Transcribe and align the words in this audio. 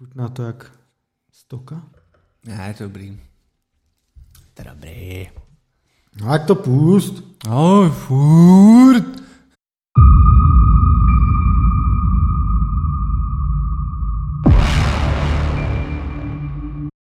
Chutná 0.00 0.28
to 0.28 0.42
jak 0.42 0.72
stoka? 1.32 1.82
Ne, 2.46 2.64
je 2.68 2.74
to 2.74 2.84
dobrý. 2.84 3.20
To 4.54 4.62
dobrý. 4.62 5.28
No 6.20 6.32
jak 6.32 6.46
to 6.46 6.54
pust. 6.54 7.14
No, 7.46 7.90
furt. 7.90 9.04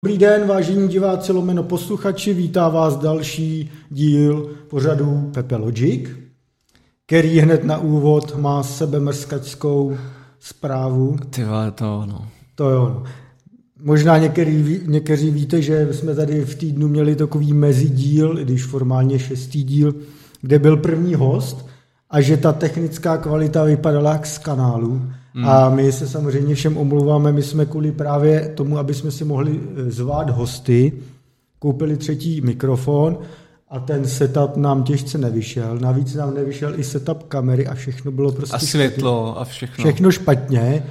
Dobrý 0.03 0.17
den, 0.17 0.47
vážení 0.47 0.87
diváci 0.87 1.31
lomeno 1.31 1.63
posluchači, 1.63 2.33
vítá 2.33 2.69
vás 2.69 2.97
další 2.97 3.71
díl 3.89 4.55
pořadu 4.69 5.31
Pepe 5.33 5.55
Logic, 5.55 6.09
který 7.05 7.39
hned 7.39 7.63
na 7.63 7.77
úvod 7.77 8.35
má 8.35 8.63
sebe 8.63 8.99
mrskačskou 8.99 9.97
zprávu. 10.39 11.17
Ty 11.29 11.43
vole, 11.43 11.71
to 11.71 12.05
no. 12.05 12.42
To 12.55 12.69
jo. 12.69 13.03
Možná 13.83 14.17
některý, 14.17 14.79
někteří 14.85 15.31
víte, 15.31 15.61
že 15.61 15.93
jsme 15.93 16.15
tady 16.15 16.45
v 16.45 16.55
týdnu 16.55 16.87
měli 16.87 17.15
takový 17.15 17.53
mezidíl, 17.53 18.39
i 18.39 18.45
když 18.45 18.65
formálně 18.65 19.19
šestý 19.19 19.63
díl, 19.63 19.95
kde 20.41 20.59
byl 20.59 20.77
první 20.77 21.15
host 21.15 21.67
a 22.09 22.21
že 22.21 22.37
ta 22.37 22.53
technická 22.53 23.17
kvalita 23.17 23.63
vypadala 23.63 24.11
jak 24.11 24.25
z 24.25 24.37
kanálu. 24.37 25.01
Mm. 25.33 25.45
A 25.49 25.69
my 25.69 25.91
se 25.91 26.07
samozřejmě 26.07 26.55
všem 26.55 26.77
omlouváme, 26.77 27.31
my 27.31 27.41
jsme 27.43 27.65
kvůli 27.65 27.91
právě 27.91 28.51
tomu, 28.55 28.77
aby 28.77 28.93
jsme 28.93 29.11
si 29.11 29.25
mohli 29.25 29.59
eh, 29.61 29.91
zvát 29.91 30.29
hosty, 30.29 30.93
koupili 31.59 31.97
třetí 31.97 32.41
mikrofon 32.41 33.17
a 33.69 33.79
ten 33.79 34.07
setup 34.07 34.57
nám 34.57 34.83
těžce 34.83 35.17
nevyšel. 35.17 35.77
Navíc 35.79 36.15
nám 36.15 36.33
nevyšel 36.33 36.79
i 36.79 36.83
setup 36.83 37.23
kamery 37.23 37.67
a 37.67 37.73
všechno 37.73 38.11
bylo 38.11 38.31
prostě 38.31 38.55
A 38.55 38.59
světlo 38.59 39.39
a 39.39 39.45
všechno. 39.45 39.83
všechno 39.83 40.11
špatně. 40.11 40.83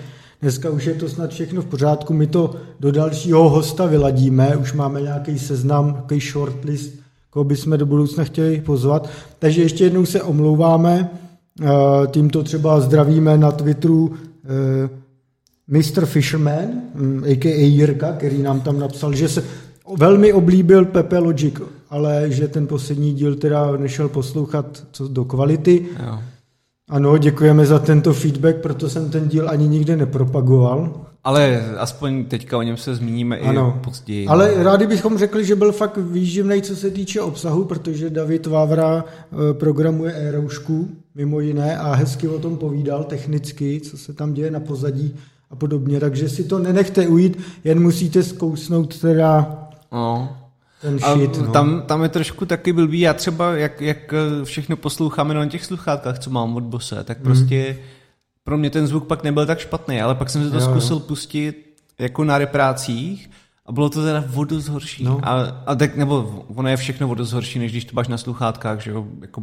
Dneska 0.43 0.71
už 0.71 0.85
je 0.85 0.95
to 0.95 1.09
snad 1.09 1.31
všechno 1.31 1.63
v 1.63 1.67
pořádku, 1.67 2.15
my 2.15 2.27
to 2.27 2.55
do 2.81 2.93
dalšího 2.93 3.49
hosta 3.49 3.87
vyladíme, 3.87 4.57
už 4.57 4.73
máme 4.73 5.01
nějaký 5.01 5.39
seznam, 5.39 5.95
takový 5.95 6.21
shortlist, 6.21 6.95
koho 7.31 7.45
bychom 7.45 7.79
do 7.79 7.87
budoucna 7.87 8.25
chtěli 8.25 8.61
pozvat. 8.61 9.09
Takže 9.39 9.63
ještě 9.63 9.85
jednou 9.85 10.07
se 10.07 10.23
omlouváme, 10.23 11.11
eh, 11.61 11.67
tímto 12.07 12.43
třeba 12.43 12.81
zdravíme 12.81 13.39
na 13.39 13.53
Twitteru 13.53 14.15
eh, 14.15 14.89
Mr. 15.69 16.07
Fisherman, 16.07 16.67
hm, 16.95 17.25
a.k.a. 17.27 17.67
Jirka, 17.67 18.13
který 18.13 18.43
nám 18.43 18.61
tam 18.61 18.79
napsal, 18.79 19.15
že 19.15 19.29
se 19.29 19.45
velmi 19.97 20.33
oblíbil 20.33 20.85
Pepe 20.85 21.19
Logic, 21.19 21.55
ale 21.91 22.31
že 22.31 22.49
ten 22.49 22.67
poslední 22.67 23.15
díl 23.15 23.35
teda 23.35 23.77
nešel 23.77 24.09
poslouchat 24.09 24.83
co 24.93 25.09
do 25.09 25.25
kvality. 25.25 25.87
Jo. 26.07 26.19
Ano, 26.93 27.19
děkujeme 27.19 27.67
za 27.67 27.79
tento 27.79 28.13
feedback, 28.13 28.57
proto 28.57 28.89
jsem 28.89 29.11
ten 29.11 29.29
díl 29.29 29.51
ani 29.51 29.69
nikde 29.69 29.97
nepropagoval. 29.97 31.07
Ale 31.25 31.63
aspoň 31.79 32.25
teďka 32.25 32.59
o 32.59 32.63
něm 32.63 32.77
se 32.77 32.95
zmíníme 32.95 33.39
Ano. 33.39 33.75
i 33.81 33.85
později. 33.85 34.27
Ale 34.27 34.65
rádi 34.65 34.87
bychom 34.87 35.19
řekli, 35.19 35.45
že 35.45 35.57
byl 35.57 35.73
fakt 35.73 35.97
výživný, 35.97 36.63
co 36.63 36.77
se 36.77 36.91
týče 36.91 37.21
obsahu, 37.21 37.65
protože 37.65 38.11
David 38.11 38.47
Vávra 38.47 39.05
eh, 39.05 39.55
programuje 39.55 40.13
e-roušku, 40.13 40.89
mimo 41.15 41.41
jiné, 41.41 41.77
a 41.79 41.95
hezky 41.95 42.29
o 42.29 42.39
tom 42.39 42.57
povídal 42.57 43.05
technicky, 43.05 43.81
co 43.81 43.99
se 43.99 44.13
tam 44.13 44.35
děje 44.35 44.51
na 44.51 44.61
pozadí 44.61 45.15
a 45.51 45.57
podobně. 45.57 46.01
Takže 46.01 46.29
si 46.29 46.45
to 46.45 46.59
nenechte 46.59 47.09
ujít, 47.09 47.39
jen 47.65 47.83
musíte 47.83 48.23
zkousnout 48.23 48.99
teda 49.01 49.59
No. 49.93 50.37
Ten 50.83 50.99
A 51.03 51.15
shit. 51.15 51.39
No. 51.39 51.53
tam, 51.53 51.83
tam 51.87 52.03
je 52.03 52.09
trošku 52.09 52.47
taky 52.47 52.73
blbý. 52.73 53.01
Já 53.01 53.15
třeba, 53.15 53.53
jak, 53.57 53.81
jak 53.81 54.13
eh, 54.13 54.45
všechno 54.45 54.77
posloucháme 54.77 55.35
na 55.35 55.47
těch 55.47 55.65
sluchátkách, 55.65 56.19
co 56.19 56.31
mám 56.31 56.57
od 56.57 56.63
Bose, 56.65 57.05
tak 57.05 57.19
prostě 57.23 57.79
pro 58.45 58.59
mě 58.59 58.71
ten 58.71 58.87
zvuk 58.87 59.07
pak 59.07 59.23
nebyl 59.25 59.47
tak 59.47 59.59
špatný, 59.59 60.01
ale 60.01 60.15
pak 60.15 60.31
jsem 60.31 60.45
si 60.45 60.51
to 60.51 60.57
Jo, 60.57 60.63
jo. 60.63 60.71
zkusil 60.71 61.01
pustit 61.01 61.75
jako 61.99 62.25
na 62.25 62.39
reprácích 62.39 63.31
a 63.67 63.73
bylo 63.73 63.89
to 63.91 64.03
teda 64.05 64.25
o 64.35 64.45
dost 64.45 64.69
horší. 64.69 65.05
No. 65.05 65.21
A, 65.23 65.43
a 65.67 65.75
tak, 65.75 65.97
nebo 65.97 66.45
ono 66.57 66.69
je 66.69 66.77
všechno 66.77 67.09
o 67.09 67.15
dost 67.15 67.33
horší, 67.33 67.59
než 67.59 67.71
když 67.73 67.85
to 67.85 67.93
máš 67.95 68.09
na 68.09 68.19
sluchátkách, 68.19 68.81
že 68.81 68.91
jo, 68.91 69.07
jako 69.21 69.43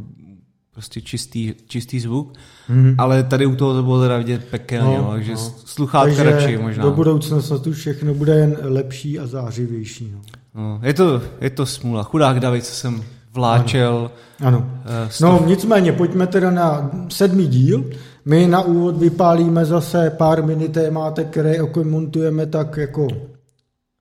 prostě 0.73 1.01
čistý, 1.01 1.53
čistý 1.67 1.99
zvuk, 1.99 2.33
mm. 2.69 2.95
ale 2.97 3.23
tady 3.23 3.45
u 3.45 3.55
toho 3.55 3.73
to 3.73 3.83
bylo 3.83 4.01
teda 4.01 4.17
vidět 4.17 4.45
pekelně, 4.45 4.97
No, 4.97 5.11
takže 5.11 5.31
no. 5.31 5.37
sluchátka 5.65 6.23
radši 6.23 6.57
možná. 6.57 6.83
do 6.83 6.91
budoucna 6.91 7.41
snad 7.41 7.67
už 7.67 7.77
všechno 7.77 8.13
bude 8.13 8.35
jen 8.35 8.57
lepší 8.61 9.19
a 9.19 9.27
zářivější. 9.27 10.11
No. 10.13 10.21
No, 10.59 10.79
je, 10.83 10.93
to, 10.93 11.21
je 11.41 11.49
to 11.49 11.65
smůla. 11.65 12.03
Chudák 12.03 12.39
David, 12.39 12.65
co 12.65 12.75
jsem 12.75 13.03
vláčel. 13.33 14.11
Ano. 14.39 14.71
eh, 14.85 15.11
z 15.11 15.19
No 15.19 15.43
nicméně, 15.45 15.91
pojďme 15.91 16.27
teda 16.27 16.51
na 16.51 16.91
sedmý 17.09 17.47
díl. 17.47 17.85
My 18.25 18.47
na 18.47 18.61
úvod 18.61 18.97
vypálíme 18.97 19.65
zase 19.65 20.09
pár 20.09 20.43
mini 20.43 20.69
témátek, 20.69 21.29
které 21.29 21.61
okomentujeme 21.61 22.45
tak 22.45 22.77
jako 22.77 23.07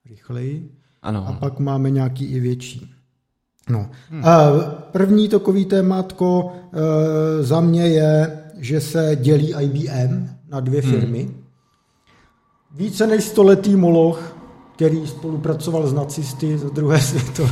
rychleji 0.09 0.71
Ano. 1.01 1.25
a 1.27 1.31
pak 1.33 1.59
máme 1.59 1.89
nějaký 1.89 2.25
i 2.25 2.39
větší. 2.39 2.91
No. 3.69 3.89
Hmm. 4.09 4.23
První 4.91 5.29
takový 5.29 5.65
témátko 5.65 6.51
eh, 6.73 7.43
za 7.43 7.61
mě 7.61 7.87
je, 7.87 8.39
že 8.57 8.81
se 8.81 9.17
dělí 9.21 9.53
IBM 9.61 10.29
na 10.49 10.59
dvě 10.59 10.81
firmy. 10.81 11.29
Více 12.75 13.07
než 13.07 13.23
stoletý 13.23 13.75
moloch, 13.75 14.38
který 14.79 15.07
spolupracoval 15.07 15.87
s 15.87 15.93
nacisty 15.93 16.57
za 16.57 16.69
druhé 16.69 17.01
světové. 17.01 17.51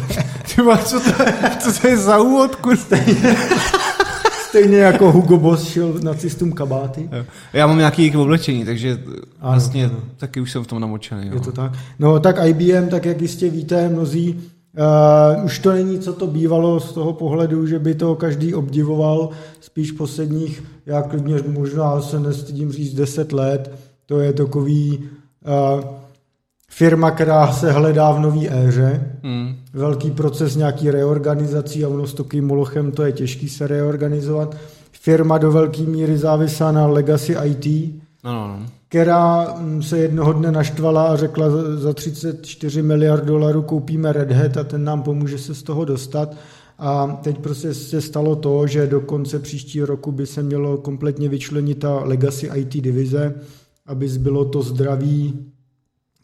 Ty 0.55 0.61
vole, 0.61 0.77
co 0.77 0.99
to, 0.99 1.11
co 1.59 1.81
to 1.81 1.87
je 1.87 1.97
za 1.97 2.21
úvod, 2.21 2.55
kurva? 2.55 2.97
Stejně 4.49 4.77
jako 4.77 5.11
Hugo 5.11 5.37
Boss 5.37 5.67
šel 5.67 5.93
nacistům 6.03 6.51
kabáty. 6.51 7.09
Já 7.53 7.67
mám 7.67 7.77
nějaký 7.77 8.01
jejich 8.01 8.17
oblečení, 8.17 8.65
takže 8.65 8.99
Ano, 9.39 9.51
vlastně 9.51 9.85
ano. 9.85 9.95
taky 10.17 10.41
už 10.41 10.51
jsem 10.51 10.63
v 10.63 10.67
tom 10.67 10.79
namočený. 10.81 11.25
Je 11.27 11.33
Jo. 11.33 11.39
to 11.39 11.51
tak? 11.51 11.71
No 11.99 12.19
tak 12.19 12.35
IBM, 12.45 12.89
tak 12.89 13.05
jak 13.05 13.21
jistě 13.21 13.49
víte 13.49 13.89
mnozí, 13.89 14.39
uh, 15.37 15.45
už 15.45 15.59
to 15.59 15.71
není, 15.71 15.99
co 15.99 16.13
to 16.13 16.27
bývalo 16.27 16.79
z 16.79 16.91
toho 16.93 17.13
pohledu, 17.13 17.67
že 17.67 17.79
by 17.79 17.95
to 17.95 18.15
každý 18.15 18.53
obdivoval, 18.53 19.29
spíš 19.59 19.91
posledních, 19.91 20.63
já 20.85 21.01
klidně 21.01 21.35
možná 21.47 22.01
se 22.01 22.19
nestydím 22.19 22.71
říct 22.71 22.93
10 22.93 23.33
let, 23.33 23.71
to 24.05 24.19
je 24.19 24.33
takový 24.33 24.99
uh, 25.77 25.83
firma, 26.71 27.11
která 27.11 27.51
se 27.51 27.71
hledá 27.71 28.11
v 28.11 28.19
nový 28.19 28.49
éře, 28.49 29.11
Hmm. 29.23 29.55
velký 29.73 30.11
proces 30.11 30.55
nějaký 30.55 30.91
reorganizací 30.91 31.85
a 31.85 31.89
ono 31.89 32.07
s 32.07 32.13
takovým 32.13 32.47
molochem 32.47 32.91
to 32.91 33.03
je 33.03 33.11
těžký 33.11 33.49
se 33.49 33.67
reorganizovat. 33.67 34.55
Firma 34.91 35.37
do 35.37 35.51
velké 35.51 35.81
míry 35.81 36.17
závisá 36.17 36.71
na 36.71 36.87
legacy 36.87 37.35
IT, 37.45 37.93
No, 38.23 38.31
no, 38.33 38.47
no. 38.47 38.65
která 38.89 39.53
mm, 39.59 39.83
se 39.83 39.97
jednoho 39.97 40.33
dne 40.33 40.51
naštvala 40.51 41.07
a 41.07 41.15
řekla 41.15 41.49
za- 41.49 41.75
za 41.77 41.93
34 41.93 42.81
miliard 42.81 43.25
dolarů 43.25 43.61
koupíme 43.61 44.13
Red 44.13 44.31
Hat 44.31 44.57
a 44.57 44.63
ten 44.63 44.83
nám 44.83 45.03
pomůže 45.03 45.37
se 45.37 45.55
z 45.55 45.63
toho 45.63 45.85
dostat. 45.85 46.35
A 46.79 47.19
teď 47.23 47.37
prostě 47.37 47.73
se 47.73 48.01
stalo 48.01 48.35
to, 48.35 48.67
že 48.67 48.87
do 48.87 49.01
konce 49.01 49.39
příštího 49.39 49.85
roku 49.85 50.11
by 50.11 50.25
se 50.25 50.43
mělo 50.43 50.77
kompletně 50.77 51.29
vyčlenit 51.29 51.79
ta 51.79 51.99
legacy 52.03 52.49
IT 52.55 52.81
divize, 52.81 53.33
aby 53.85 54.09
zbylo 54.09 54.45
to 54.45 54.61
zdraví, 54.61 55.33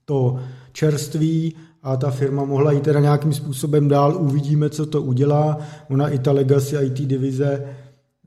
to 0.06 0.40
čerství 0.72 1.56
a 1.84 1.98
ta 1.98 2.12
firma 2.12 2.46
mohla 2.46 2.72
jít 2.72 2.84
teda 2.84 3.00
nějakým 3.00 3.34
způsobem 3.34 3.88
dál. 3.88 4.18
Uvidíme, 4.20 4.70
co 4.70 4.86
to 4.86 5.02
udělá. 5.02 5.58
Ona 5.90 6.10
i 6.10 6.20
ta 6.20 6.32
legacy 6.32 6.76
IT 6.76 7.02
divize 7.02 7.64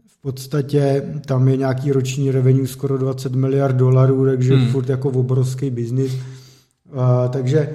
v 0.06 0.20
podstatě 0.20 1.02
tam 1.26 1.48
je 1.48 1.56
nějaký 1.56 1.92
roční 1.92 2.30
revenue 2.30 2.66
skoro 2.66 2.98
20 2.98 3.34
miliard 3.34 3.76
dolarů, 3.76 4.26
takže 4.26 4.56
hmm. 4.56 4.68
furt 4.68 4.88
jako 4.88 5.08
obrovský 5.08 5.70
biznis. 5.70 6.16
Takže 7.30 7.70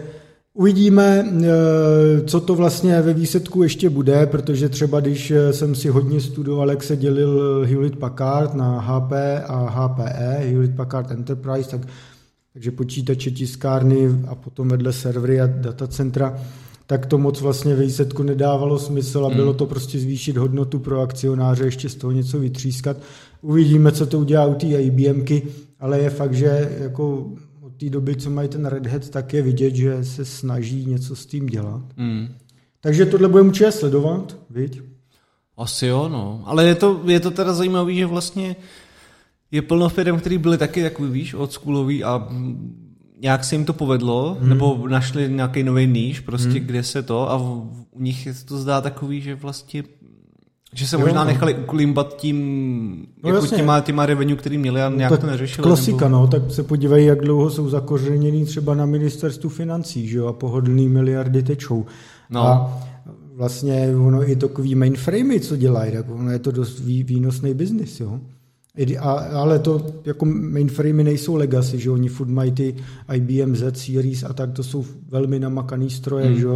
uvidíme, 0.53 1.25
e, 1.43 2.21
co 2.25 2.39
to 2.39 2.55
vlastně 2.55 3.01
ve 3.01 3.13
výsledku 3.13 3.63
ještě 3.63 3.89
bude, 3.89 4.25
protože 4.25 4.69
třeba 4.69 4.99
když 4.99 5.31
e, 5.31 5.53
jsem 5.53 5.75
si 5.75 5.89
hodně 5.89 6.21
studoval, 6.21 6.69
jak 6.69 6.83
se 6.83 6.97
dělil 6.97 7.63
Hewlett 7.65 7.95
Packard 7.95 8.53
na 8.53 8.79
HP 8.79 9.11
a 9.47 9.69
HPE, 9.69 10.43
Hewlett 10.49 10.75
Packard 10.75 11.11
Enterprise, 11.11 11.69
tak 11.69 11.81
takže 12.53 12.71
počítače, 12.71 13.31
tiskárny 13.31 14.09
a 14.27 14.35
potom 14.35 14.67
vedle 14.67 14.93
servery 14.93 15.41
a 15.41 15.47
datacentra, 15.47 16.41
tak 16.85 17.05
to 17.05 17.17
moc 17.17 17.41
vlastně 17.41 17.75
ve 17.75 17.83
výsledku 17.83 18.23
nedávalo 18.23 18.79
smysl 18.79 19.25
a 19.25 19.35
bylo 19.35 19.53
to 19.53 19.65
prostě 19.65 19.99
zvýšit 19.99 20.37
hodnotu 20.37 20.79
pro 20.79 21.01
akcionáře, 21.01 21.65
ještě 21.65 21.89
z 21.89 21.95
toho 21.95 22.11
něco 22.11 22.39
vytřískat. 22.39 22.97
Uvidíme, 23.41 23.91
co 23.91 24.05
to 24.05 24.19
udělá 24.19 24.45
u 24.45 24.53
té 24.53 24.67
IBMky, 24.67 25.47
ale 25.79 25.99
je 25.99 26.09
fakt, 26.09 26.33
že 26.33 26.77
jako 26.79 27.31
od 27.61 27.73
té 27.75 27.89
doby, 27.89 28.15
co 28.15 28.29
mají 28.29 28.49
ten 28.49 28.65
Red 28.65 28.87
Hat, 28.87 29.09
tak 29.09 29.33
je 29.33 29.41
vidět, 29.41 29.75
že 29.75 30.03
se 30.03 30.25
snaží 30.25 30.85
něco 30.85 31.15
s 31.15 31.25
tím 31.25 31.45
dělat. 31.45 31.81
Hmm. 31.97 32.27
Takže 32.81 33.05
tohle 33.05 33.27
budeme 33.27 33.49
určitě 33.49 33.71
sledovat, 33.71 34.37
viď? 34.49 34.81
Asi 35.57 35.85
jo, 35.85 36.09
no. 36.09 36.43
Ale 36.45 36.67
je 36.67 36.75
to, 36.75 37.01
je 37.05 37.19
to 37.19 37.31
teda 37.31 37.53
zajímavé, 37.53 37.93
že 37.93 38.05
vlastně 38.05 38.55
je 39.51 39.61
plno 39.61 39.89
firm, 39.89 40.19
který 40.19 40.37
byly 40.37 40.57
taky 40.57 40.83
takový, 40.83 41.11
víš, 41.11 41.33
oldschoolový 41.33 42.03
a 42.03 42.27
nějak 43.21 43.43
se 43.43 43.55
jim 43.55 43.65
to 43.65 43.73
povedlo, 43.73 44.37
hmm. 44.39 44.49
nebo 44.49 44.87
našli 44.87 45.29
nějaký 45.29 45.63
nový 45.63 45.87
níž, 45.87 46.19
prostě, 46.19 46.49
hmm. 46.49 46.67
kde 46.67 46.83
se 46.83 47.03
to 47.03 47.31
a 47.31 47.37
v, 47.37 47.43
u 47.91 48.01
nich 48.01 48.25
je 48.25 48.33
to 48.45 48.57
zdá 48.57 48.81
takový, 48.81 49.21
že 49.21 49.35
vlastně 49.35 49.83
Že 50.73 50.87
se 50.87 50.95
Jo, 50.95 50.99
možná 50.99 51.23
no. 51.23 51.27
nechali 51.27 51.55
uklimbat 51.55 52.17
tím, 52.17 52.37
No 53.23 53.29
jako 53.29 53.45
jasně. 53.45 53.57
těma, 53.57 53.79
těma 53.81 54.05
revenue, 54.05 54.35
který 54.35 54.57
měli 54.57 54.81
a 54.81 54.89
nějak 54.89 55.19
to 55.19 55.27
neřešili. 55.27 55.63
Klasika, 55.63 56.05
nebo... 56.05 56.21
no, 56.21 56.27
tak 56.27 56.51
se 56.51 56.63
podívají, 56.63 57.05
jak 57.05 57.21
dlouho 57.21 57.49
jsou 57.49 57.69
zakořeněný 57.69 58.45
třeba 58.45 58.75
na 58.75 58.85
ministerstvu 58.85 59.49
financí, 59.49 60.07
že 60.07 60.17
jo, 60.17 60.27
a 60.27 60.33
pohodlný 60.33 60.89
miliardy 60.89 61.43
tečou. 61.43 61.85
No. 62.29 62.41
A 62.47 62.81
vlastně 63.35 63.93
ono 63.97 64.29
i 64.29 64.35
takový 64.35 64.75
mainframey, 64.75 65.39
co 65.39 65.57
dělají, 65.57 65.91
tak 65.91 66.09
ono 66.09 66.31
je 66.31 66.39
to 66.39 66.51
dost 66.51 66.79
vý, 66.79 67.03
výnosný 67.03 67.53
biznis, 67.53 67.99
jo. 67.99 68.19
A, 68.99 69.11
ale 69.11 69.59
to 69.59 69.85
jako 70.05 70.25
mainframey 70.25 71.03
nejsou 71.03 71.35
legacy, 71.35 71.79
že 71.79 71.91
oni 71.91 72.09
furt 72.09 72.29
mají 72.29 72.51
ty 72.51 72.75
IBM 73.13 73.55
Z 73.55 73.77
series 73.77 74.23
a 74.23 74.33
tak, 74.33 74.51
to 74.51 74.63
jsou 74.63 74.85
velmi 75.09 75.39
namakaný 75.39 75.89
stroje, 75.89 76.25
Hmm. 76.25 76.35
že 76.39 76.47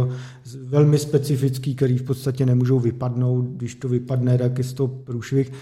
velmi 0.62 0.98
specifický, 0.98 1.74
který 1.74 1.98
v 1.98 2.02
podstatě 2.02 2.46
nemůžou 2.46 2.78
vypadnout, 2.78 3.44
když 3.44 3.74
to 3.74 3.88
vypadne, 3.88 4.38
tak 4.38 4.58
je 4.58 4.64
toho 4.64 4.88
průšvih. 4.88 5.52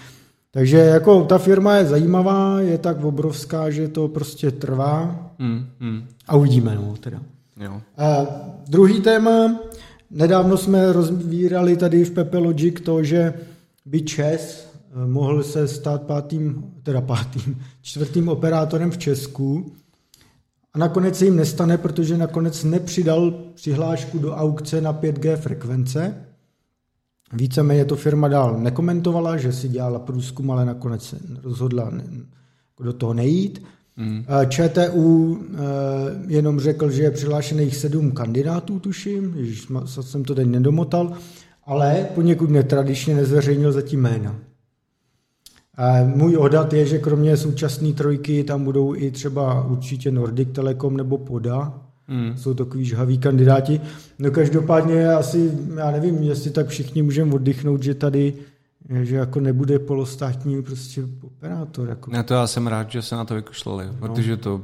Takže 0.51 0.77
jako 0.79 1.25
ta 1.25 1.39
firma 1.39 1.77
je 1.77 1.85
zajímavá, 1.87 2.61
je 2.61 2.79
tak 2.79 3.05
obrovská, 3.05 3.71
že 3.71 3.89
to 3.89 4.09
prostě 4.09 4.51
trvá 4.51 5.21
Hmm, 5.39 5.67
hmm. 5.81 6.03
a 6.27 6.37
uvidíme, 6.37 6.75
no 6.75 6.95
teda. 7.01 7.23
Jo. 7.61 7.81
A 7.97 8.27
druhý 8.69 9.01
téma, 9.01 9.61
nedávno 10.11 10.57
jsme 10.57 10.93
rozvírali 10.93 11.77
tady 11.77 12.05
v 12.05 12.11
Pepe 12.11 12.39
Logic 12.39 12.81
to, 12.81 13.05
že 13.05 13.35
by 13.87 14.03
ČES 14.03 14.74
mohl 15.07 15.43
se 15.43 15.69
stát 15.69 16.03
pátým, 16.03 16.65
teda 16.83 17.01
pátým, 17.01 17.59
čtvrtým 17.83 18.29
operátorem 18.29 18.91
v 18.91 18.99
Česku. 18.99 19.73
A 20.75 20.79
nakonec 20.79 21.19
se 21.19 21.25
jim 21.25 21.37
nestane, 21.37 21.79
protože 21.79 22.19
nakonec 22.19 22.65
nepřidal 22.65 23.31
přihlášku 23.55 24.19
do 24.19 24.33
aukce 24.33 24.81
na 24.81 24.95
5G 24.95 25.37
frekvence. 25.37 26.15
Víceméně 27.33 27.85
to 27.85 27.97
firma 27.97 28.29
dál 28.29 28.59
nekomentovala, 28.59 29.37
že 29.37 29.53
si 29.53 29.69
dělala 29.69 29.99
průzkum, 29.99 30.51
ale 30.51 30.65
nakonec 30.65 31.03
se 31.03 31.19
rozhodla 31.43 31.93
do 32.81 32.93
toho 32.93 33.15
nejít. 33.15 33.63
Eh, 33.99 34.47
ČTU 34.47 35.39
eh, 35.39 35.57
jenom 36.27 36.61
řekl, 36.61 36.91
že 36.91 37.03
je 37.03 37.11
přihlášených 37.11 37.77
sedm 37.77 38.13
kandidátů, 38.13 38.79
tuším, 38.79 39.35
Ježiš, 39.37 39.67
jsem 40.01 40.25
to 40.25 40.35
teď 40.35 40.47
nedomotal, 40.47 41.13
ale 41.65 42.07
poněkud 42.15 42.51
netradičně 42.51 43.15
nezveřejnil 43.15 43.73
zatím 43.73 44.01
jména. 44.01 44.37
Můj 46.05 46.37
odhad 46.37 46.73
je, 46.73 46.87
že 46.87 46.99
kromě 46.99 47.37
současné 47.37 47.93
trojky 47.93 48.45
tam 48.45 48.65
budou 48.65 48.95
i 48.95 49.11
třeba 49.11 49.65
určitě 49.65 50.11
Nordic 50.11 50.49
Telekom 50.53 50.97
nebo 50.97 51.19
Poda, 51.19 51.81
Hmm. 52.09 52.37
jsou 52.37 52.55
takový 52.55 52.85
žhaví 52.85 53.19
kandidáti. 53.19 53.81
No 54.19 54.31
každopádně 54.31 55.09
asi, 55.09 55.53
já 55.77 55.91
nevím, 55.91 56.23
jestli 56.23 56.51
tak 56.51 56.69
všichni 56.69 57.03
můžeme 57.03 57.35
oddychnout, 57.35 57.83
že 57.83 57.95
tady 57.95 58.35
že 59.03 59.17
jako 59.17 59.41
nebude 59.41 59.79
polostátní 59.79 60.63
prostě 60.63 61.03
operátor. 61.23 61.89
Jako, 61.89 62.11
Na 62.11 62.23
to 62.23 62.35
já 62.35 62.47
jsem 62.47 62.67
rád, 62.67 62.91
že 62.91 63.03
se 63.03 63.15
na 63.15 63.25
to 63.25 63.35
vykašlali, 63.35 63.89
protože 63.99 64.37
to, 64.37 64.61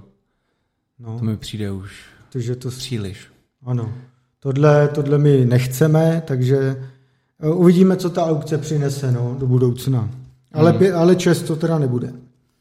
no, 0.99 1.19
to 1.19 1.25
mi 1.25 1.37
přijde 1.37 1.71
už 1.71 2.11
protože 2.31 2.57
to 2.57 2.69
příliš. 2.69 3.27
Ano, 3.65 3.93
tohle, 4.41 4.89
tohle 4.89 5.19
my 5.19 5.45
nechceme, 5.45 6.23
takže 6.27 6.77
eh, 7.41 7.49
uvidíme, 7.49 7.97
co 7.97 8.11
ta 8.11 8.27
aukce 8.27 8.59
přinese 8.59 9.13
no, 9.13 9.37
do 9.39 9.47
budoucna. 9.47 10.11
Ale, 10.53 10.73
Hmm. 10.73 10.97
ale 10.97 11.17
čest 11.17 11.43
to 11.43 11.57
teda 11.57 11.79
nebude. 11.79 12.13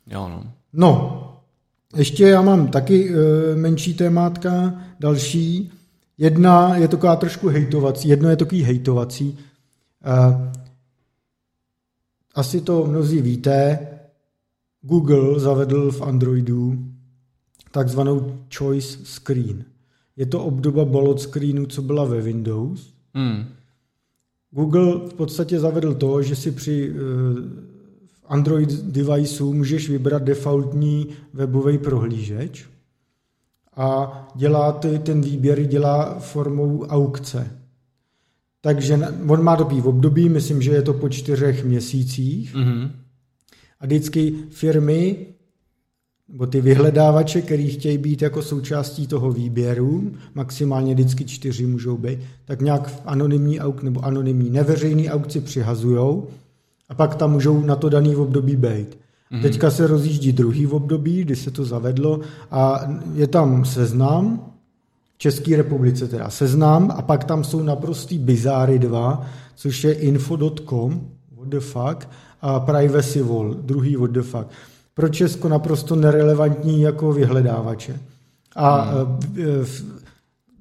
Jo, 0.07 0.29
no. 0.29 0.43
No, 0.73 1.23
ještě 1.95 2.27
já 2.27 2.41
mám 2.41 2.67
taky 2.67 3.09
e, 3.13 3.15
menší 3.55 3.93
témátka, 3.93 4.81
další. 4.99 5.71
Jedna 6.17 6.75
je 6.75 6.87
taková 6.87 7.15
trošku 7.15 7.47
hejtovací, 7.47 8.09
jedno 8.09 8.29
je 8.29 8.35
takový 8.35 8.63
hejtovací. 8.63 9.37
E, 10.05 10.51
asi 12.35 12.61
to 12.61 12.85
mnozí 12.85 13.21
víte, 13.21 13.79
Google 14.81 15.39
zavedl 15.39 15.91
v 15.91 16.01
Androidu 16.01 16.85
takzvanou 17.71 18.39
choice 18.57 18.97
screen. 19.03 19.65
Je 20.17 20.25
to 20.25 20.43
obdoba 20.43 20.85
bullet 20.85 21.19
screenu, 21.19 21.65
co 21.65 21.81
byla 21.81 22.05
ve 22.05 22.21
Windows. 22.21 22.93
Hmm. 23.13 23.45
Google 24.51 24.93
v 25.09 25.13
podstatě 25.13 25.59
zavedl 25.59 25.93
to, 25.93 26.21
že 26.21 26.35
si 26.35 26.51
při 26.51 26.93
eh, 26.95 26.99
Android 28.29 28.69
deviceu 28.69 29.53
můžeš 29.53 29.89
vybrat 29.89 30.23
defaultní 30.23 31.07
webový 31.33 31.77
prohlížeč 31.77 32.65
a 33.75 34.27
dělá 34.35 34.71
ty, 34.71 34.99
ten 34.99 35.21
výběr 35.21 35.65
dělá 35.65 36.19
formou 36.19 36.85
aukce. 36.85 37.51
Takže 38.61 38.99
on 39.27 39.43
má 39.43 39.55
takový 39.55 39.81
období, 39.81 40.29
myslím, 40.29 40.61
že 40.61 40.71
je 40.71 40.81
to 40.81 40.93
po 40.93 41.09
čtyřech 41.09 41.65
měsících 41.65 42.55
Mhm. 42.55 42.91
a 43.79 43.85
vždycky 43.85 44.33
firmy 44.49 45.25
nebo 46.31 46.47
ty 46.47 46.61
vyhledávače, 46.61 47.41
který 47.41 47.69
chtějí 47.69 47.97
být 47.97 48.21
jako 48.21 48.41
součástí 48.41 49.07
toho 49.07 49.31
výběru, 49.31 50.11
maximálně 50.35 50.93
vždycky 50.93 51.25
čtyři 51.25 51.65
můžou 51.65 51.97
být, 51.97 52.19
tak 52.45 52.61
nějak 52.61 52.87
v 52.87 53.01
anonymní 53.05 53.59
auk 53.59 53.83
nebo 53.83 54.05
anonymní 54.05 54.49
neveřejný 54.49 55.09
aukci 55.09 55.41
přihazujou 55.41 56.27
a 56.89 56.93
pak 56.93 57.15
tam 57.15 57.31
můžou 57.31 57.61
na 57.61 57.75
to 57.75 57.89
daný 57.89 58.15
období 58.15 58.55
být. 58.55 58.97
Mm-hmm. 59.31 59.41
Teďka 59.41 59.71
se 59.71 59.87
rozjíždí 59.87 60.31
druhý 60.31 60.67
období, 60.67 61.21
kdy 61.21 61.35
se 61.35 61.51
to 61.51 61.65
zavedlo 61.65 62.19
a 62.51 62.81
je 63.13 63.27
tam 63.27 63.65
seznam, 63.65 64.45
v 65.15 65.17
České 65.17 65.57
republice 65.57 66.07
teda 66.07 66.29
seznam 66.29 66.93
a 66.97 67.01
pak 67.01 67.23
tam 67.23 67.43
jsou 67.43 67.63
naprostý 67.63 68.17
bizáry 68.17 68.79
dva, 68.79 69.25
což 69.55 69.83
je 69.83 69.93
info.com, 69.93 71.01
what 71.37 71.47
the 71.47 71.59
fuck, 71.59 72.07
a 72.41 72.59
privacy 72.59 73.21
wall, 73.21 73.53
druhý 73.53 73.95
what 73.95 74.11
the 74.11 74.21
fuck. 74.21 74.47
Pro 74.93 75.09
Česko 75.09 75.49
naprosto 75.49 75.95
nerelevantní 75.95 76.81
jako 76.81 77.13
vyhledávače. 77.13 77.99
A 78.55 78.81
hmm. 78.81 79.19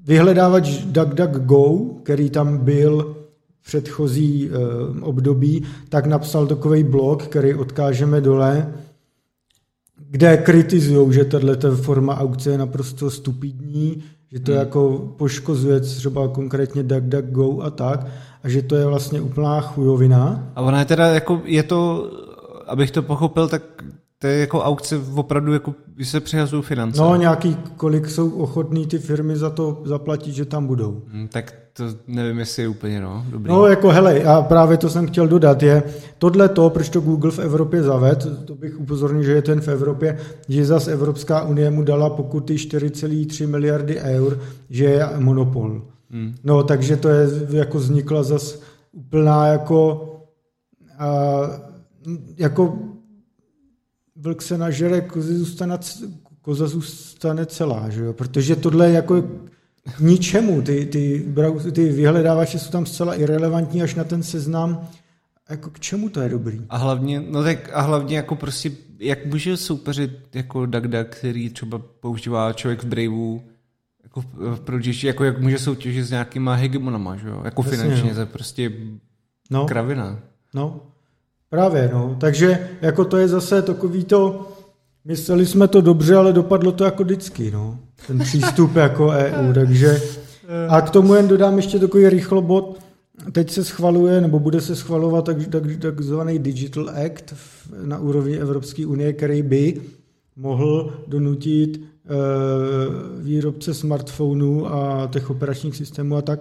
vyhledávač 0.05 0.69
DuckDuckGo, 0.85 1.79
který 2.03 2.31
tam 2.31 2.59
byl 2.59 3.17
předchozí 3.69 4.49
eh, 4.49 5.00
období, 5.00 5.62
tak 5.88 6.06
napsal 6.06 6.47
takový 6.47 6.85
blog, 6.85 7.23
který 7.23 7.55
odkážeme 7.55 8.20
dole, 8.20 8.73
kde 10.11 10.37
kritizují, 10.37 11.12
že 11.12 11.25
tato 11.25 11.76
forma 11.76 12.17
aukce 12.17 12.50
je 12.50 12.59
naprosto 12.59 13.11
stupidní, 13.11 14.03
že 14.32 14.41
to 14.41 14.53
hmm. 14.53 14.61
jako 14.61 15.12
poškozuje 15.19 15.81
třeba 15.81 16.29
konkrétně 16.29 16.82
DuckDuckGo 16.82 17.61
a 17.61 17.70
tak, 17.70 18.06
a 18.43 18.49
že 18.49 18.62
to 18.62 18.76
je 18.76 18.87
vlastně 18.87 19.20
úplná 19.20 19.61
chujovina. 19.61 20.53
A 20.56 20.61
ona 20.61 20.79
je 20.79 20.85
teda 20.85 21.06
jako, 21.06 21.43
je 21.44 21.62
to, 21.62 22.11
abych 22.67 22.91
to 22.91 23.03
pochopil, 23.03 23.49
tak 23.49 23.62
to 24.19 24.26
je 24.26 24.38
jako 24.38 24.61
aukce 24.61 25.00
opravdu, 25.15 25.53
jako 25.53 25.75
když 25.94 26.09
se 26.09 26.20
přihazují 26.20 26.62
finance. 26.62 27.00
No 27.00 27.17
nějaký, 27.17 27.56
kolik 27.76 28.09
jsou 28.09 28.31
ochotní 28.31 28.87
ty 28.87 28.99
firmy 28.99 29.37
za 29.37 29.50
to 29.50 29.82
zaplatit, 29.85 30.32
že 30.32 30.44
tam 30.44 30.67
budou. 30.67 31.03
Hmm, 31.08 31.29
tak 31.29 31.55
to 31.72 31.84
nevím, 32.06 32.39
jestli 32.39 32.63
je 32.63 32.69
úplně, 32.69 33.01
no, 33.01 33.25
dobrý. 33.31 33.48
No 33.48 33.67
jako 33.67 33.89
hele, 33.89 34.22
a 34.22 34.43
právě 34.43 34.77
to 34.77 34.91
jsem 34.91 35.06
chtěl 35.06 35.29
dodat, 35.29 35.63
je 35.63 35.82
tohle 36.19 36.48
to, 36.48 36.70
proč 36.70 36.89
to 36.89 37.01
Google 37.01 37.31
v 37.31 37.39
Evropě 37.39 37.82
zaved, 37.82 38.27
to 38.44 38.55
bych 38.55 38.81
upozornil, 38.81 39.22
že 39.22 39.32
je 39.32 39.43
ten 39.43 39.60
v 39.60 39.69
Evropě, 39.69 40.19
že 40.48 40.65
zas 40.65 40.89
Evropská 40.89 41.43
unie 41.43 41.70
mu 41.70 41.82
dala 41.82 42.10
pokuty 42.10 42.55
4,3 42.55 43.48
miliardy 43.48 44.01
eur, 44.01 44.41
že 44.70 44.84
je 44.84 45.08
monopol. 45.19 45.82
Hmm. 46.10 46.34
No, 46.44 46.63
takže 46.63 46.96
to 46.96 47.08
je 47.08 47.29
jako 47.51 47.79
vznikla 47.79 48.22
zas 48.22 48.60
úplná 48.93 49.46
jako 49.46 50.05
a, 50.98 51.41
jako 52.39 52.79
vlk 54.20 54.43
se 54.43 54.58
nažere, 54.58 55.01
koza 55.01 55.34
zůstane, 55.34 55.79
koza 56.43 56.67
zůstane 56.69 57.46
celá, 57.46 57.91
že 57.91 58.05
jo? 58.05 58.13
protože 58.13 58.56
tohle 58.56 58.89
je 58.89 58.93
jako 58.94 59.22
k 59.96 60.01
ničemu, 60.01 60.63
ty, 60.63 60.87
ty, 60.87 61.25
ty 61.72 61.93
vyhledávače 61.93 62.58
jsou 62.58 62.70
tam 62.70 62.87
zcela 62.87 63.15
irrelevantní 63.15 63.82
až 63.82 63.94
na 63.94 64.05
ten 64.05 64.22
seznam, 64.22 64.89
jako 65.51 65.70
k 65.70 65.81
čemu 65.81 66.08
to 66.08 66.20
je 66.20 66.29
dobrý? 66.29 66.60
A 66.69 66.77
hlavně, 66.77 67.20
no 67.31 67.43
tak 67.43 67.70
a 67.72 67.81
hlavně 67.81 68.17
jako 68.17 68.37
prostě, 68.37 68.70
jak 68.98 69.27
může 69.27 69.56
soupeřit 69.56 70.10
jako 70.34 70.67
DuckDuck, 70.67 71.08
který 71.08 71.51
třeba 71.51 71.79
používá 72.01 72.53
člověk 72.53 72.82
v 72.82 72.87
Braveu, 72.87 73.43
jako 74.03 74.25
v 74.32 74.60
Prodigy, 74.60 75.06
jako 75.06 75.25
jak 75.25 75.41
může 75.41 75.58
soutěžit 75.58 76.05
s 76.06 76.10
nějakýma 76.10 76.55
hegemonama, 76.55 77.17
že 77.17 77.29
jo? 77.29 77.41
Jako 77.44 77.63
Jasně, 77.63 77.77
finančně, 77.77 78.08
jo. 78.08 78.15
to 78.15 78.20
je 78.20 78.27
prostě 78.27 78.72
No. 79.51 79.67
kravina. 79.67 80.19
No, 80.55 80.81
právě, 81.50 81.90
no. 81.93 82.17
Takže 82.20 82.69
jako 82.81 83.05
to 83.05 83.17
je 83.17 83.28
zase 83.28 83.62
takový 83.62 84.05
to, 84.05 84.48
mysleli 85.05 85.46
jsme 85.46 85.69
to 85.69 85.81
dobře, 85.81 86.17
ale 86.17 86.32
dopadlo 86.32 86.72
to 86.72 86.84
jako 86.84 87.05
vždycky, 87.05 87.50
no. 87.50 87.78
Ten 88.06 88.19
přístup 88.19 88.76
jako 88.76 89.08
EU, 89.08 89.52
takže 89.55 90.02
a 90.69 90.81
k 90.81 90.90
tomu 90.90 91.14
jen 91.14 91.28
dodám 91.28 91.56
ještě 91.56 91.78
takový 91.78 92.08
rychlobot. 92.08 92.78
Teď 93.32 93.50
se 93.50 93.64
schvaluje, 93.64 94.20
nebo 94.20 94.38
bude 94.38 94.60
se 94.60 94.76
schvalovat 94.76 95.24
tak, 95.24 95.36
tak, 95.46 95.62
takzvaný 95.78 96.38
Digital 96.38 96.90
Act 97.06 97.34
na 97.84 97.98
úrovni 97.98 98.36
Evropské 98.36 98.86
unie, 98.86 99.12
který 99.12 99.43
by 99.43 99.81
mohl 100.36 100.94
donutit 101.06 101.81
e, 101.81 101.82
výrobce 103.22 103.74
smartphonů 103.74 104.74
a 104.74 105.08
těch 105.12 105.31
operačních 105.31 105.76
systémů 105.76 106.17
a 106.17 106.22
tak, 106.22 106.40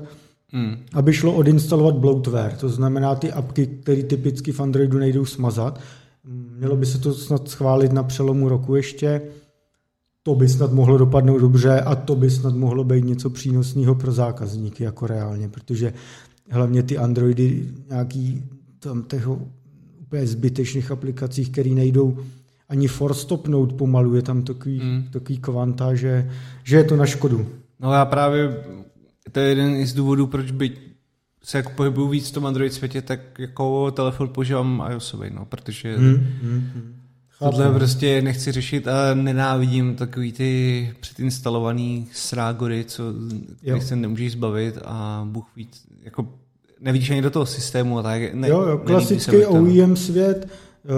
hmm. 0.53 0.77
aby 0.93 1.13
šlo 1.13 1.33
odinstalovat 1.33 1.95
bloatware, 1.95 2.57
to 2.59 2.69
znamená 2.69 3.15
ty 3.15 3.31
apky, 3.31 3.67
které 3.67 4.03
typicky 4.03 4.51
v 4.51 4.59
Androidu 4.59 4.97
nejdou 4.97 5.25
smazat. 5.25 5.79
Mělo 6.57 6.75
by 6.75 6.85
se 6.85 6.99
to 6.99 7.13
snad 7.13 7.49
schválit 7.49 7.91
na 7.91 8.03
přelomu 8.03 8.49
roku 8.49 8.75
ještě. 8.75 9.21
To 10.23 10.35
by 10.35 10.49
snad 10.49 10.71
mohlo 10.71 10.97
dopadnout 10.97 11.39
dobře 11.39 11.81
a 11.81 11.95
to 11.95 12.15
by 12.15 12.29
snad 12.29 12.55
mohlo 12.55 12.83
být 12.83 13.05
něco 13.05 13.29
přínosného 13.29 13.95
pro 13.95 14.11
zákazníky 14.11 14.83
jako 14.83 15.07
reálně, 15.07 15.49
protože 15.49 15.93
hlavně 16.49 16.83
ty 16.83 16.97
Androidy 16.97 17.67
nějaký 17.89 18.43
tam 18.79 19.03
těch 19.03 19.27
úplně 20.01 20.27
zbytečných 20.27 20.91
aplikacích, 20.91 21.49
které 21.49 21.69
nejdou 21.69 22.17
ani 22.69 22.87
force 22.87 23.21
stopnout 23.21 23.73
pomalu, 23.73 24.15
je 24.15 24.21
tam 24.21 24.41
takový, 24.41 24.79
hmm. 24.79 25.03
takový 25.11 25.37
kvanta, 25.37 25.95
že, 25.95 26.29
že 26.63 26.77
je 26.77 26.83
to 26.83 26.95
na 26.95 27.05
škodu. 27.05 27.45
No 27.79 27.93
já 27.93 28.05
právě, 28.05 28.63
to 29.31 29.39
je 29.39 29.49
jeden 29.49 29.87
z 29.87 29.93
důvodů, 29.93 30.27
proč 30.27 30.51
by 30.51 30.71
se 31.43 31.57
jako 31.57 31.71
pohybuju 31.75 32.07
víc 32.07 32.29
v 32.29 32.33
tom 32.33 32.45
Android 32.45 32.73
světě, 32.73 33.01
tak 33.01 33.19
jako 33.39 33.91
telefon 33.91 34.29
používám 34.29 34.83
iOSový, 34.91 35.29
no, 35.33 35.45
protože 35.45 35.97
hmm, 35.97 36.15
hmm, 36.41 36.69
hmm. 36.73 36.95
tohle 37.39 37.73
prostě 37.73 38.21
nechci 38.21 38.51
řešit 38.51 38.87
a 38.87 39.13
nenávidím 39.13 39.95
takový 39.95 40.31
ty 40.31 40.93
předinstalovaný 40.99 42.07
srágory, 42.13 42.85
co 42.87 43.03
se 43.79 43.95
nemůžeš 43.95 44.31
zbavit 44.31 44.77
a 44.85 45.27
Bůh 45.29 45.45
víc, 45.55 45.87
jako 46.03 46.27
nevidíš 46.81 47.09
ani 47.09 47.21
do 47.21 47.29
toho 47.29 47.45
systému 47.45 47.99
a 47.99 48.03
tak. 48.03 48.33
Ne, 48.33 48.49
jo, 48.49 48.61
jo, 48.61 48.77
klasický 48.77 49.45
OEM 49.45 49.95
svět, 49.95 50.47
eh, 50.47 50.89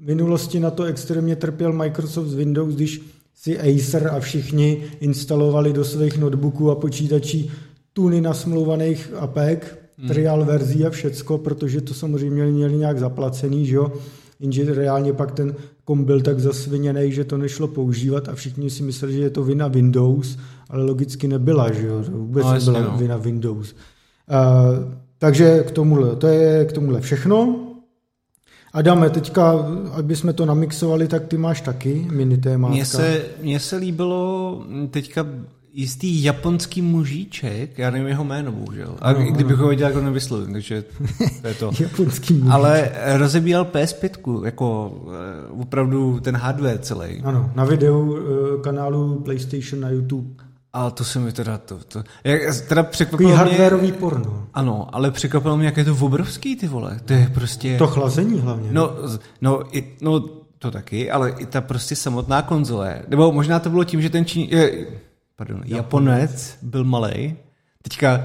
v 0.00 0.06
minulosti 0.06 0.60
na 0.60 0.70
to 0.70 0.84
extrémně 0.84 1.36
trpěl 1.36 1.72
Microsoft 1.72 2.26
z 2.26 2.34
Windows, 2.34 2.74
když 2.74 3.00
si 3.34 3.58
Acer 3.58 4.08
a 4.08 4.20
všichni 4.20 4.82
instalovali 5.00 5.72
do 5.72 5.84
svých 5.84 6.18
notebooků 6.18 6.70
a 6.70 6.74
počítačí 6.74 7.50
tuny 7.92 8.20
nasmluvaných 8.20 9.12
APEK, 9.18 9.78
hmm. 9.98 10.08
trial 10.08 10.44
verzí 10.44 10.86
a 10.86 10.90
všecko, 10.90 11.38
protože 11.38 11.80
to 11.80 11.94
samozřejmě 11.94 12.46
měli 12.46 12.76
nějak 12.76 12.98
zaplacený, 12.98 13.66
že 13.66 13.76
jo? 13.76 13.92
Jenže 14.40 14.74
reálně 14.74 15.12
pak 15.12 15.32
ten 15.32 15.54
kom 15.84 16.04
byl 16.04 16.20
tak 16.20 16.40
zasviněný, 16.40 17.12
že 17.12 17.24
to 17.24 17.38
nešlo 17.38 17.68
používat 17.68 18.28
a 18.28 18.34
všichni 18.34 18.70
si 18.70 18.82
mysleli, 18.82 19.14
že 19.14 19.20
je 19.20 19.30
to 19.30 19.44
vina 19.44 19.68
Windows, 19.68 20.38
ale 20.70 20.84
logicky 20.84 21.28
nebyla, 21.28 21.72
že 21.72 21.86
jo? 21.86 22.04
To 22.04 22.10
vůbec 22.10 22.44
no, 22.44 22.52
nebyla 22.52 22.80
no. 22.80 22.98
vina 22.98 23.16
Windows. 23.16 23.72
Uh, 23.72 24.92
takže 25.18 25.64
k 25.66 25.70
tomuhle, 25.70 26.16
to 26.16 26.26
je 26.26 26.64
k 26.64 26.72
tomuhle 26.72 27.00
všechno. 27.00 27.66
Adame, 28.74 29.10
teďka, 29.10 29.52
aby 29.92 30.16
jsme 30.16 30.32
to 30.32 30.46
namixovali, 30.46 31.08
tak 31.08 31.26
ty 31.26 31.36
máš 31.36 31.60
taky 31.60 32.06
mini 32.12 32.38
témátka. 32.38 32.74
Mně 32.74 32.84
se, 32.84 33.22
mně 33.42 33.60
se 33.60 33.76
líbilo 33.76 34.64
teďka 34.90 35.26
jistý 35.74 36.24
japonský 36.24 36.82
mužíček, 36.82 37.78
já 37.78 37.90
nevím 37.90 38.08
jeho 38.08 38.24
jméno, 38.24 38.52
bohužel. 38.52 38.96
A 39.00 39.12
no, 39.12 39.18
kdybych 39.30 39.56
ho 39.56 39.68
viděl, 39.68 39.88
jako 39.88 40.00
nevyslovím, 40.00 40.52
takže 40.52 40.84
to 41.42 41.48
je 41.48 41.54
to. 41.54 41.70
japonský 41.80 42.34
mužíček. 42.34 42.54
Ale 42.54 42.90
rozebíjel 43.16 43.64
PS5, 43.64 44.44
jako 44.44 44.94
eh, 45.06 45.60
opravdu 45.60 46.20
ten 46.20 46.36
hardware 46.36 46.78
celý. 46.78 47.20
Ano, 47.24 47.50
na 47.54 47.64
videu 47.64 48.16
eh, 48.16 48.62
kanálu 48.62 49.20
PlayStation 49.20 49.80
na 49.80 49.90
YouTube. 49.90 50.44
Ale 50.74 50.90
to 50.90 51.04
se 51.04 51.18
mi 51.18 51.32
teda 51.32 51.58
to, 51.58 51.78
to 51.78 52.02
jak, 52.24 52.60
teda 52.68 52.82
překvapilo 52.82 53.28
mě... 53.28 53.38
hardwareový 53.38 53.92
porno. 53.92 54.46
Ano, 54.54 54.88
ale 54.92 55.10
překvapilo 55.10 55.56
mě, 55.56 55.66
jak 55.66 55.76
je 55.76 55.84
to 55.84 55.96
obrovský, 56.00 56.56
ty 56.56 56.68
vole. 56.68 57.00
To 57.04 57.12
je 57.12 57.30
prostě... 57.34 57.78
To 57.78 57.86
chlazení 57.86 58.40
hlavně. 58.40 58.68
No, 58.72 58.96
no, 59.40 59.76
i, 59.76 59.96
no 60.00 60.20
to 60.58 60.70
taky, 60.70 61.10
ale 61.10 61.30
i 61.30 61.46
ta 61.46 61.60
prostě 61.60 61.96
samotná 61.96 62.42
konzole. 62.42 63.02
Nebo 63.08 63.32
možná 63.32 63.58
to 63.58 63.70
bylo 63.70 63.84
tím, 63.84 64.02
že 64.02 64.10
ten 64.10 64.24
čín... 64.24 64.48
Je, 64.50 64.86
pardon, 65.36 65.62
Japonec, 65.64 66.20
Japonec 66.20 66.58
byl 66.62 66.84
malý. 66.84 67.36
Teďka 67.82 68.20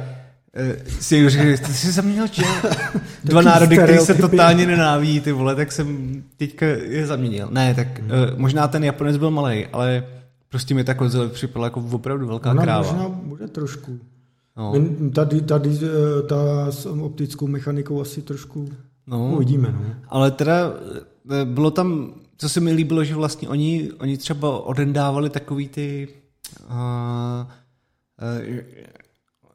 eh, 0.54 0.78
si 1.00 1.16
někdo 1.16 1.30
řekl, 1.30 1.66
ty 1.66 1.74
jsi 1.74 1.92
zaměnil 1.92 2.28
či? 2.28 2.42
Dva 3.24 3.42
národy, 3.42 3.78
které 3.78 4.00
se 4.00 4.14
totálně 4.14 4.68
nenávidí, 4.68 5.20
ty 5.20 5.32
vole, 5.32 5.56
tak 5.56 5.72
jsem 5.72 6.24
teďka 6.38 6.66
je 6.66 7.06
zaměnil. 7.06 7.48
Ne, 7.52 7.76
tak 7.76 8.00
hmm. 8.00 8.12
uh, 8.12 8.40
možná 8.40 8.68
ten 8.68 8.84
Japonec 8.84 9.18
byl 9.18 9.32
malý, 9.32 9.68
ale 9.68 10.04
Prostě 10.50 10.74
mi 10.74 10.84
ta 10.84 10.94
konzole 10.94 11.30
připadala 11.30 11.66
jako 11.66 11.84
opravdu 11.92 12.28
velká 12.28 12.52
Ona 12.52 12.64
kráva. 12.64 12.92
možná 12.92 13.10
bude 13.10 13.48
trošku. 13.48 14.00
No. 14.58 14.74
Tady, 15.14 15.42
tady 15.42 15.70
eh, 15.70 16.22
ta 16.22 16.72
s 16.72 16.86
optickou 16.86 17.48
mechanikou 17.48 18.02
asi 18.02 18.22
trošku 18.22 18.70
no. 19.08 19.32
uvidíme. 19.34 19.72
No. 19.72 19.96
Ale 20.08 20.32
teda 20.32 20.74
eh, 21.32 21.46
bylo 21.46 21.72
tam, 21.72 22.14
co 22.38 22.50
se 22.50 22.60
mi 22.60 22.72
líbilo, 22.72 23.04
že 23.04 23.16
vlastně 23.16 23.50
oni, 23.50 23.92
oni 24.00 24.18
třeba 24.18 24.60
odendávali 24.60 25.30
takový 25.30 25.68
ty 25.68 26.08
uh, 26.70 26.76
uh, 26.78 28.60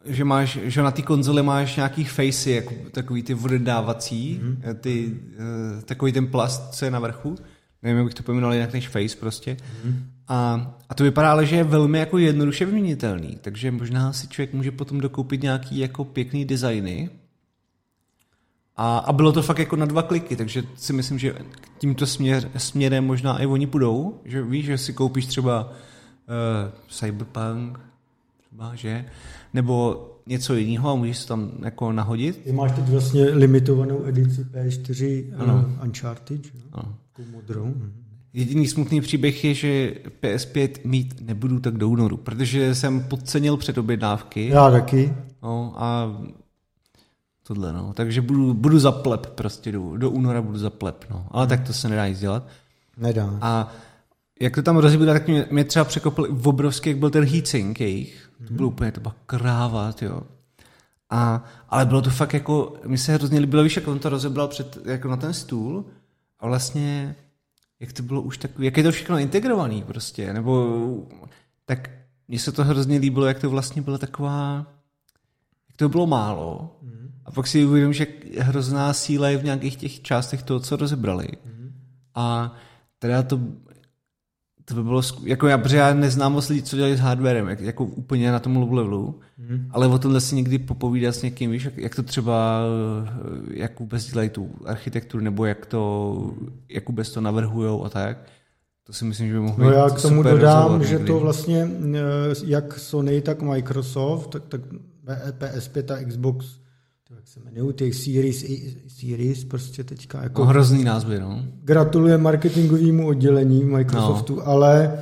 že 0.04 0.24
máš, 0.24 0.58
že 0.62 0.82
na 0.82 0.90
té 0.90 1.02
konzole 1.02 1.42
máš 1.42 1.76
nějaký 1.76 2.04
facey, 2.04 2.54
jako 2.54 2.74
takový 2.90 3.22
ty 3.22 3.34
odendávací, 3.34 4.40
mm-hmm. 4.42 4.74
ty, 4.74 5.06
uh, 5.06 5.82
takový 5.82 6.12
ten 6.12 6.26
plast, 6.26 6.74
co 6.74 6.84
je 6.84 6.90
na 6.90 6.98
vrchu. 6.98 7.36
Nevím, 7.82 7.96
jak 7.96 8.06
bych 8.06 8.14
to 8.14 8.22
pojmenoval 8.22 8.54
jinak 8.54 8.72
než 8.72 8.88
face 8.88 9.16
prostě. 9.16 9.54
Mm-hmm. 9.54 9.94
A, 10.28 10.70
a 10.88 10.94
to 10.94 11.04
vypadá 11.04 11.30
ale, 11.30 11.46
že 11.46 11.56
je 11.56 11.64
velmi 11.64 11.98
jako 11.98 12.18
jednoduše 12.18 12.64
vyměnitelný, 12.64 13.38
takže 13.40 13.70
možná 13.70 14.12
si 14.12 14.28
člověk 14.28 14.54
může 14.54 14.70
potom 14.70 15.00
dokoupit 15.00 15.42
nějaký 15.42 15.78
jako 15.78 16.04
pěkný 16.04 16.44
designy. 16.44 17.10
A, 18.76 18.98
a 18.98 19.12
bylo 19.12 19.32
to 19.32 19.42
fakt 19.42 19.58
jako 19.58 19.76
na 19.76 19.86
dva 19.86 20.02
kliky, 20.02 20.36
takže 20.36 20.62
si 20.74 20.92
myslím, 20.92 21.18
že 21.18 21.34
tímto 21.78 22.06
směr, 22.06 22.50
směrem 22.56 23.04
možná 23.04 23.38
i 23.38 23.46
oni 23.46 23.66
půjdou, 23.66 24.20
že 24.24 24.42
víš, 24.42 24.64
že 24.64 24.78
si 24.78 24.92
koupíš 24.92 25.26
třeba 25.26 25.64
uh, 25.64 25.74
Cyberpunk, 26.88 27.80
třeba, 28.46 28.74
že? 28.74 29.04
Nebo 29.54 30.06
něco 30.26 30.54
jiného 30.54 30.90
a 30.90 30.94
můžeš 30.94 31.24
tam 31.24 31.52
jako 31.64 31.92
nahodit. 31.92 32.36
Ty 32.36 32.52
máš 32.52 32.72
teď 32.72 32.84
vlastně 32.84 33.24
limitovanou 33.24 34.06
edici 34.06 34.44
P4 34.44 35.32
ano. 35.38 35.64
Uh, 35.78 35.84
Uncharted, 35.84 36.44
že? 36.44 36.52
Ano. 36.72 36.94
modrou. 37.32 37.66
Mhm. 37.66 38.03
Jediný 38.34 38.68
smutný 38.68 39.00
příběh 39.00 39.44
je, 39.44 39.54
že 39.54 39.94
PS5 40.22 40.70
mít 40.84 41.20
nebudu 41.20 41.60
tak 41.60 41.78
do 41.78 41.88
únoru, 41.88 42.16
protože 42.16 42.74
jsem 42.74 43.02
podcenil 43.02 43.56
předobjednávky. 43.56 44.48
Já 44.48 44.70
taky. 44.70 45.14
No 45.42 45.74
a 45.76 46.16
tohle, 47.42 47.72
no. 47.72 47.92
Takže 47.92 48.20
budu, 48.20 48.54
budu 48.54 48.78
zaplep 48.78 49.26
prostě, 49.26 49.72
do, 49.72 49.96
do 49.96 50.10
února 50.10 50.42
budu 50.42 50.58
zaplep, 50.58 51.04
no. 51.10 51.26
Ale 51.30 51.46
tak 51.46 51.66
to 51.66 51.72
se 51.72 51.88
nedá 51.88 52.08
nic 52.08 52.20
dělat. 52.20 52.46
Nedá. 52.96 53.38
A 53.40 53.72
jak 54.40 54.54
to 54.54 54.62
tam 54.62 54.76
rozebírat, 54.76 55.14
tak 55.14 55.28
mě, 55.28 55.46
mě 55.50 55.64
třeba 55.64 55.84
překopil 55.84 56.38
obrovský, 56.44 56.88
jak 56.88 56.98
byl 56.98 57.10
ten 57.10 57.24
heatsink 57.24 57.80
jejich. 57.80 58.30
Mm-hmm. 58.40 58.48
To 58.48 58.54
bylo 58.54 58.68
úplně, 58.68 58.92
to 58.92 59.00
byla 59.00 59.16
kráva, 59.26 59.94
jo. 60.02 60.22
A, 61.10 61.44
ale 61.68 61.86
bylo 61.86 62.02
to 62.02 62.10
fakt 62.10 62.34
jako, 62.34 62.74
mi 62.86 62.98
se 62.98 63.14
hrozně 63.14 63.40
líbilo, 63.40 63.62
víš, 63.62 63.76
jak 63.76 63.88
on 63.88 63.98
to 63.98 64.08
rozebral 64.08 64.48
před, 64.48 64.78
jako 64.84 65.08
na 65.08 65.16
ten 65.16 65.32
stůl 65.32 65.84
a 66.40 66.46
vlastně 66.46 67.16
jak 67.84 67.92
to 67.92 68.02
bylo 68.02 68.22
už 68.22 68.38
takový, 68.38 68.64
jak 68.64 68.76
je 68.76 68.82
to 68.82 68.92
všechno 68.92 69.18
integrovaný 69.18 69.82
prostě, 69.82 70.32
nebo 70.32 70.82
tak 71.64 71.90
mně 72.28 72.38
se 72.38 72.52
to 72.52 72.64
hrozně 72.64 72.98
líbilo, 72.98 73.26
jak 73.26 73.38
to 73.38 73.50
vlastně 73.50 73.82
bylo 73.82 73.98
taková, 73.98 74.66
jak 75.68 75.76
to 75.76 75.88
bylo 75.88 76.06
málo. 76.06 76.76
Mm. 76.82 77.10
A 77.24 77.30
pak 77.30 77.46
si 77.46 77.64
uvědomím, 77.64 77.92
že 77.92 78.06
hrozná 78.38 78.92
síla 78.92 79.28
je 79.28 79.36
v 79.36 79.44
nějakých 79.44 79.76
těch 79.76 80.02
částech 80.02 80.42
toho, 80.42 80.60
co 80.60 80.76
rozebrali. 80.76 81.28
Mm. 81.44 81.72
A 82.14 82.54
teda 82.98 83.22
to 83.22 83.40
to 84.64 84.74
by 84.74 84.82
bylo, 84.82 85.02
jako 85.24 85.46
já, 85.46 85.58
protože 85.58 85.76
já 85.76 85.94
neznám 85.94 86.32
moc 86.32 86.48
lidí, 86.48 86.62
co 86.62 86.76
dělají 86.76 86.96
s 86.96 87.00
hardwarem, 87.00 87.48
jak, 87.48 87.60
jako 87.60 87.84
úplně 87.84 88.32
na 88.32 88.38
tom 88.38 88.56
low 88.56 88.72
levelu, 88.72 89.20
mm. 89.38 89.68
ale 89.70 89.86
o 89.86 89.98
tomhle 89.98 90.20
si 90.20 90.34
někdy 90.34 90.58
popovídat 90.58 91.14
s 91.14 91.22
někým, 91.22 91.50
víš, 91.50 91.64
jak, 91.64 91.78
jak 91.78 91.94
to 91.94 92.02
třeba, 92.02 92.60
jak 93.50 93.80
vůbec 93.80 94.06
dělají 94.06 94.28
tu 94.28 94.50
architekturu, 94.64 95.24
nebo 95.24 95.44
jak 95.44 95.66
to, 95.66 96.34
jak 96.68 96.88
vůbec 96.88 97.10
to 97.10 97.20
navrhujou 97.20 97.84
a 97.84 97.88
tak. 97.88 98.18
To 98.86 98.92
si 98.92 99.04
myslím, 99.04 99.28
že 99.28 99.34
by 99.34 99.40
mohlo 99.40 99.64
No 99.64 99.70
já 99.70 99.90
k 99.90 100.02
tomu 100.02 100.22
dodám, 100.22 100.84
že 100.84 100.98
to 100.98 101.18
vlastně, 101.18 101.68
eh, 101.94 102.00
jak 102.44 102.78
Sony, 102.78 103.20
tak 103.20 103.42
Microsoft, 103.42 104.26
tak, 104.26 104.42
tak 104.48 104.60
PS5 105.38 105.94
a 105.94 106.04
Xbox 106.04 106.46
jak 107.16 107.28
se 107.28 107.40
jmenují, 107.40 107.74
těch 107.74 107.94
series, 107.94 108.44
series 108.88 109.44
prostě 109.44 109.84
teďka 109.84 110.22
jako... 110.22 110.42
No, 110.42 110.48
hrozný 110.48 110.84
názvy, 110.84 111.20
no. 111.20 111.42
Gratuluje 111.62 112.18
marketingovému 112.18 113.06
oddělení 113.06 113.64
Microsoftu, 113.64 114.36
no. 114.36 114.48
ale 114.48 114.98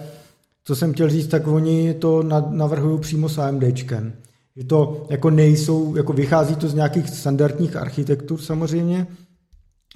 co 0.64 0.76
jsem 0.76 0.92
chtěl 0.92 1.11
říct, 1.11 1.26
tak 1.26 1.47
oni 1.47 1.95
to 1.95 2.23
navrhují 2.50 3.00
přímo 3.00 3.28
s 3.28 3.38
AMDčkem. 3.38 4.12
Že 4.57 4.64
to 4.64 5.07
jako 5.11 5.31
nejsou, 5.31 5.97
jako 5.97 6.12
vychází 6.12 6.57
to 6.57 6.69
z 6.69 6.75
nějakých 6.75 7.09
standardních 7.09 7.76
architektur 7.76 8.40
samozřejmě, 8.40 9.07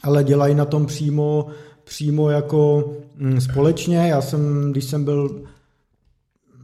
ale 0.02 0.24
dělají 0.24 0.54
na 0.54 0.64
tom 0.64 0.86
přímo, 0.86 1.46
přímo 1.84 2.30
jako 2.30 2.92
mm, 3.16 3.40
společně. 3.40 3.98
Já 3.98 4.22
jsem, 4.22 4.72
když 4.72 4.84
jsem 4.84 5.04
byl 5.04 5.42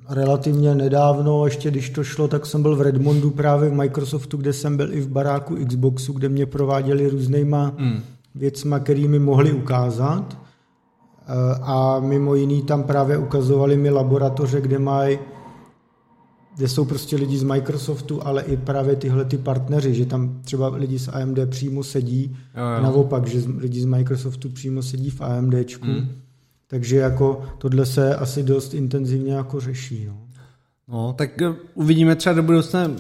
relativně 0.09 0.75
nedávno, 0.75 1.45
ještě 1.45 1.71
když 1.71 1.91
to 1.91 2.05
šlo, 2.05 2.29
tak 2.29 2.47
jsem 2.47 2.63
byl 2.63 2.77
v 2.77 2.81
Redmondu 2.81 3.31
právě 3.31 3.71
v 3.71 3.75
Microsoftu, 3.75 4.37
kde 4.37 4.53
jsem 4.53 4.77
byl 4.77 4.95
i 4.95 5.01
v 5.01 5.09
baráku 5.09 5.57
Xboxu, 5.67 6.13
kde 6.13 6.29
mě 6.29 6.47
prováděli 6.47 7.09
různýma 7.09 7.73
mm. 7.79 8.01
věcma, 8.35 8.79
kterými 8.79 9.19
mohli 9.19 9.53
ukázat. 9.53 10.39
Eh, 11.27 11.59
a 11.63 12.01
mimo 12.01 12.35
jiný 12.35 12.63
tam 12.63 12.83
právě 12.83 13.19
ukazovali 13.19 13.77
mi 13.77 13.91
laboratoře, 13.91 14.61
kde 14.61 14.79
mají 14.79 15.19
kde 16.57 16.69
jsou 16.69 16.85
prostě 16.85 17.17
lidi 17.17 17.39
z 17.39 17.43
Microsoftu, 17.43 18.27
ale 18.27 18.43
i 18.43 18.57
právě 18.57 18.97
tyhle 18.97 19.25
ty 19.25 19.39
partneři, 19.39 19.95
že 19.95 20.07
tam 20.07 20.41
třeba 20.45 20.69
lidi 20.69 20.99
z 20.99 21.09
AMD 21.09 21.39
přímo 21.47 21.83
sedí, 21.83 22.37
Jo, 22.57 22.63
jo. 22.77 22.83
naopak, 22.83 23.27
že 23.27 23.43
lidi 23.59 23.81
z 23.81 23.85
Microsoftu 23.85 24.49
přímo 24.49 24.83
sedí 24.83 25.11
v 25.11 25.21
AMDčku, 25.21 25.87
Hmm. 25.87 26.09
Takže 26.73 26.97
jako 26.97 27.43
tohle 27.59 27.87
se 27.87 28.17
asi 28.17 28.43
dost 28.43 28.75
intenzivně 28.75 29.33
jako 29.33 29.61
řeší. 29.61 30.05
No. 30.07 30.29
No, 30.89 31.13
tak 31.13 31.43
eh, 31.43 31.55
uvidíme 31.75 32.17
třeba 32.17 32.35
do 32.35 32.43
budoucna, 32.43 32.91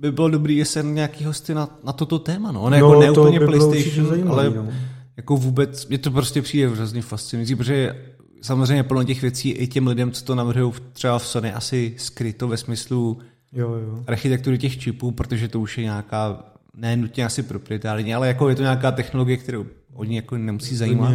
by 0.00 0.12
bylo 0.12 0.28
dobrý, 0.28 0.56
jestli 0.56 0.84
nějaký 0.84 1.24
hosty 1.24 1.54
na, 1.54 1.78
na 1.84 1.92
toto 1.92 2.18
téma, 2.18 2.52
no. 2.52 2.70
Ne, 2.70 2.80
No, 2.80 2.86
jako 2.86 3.00
ne 3.00 3.12
to 3.12 3.22
úplně 3.22 3.40
by 3.40 3.46
PlayStation, 3.46 4.06
zajímavý, 4.06 4.30
ale 4.30 4.50
no. 4.50 4.68
jako 5.16 5.36
vůbec, 5.36 5.88
mě 5.88 5.98
to 5.98 6.10
prostě 6.10 6.42
přijde 6.42 6.68
hrozně 6.68 7.02
fascinující, 7.02 7.54
protože 7.56 7.96
samozřejmě 8.42 8.82
plno 8.82 9.04
těch 9.04 9.22
věcí 9.22 9.50
i 9.50 9.66
těm 9.66 9.86
lidem, 9.86 10.12
co 10.12 10.24
to 10.24 10.34
navrhují 10.34 10.72
třeba 10.92 11.18
v 11.18 11.26
Sony, 11.26 11.52
asi 11.52 11.94
skryto 11.96 12.48
ve 12.48 12.56
smyslu 12.56 13.18
Jo, 13.52 13.74
jo. 13.74 14.04
architektury 14.06 14.58
těch 14.58 14.78
čipů, 14.78 15.10
protože 15.10 15.48
to 15.48 15.60
už 15.60 15.78
je 15.78 15.84
nějaká, 15.84 16.44
ne 16.76 16.96
nutně 16.96 17.24
asi 17.24 17.42
proprietární, 17.42 18.14
ale 18.14 18.28
jako 18.28 18.48
je 18.48 18.54
to 18.54 18.62
nějaká 18.62 18.92
technologie, 18.92 19.36
kterou 19.36 19.66
oni 19.94 20.16
jako 20.16 20.36
nemusí 20.38 20.76
zajímat, 20.76 21.14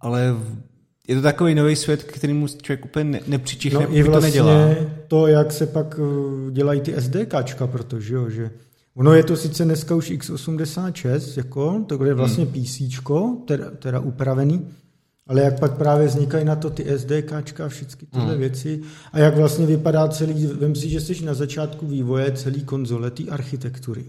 ale 0.00 0.34
je 1.08 1.14
to 1.16 1.22
takový 1.22 1.54
nový 1.54 1.76
svět, 1.76 2.02
k 2.04 2.12
kterému 2.12 2.46
člověk 2.48 2.84
úplně 2.84 3.04
ne, 3.04 3.20
nepřičichne, 3.26 3.80
No 3.80 3.96
i 3.96 4.04
to 4.04 4.10
vlastně 4.10 4.28
nedělá. 4.28 4.68
to, 5.08 5.26
jak 5.26 5.52
se 5.52 5.66
pak 5.66 5.98
uh, 5.98 6.50
dělají 6.50 6.80
ty 6.80 6.94
SDKčka, 6.98 7.66
protože 7.66 8.14
jo, 8.14 8.30
že 8.30 8.50
ono 8.96 9.12
je 9.14 9.22
to 9.22 9.36
sice 9.36 9.64
dneska 9.64 9.94
už 9.94 10.10
x86, 10.10 11.20
jako, 11.36 11.84
to 11.86 12.04
je 12.04 12.14
vlastně 12.14 12.44
Hmm. 12.44 12.64
PC, 12.64 12.78
teda, 13.44 13.70
teda 13.70 14.00
upravený, 14.00 14.68
ale 15.26 15.40
jak 15.42 15.58
pak 15.60 15.76
právě 15.76 16.06
vznikají 16.06 16.44
na 16.44 16.56
to 16.56 16.70
ty 16.70 16.84
SDKčka 16.98 17.64
a 17.64 17.68
všechny 17.68 18.06
tyhle 18.10 18.28
Hmm. 18.30 18.38
věci 18.38 18.80
a 19.12 19.18
jak 19.18 19.36
vlastně 19.36 19.66
vypadá 19.66 20.08
celý, 20.08 20.46
vem 20.46 20.74
si, 20.74 20.88
že 20.88 21.00
jsi 21.00 21.24
na 21.24 21.34
začátku 21.34 21.86
vývoje 21.86 22.32
celý 22.32 22.62
konzole, 22.64 23.10
té 23.10 23.22
architektury. 23.30 24.04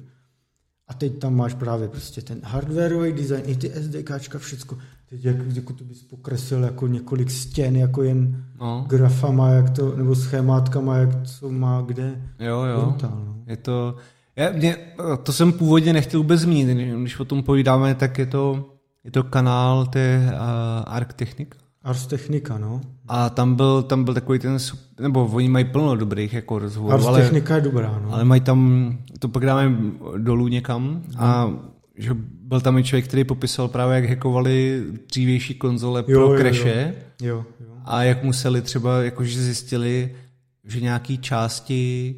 A 0.87 0.93
teď 0.93 1.19
tam 1.19 1.35
máš 1.35 1.53
právě 1.53 1.87
prostě 1.87 2.21
ten 2.21 2.39
hardwareový 2.43 3.13
design, 3.13 3.41
i 3.45 3.55
ty 3.55 3.71
SDKčka, 3.75 4.39
všecko. 4.39 4.77
Teď 5.09 5.25
jak, 5.25 5.35
jako 5.55 5.73
to 5.73 5.83
bys 5.83 6.03
pokreslil 6.03 6.63
jako 6.63 6.87
několik 6.87 7.31
stěn, 7.31 7.75
jako 7.75 8.03
jen 8.03 8.43
No. 8.59 8.85
grafama, 8.89 9.49
jak 9.49 9.69
to, 9.69 9.95
nebo 9.97 10.15
schémátkama, 10.15 10.97
jak 10.97 11.09
co 11.27 11.51
má 11.51 11.81
kde. 11.81 12.21
Jo, 12.39 12.63
jo. 12.63 12.81
Brutál, 12.81 13.21
no. 13.25 13.35
Je 13.47 13.57
to, 13.57 13.95
já, 14.35 14.51
mě, 14.51 14.77
to 15.23 15.33
jsem 15.33 15.51
původně 15.53 15.93
nechtěl 15.93 16.19
vůbec 16.19 16.41
zmínit, 16.41 16.77
když- 17.01 17.19
o 17.19 17.25
tom 17.25 17.43
povídáme, 17.43 17.95
tak 17.95 18.17
je 18.19 18.25
to, 18.25 18.69
je 19.03 19.11
to 19.11 19.23
kanál 19.23 19.85
té 19.85 20.29
uh, 20.33 20.93
Arc 20.93 21.13
Technica. 21.15 21.57
Ars 21.83 22.07
Technica, 22.07 22.57
no. 22.57 22.81
A 23.07 23.29
tam 23.29 23.55
byl, 23.55 23.83
tam 23.83 24.03
byl 24.03 24.13
takový 24.13 24.39
ten, 24.39 24.57
nebo 24.99 25.25
oni 25.25 25.49
mají 25.49 25.65
plno 25.65 25.95
dobrých 25.95 26.33
jako 26.33 26.59
rozhovorů, 26.59 26.93
Ars 26.95 27.05
ale, 27.05 27.21
Technica 27.21 27.55
je 27.55 27.61
dobrá, 27.61 27.99
no. 28.03 28.13
ale 28.13 28.25
mají 28.25 28.41
tam, 28.41 28.91
to 29.19 29.27
pak 29.29 29.45
dáme 29.45 29.75
dolů 30.17 30.47
někam 30.47 31.01
a 31.17 31.49
že 31.97 32.09
byl 32.19 32.61
tam 32.61 32.77
i 32.77 32.83
člověk, 32.83 33.07
který 33.07 33.23
popisoval 33.23 33.69
právě, 33.69 33.95
jak 33.95 34.09
hackovali 34.09 34.83
dřívější 35.07 35.53
konzole 35.53 36.03
pro 36.03 36.13
Jo, 36.13 36.33
jo, 36.33 36.53
jo. 36.55 36.91
Jo, 37.21 37.45
jo. 37.59 37.75
a 37.85 38.03
jak 38.03 38.23
museli 38.23 38.61
třeba, 38.61 39.03
jakože 39.03 39.41
zjistili, 39.41 40.15
že 40.63 40.81
nějaký 40.81 41.17
části 41.17 42.15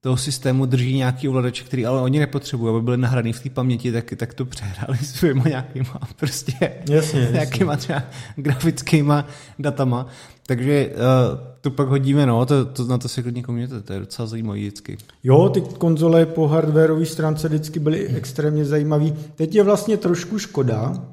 toho 0.00 0.16
systému 0.16 0.66
drží 0.66 0.96
nějaký 0.96 1.28
ovladač, 1.28 1.62
který 1.62 1.86
ale 1.86 2.00
oni 2.00 2.18
nepotřebují, 2.18 2.74
aby 2.74 2.84
byly 2.84 2.96
nahraný 2.96 3.32
v 3.32 3.40
té 3.42 3.50
paměti, 3.50 3.92
tak, 3.92 4.12
tak 4.16 4.34
to 4.34 4.44
přehráli 4.44 4.98
svýma 5.02 5.44
nějakýma 5.48 6.00
prostě 6.16 6.52
Jasně, 6.62 7.20
jasně. 7.20 7.28
nějakýma 7.32 7.76
třeba 7.76 8.02
grafickýma 8.36 9.26
datama. 9.58 10.06
Takže 10.46 10.86
uh, 10.88 11.38
to 11.60 11.70
pak 11.70 11.88
hodíme, 11.88 12.26
no, 12.26 12.46
to, 12.46 12.64
to, 12.64 12.84
na 12.84 12.98
to 12.98 13.08
se 13.08 13.22
klidně 13.22 13.42
komuněte, 13.42 13.82
to 13.82 13.92
je 13.92 14.00
docela 14.00 14.26
zajímavý 14.26 14.60
vždycky. 14.60 14.98
Jo, 15.24 15.48
ty 15.48 15.60
konzole 15.60 16.26
po 16.26 16.48
hardwareové 16.48 17.06
stránce 17.06 17.48
vždycky 17.48 17.80
byly 17.80 18.06
extrémně 18.06 18.64
zajímavý. 18.64 19.14
Teď 19.34 19.54
je 19.54 19.62
vlastně 19.62 19.96
trošku 19.96 20.38
škoda, 20.38 21.04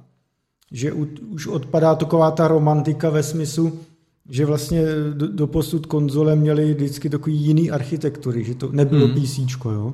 že 0.72 0.92
u, 0.92 1.08
už 1.30 1.48
odpadá 1.48 1.96
taková 1.96 2.32
ta 2.32 2.48
romantika 2.48 3.10
ve 3.10 3.24
smyslu, 3.24 3.80
že 4.30 4.46
vlastně 4.46 4.86
do, 5.14 5.28
do 5.28 5.48
posud 5.48 5.86
konzole 5.86 6.36
měly 6.36 6.74
vždycky 6.74 7.10
takový 7.10 7.36
jiný 7.36 7.72
architektury, 7.72 8.44
že 8.44 8.56
to 8.56 8.72
nebylo 8.72 9.08
hmm. 9.08 9.16
PC, 9.16 9.40
jo. 9.66 9.94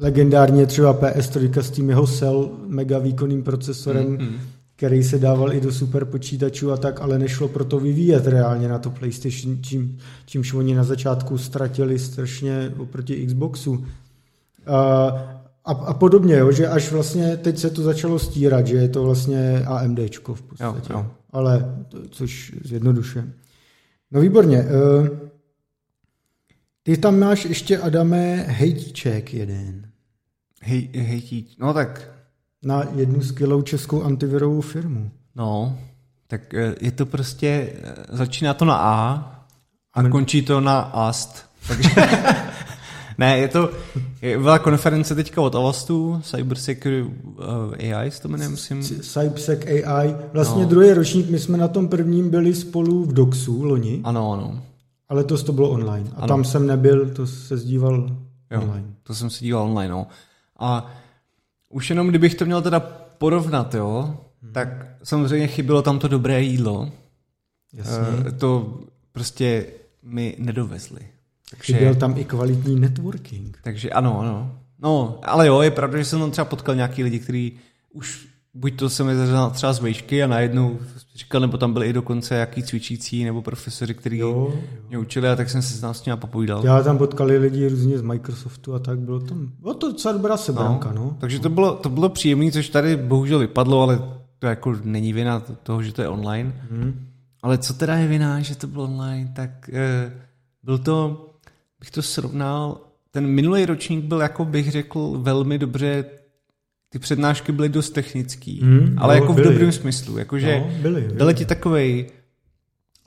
Legendárně 0.00 0.66
třeba 0.66 0.94
PS3 0.94 1.60
s 1.60 1.70
tím 1.70 1.90
jeho 1.90 2.06
Cell 2.06 2.50
mega 2.66 2.98
výkonným 2.98 3.42
procesorem, 3.42 4.16
hmm. 4.16 4.36
který 4.76 5.02
se 5.02 5.18
dával 5.18 5.52
i 5.52 5.60
do 5.60 5.72
super 5.72 6.04
počítačů 6.04 6.72
a 6.72 6.76
tak, 6.76 7.00
ale 7.00 7.18
nešlo 7.18 7.48
proto 7.48 7.80
vyvíjet 7.80 8.26
reálně 8.26 8.68
na 8.68 8.78
to 8.78 8.90
PlayStation, 8.90 9.58
čím, 9.62 9.98
čímž 10.26 10.54
oni 10.54 10.74
na 10.74 10.84
začátku 10.84 11.38
ztratili 11.38 11.98
strašně 11.98 12.72
oproti 12.78 13.26
Xboxu. 13.26 13.84
A, 14.66 14.76
a, 15.64 15.72
a 15.72 15.94
podobně, 15.94 16.36
jo, 16.36 16.52
že 16.52 16.68
až 16.68 16.92
vlastně 16.92 17.36
teď 17.36 17.58
se 17.58 17.70
to 17.70 17.82
začalo 17.82 18.18
stírat, 18.18 18.66
že 18.66 18.76
je 18.76 18.88
to 18.88 19.02
vlastně 19.02 19.64
AMDčko 19.66 20.34
v 20.34 20.42
podstatě. 20.42 20.92
Jo, 20.92 20.98
jo. 20.98 21.06
Ale 21.32 21.84
to, 21.88 22.08
což 22.08 22.52
zjednoduše. 22.64 23.32
No 24.10 24.20
výborně. 24.20 24.58
eh, 24.58 25.10
Ty 26.82 26.96
tam 26.96 27.18
máš 27.18 27.44
ještě, 27.44 27.78
Adame, 27.78 28.36
hejtíček 28.36 29.34
jeden 29.34 29.88
Hej, 30.62 30.88
hej, 30.94 31.20
tí- 31.22 31.46
no 31.58 31.74
tak, 31.74 32.10
na 32.64 32.84
jednu 32.94 33.22
skvělou 33.22 33.62
českou 33.62 34.02
antivirovou 34.02 34.60
firmu. 34.60 35.10
no, 35.34 35.78
tak 36.26 36.54
eh, 36.54 36.74
je 36.80 36.90
to 36.92 37.06
prostě, 37.06 37.72
eh, 37.82 37.94
začíná 38.08 38.54
to 38.54 38.64
na 38.64 38.76
A 38.76 39.28
a 39.94 40.08
končí 40.08 40.42
to 40.42 40.60
na 40.60 40.80
AST. 40.80 41.44
Takže, 41.68 41.90
ne, 43.22 43.38
je 43.38 43.48
to, 43.48 43.70
byla 44.38 44.58
konference 44.58 45.14
teďka 45.14 45.40
od 45.42 45.54
Avastu, 45.54 46.20
Cyber 46.24 46.58
Security 46.58 47.02
uh, 47.82 47.94
AI, 47.96 48.10
se 48.10 48.22
to 48.22 48.28
jmenuje, 48.28 48.48
myslím. 48.48 48.82
Cypsec 48.82 49.60
AI. 49.66 50.14
Vlastně 50.32 50.62
no. 50.62 50.68
druhý 50.68 50.92
ročník, 50.92 51.30
my 51.30 51.38
jsme 51.38 51.58
na 51.58 51.68
tom 51.68 51.88
prvním 51.88 52.30
byli 52.30 52.54
spolu 52.54 53.04
v 53.04 53.12
Doxu 53.12 53.64
loni, 53.64 54.00
Ano, 54.04 54.32
ano. 54.32 54.62
ale 55.08 55.20
letos 55.20 55.42
to 55.42 55.52
bylo 55.52 55.70
online. 55.70 56.10
A 56.16 56.18
Ano. 56.18 56.28
tam 56.28 56.44
jsem 56.44 56.66
nebyl, 56.66 57.10
to 57.10 57.26
se 57.26 57.56
zdíval 57.56 58.10
Jo, 58.50 58.62
online. 58.62 58.86
to 59.02 59.14
jsem 59.14 59.30
si 59.30 59.44
díval 59.44 59.62
online, 59.62 59.92
no. 59.92 60.06
A 60.58 60.90
už 61.70 61.90
jenom 61.90 62.08
kdybych 62.08 62.34
to 62.34 62.44
měl 62.44 62.62
teda 62.62 62.80
porovnat, 63.18 63.74
jo, 63.74 64.14
Hmm. 64.42 64.52
tak 64.52 64.86
samozřejmě 65.02 65.46
chybělo 65.46 65.82
tam 65.82 65.98
to 65.98 66.08
dobré 66.08 66.42
jídlo. 66.42 66.90
Jasně. 67.72 67.96
Eh, 68.28 68.32
to 68.32 68.78
prostě 69.12 69.66
mi 70.02 70.36
nedovezli. 70.38 71.00
Takže, 71.56 71.72
Chyběl 71.72 71.94
tam 71.94 72.14
i 72.18 72.24
kvalitní 72.24 72.80
networking. 72.80 73.58
takže 73.64 73.90
ano, 73.90 74.20
ano. 74.20 74.58
No, 74.82 75.18
ale 75.22 75.46
jo, 75.46 75.60
je 75.60 75.70
pravda, 75.70 75.98
že 75.98 76.04
jsem 76.04 76.20
tam 76.20 76.30
třeba 76.30 76.44
potkal 76.44 76.74
nějaký 76.74 77.02
lidi, 77.04 77.18
kteří 77.18 77.52
už 77.92 78.26
buď 78.54 78.76
to 78.76 78.90
se 78.90 79.04
mi 79.04 79.16
zařadil 79.16 79.50
třeba 79.50 79.72
z 79.72 79.80
vejšky 79.80 80.22
a 80.22 80.26
najednou 80.26 80.78
říkal, 81.16 81.40
nebo 81.40 81.58
tam 81.58 81.72
byli 81.72 81.88
i 81.88 81.92
dokonce 81.92 82.34
jaký 82.34 82.62
cvičící 82.62 83.24
nebo 83.24 83.42
profesoři, 83.42 83.94
kteří 83.94 84.18
Jo, 84.18 84.28
jo. 84.28 84.60
mě 84.88 84.98
učili 84.98 85.28
a 85.28 85.36
tak 85.36 85.50
jsem 85.50 85.62
se 85.62 85.74
s 85.74 85.82
nás 85.82 85.98
s 85.98 86.04
nimi 86.04 86.16
popovídal. 86.16 86.64
Já 86.64 86.82
tam 86.82 86.98
potkali 86.98 87.38
lidi 87.38 87.68
různě 87.68 87.98
z 87.98 88.02
Microsoftu 88.02 88.74
a 88.74 88.78
tak 88.78 88.98
bylo 88.98 89.20
tam. 89.20 89.52
Bylo 89.60 89.74
to 89.74 89.88
docela 89.92 90.12
dobrá 90.12 90.36
sebranka, 90.36 90.92
no. 90.92 91.16
Takže 91.20 91.38
to 91.38 91.48
bylo, 91.48 91.74
to 91.74 91.88
bylo 91.88 92.08
příjemné, 92.08 92.50
což 92.52 92.68
tady 92.68 92.96
bohužel 92.96 93.38
vypadlo, 93.38 93.82
ale 93.82 94.02
to 94.38 94.46
jako 94.46 94.76
není 94.84 95.12
vina 95.12 95.40
toho, 95.62 95.82
že 95.82 95.92
to 95.92 96.02
je 96.02 96.08
online. 96.08 96.52
Hmm. 96.70 97.06
Ale 97.42 97.58
co 97.58 97.74
teda 97.74 97.94
je 97.94 98.06
vina, 98.08 98.40
že 98.40 98.56
to 98.56 98.66
bylo 98.66 98.84
online, 98.84 99.32
tak 99.36 99.70
eh, 99.72 100.12
byl 100.62 100.78
to, 100.78 101.26
bych 101.82 101.90
to 101.90 102.02
srovnal, 102.02 102.80
ten 103.10 103.26
minulý 103.26 103.66
ročník 103.66 104.04
byl, 104.04 104.20
jako 104.20 104.44
bych 104.44 104.70
řekl, 104.70 105.18
velmi 105.18 105.58
dobře, 105.58 106.04
ty 106.88 106.98
přednášky 106.98 107.52
byly 107.52 107.68
dost 107.68 107.90
technický, 107.90 108.60
Hmm, 108.60 108.94
ale 108.98 109.16
jo, 109.16 109.22
jako 109.22 109.32
v 109.32 109.36
byly. 109.36 109.48
dobrém 109.48 109.72
smyslu, 109.72 110.18
jakože 110.18 110.58
No, 110.58 110.70
byly, 110.82 111.00
byly. 111.00 111.14
dali 111.18 111.34
ti 111.34 111.44
takovej, 111.44 112.10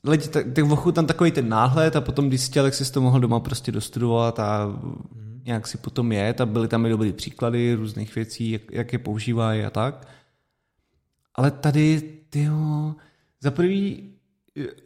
dali 0.04 0.18
ti 0.18 0.30
tak, 0.30 0.46
tak 0.54 0.66
vochu 0.66 0.92
tam 0.92 1.06
takový 1.06 1.32
ten 1.32 1.50
náhled 1.50 1.96
a 1.96 2.02
potom, 2.02 2.28
když 2.28 2.46
chtěl, 2.46 2.66
jak 2.66 2.74
jsi 2.74 2.92
to 2.94 3.02
mohl 3.02 3.20
doma 3.20 3.40
prostě 3.40 3.72
dostudovat 3.72 4.40
a 4.40 4.80
nějak 5.46 5.68
si 5.68 5.78
potom 5.78 6.12
jet 6.12 6.42
a 6.42 6.46
byly 6.46 6.68
tam 6.68 6.86
i 6.86 6.90
dobrý 6.90 7.14
příklady 7.14 7.74
různých 7.74 8.16
věcí, 8.16 8.52
jak, 8.52 8.62
jak 8.72 8.94
je 8.94 9.00
používají 9.00 9.64
a 9.64 9.70
tak. 9.70 10.08
Ale 11.36 11.52
tady, 11.52 12.02
tyjo, 12.30 12.94
za 13.42 13.52
prvý, 13.52 14.10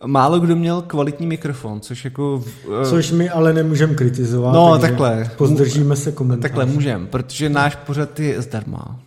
málo 0.05 0.39
kdo 0.39 0.55
měl 0.55 0.81
kvalitní 0.81 1.27
mikrofon, 1.27 1.81
což 1.81 2.05
jako... 2.05 2.39
v- 2.39 2.65
eh, 2.81 2.89
Což 2.89 3.11
my 3.11 3.29
ale 3.29 3.53
nemůžeme 3.53 3.93
kritizovat. 3.95 4.51
No, 4.53 4.71
takže 4.71 4.87
takhle. 4.87 5.31
Pozdržíme 5.37 5.95
se 5.95 6.11
komentář. 6.11 6.41
Takhle 6.41 6.65
můžem, 6.65 7.07
protože 7.07 7.49
náš 7.49 7.75
pořad 7.75 8.19
je 8.19 8.41
zdarma. 8.41 8.99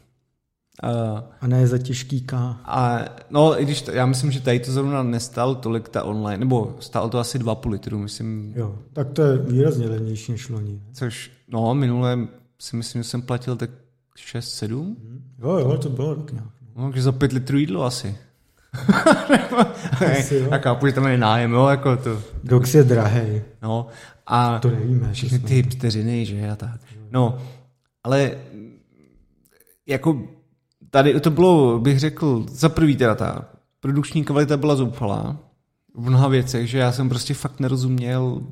Uh, 0.84 1.20
A 1.40 1.46
ne 1.46 1.66
za 1.66 1.78
těžký 1.78 2.20
K. 2.20 2.36
a 2.64 2.98
no, 3.30 3.60
i 3.60 3.64
když 3.64 3.84
já 3.92 4.06
myslím, 4.06 4.30
že 4.30 4.40
tady 4.40 4.60
to 4.60 4.72
zrovna 4.72 5.02
nestálo 5.02 5.54
tolik 5.54 5.88
ta 5.88 6.02
online, 6.04 6.38
nebo 6.38 6.76
stálo 6.80 7.08
to 7.08 7.18
asi 7.18 7.38
2,5 7.38 7.70
litru, 7.70 7.98
myslím, 7.98 8.52
Jo, 8.56 8.78
tak 8.92 9.10
to 9.10 9.22
je 9.22 9.38
výrazně 9.38 9.88
levnější 9.88 10.32
než 10.32 10.48
loni. 10.48 10.80
což, 10.92 11.30
no, 11.48 11.74
minule 11.74 12.18
si 12.60 12.76
myslím, 12.76 13.02
že 13.02 13.08
jsem 13.08 13.22
platil 13.22 13.56
tak 13.56 13.70
6-7, 14.34 14.94
Jo, 15.42 15.50
jo, 15.58 15.78
to 15.78 15.88
bylo 15.88 16.14
tak 16.14 16.32
nějak. 16.32 16.48
no, 16.76 16.84
takže 16.84 17.02
za 17.02 17.12
5 17.12 17.32
litrů 17.32 17.58
jídlo 17.58 17.84
asi. 17.84 18.16
Já 20.50 20.58
chápu, 20.58 20.86
že 20.86 20.92
tam 20.92 21.06
je 21.06 21.18
nájem, 21.18 21.52
jo, 21.52 21.66
jako 21.66 21.96
to. 21.96 22.22
Dox 22.44 22.74
je 22.74 22.84
drahý. 22.84 23.42
No, 23.62 23.86
a 24.26 24.58
To 24.58 24.70
nevíme. 24.70 25.12
všechny 25.12 25.38
to 25.38 25.46
ty 25.46 25.62
vteřiny, 25.62 26.26
že 26.26 26.50
a 26.50 26.56
tak. 26.56 26.80
No, 27.10 27.38
ale 28.04 28.30
jako 29.86 30.22
tady 30.90 31.20
to 31.20 31.30
bylo, 31.30 31.78
bych 31.80 31.98
řekl, 31.98 32.46
za 32.50 32.68
prvý 32.68 32.96
teda 32.96 33.14
ta 33.14 33.44
produkční 33.80 34.24
kvalita 34.24 34.56
byla 34.56 34.76
zoufalá 34.76 35.36
v 35.94 36.08
mnoha 36.08 36.28
věcech, 36.28 36.68
že 36.70 36.78
já 36.78 36.92
jsem 36.92 37.08
prostě 37.08 37.34
fakt 37.34 37.60
nerozuměl, 37.60 38.42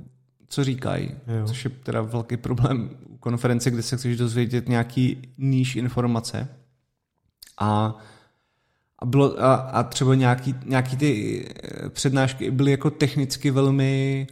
co 0.48 0.64
říkají, 0.64 1.10
Jo. 1.38 1.46
což 1.46 1.64
je 1.64 1.70
teda 1.70 2.02
velký 2.02 2.36
problém 2.36 2.90
u 3.08 3.16
konference, 3.16 3.70
kde 3.70 3.82
se 3.82 3.96
chceš 3.96 4.16
dozvědět 4.16 4.68
nějaký 4.68 5.28
níž 5.38 5.76
informace. 5.76 6.48
A, 7.60 7.96
a, 9.00 9.06
bylo, 9.06 9.42
a, 9.42 9.54
a 9.54 9.82
třeba 9.82 10.14
nějaký, 10.14 10.54
nějaký 10.66 10.96
ty 10.96 11.44
eh, 11.64 11.88
přednášky 11.88 12.50
byly 12.50 12.70
jako 12.70 12.90
technicky 12.90 13.50
velmi 13.50 14.26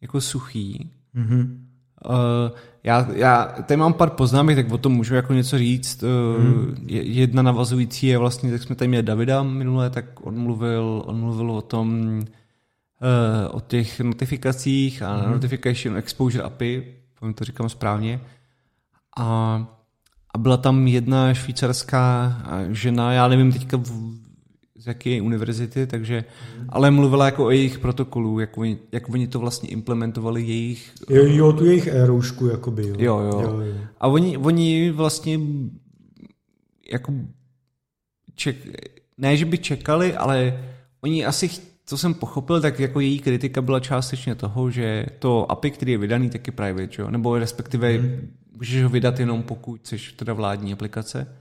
jako 0.00 0.20
suchý. 0.20 0.90
Mhm. 1.14 1.62
Uh, 2.08 2.56
já, 2.84 3.08
já 3.12 3.44
tady 3.44 3.76
mám 3.76 3.92
pár 3.92 4.10
poznámek, 4.10 4.56
tak 4.56 4.72
o 4.72 4.78
tom 4.78 4.92
můžu 4.92 5.14
jako 5.14 5.32
něco 5.32 5.58
říct. 5.58 6.04
Je- 6.86 7.02
Jedna 7.02 7.42
navazující 7.42 8.06
je 8.06 8.18
vlastně, 8.18 8.50
tak 8.50 8.62
jsme 8.62 8.74
tady 8.74 8.88
měli 8.88 9.02
Davida 9.02 9.42
minule, 9.42 9.90
tak 9.90 10.04
on 10.26 10.38
mluvil, 10.38 11.02
on 11.06 11.20
mluvil 11.20 11.50
o 11.50 11.62
tom, 11.62 12.18
uh, 12.18 13.56
o 13.56 13.60
těch 13.60 14.00
notifikacích 14.00 15.02
a 15.02 15.16
Hmm. 15.16 15.32
Notification 15.32 15.96
Exposure 15.96 16.42
API, 16.44 16.94
povím 17.20 17.34
to 17.34 17.44
říkám 17.44 17.68
správně. 17.68 18.20
A, 19.18 19.66
a 20.36 20.38
byla 20.38 20.56
tam 20.56 20.86
jedna 20.86 21.34
švýcarská 21.34 22.36
žena, 22.70 23.12
já 23.12 23.28
nevím 23.28 23.52
teďka 23.52 23.76
v, 23.76 23.90
z 24.76 24.86
jaké 24.86 25.22
univerzity, 25.22 25.86
takže, 25.86 26.24
ale 26.68 26.90
mluvila 26.90 27.24
jako 27.24 27.44
o 27.44 27.50
jejich 27.50 27.78
protokolu, 27.78 28.40
jak 28.40 28.58
oni, 28.58 28.78
jak 28.92 29.08
oni 29.08 29.26
to 29.26 29.38
vlastně 29.38 29.68
implementovali 29.68 30.42
jejich 30.42 30.92
Jo, 31.10 31.24
jo, 31.26 31.52
tu 31.52 31.64
jejich 31.64 31.86
éroušku, 31.86 32.46
jakoby, 32.46 32.88
jo. 32.88 32.94
Jo, 32.98 33.18
jo. 33.18 33.40
jo, 33.40 33.60
jo. 33.60 33.74
A 34.00 34.08
oni, 34.08 34.36
oni 34.36 34.90
vlastně 34.90 35.40
jako 36.92 37.12
ček, 38.34 38.56
ne, 39.18 39.36
že 39.36 39.44
by 39.44 39.58
čekali, 39.58 40.14
ale 40.14 40.64
oni 41.00 41.24
asi, 41.24 41.50
co 41.86 41.98
jsem 41.98 42.14
pochopil, 42.14 42.60
tak 42.60 42.80
jako 42.80 43.00
její 43.00 43.18
kritika 43.18 43.62
byla 43.62 43.80
částečně 43.80 44.34
toho, 44.34 44.70
že 44.70 45.06
to 45.18 45.50
API, 45.52 45.70
který 45.70 45.92
je 45.92 45.98
vydaný, 45.98 46.30
tak 46.30 46.46
je 46.46 46.52
private, 46.52 46.92
že 46.92 47.02
jo? 47.02 47.10
nebo 47.10 47.38
respektive 47.38 47.92
hmm. 47.92 48.28
Můžeš 48.56 48.82
ho 48.82 48.88
vydat 48.88 49.20
jenom 49.20 49.42
pokud 49.42 49.86
jsi 49.86 49.98
teda 50.16 50.32
vládní 50.32 50.72
aplikace 50.72 51.36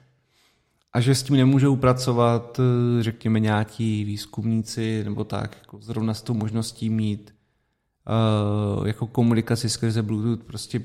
a 0.93 1.01
že 1.01 1.15
s 1.15 1.23
tím 1.23 1.35
nemůžou 1.35 1.75
pracovat, 1.75 2.59
eh, 2.59 3.03
řekněme, 3.03 3.39
nějaký 3.39 4.03
výzkumníci 4.03 5.03
nebo 5.03 5.23
tak, 5.23 5.57
jako 5.61 5.79
zrovna 5.81 6.13
s 6.13 6.21
tou 6.21 6.33
možností 6.33 6.89
mít 6.89 7.35
uh, 8.79 8.87
jako 8.87 9.07
komunikaci 9.07 9.69
skrze 9.69 10.03
Bluetooth 10.03 10.43
prostě 10.43 10.81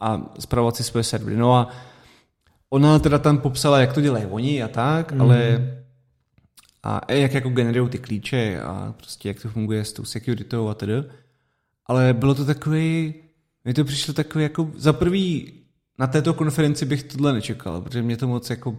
a 0.00 0.22
zpravovat 0.38 0.76
si 0.76 0.84
svoje 0.84 1.04
servery. 1.04 1.36
No 1.36 1.54
a 1.54 1.68
ona 2.70 2.98
teda 2.98 3.18
tam 3.18 3.38
popsala, 3.38 3.80
jak 3.80 3.92
to 3.92 4.00
dělají 4.00 4.26
oni 4.26 4.62
a 4.62 4.68
tak, 4.68 5.12
mm. 5.12 5.20
ale 5.20 5.68
a 6.82 7.12
jak 7.12 7.34
jako 7.34 7.48
generují 7.48 7.90
ty 7.90 7.98
klíče 7.98 8.60
a 8.62 8.94
prostě 8.96 9.28
jak 9.28 9.42
to 9.42 9.48
funguje 9.48 9.84
s 9.84 9.92
tou 9.92 10.04
securitou 10.04 10.68
a 10.68 10.74
tedy. 10.74 10.94
Ale 11.86 12.12
bylo 12.12 12.34
to 12.34 12.44
takový, 12.44 13.14
mi 13.64 13.74
to 13.74 13.84
přišlo 13.84 14.14
takový 14.14 14.42
jako, 14.42 14.70
za 14.76 14.92
prvý 14.92 15.52
na 15.98 16.06
této 16.06 16.34
konferenci 16.34 16.84
bych 16.86 17.02
tohle 17.02 17.32
nečekal, 17.32 17.80
protože 17.80 18.02
mě 18.02 18.16
to 18.16 18.28
moc 18.28 18.50
jako, 18.50 18.78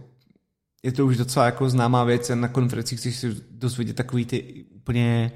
je 0.82 0.92
to 0.92 1.06
už 1.06 1.16
docela 1.16 1.46
jako 1.46 1.70
známá 1.70 2.04
věc 2.04 2.30
a 2.30 2.34
na 2.34 2.48
konferencích 2.48 2.98
chceš 2.98 3.16
si 3.16 3.36
dozvědět 3.50 3.96
takový 3.96 4.24
ty 4.24 4.64
úplně 4.76 5.32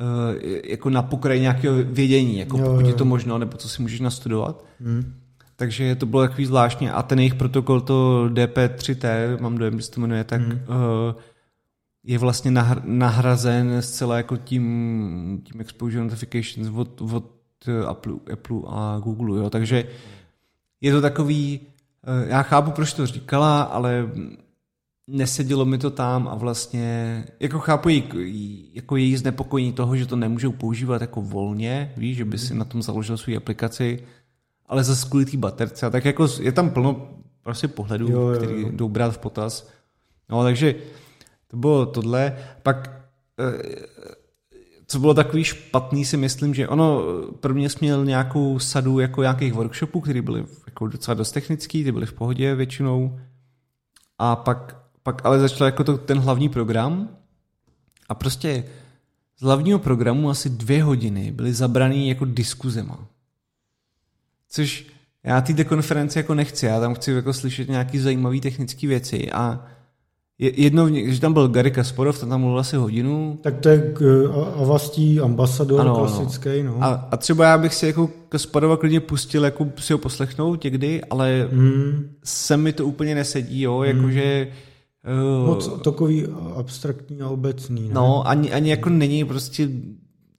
uh, 0.00 0.42
jako 0.64 0.90
na 0.90 1.02
pokraji 1.02 1.40
nějakého 1.40 1.74
vědění, 1.84 2.38
jako 2.38 2.58
Jo, 2.58 2.64
pokud 2.64 2.80
je 2.84 2.90
jo. 2.90 2.96
to 2.96 3.04
možno, 3.04 3.38
nebo 3.38 3.56
co 3.56 3.68
si 3.68 3.82
můžeš 3.82 4.00
nastudovat. 4.00 4.64
Hm. 4.80 5.14
Takže 5.56 5.94
to 5.94 6.06
bylo 6.06 6.22
takový 6.22 6.46
zvláštně. 6.46 6.92
A 6.92 7.02
ten 7.02 7.18
jejich 7.18 7.34
protokol, 7.34 7.80
to 7.80 8.28
DP3T, 8.32 9.38
mám 9.40 9.58
dojem, 9.58 9.78
že 9.80 9.84
se 9.86 9.90
to 9.90 10.00
jmenuje, 10.00 10.24
tak 10.24 10.40
Mhm. 10.40 10.50
mm. 10.50 10.56
uh, 10.56 11.14
je 12.04 12.18
vlastně 12.18 12.50
nahr- 12.50 12.82
nahrazen 12.84 13.82
zcela 13.82 14.16
jako 14.16 14.36
tím, 14.36 15.42
tím 15.44 15.60
exposure 15.60 16.04
notifications 16.04 16.68
od, 16.74 17.00
od 17.00 17.37
Apple, 17.86 18.12
Apple 18.32 18.56
a 18.66 19.00
Google. 19.04 19.38
Jo. 19.38 19.50
Takže 19.50 19.84
je 20.80 20.92
to 20.92 21.00
takový, 21.00 21.60
uh, 21.60 22.28
já 22.28 22.42
chápu, 22.42 22.70
proč 22.70 22.92
to 22.92 23.06
říkala, 23.06 23.62
ale 23.62 24.10
nesedělo 25.06 25.64
mi 25.64 25.78
to 25.78 25.90
tam 25.90 26.28
a 26.28 26.34
vlastně, 26.34 27.24
jako 27.40 27.58
chápu 27.58 27.88
její, 27.88 28.70
jako 28.74 28.96
její 28.96 29.16
znepokojení 29.16 29.72
toho, 29.72 29.96
že 29.96 30.06
to 30.06 30.16
nemůžou 30.16 30.52
používat 30.52 31.00
jako 31.00 31.22
volně, 31.22 31.92
víš, 31.96 32.16
že 32.16 32.24
by 32.24 32.38
si 32.38 32.54
na 32.54 32.64
tom 32.64 32.82
založil 32.82 33.16
svou 33.16 33.36
aplikaci, 33.36 34.04
ale 34.66 34.84
zase 34.84 35.08
kvůli 35.08 35.24
té 35.24 35.36
baterce, 35.36 35.86
a 35.86 35.90
tak 35.90 36.04
jako 36.04 36.28
je 36.40 36.52
tam 36.52 36.70
plno 36.70 37.08
prostě 37.42 37.68
pohledů, 37.68 38.08
Jo, 38.08 38.20
jo, 38.28 38.36
který 38.36 38.62
jo. 38.62 38.68
jdou 38.72 38.88
brát 38.88 39.10
v 39.10 39.18
potaz. 39.18 39.68
No, 40.28 40.42
takže 40.42 40.74
to 41.48 41.56
bylo 41.56 41.86
tohle. 41.86 42.36
Pak, 42.62 42.90
eh, 43.38 43.62
co 44.90 44.98
bylo 44.98 45.14
takový 45.14 45.44
špatný, 45.44 46.04
si 46.04 46.16
myslím, 46.16 46.54
že 46.54 46.68
ono 46.68 47.02
prvně 47.40 47.70
jsme 47.70 47.86
měl 47.86 48.04
nějakou 48.04 48.58
sadu 48.58 48.98
jako 48.98 49.22
nějakých 49.22 49.54
workshopů, 49.54 50.00
které 50.00 50.22
byly 50.22 50.44
jako 50.66 50.86
docela 50.86 51.14
dost 51.14 51.32
technický, 51.32 51.84
ty 51.84 51.92
byly 51.92 52.06
v 52.06 52.12
pohodě 52.12 52.54
většinou. 52.54 53.20
A 54.18 54.36
pak, 54.36 54.76
pak 55.02 55.26
ale 55.26 55.38
začal 55.38 55.66
jako 55.66 55.84
to, 55.84 55.98
ten 55.98 56.18
hlavní 56.18 56.48
program 56.48 57.08
a 58.08 58.14
prostě 58.14 58.64
z 59.38 59.42
hlavního 59.42 59.78
programu 59.78 60.30
asi 60.30 60.50
dvě 60.50 60.82
hodiny 60.82 61.32
byly 61.32 61.52
zabraný 61.52 62.08
jako 62.08 62.24
diskuzema. 62.24 63.06
Což 64.48 64.86
já 65.24 65.40
té 65.40 65.64
konferenci 65.64 66.18
jako 66.18 66.34
nechci, 66.34 66.66
já 66.66 66.80
tam 66.80 66.94
chci 66.94 67.12
jako 67.12 67.32
slyšet 67.32 67.68
nějaký 67.68 67.98
zajímavý 67.98 68.40
technické 68.40 68.86
věci 68.86 69.32
a 69.32 69.66
je- 70.38 70.60
jedno, 70.62 70.86
když 70.86 71.18
tam 71.18 71.32
byl 71.32 71.48
Gary 71.48 71.70
Kasparov, 71.70 72.20
ten 72.20 72.28
tam 72.28 72.40
mluvil 72.40 72.58
asi 72.58 72.76
hodinu 72.76 73.38
Tak 73.42 73.60
to 73.60 73.68
je 73.68 73.92
k- 73.92 74.30
a- 74.34 74.60
Avastí 74.62 75.20
ambasador 75.20 75.80
Ano, 75.80 75.96
ano. 75.96 76.06
klasický, 76.06 76.62
no. 76.62 76.76
a, 76.84 77.08
a 77.10 77.16
třeba 77.16 77.44
já 77.44 77.58
bych 77.58 77.74
si 77.74 77.86
jako 77.86 78.10
Kasparova 78.28 78.76
klidně 78.76 79.00
pustil 79.00 79.44
jako 79.44 79.66
si 79.78 79.92
ho 79.92 79.98
poslechnout 79.98 80.64
někdy, 80.64 81.02
ale 81.10 81.48
Hmm. 81.52 82.10
se 82.24 82.56
mi 82.56 82.72
to 82.72 82.86
úplně 82.86 83.14
nesedí, 83.14 83.62
jo, 83.62 83.82
jakože 83.82 84.48
uh, 85.42 85.46
Moc 85.48 85.82
takový 85.84 86.26
abstraktní 86.56 87.20
a 87.20 87.28
obecný, 87.28 87.88
ne? 87.88 87.94
No, 87.94 88.28
ani, 88.28 88.52
ani 88.52 88.70
jako 88.70 88.88
není 88.90 89.24
prostě 89.24 89.68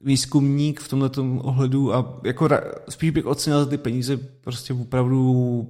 výzkumník 0.04 0.80
v 0.80 0.90
tomhle 0.90 1.10
ohledu 1.42 1.94
a 1.96 2.20
jako 2.26 2.50
spíš 2.90 3.10
bych 3.10 3.26
ocenil 3.26 3.60
za 3.60 3.66
ty 3.70 3.78
peníze 3.78 4.18
prostě 4.18 4.74
opravdu 4.74 5.68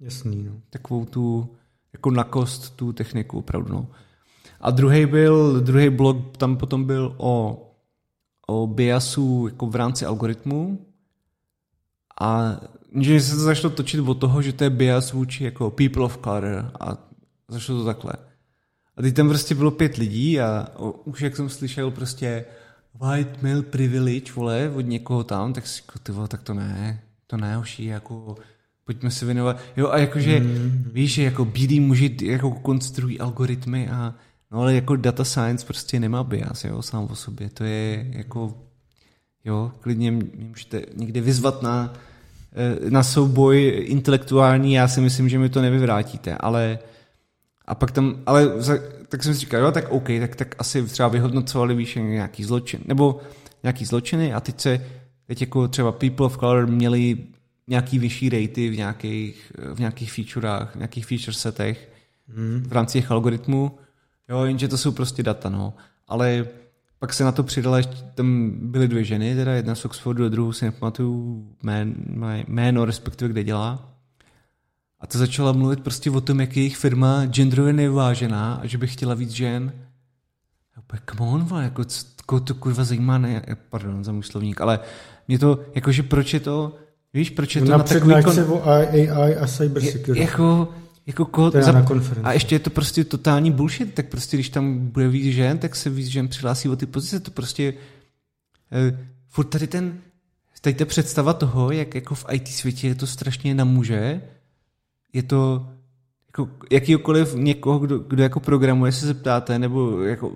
Jasný, 0.00 0.42
no. 0.42 0.52
takovou 0.70 1.04
tu 1.04 1.48
jako 1.92 2.10
na 2.10 2.24
kost 2.24 2.76
tu 2.76 2.92
techniku 2.92 3.38
opravdu. 3.38 3.72
No. 3.72 3.86
A 4.60 4.70
druhý 4.70 5.06
byl, 5.06 5.60
druhý 5.60 5.90
blok 5.90 6.36
tam 6.36 6.56
potom 6.56 6.84
byl 6.84 7.14
o, 7.16 7.66
o 8.46 8.66
biasu 8.66 9.46
jako 9.48 9.66
v 9.66 9.76
rámci 9.76 10.06
algoritmu 10.06 10.86
a 12.20 12.60
že 13.00 13.20
se 13.20 13.34
to 13.34 13.40
začalo 13.40 13.74
točit 13.74 14.00
od 14.00 14.14
toho, 14.14 14.42
že 14.42 14.52
to 14.52 14.64
je 14.64 14.70
bias 14.70 15.12
vůči 15.12 15.44
jako 15.44 15.70
people 15.70 16.04
of 16.04 16.18
color 16.24 16.72
a 16.80 16.98
začalo 17.48 17.78
to 17.78 17.84
takhle. 17.84 18.12
A 18.96 19.02
teď 19.02 19.14
tam 19.14 19.28
prostě 19.28 19.54
bylo 19.54 19.70
pět 19.70 19.96
lidí 19.96 20.40
a 20.40 20.68
o, 20.76 20.90
už 20.90 21.20
jak 21.20 21.36
jsem 21.36 21.48
slyšel 21.48 21.90
prostě 21.90 22.44
white 23.00 23.42
male 23.42 23.62
privilege, 23.62 24.32
vole, 24.32 24.70
od 24.70 24.80
někoho 24.80 25.24
tam, 25.24 25.52
tak 25.52 25.66
si 25.66 25.82
jako, 25.82 25.98
ty 25.98 26.12
vole, 26.12 26.28
tak 26.28 26.42
to 26.42 26.54
ne, 26.54 27.02
to 27.26 27.36
ne, 27.36 27.56
hoší, 27.56 27.84
jako 27.84 28.36
pojďme 28.84 29.10
se 29.10 29.24
věnovat. 29.24 29.60
Jo, 29.76 29.88
a 29.88 29.98
jakože, 29.98 30.40
mm. 30.40 30.90
víš, 30.92 31.14
že 31.14 31.22
jako 31.22 31.44
bílí 31.44 31.80
muži 31.80 32.16
jako 32.22 32.50
konstruují 32.50 33.20
algoritmy 33.20 33.88
a 33.88 34.14
no 34.52 34.60
ale 34.60 34.74
jako 34.74 34.96
data 34.96 35.24
science 35.24 35.66
prostě 35.66 36.00
nemá 36.00 36.24
bias, 36.24 36.64
jo, 36.64 36.82
sám 36.82 37.08
o 37.10 37.14
sobě. 37.14 37.50
To 37.50 37.64
je 37.64 38.06
jako, 38.10 38.54
jo, 39.44 39.72
klidně 39.80 40.10
mě 40.10 40.24
můžete 40.48 40.82
někde 40.96 41.20
vyzvat 41.20 41.62
na, 41.62 41.92
eh, 42.52 42.90
na 42.90 43.02
souboj 43.02 43.84
intelektuální, 43.86 44.72
já 44.72 44.88
si 44.88 45.00
myslím, 45.00 45.28
že 45.28 45.38
mi 45.38 45.48
to 45.48 45.62
nevyvrátíte, 45.62 46.34
ale 46.34 46.78
a 47.66 47.74
pak 47.74 47.90
tam, 47.90 48.22
ale 48.26 48.62
za, 48.62 48.74
tak 49.08 49.22
jsem 49.22 49.34
si 49.34 49.40
říkal, 49.40 49.60
jo, 49.60 49.72
tak 49.72 49.90
OK, 49.90 50.08
tak, 50.20 50.36
tak 50.36 50.54
asi 50.58 50.82
třeba 50.82 51.08
vyhodnocovali 51.08 51.74
víš 51.74 51.94
nějaký 51.94 52.44
zločin, 52.44 52.80
nebo 52.86 53.20
nějaký 53.62 53.84
zločiny 53.84 54.32
a 54.34 54.40
teď 54.40 54.60
se, 54.60 54.86
teď 55.26 55.40
jako 55.40 55.68
třeba 55.68 55.92
People 55.92 56.26
of 56.26 56.38
Color 56.38 56.66
měli 56.66 57.18
nějaký 57.68 57.98
vyšší 57.98 58.28
ratey 58.28 58.70
v 58.70 58.76
nějakých, 58.76 59.52
v 59.74 59.78
nějakých 59.78 60.12
featurách, 60.12 60.72
v 60.72 60.78
nějakých 60.78 61.06
feature 61.06 61.34
setech 61.34 61.92
Hmm. 62.28 62.62
v 62.68 62.72
rámci 62.72 62.92
těch 62.92 63.10
algoritmů, 63.10 63.78
jo, 64.28 64.44
jenže 64.44 64.68
to 64.68 64.78
jsou 64.78 64.92
prostě 64.92 65.22
data, 65.22 65.48
no. 65.48 65.74
Ale 66.08 66.46
pak 66.98 67.12
se 67.12 67.24
na 67.24 67.32
to 67.32 67.42
přidala 67.42 67.76
ještě, 67.76 67.96
tam 68.14 68.50
byly 68.54 68.88
dvě 68.88 69.04
ženy, 69.04 69.34
teda 69.34 69.52
jedna 69.52 69.74
z 69.74 69.84
Oxfordu 69.84 70.24
a 70.24 70.28
druhou 70.28 70.52
si 70.52 70.64
nepamatuju 70.64 71.46
jméno, 71.62 71.92
jméno, 72.46 72.84
respektive 72.84 73.30
kde 73.30 73.44
dělá. 73.44 73.88
A 75.00 75.06
to 75.06 75.18
začala 75.18 75.52
mluvit 75.52 75.80
prostě 75.80 76.10
o 76.10 76.20
tom, 76.20 76.40
jak 76.40 76.56
je 76.56 76.62
jejich 76.62 76.76
firma 76.76 77.26
genderově 77.26 77.72
nevyvážená 77.72 78.54
a 78.54 78.66
že 78.66 78.78
by 78.78 78.86
chtěla 78.86 79.14
víc 79.14 79.30
žen 79.30 79.72
come 81.10 81.30
on, 81.30 81.44
vole, 81.44 81.64
jako, 81.64 81.84
co, 81.84 82.40
to 82.40 82.54
kurva 82.54 82.84
zajímá, 82.84 83.18
ne, 83.18 83.42
pardon 83.70 84.04
za 84.04 84.12
můj 84.12 84.22
slovník, 84.22 84.60
ale 84.60 84.80
mě 85.28 85.38
to, 85.38 85.60
jakože 85.74 86.02
proč 86.02 86.34
je 86.34 86.40
to, 86.40 86.76
víš, 87.14 87.30
proč 87.30 87.56
je 87.56 87.62
to 87.62 87.70
na, 87.70 87.76
na 87.76 87.84
takový... 87.84 88.14
Kon... 88.24 88.40
o 88.48 88.68
AI 88.68 89.36
a 89.36 89.46
cybersecurity. 89.46 90.24
Jako, 90.24 90.68
jako 91.06 91.24
ko, 91.24 91.50
za, 91.50 91.72
na 91.72 91.82
konferenci. 91.82 92.28
A 92.28 92.32
ještě 92.32 92.54
je 92.54 92.58
to 92.58 92.70
prostě 92.70 93.04
totální 93.04 93.50
bullshit, 93.50 93.94
tak 93.94 94.08
prostě 94.08 94.36
když 94.36 94.48
tam 94.48 94.78
bude 94.78 95.08
víc 95.08 95.34
žen, 95.34 95.58
tak 95.58 95.76
se 95.76 95.90
víc 95.90 96.06
žen 96.06 96.28
přihlásí 96.28 96.68
o 96.68 96.76
ty 96.76 96.86
pozice, 96.86 97.20
to 97.20 97.30
prostě 97.30 97.72
uh, 97.72 98.98
furt 99.28 99.44
tady 99.44 99.66
ten, 99.66 99.98
tady 100.60 100.74
ta 100.74 100.84
představa 100.84 101.32
toho, 101.32 101.70
jak 101.70 101.94
jako 101.94 102.14
v 102.14 102.26
IT 102.32 102.48
světě 102.48 102.88
je 102.88 102.94
to 102.94 103.06
strašně 103.06 103.54
na 103.54 103.64
muže, 103.64 104.22
je 105.12 105.22
to 105.22 105.68
jako 106.26 106.48
jakýkoliv 106.70 107.34
někoho, 107.34 107.78
kdo, 107.78 107.98
kdo 107.98 108.22
jako 108.22 108.40
programuje, 108.40 108.92
se 108.92 109.06
zeptáte, 109.06 109.58
nebo 109.58 110.02
jako 110.02 110.32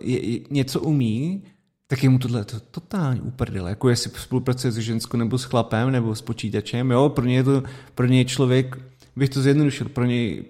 je, 0.00 0.26
je, 0.26 0.40
něco 0.50 0.80
umí, 0.80 1.42
tak 1.86 2.02
je 2.02 2.08
mu 2.08 2.18
tohle 2.18 2.44
to 2.44 2.60
totální 2.60 3.20
uprdele. 3.20 3.70
Jako 3.70 3.88
jestli 3.88 4.10
spolupracuje 4.16 4.72
s 4.72 4.76
ženskou 4.76 5.16
nebo 5.16 5.38
s 5.38 5.44
chlapem 5.44 5.90
nebo 5.90 6.14
s 6.14 6.22
počítačem, 6.22 6.90
jo, 6.90 7.08
pro 7.08 7.24
ně 7.24 7.36
je 7.36 7.44
to, 7.44 7.62
pro 7.94 8.06
ně 8.06 8.18
je 8.18 8.24
člověk, 8.24 8.78
bych 9.16 9.28
to 9.28 9.42
zjednodušil, 9.42 9.88
pro 9.88 10.04
něj, 10.04 10.44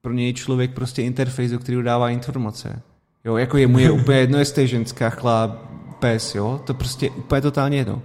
pro 0.00 0.12
něj 0.12 0.34
člověk 0.34 0.74
prostě 0.74 1.02
interface, 1.02 1.48
do 1.48 1.58
kterého 1.58 1.82
dává 1.82 2.10
informace. 2.10 2.82
Jo, 3.24 3.36
jako 3.36 3.56
je 3.56 3.66
mu 3.66 3.78
je 3.78 3.90
úplně 3.90 4.18
jedno, 4.18 4.38
jestli 4.38 4.62
je 4.62 4.68
ženská, 4.68 5.10
chlap, 5.10 5.50
pes, 5.98 6.34
jo, 6.34 6.60
to 6.66 6.74
prostě 6.74 7.10
úplně 7.10 7.40
totálně 7.40 7.76
jedno. 7.76 8.02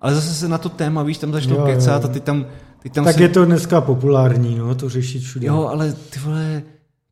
Ale 0.00 0.14
zase 0.14 0.34
se 0.34 0.48
na 0.48 0.58
to 0.58 0.68
téma, 0.68 1.02
víš, 1.02 1.18
tam 1.18 1.32
začnou 1.32 1.66
kecat 1.66 2.04
a 2.04 2.08
ty 2.08 2.20
tam 2.20 2.46
Teď 2.82 2.92
tam 2.92 3.04
tak 3.04 3.14
se... 3.14 3.22
je 3.22 3.28
to 3.28 3.44
dneska 3.44 3.80
populární, 3.80 4.54
no, 4.58 4.74
to 4.74 4.88
řešit 4.88 5.22
všude. 5.22 5.46
Jo, 5.46 5.66
ale 5.66 5.92
ty 5.92 6.20
vole, 6.20 6.62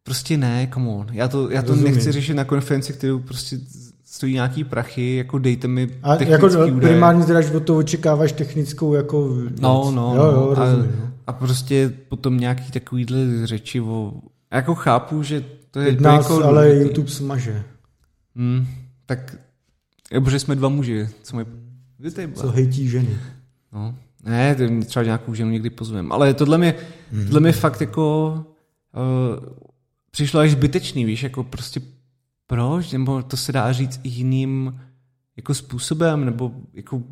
prostě 0.03 0.37
ne, 0.37 0.69
come 0.75 0.89
on. 0.89 1.07
Já 1.13 1.29
to, 1.29 1.51
já 1.51 1.63
to 1.63 1.77
nechci 1.77 2.13
řešit 2.13 2.35
na 2.35 2.45
konferenci, 2.45 2.93
kterou 2.93 3.19
prostě 3.19 3.59
stojí 4.17 4.35
nějaký 4.35 4.65
prachy, 4.65 5.17
jako 5.17 5.39
dejte 5.39 5.69
mi 5.69 5.89
A 6.03 6.23
jako 6.23 6.47
údaje. 6.47 6.73
primárně 6.73 7.25
teda, 7.25 7.41
že 7.41 7.57
od 7.57 7.65
toho 7.65 7.79
očekáváš 7.79 8.33
technickou 8.33 8.95
jako 8.95 9.29
věc. 9.29 9.61
No, 9.61 9.93
no, 9.95 10.15
jo, 10.17 10.23
jo, 10.25 10.33
no. 10.33 10.55
rozumím, 10.55 10.93
a, 10.99 11.05
no. 11.05 11.11
a 11.27 11.33
prostě 11.33 11.93
potom 12.09 12.41
nějaký 12.41 12.73
takovýhle 12.73 13.47
řeči 13.47 13.81
o... 13.81 14.13
Jako 14.53 14.75
chápu, 14.75 15.23
že 15.23 15.45
to 15.71 15.81
je... 15.81 15.87
Teď 15.87 16.01
nás 16.01 16.25
jako 16.25 16.45
ale 16.45 16.63
důležitý. 16.63 16.89
YouTube 16.89 17.11
smaže. 17.11 17.63
Hmm, 18.37 18.67
tak, 19.07 19.37
protože 20.25 20.39
jsme 20.39 20.55
dva 20.55 20.69
muži, 20.69 21.09
co 21.23 21.37
mi... 21.37 21.47
Co 22.35 22.51
hejtí 22.51 22.89
ženy. 22.89 23.19
No, 23.73 23.95
ne, 24.25 24.57
třeba 24.87 25.05
nějakou 25.05 25.35
ženu 25.35 25.51
někdy 25.51 25.71
pozvem. 25.71 26.13
Ale 26.13 26.35
tohle 26.35 26.59
mi, 26.59 26.75
mm-hmm. 27.15 27.25
tohle 27.25 27.41
mi 27.41 27.53
fakt 27.53 27.81
jako 27.81 28.35
uh, 28.97 29.47
přišlo 30.11 30.41
až 30.41 30.51
zbytečný, 30.51 31.05
víš, 31.05 31.23
jako 31.23 31.45
prostě 31.45 31.81
proč, 32.47 32.93
nebo 32.93 33.23
to 33.23 33.37
se 33.37 33.53
dá 33.53 33.73
říct 33.73 34.01
i 34.03 34.09
jiným 34.09 34.81
jako 35.37 35.55
způsobem, 35.55 36.25
nebo 36.25 36.53
jako 36.75 37.03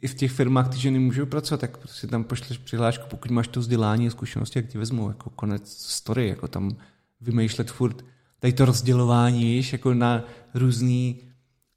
i, 0.00 0.08
v 0.08 0.14
těch 0.14 0.32
firmách 0.32 0.68
ty 0.68 0.78
ženy 0.78 0.98
můžou 0.98 1.26
pracovat, 1.26 1.60
tak 1.60 1.78
prostě 1.78 2.06
tam 2.06 2.24
pošleš 2.24 2.58
přihlášku, 2.58 3.04
pokud 3.10 3.30
máš 3.30 3.48
to 3.48 3.60
vzdělání 3.60 4.06
a 4.06 4.10
zkušenosti, 4.10 4.58
jak 4.58 4.66
ti 4.66 4.78
vezmu, 4.78 5.08
jako 5.08 5.30
konec 5.30 5.70
story, 5.72 6.28
jako 6.28 6.48
tam 6.48 6.76
vymýšlet 7.20 7.70
furt 7.70 8.04
tady 8.42 8.52
to 8.52 8.64
rozdělování, 8.64 9.44
víš, 9.44 9.72
jako 9.72 9.94
na 9.94 10.24
různý 10.54 11.20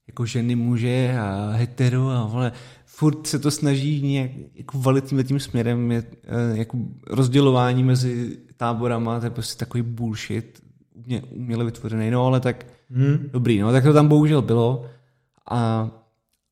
jako 0.07 0.25
ženy, 0.25 0.55
muže 0.55 1.17
a 1.21 1.51
hetero 1.51 2.09
a 2.09 2.25
vole, 2.25 2.51
furt 2.85 3.27
se 3.27 3.39
to 3.39 3.51
snaží 3.51 4.01
nějak 4.01 4.31
jako 4.53 4.79
valit 4.79 5.13
tím, 5.23 5.39
směrem, 5.39 5.91
je, 5.91 6.03
eh, 6.23 6.57
jako 6.57 6.77
rozdělování 7.07 7.83
mezi 7.83 8.37
táborama, 8.57 9.19
to 9.19 9.25
je 9.25 9.29
prostě 9.29 9.59
takový 9.59 9.83
bullshit, 9.83 10.61
umě, 10.93 11.21
uměle 11.21 11.65
vytvořený, 11.65 12.11
no 12.11 12.25
ale 12.25 12.39
tak 12.39 12.65
hmm. 12.89 13.29
dobrý, 13.33 13.59
no 13.59 13.71
tak 13.71 13.83
to 13.83 13.93
tam 13.93 14.07
bohužel 14.07 14.41
bylo. 14.41 14.85
A, 15.49 15.89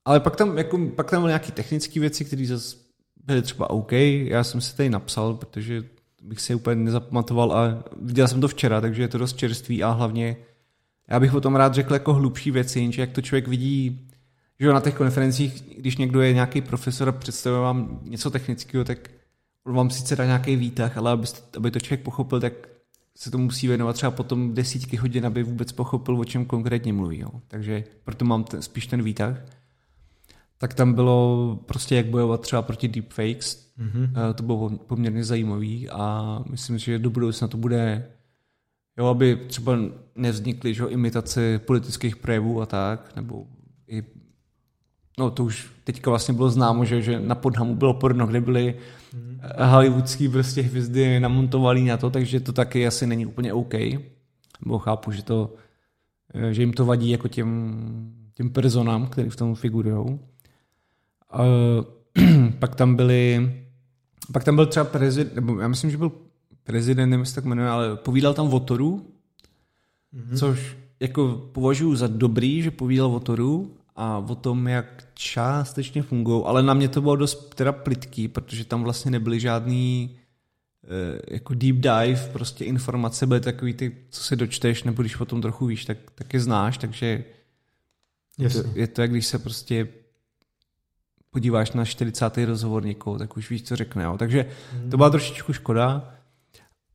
ale 0.05 0.19
pak 0.19 0.35
tam, 0.35 0.57
jako, 0.57 0.79
pak 0.95 1.11
tam 1.11 1.21
byly 1.21 1.29
nějaké 1.29 1.51
technické 1.51 1.99
věci, 1.99 2.25
které 2.25 2.45
zase 2.45 2.77
byly 3.25 3.41
třeba 3.41 3.69
OK, 3.69 3.91
já 3.91 4.43
jsem 4.43 4.61
se 4.61 4.75
tady 4.77 4.89
napsal, 4.89 5.33
protože 5.33 5.83
bych 6.21 6.41
si 6.41 6.55
úplně 6.55 6.75
nezapamatoval 6.75 7.51
a 7.51 7.83
viděl 8.01 8.27
jsem 8.27 8.41
to 8.41 8.47
včera, 8.47 8.81
takže 8.81 9.01
je 9.01 9.07
to 9.07 9.17
dost 9.17 9.37
čerstvý 9.37 9.83
a 9.83 9.91
hlavně 9.91 10.37
já 11.09 11.19
bych 11.19 11.33
o 11.33 11.41
tom 11.41 11.55
rád 11.55 11.73
řekl 11.73 11.93
jako 11.93 12.13
hlubší 12.13 12.51
věci, 12.51 12.79
jenže 12.79 13.01
jak 13.01 13.11
to 13.11 13.21
člověk 13.21 13.47
vidí 13.47 14.09
že 14.59 14.73
na 14.73 14.81
těch 14.81 14.95
konferencích, 14.95 15.63
když 15.77 15.97
někdo 15.97 16.21
je 16.21 16.33
nějaký 16.33 16.61
profesor 16.61 17.09
a 17.09 17.11
představuje 17.11 17.61
vám 17.61 17.99
něco 18.03 18.31
technického, 18.31 18.83
tak 18.83 19.09
on 19.63 19.75
vám 19.75 19.89
sice 19.89 20.15
dá 20.15 20.25
nějaký 20.25 20.55
výtah, 20.55 20.97
ale 20.97 21.11
aby, 21.11 21.27
aby 21.57 21.71
to 21.71 21.79
člověk 21.79 22.01
pochopil, 22.01 22.39
tak 22.39 22.53
se 23.17 23.31
to 23.31 23.37
musí 23.37 23.67
věnovat 23.67 23.93
třeba 23.93 24.11
potom 24.11 24.53
desítky 24.53 24.97
hodin, 24.97 25.25
aby 25.25 25.43
vůbec 25.43 25.71
pochopil, 25.71 26.19
o 26.19 26.25
čem 26.25 26.45
konkrétně 26.45 26.93
mluví. 26.93 27.19
Jo. 27.19 27.29
Takže 27.47 27.83
proto 28.03 28.25
mám 28.25 28.43
ten, 28.43 28.61
spíš 28.61 28.87
ten 28.87 29.03
výtah. 29.03 29.45
Tak 30.57 30.73
tam 30.73 30.93
bylo 30.93 31.59
prostě, 31.65 31.95
jak 31.95 32.05
bojovat 32.05 32.41
třeba 32.41 32.61
proti 32.61 32.87
deepfakes. 32.87 33.73
Mm-hmm. 33.79 34.33
To 34.33 34.43
bylo 34.43 34.69
poměrně 34.69 35.23
zajímavý 35.23 35.89
a 35.89 36.39
myslím, 36.49 36.77
že 36.77 36.99
do 36.99 37.09
budoucna 37.09 37.47
to 37.47 37.57
bude, 37.57 38.09
jo, 38.97 39.05
aby 39.05 39.35
třeba 39.47 39.77
nevznikly 40.15 40.73
že, 40.73 40.83
imitace 40.83 41.59
politických 41.59 42.15
projevů 42.15 42.61
a 42.61 42.65
tak, 42.65 43.15
nebo 43.15 43.47
i 43.87 44.03
no 45.19 45.31
to 45.31 45.43
už 45.43 45.71
teďka 45.83 46.09
vlastně 46.09 46.33
bylo 46.33 46.49
známo, 46.49 46.85
že, 46.85 47.01
že 47.01 47.19
na 47.19 47.35
Podhamu 47.35 47.75
bylo 47.75 47.93
porno, 47.93 48.27
kde 48.27 48.41
byly 48.41 48.75
mm. 49.13 49.39
hollywoodský 49.57 50.29
prostě 50.29 50.61
hvězdy 50.61 51.19
namontovaný 51.19 51.85
na 51.85 51.97
to, 51.97 52.09
takže 52.09 52.39
to 52.39 52.53
taky 52.53 52.87
asi 52.87 53.07
není 53.07 53.25
úplně 53.25 53.53
OK. 53.53 53.73
Bo 54.65 54.79
chápu, 54.79 55.11
že 55.11 55.23
to, 55.23 55.53
že 56.51 56.61
jim 56.61 56.73
to 56.73 56.85
vadí 56.85 57.09
jako 57.09 57.27
těm, 57.27 58.13
těm 58.33 58.49
personám, 58.49 59.07
který 59.07 59.29
v 59.29 59.35
tom 59.35 59.55
figurují. 59.55 60.19
pak 62.59 62.75
tam 62.75 62.95
byli, 62.95 63.53
pak 64.31 64.43
tam 64.43 64.55
byl 64.55 64.65
třeba 64.65 64.85
prezident, 64.85 65.35
nebo 65.35 65.59
já 65.59 65.67
myslím, 65.67 65.91
že 65.91 65.97
byl 65.97 66.11
prezident, 66.63 67.09
nevím, 67.09 67.21
jestli 67.21 67.35
tak 67.35 67.45
jmenuje, 67.45 67.69
ale 67.69 67.95
povídal 67.95 68.33
tam 68.33 68.53
o 68.53 68.59
Toru, 68.59 69.05
mm-hmm. 70.13 70.37
což 70.37 70.77
jako 70.99 71.49
považuji 71.51 71.95
za 71.95 72.07
dobrý, 72.07 72.61
že 72.61 72.71
povídal 72.71 73.15
o 73.15 73.19
Toru, 73.19 73.77
a 73.95 74.17
o 74.17 74.35
tom, 74.35 74.67
jak 74.67 75.07
částečně 75.13 76.03
fungují, 76.03 76.43
ale 76.45 76.63
na 76.63 76.73
mě 76.73 76.87
to 76.87 77.01
bylo 77.01 77.15
dost 77.15 77.55
teda 77.55 77.71
plitký, 77.71 78.27
protože 78.27 78.65
tam 78.65 78.83
vlastně 78.83 79.11
nebyly 79.11 79.39
žádný 79.39 80.17
eh, 80.83 81.19
jako 81.35 81.53
deep 81.53 81.75
dive, 81.75 82.29
prostě 82.33 82.65
informace 82.65 83.27
byly 83.27 83.41
takový 83.41 83.73
ty, 83.73 83.97
co 84.09 84.23
se 84.23 84.35
dočteš, 84.35 84.83
nebo 84.83 85.01
když 85.01 85.19
o 85.19 85.25
tom 85.25 85.41
trochu 85.41 85.65
víš, 85.65 85.85
tak, 85.85 85.97
tak 86.15 86.33
je 86.33 86.39
znáš, 86.39 86.77
takže 86.77 87.23
je 88.37 88.49
to, 88.49 88.63
je 88.75 88.87
to, 88.87 89.01
jak 89.01 89.11
když 89.11 89.25
se 89.25 89.39
prostě 89.39 89.87
podíváš 91.29 91.71
na 91.71 91.85
40. 91.85 92.37
rozhovor 92.37 92.85
někoho, 92.85 93.17
tak 93.17 93.37
už 93.37 93.49
víš, 93.49 93.63
co 93.63 93.75
řekne. 93.75 94.03
Jo. 94.03 94.17
Takže 94.17 94.45
to 94.91 94.97
byla 94.97 95.09
trošičku 95.09 95.53
škoda. 95.53 96.15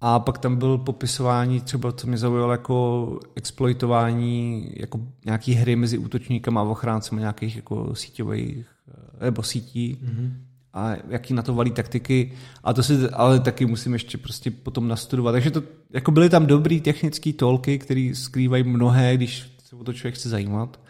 A 0.00 0.18
pak 0.18 0.38
tam 0.38 0.56
byl 0.56 0.78
popisování, 0.78 1.60
třeba 1.60 1.92
co 1.92 2.06
mě 2.06 2.18
zaujalo 2.18 2.52
jako 2.52 3.20
exploitování 3.36 4.70
jako 4.76 5.00
nějaký 5.24 5.52
hry 5.52 5.76
mezi 5.76 5.98
útočníkama 5.98 6.60
a 6.60 6.64
ochráncem 6.64 7.18
nějakých 7.18 7.56
jako 7.56 7.94
síťových 7.94 8.66
eh, 8.88 9.24
nebo 9.24 9.42
sítí 9.42 9.98
mm-hmm. 10.04 10.32
a 10.72 10.96
jaký 11.08 11.34
na 11.34 11.42
to 11.42 11.54
valí 11.54 11.70
taktiky. 11.70 12.32
A 12.64 12.72
to 12.72 12.82
si 12.82 13.10
ale 13.12 13.40
taky 13.40 13.66
musím 13.66 13.92
ještě 13.92 14.18
prostě 14.18 14.50
potom 14.50 14.88
nastudovat. 14.88 15.32
Takže 15.32 15.50
to, 15.50 15.62
jako 15.90 16.10
byly 16.10 16.30
tam 16.30 16.46
dobrý 16.46 16.80
technický 16.80 17.32
tolky, 17.32 17.78
které 17.78 18.10
skrývají 18.14 18.62
mnohé, 18.62 19.16
když 19.16 19.50
se 19.64 19.76
o 19.76 19.84
to 19.84 19.92
člověk 19.92 20.14
chce 20.14 20.28
zajímat. 20.28 20.80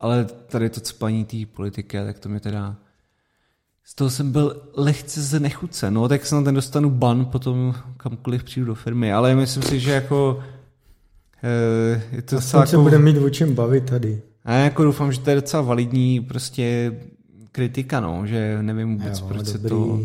Ale 0.00 0.24
tady 0.24 0.70
to 0.70 0.80
spaní 0.80 1.24
té 1.24 1.36
politiky, 1.46 1.96
tak 1.96 2.18
to 2.18 2.28
mě 2.28 2.40
teda 2.40 2.76
z 3.84 3.94
toho 3.94 4.10
jsem 4.10 4.32
byl 4.32 4.62
lehce 4.76 5.22
znechucen, 5.22 5.94
no, 5.94 6.08
tak 6.08 6.26
se 6.26 6.34
na 6.34 6.42
ten 6.42 6.54
dostanu 6.54 6.90
ban 6.90 7.24
potom 7.24 7.74
kamkoliv 7.96 8.44
přijdu 8.44 8.66
do 8.66 8.74
firmy, 8.74 9.12
ale 9.12 9.34
myslím 9.34 9.62
si, 9.62 9.80
že 9.80 9.90
jako 9.90 10.40
e, 11.42 12.16
je 12.16 12.22
to 12.22 12.36
docela 12.36 12.62
jako, 12.62 12.70
se 12.70 12.78
bude 12.78 12.98
mít 12.98 13.18
o 13.18 13.30
čem 13.30 13.54
bavit 13.54 13.84
tady. 13.84 14.22
A 14.44 14.52
jako 14.52 14.84
doufám, 14.84 15.12
že 15.12 15.20
to 15.20 15.30
je 15.30 15.36
docela 15.36 15.62
validní 15.62 16.20
prostě 16.20 16.96
kritika, 17.52 18.00
no, 18.00 18.26
že 18.26 18.62
nevím 18.62 18.98
vůbec, 18.98 19.20
jo, 19.20 19.26
proč 19.28 19.46
se 19.46 19.58
to... 19.58 20.00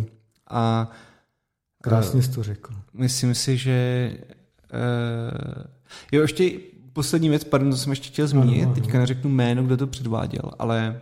A, 0.50 0.92
Krásně 1.82 2.22
jsi 2.22 2.32
to 2.32 2.44
řekl. 2.44 2.74
Myslím 2.94 3.36
si, 3.36 3.58
že... 3.58 4.12
Uh, 4.74 5.64
jo, 6.12 6.22
ještě 6.22 6.52
poslední 6.94 7.30
věc, 7.30 7.44
pardon, 7.44 7.72
to 7.72 7.78
jsem 7.78 7.92
ještě 7.92 8.08
chtěl 8.08 8.28
zmínit, 8.28 8.62
ano, 8.62 8.72
ano. 8.72 8.76
teďka 8.76 9.00
neřeknu 9.00 9.30
jméno, 9.30 9.64
kdo 9.64 9.78
to 9.78 9.88
předváděl, 9.88 10.52
ale 10.60 11.02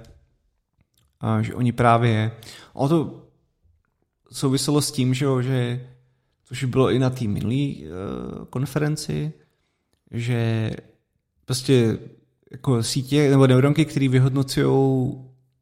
že 1.42 1.56
oni 1.56 1.72
právě, 1.72 2.32
ono 2.74 2.90
to 2.90 3.24
souviselo 4.32 4.82
s 4.82 4.92
tím, 4.92 5.14
že, 5.14 5.26
že 5.42 5.88
což 6.44 6.64
bylo 6.64 6.92
i 6.92 7.00
na 7.00 7.10
té 7.10 7.28
minulé 7.28 7.74
uh, 7.76 8.46
konferenci, 8.46 9.34
že 10.12 10.72
prostě 11.46 12.00
jako 12.52 12.84
sítě 12.84 13.30
nebo 13.30 13.48
neuronky, 13.48 13.86
které 13.86 14.10
vyhodnocují 14.10 15.14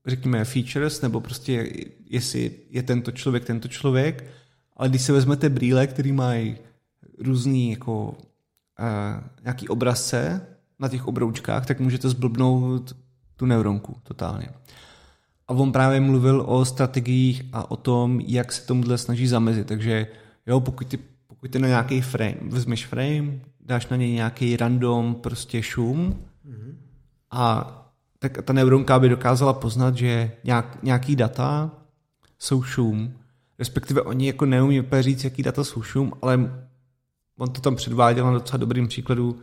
řekněme 0.06 0.46
features, 0.46 1.02
nebo 1.02 1.22
prostě 1.22 1.74
jestli 2.10 2.52
je 2.70 2.84
tento 2.84 3.12
člověk 3.12 3.46
tento 3.46 3.68
člověk, 3.68 4.26
ale 4.78 4.90
když 4.90 5.02
se 5.02 5.14
vezmete 5.14 5.50
brýle, 5.50 5.88
který 5.88 6.12
mají 6.12 6.58
různý 7.20 7.72
jako 7.72 8.10
uh, 8.10 8.16
nějaký 9.44 9.70
obrazce 9.70 10.48
na 10.80 10.90
těch 10.90 11.08
obroučkách, 11.08 11.66
tak 11.66 11.80
můžete 11.80 12.10
zblbnout 12.10 12.96
tu 13.36 13.46
neuronku 13.46 13.98
totálně. 14.04 14.50
A 15.52 15.54
on 15.54 15.72
právě 15.72 16.00
mluvil 16.00 16.44
o 16.48 16.66
strategiích 16.66 17.44
a 17.54 17.72
o 17.72 17.76
tom, 17.76 18.20
jak 18.20 18.52
se 18.52 18.68
tomuhle 18.68 18.98
snaží 18.98 19.28
zamezit. 19.28 19.68
Takže 19.68 20.08
jo, 20.48 20.60
pokud 20.60 20.88
ty, 20.88 21.00
pokud 21.28 21.52
ty 21.52 21.60
na 21.60 21.68
nějaký 21.68 22.02
frame, 22.02 22.36
vezmeš 22.42 22.86
frame, 22.86 23.40
dáš 23.66 23.88
na 23.88 23.98
něj 23.98 24.12
nějaký 24.12 24.58
random 24.58 25.16
prostě 25.16 25.62
šum 25.62 26.20
mm-hmm. 26.48 26.74
a 27.32 27.72
tak 28.20 28.42
ta 28.42 28.54
neuronka 28.54 29.00
by 29.00 29.10
dokázala 29.10 29.54
poznat, 29.54 29.98
že 29.98 30.32
nějak, 30.44 30.84
nějaký 30.84 31.16
data 31.16 31.72
jsou 32.40 32.64
šum, 32.64 33.14
respektive 33.60 34.02
oni 34.02 34.28
jako 34.28 34.46
neumí 34.46 34.80
úplně 34.80 35.04
říct, 35.04 35.24
jaký 35.24 35.44
data 35.44 35.64
jsou 35.64 35.82
šum, 35.82 36.14
ale 36.22 36.52
on 37.38 37.50
to 37.50 37.62
tam 37.62 37.76
předváděl 37.76 38.26
na 38.26 38.34
docela 38.34 38.58
dobrým 38.58 38.88
příkladu 38.88 39.40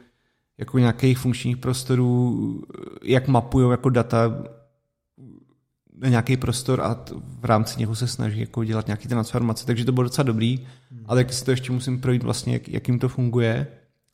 jako 0.59 0.79
nějakých 0.79 1.19
funkčních 1.19 1.57
prostorů, 1.57 2.63
jak 3.03 3.29
mapují 3.29 3.71
jako 3.71 3.91
data 3.91 4.45
nějaký 6.09 6.37
prostor 6.37 6.81
a 6.81 7.05
v 7.41 7.45
rámci 7.45 7.81
něho 7.81 7.95
se 7.95 8.07
snaží 8.07 8.41
jako 8.41 8.65
dělat 8.65 8.87
nějaký 8.87 9.09
transformace, 9.09 9.67
takže 9.67 9.85
to 9.85 9.93
bylo 9.93 10.05
docela 10.05 10.23
dobrý, 10.23 10.67
hmm. 10.91 11.05
ale 11.07 11.25
taky 11.25 11.35
si 11.35 11.45
to 11.45 11.51
ještě 11.51 11.73
musím 11.73 12.01
projít 12.01 12.23
vlastně, 12.23 12.53
jak, 12.53 12.69
jak 12.69 12.89
jim 12.89 12.99
to 12.99 13.09
funguje 13.09 13.67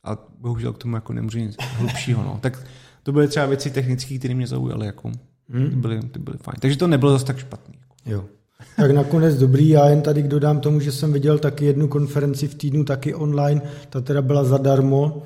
a 0.05 0.19
bohužel 0.39 0.73
k 0.73 0.79
tomu 0.79 0.97
jako 0.97 1.13
nemůžu 1.13 1.39
nic 1.39 1.57
hlubšího. 1.77 2.23
No. 2.23 2.39
Tak 2.43 2.67
to 3.03 3.13
byly 3.13 3.29
třeba 3.29 3.47
věci 3.47 3.71
technické, 3.71 4.19
které 4.19 4.35
mě 4.35 4.47
zaujaly. 4.47 4.87
Jako. 4.87 5.13
Hmm. 5.49 5.71
Ty, 5.71 5.77
byly, 5.77 6.01
ty 6.01 6.19
byly 6.19 6.37
fajn. 6.43 6.57
Takže 6.61 6.77
to 6.77 6.87
nebylo 6.87 7.13
zase 7.13 7.25
tak 7.25 7.39
špatný. 7.39 7.75
Jako. 7.81 8.11
Jo. 8.11 8.25
Tak 8.77 8.91
nakonec 8.91 9.39
dobrý, 9.39 9.69
já 9.69 9.89
jen 9.89 10.03
tady 10.03 10.23
dodám 10.23 10.61
tomu, 10.61 10.81
že 10.81 10.93
jsem 10.93 11.13
viděl 11.13 11.39
taky 11.39 11.65
jednu 11.65 11.89
konferenci 11.89 12.49
v 12.49 12.55
týdnu, 12.55 12.85
taky 12.85 13.15
online, 13.15 13.63
ta 13.91 14.01
teda 14.01 14.23
byla 14.23 14.45
zadarmo 14.45 15.23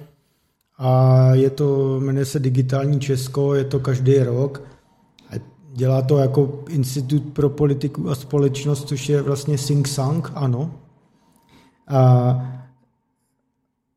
a 0.78 1.30
je 1.34 1.50
to, 1.50 2.00
jmenuje 2.00 2.24
se 2.24 2.38
Digitální 2.38 3.00
Česko, 3.00 3.54
je 3.54 3.64
to 3.64 3.80
každý 3.80 4.18
rok. 4.18 4.62
Dělá 5.72 6.02
to 6.02 6.18
jako 6.18 6.64
Institut 6.68 7.32
pro 7.32 7.50
politiku 7.50 8.10
a 8.10 8.14
společnost, 8.14 8.88
což 8.88 9.08
je 9.08 9.22
vlastně 9.22 9.58
Think 9.58 9.88
Sang, 9.88 10.30
ano. 10.34 10.70
A 11.88 12.58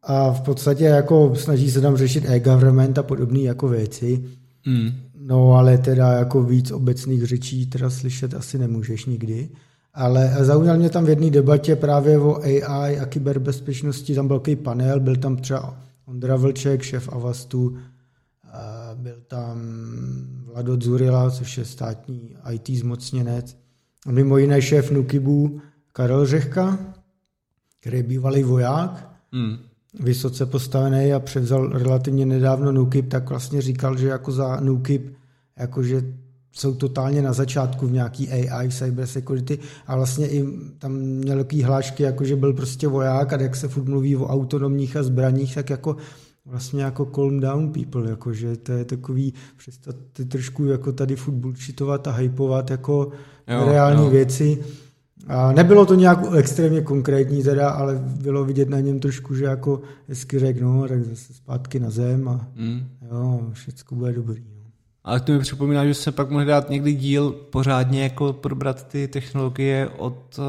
a 0.03 0.31
v 0.31 0.41
podstatě 0.41 0.83
jako 0.83 1.35
snaží 1.35 1.71
se 1.71 1.81
tam 1.81 1.97
řešit 1.97 2.25
e-government 2.27 2.97
a 2.97 3.03
podobné 3.03 3.39
jako 3.39 3.67
věci. 3.67 4.23
Mm. 4.65 4.89
No 5.19 5.53
ale 5.53 5.77
teda 5.77 6.11
jako 6.11 6.43
víc 6.43 6.71
obecných 6.71 7.25
řečí 7.25 7.65
teda 7.65 7.89
slyšet 7.89 8.33
asi 8.33 8.57
nemůžeš 8.57 9.05
nikdy. 9.05 9.49
Ale 9.93 10.35
zaujal 10.39 10.77
mě 10.77 10.89
tam 10.89 11.05
v 11.05 11.09
jedné 11.09 11.29
debatě 11.29 11.75
právě 11.75 12.19
o 12.19 12.43
AI 12.43 12.99
a 12.99 13.05
kyberbezpečnosti, 13.05 14.15
tam 14.15 14.27
byl 14.27 14.35
velký 14.35 14.55
panel, 14.55 14.99
byl 14.99 15.15
tam 15.15 15.37
třeba 15.37 15.77
Ondra 16.05 16.35
Vlček, 16.35 16.81
šéf 16.81 17.09
Avastu, 17.11 17.77
byl 19.01 19.21
tam 19.27 19.61
Vlado 20.43 20.77
Zurila, 20.81 21.31
což 21.31 21.57
je 21.57 21.65
státní 21.65 22.35
IT 22.51 22.69
zmocněnec, 22.69 23.57
a 24.07 24.11
mimo 24.11 24.37
jiné 24.37 24.61
šéf 24.61 24.91
Nukibu 24.91 25.61
Karel 25.93 26.25
Řehka, 26.25 26.79
který 27.79 27.97
je 27.97 28.03
bývalý 28.03 28.43
voják, 28.43 29.09
mm 29.31 29.57
vysoce 29.99 30.45
postavený 30.45 31.13
a 31.13 31.19
převzal 31.19 31.69
relativně 31.69 32.25
nedávno 32.25 32.71
Nukip, 32.71 33.09
tak 33.09 33.29
vlastně 33.29 33.61
říkal, 33.61 33.97
že 33.97 34.07
jako 34.07 34.31
za 34.31 34.59
Nukip, 34.59 35.13
jakože 35.59 36.03
jsou 36.51 36.73
totálně 36.73 37.21
na 37.21 37.33
začátku 37.33 37.87
v 37.87 37.91
nějaký 37.91 38.29
AI, 38.29 38.69
cyber 38.69 39.07
security 39.07 39.59
a 39.87 39.95
vlastně 39.95 40.27
i 40.27 40.45
tam 40.77 40.91
měl 40.91 41.37
takový 41.37 41.63
hlášky, 41.63 42.03
jako 42.03 42.25
že 42.25 42.35
byl 42.35 42.53
prostě 42.53 42.87
voják 42.87 43.33
a 43.33 43.41
jak 43.41 43.55
se 43.55 43.67
furt 43.67 43.85
mluví 43.85 44.15
o 44.15 44.27
autonomních 44.27 44.95
a 44.97 45.03
zbraních, 45.03 45.55
tak 45.55 45.69
jako 45.69 45.95
vlastně 46.45 46.83
jako 46.83 47.05
calm 47.05 47.39
down 47.39 47.71
people, 47.71 48.09
jakože 48.09 48.57
to 48.57 48.71
je 48.71 48.85
takový, 48.85 49.33
přestat 49.57 49.95
trošku 50.27 50.65
jako 50.65 50.91
tady 50.91 51.15
furt 51.15 51.33
bullshitovat 51.33 52.07
a 52.07 52.11
hypovat 52.11 52.71
jako 52.71 53.11
jo, 53.47 53.65
reální 53.65 54.03
jo. 54.03 54.09
věci 54.09 54.63
a 55.27 55.51
nebylo 55.51 55.85
to 55.85 55.95
nějak 55.95 56.19
extrémně 56.35 56.81
konkrétní 56.81 57.43
teda, 57.43 57.69
ale 57.69 57.95
bylo 58.21 58.45
vidět 58.45 58.69
na 58.69 58.79
něm 58.79 58.99
trošku, 58.99 59.35
že 59.35 59.45
jako 59.45 59.81
hezky 60.07 60.39
řekl, 60.39 60.63
no, 60.63 60.87
tak 60.87 61.03
zase 61.03 61.33
zpátky 61.33 61.79
na 61.79 61.89
zem 61.89 62.27
a 62.27 62.47
mm. 62.55 62.81
jo, 63.11 63.49
všechno 63.53 63.97
bude 63.97 64.13
dobrý. 64.13 64.41
No. 64.41 64.61
Ale 65.03 65.19
to 65.19 65.31
mi 65.31 65.39
připomíná, 65.39 65.85
že 65.85 65.93
se 65.93 66.11
pak 66.11 66.29
mohli 66.29 66.45
dát 66.45 66.69
někdy 66.69 66.93
díl 66.93 67.31
pořádně 67.31 68.03
jako 68.03 68.33
probrat 68.33 68.87
ty 68.87 69.07
technologie 69.07 69.89
od... 69.97 70.39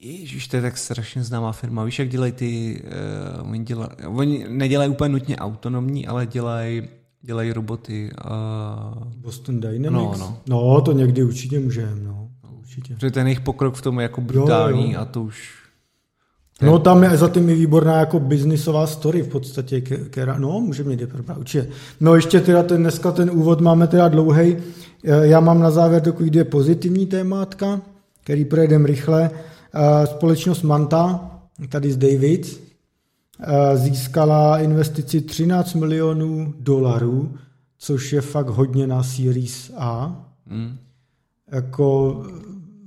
Ježíš, 0.00 0.48
to 0.48 0.56
je 0.56 0.62
tak 0.62 0.78
strašně 0.78 1.22
známá 1.22 1.52
firma. 1.52 1.84
Víš, 1.84 1.98
jak 1.98 2.08
dělají 2.08 2.32
ty... 2.32 2.82
Uh, 3.42 3.50
oni, 3.50 3.64
dělaj, 3.64 3.88
oni 4.06 4.46
nedělají 4.48 4.90
úplně 4.90 5.08
nutně 5.08 5.36
autonomní, 5.36 6.06
ale 6.06 6.26
dělají 6.26 6.82
dělají 7.22 7.52
roboty. 7.52 8.10
Uh... 8.24 9.04
Boston 9.16 9.60
Dynamics? 9.60 10.18
No, 10.18 10.38
no. 10.46 10.74
no, 10.74 10.80
to 10.80 10.92
někdy 10.92 11.24
určitě 11.24 11.60
můžeme, 11.60 12.00
no 12.02 12.28
určitě. 12.58 12.94
Protože 12.94 13.10
ten 13.10 13.26
jejich 13.26 13.40
pokrok 13.40 13.74
v 13.74 13.82
tom 13.82 13.98
je 13.98 14.02
jako 14.02 14.20
brutální 14.20 14.84
jo, 14.84 14.92
jo. 14.92 15.00
a 15.00 15.04
to 15.04 15.22
už... 15.22 15.54
Ten... 16.58 16.68
No 16.68 16.78
tam 16.78 17.02
je 17.02 17.16
za 17.16 17.28
tím 17.28 17.48
je 17.48 17.54
výborná 17.54 18.00
jako 18.00 18.20
biznisová 18.20 18.86
story 18.86 19.22
v 19.22 19.28
podstatě, 19.28 19.80
která, 19.80 20.38
no 20.38 20.60
může 20.60 20.84
mě 20.84 20.96
dobrá, 20.96 21.36
určitě. 21.36 21.68
No 22.00 22.14
ještě 22.14 22.40
teda 22.40 22.62
ten, 22.62 22.82
dneska 22.82 23.12
ten 23.12 23.30
úvod 23.30 23.60
máme 23.60 23.86
teda 23.86 24.08
dlouhý. 24.08 24.56
Já 25.02 25.40
mám 25.40 25.60
na 25.60 25.70
závěr 25.70 26.02
takový 26.02 26.30
dvě 26.30 26.44
pozitivní 26.44 27.06
témátka, 27.06 27.80
který 28.24 28.44
projedeme 28.44 28.86
rychle. 28.86 29.30
Společnost 30.04 30.62
Manta, 30.62 31.30
tady 31.68 31.92
z 31.92 31.96
David, 31.96 32.60
získala 33.74 34.58
investici 34.58 35.20
13 35.20 35.74
milionů 35.74 36.54
dolarů, 36.60 37.34
což 37.78 38.12
je 38.12 38.20
fakt 38.20 38.48
hodně 38.48 38.86
na 38.86 39.02
Series 39.02 39.72
A. 39.76 40.24
Mm. 40.46 40.76
Jako 41.52 42.22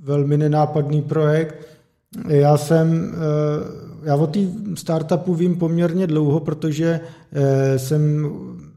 velmi 0.02 0.38
nenápadný 0.38 1.02
projekt. 1.02 1.54
Já 2.28 2.56
jsem, 2.56 3.14
eh, 3.14 4.08
já 4.08 4.16
o 4.16 4.26
té 4.26 4.40
startupu 4.74 5.34
vím 5.34 5.56
poměrně 5.56 6.06
dlouho, 6.06 6.40
protože 6.40 7.00
eh, 7.32 7.78
jsem 7.78 8.30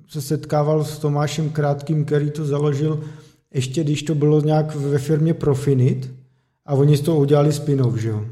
se 0.07 0.21
setkával 0.21 0.83
s 0.83 0.99
Tomášem 0.99 1.49
Krátkým, 1.49 2.05
který 2.05 2.31
to 2.31 2.45
založil 2.45 3.03
ještě 3.53 3.83
když 3.83 4.03
to 4.03 4.15
bylo 4.15 4.41
nějak 4.41 4.75
ve 4.75 4.97
firmě 4.97 5.33
Profinit 5.33 6.13
a 6.65 6.73
oni 6.73 6.97
z 6.97 7.01
toho 7.01 7.19
udělali 7.19 7.53
spin-off, 7.53 7.95
že 7.95 8.09
jo. 8.09 8.25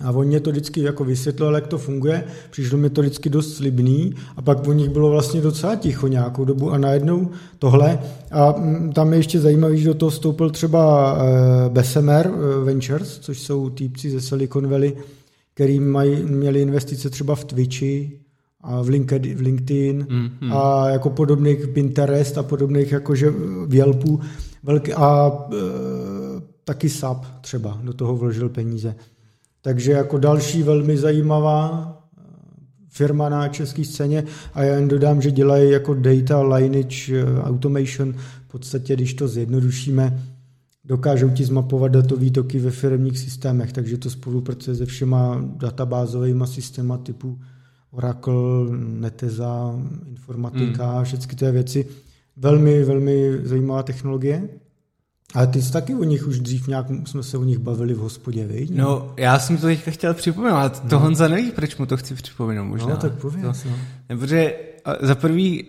A 0.00 0.10
on 0.10 0.26
mě 0.26 0.40
to 0.40 0.50
vždycky 0.50 0.80
jako 0.80 1.04
vysvětlil, 1.04 1.54
jak 1.54 1.66
to 1.66 1.78
funguje, 1.78 2.24
přišlo 2.50 2.78
mi 2.78 2.90
to 2.90 3.00
vždycky 3.00 3.30
dost 3.30 3.56
slibný 3.56 4.14
a 4.36 4.42
pak 4.42 4.68
o 4.68 4.72
nich 4.72 4.88
bylo 4.88 5.10
vlastně 5.10 5.40
docela 5.40 5.76
ticho 5.76 6.08
nějakou 6.08 6.44
dobu 6.44 6.70
a 6.70 6.78
najednou 6.78 7.30
tohle. 7.58 7.98
A 8.30 8.52
mm, 8.52 8.92
tam 8.92 9.12
je 9.12 9.18
ještě 9.18 9.40
zajímavý, 9.40 9.78
že 9.78 9.88
do 9.88 9.94
toho 9.94 10.10
vstoupil 10.10 10.50
třeba 10.50 11.14
eh, 11.16 11.68
Bessemer 11.68 12.32
eh, 12.34 12.64
Ventures, 12.64 13.18
což 13.18 13.40
jsou 13.40 13.70
týpci 13.70 14.10
ze 14.10 14.20
Silicon 14.20 14.68
Valley, 14.68 14.96
který 15.54 15.80
mají, 15.80 16.22
měli 16.22 16.60
investice 16.60 17.10
třeba 17.10 17.34
v 17.34 17.44
Twitchi, 17.44 18.24
a 18.64 18.82
v 18.82 18.88
LinkedIn, 18.88 19.36
v 19.36 19.40
LinkedIn 19.40 20.06
mm, 20.10 20.52
a 20.52 20.88
jako 20.88 21.10
podobných 21.10 21.68
Pinterest 21.68 22.38
a 22.38 22.42
podobných 22.42 22.92
jakože 22.92 23.30
v 23.66 23.74
Yelpu 23.74 24.20
velký, 24.62 24.92
a 24.92 25.32
e, 25.52 25.54
taky 26.64 26.88
SAP 26.88 27.26
třeba 27.40 27.80
do 27.82 27.92
toho 27.92 28.16
vložil 28.16 28.48
peníze. 28.48 28.94
Takže 29.62 29.92
jako 29.92 30.18
další 30.18 30.62
velmi 30.62 30.96
zajímavá 30.96 31.92
eh, 32.18 32.22
firma 32.88 33.28
na 33.28 33.48
české 33.48 33.84
scéně 33.84 34.24
a 34.54 34.62
já 34.62 34.74
jen 34.74 34.88
dodám, 34.88 35.22
že 35.22 35.30
dělají 35.30 35.70
jako 35.70 35.94
data 35.94 36.42
lineage 36.42 37.20
eh, 37.20 37.42
automation, 37.42 38.12
v 38.48 38.48
podstatě, 38.50 38.94
když 38.94 39.14
to 39.14 39.28
zjednodušíme, 39.28 40.22
dokážou 40.84 41.30
ti 41.30 41.44
zmapovat 41.44 41.92
datové 41.92 42.30
toky 42.30 42.58
ve 42.58 42.70
firmních 42.70 43.18
systémech, 43.18 43.72
takže 43.72 43.98
to 43.98 44.10
spolupracuje 44.10 44.76
se 44.76 44.86
všema 44.86 45.44
databázovými 45.56 46.46
systémy 46.46 46.92
typu 47.02 47.38
Oracle, 47.90 48.34
Neteza, 48.78 49.80
informatika, 50.06 50.98
mm. 50.98 51.04
všechny 51.04 51.36
ty 51.36 51.50
věci. 51.50 51.86
Velmi, 52.36 52.84
velmi 52.84 53.38
zajímavá 53.42 53.82
technologie. 53.82 54.48
Ale 55.34 55.46
ty 55.46 55.62
jsi 55.62 55.72
taky 55.72 55.94
o 55.94 56.04
nich 56.04 56.26
už 56.26 56.40
dřív 56.40 56.68
nějak, 56.68 56.86
jsme 57.04 57.22
se 57.22 57.38
o 57.38 57.44
nich 57.44 57.58
bavili 57.58 57.94
v 57.94 57.98
hospodě, 57.98 58.46
viď? 58.46 58.70
No, 58.74 59.14
já 59.16 59.38
jsem 59.38 59.56
to 59.56 59.66
teďka 59.66 59.90
chtěl 59.90 60.14
připomenout, 60.14 60.78
to 60.78 60.96
no. 60.96 60.98
Honza 60.98 61.28
neví, 61.28 61.50
proč 61.50 61.76
mu 61.76 61.86
to 61.86 61.96
chci 61.96 62.14
připomenout 62.14 62.64
možná. 62.64 62.88
No, 62.88 62.96
tak 62.96 63.12
pověděl 63.12 63.52
no. 63.66 63.76
Ne, 64.08 64.16
protože 64.16 64.54
za 65.00 65.14
prvý 65.14 65.66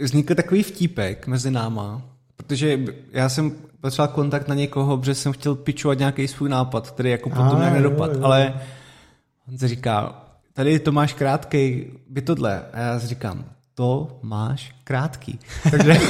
vznikl 0.00 0.34
takový 0.34 0.62
vtípek 0.62 1.26
mezi 1.26 1.50
náma, 1.50 2.02
protože 2.36 2.84
já 3.12 3.28
jsem 3.28 3.52
potřeboval 3.80 4.14
kontakt 4.14 4.48
na 4.48 4.54
někoho, 4.54 4.98
protože 4.98 5.14
jsem 5.14 5.32
chtěl 5.32 5.54
pičovat 5.54 5.98
nějaký 5.98 6.28
svůj 6.28 6.48
nápad, 6.48 6.90
který 6.90 7.10
jako 7.10 7.30
potom 7.30 7.58
nějak 7.58 7.74
nedopad, 7.74 8.10
ale 8.22 8.54
on 9.48 9.58
se 9.58 9.68
říká, 9.68 10.24
tady 10.52 10.78
Tomáš 10.78 11.12
Krátkej, 11.12 11.90
by 12.08 12.22
tohle. 12.22 12.62
A 12.72 12.78
já 12.78 13.00
si 13.00 13.06
říkám, 13.06 13.44
to 13.80 14.18
máš 14.22 14.74
krátký. 14.84 15.38
Takže 15.70 16.00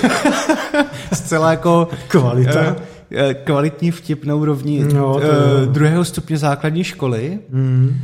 zcela 1.13 1.51
jako 1.51 1.89
kvalita. 2.09 2.61
Eh, 2.61 2.77
eh, 3.11 3.35
kvalitní 3.35 3.91
vtip 3.91 4.25
na 4.25 4.35
úrovni 4.35 4.85
no, 4.85 5.21
to... 5.21 5.67
druhého 5.67 6.05
stupně 6.05 6.39
základní 6.39 6.85
školy, 6.85 7.39
mm. 7.49 7.97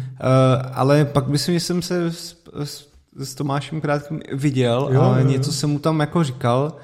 ale 0.72 1.04
pak 1.04 1.28
myslím, 1.28 1.54
že 1.54 1.60
jsem 1.60 1.82
se 1.82 2.12
s 3.18 3.34
Tomášem 3.34 3.80
Krátkým 3.80 4.20
viděl 4.32 4.88
jo, 4.92 5.02
a 5.02 5.18
jo, 5.18 5.26
něco 5.26 5.52
jsem 5.52 5.70
mu 5.70 5.78
tam 5.78 6.00
jako 6.00 6.24
říkal, 6.24 6.76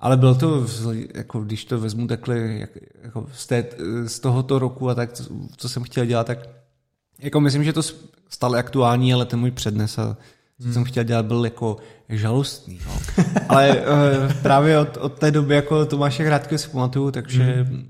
ale 0.00 0.16
bylo 0.16 0.34
to, 0.34 0.66
jako 1.14 1.40
když 1.40 1.64
to 1.64 1.80
vezmu 1.80 2.06
takhle 2.06 2.38
jak, 2.38 2.70
jako 3.02 3.26
z, 3.32 3.46
té, 3.46 3.64
z 4.06 4.20
tohoto 4.20 4.58
roku 4.58 4.90
a 4.90 4.94
tak, 4.94 5.12
co, 5.12 5.24
co 5.56 5.68
jsem 5.68 5.82
chtěl 5.82 6.06
dělat, 6.06 6.26
tak 6.26 6.38
jako 7.18 7.40
myslím, 7.40 7.64
že 7.64 7.72
to 7.72 7.82
stále 8.28 8.58
aktuální, 8.58 9.14
ale 9.14 9.26
ten 9.26 9.40
můj 9.40 9.50
přednes 9.50 9.98
a 9.98 10.16
co 10.58 10.64
hmm. 10.64 10.72
jsem 10.72 10.84
chtěl 10.84 11.04
dělat, 11.04 11.26
byl 11.26 11.44
jako 11.44 11.76
žalostný. 12.08 12.78
No. 12.86 13.24
Ale 13.48 13.70
uh, 13.70 14.32
právě 14.42 14.78
od, 14.78 14.96
od 14.96 15.18
té 15.18 15.30
doby 15.30 15.54
jako 15.54 15.86
Tomáše 15.86 16.24
Krátkého 16.24 16.58
si 16.58 16.68
pamatuju, 16.68 17.10
takže 17.10 17.66
hmm. 17.68 17.86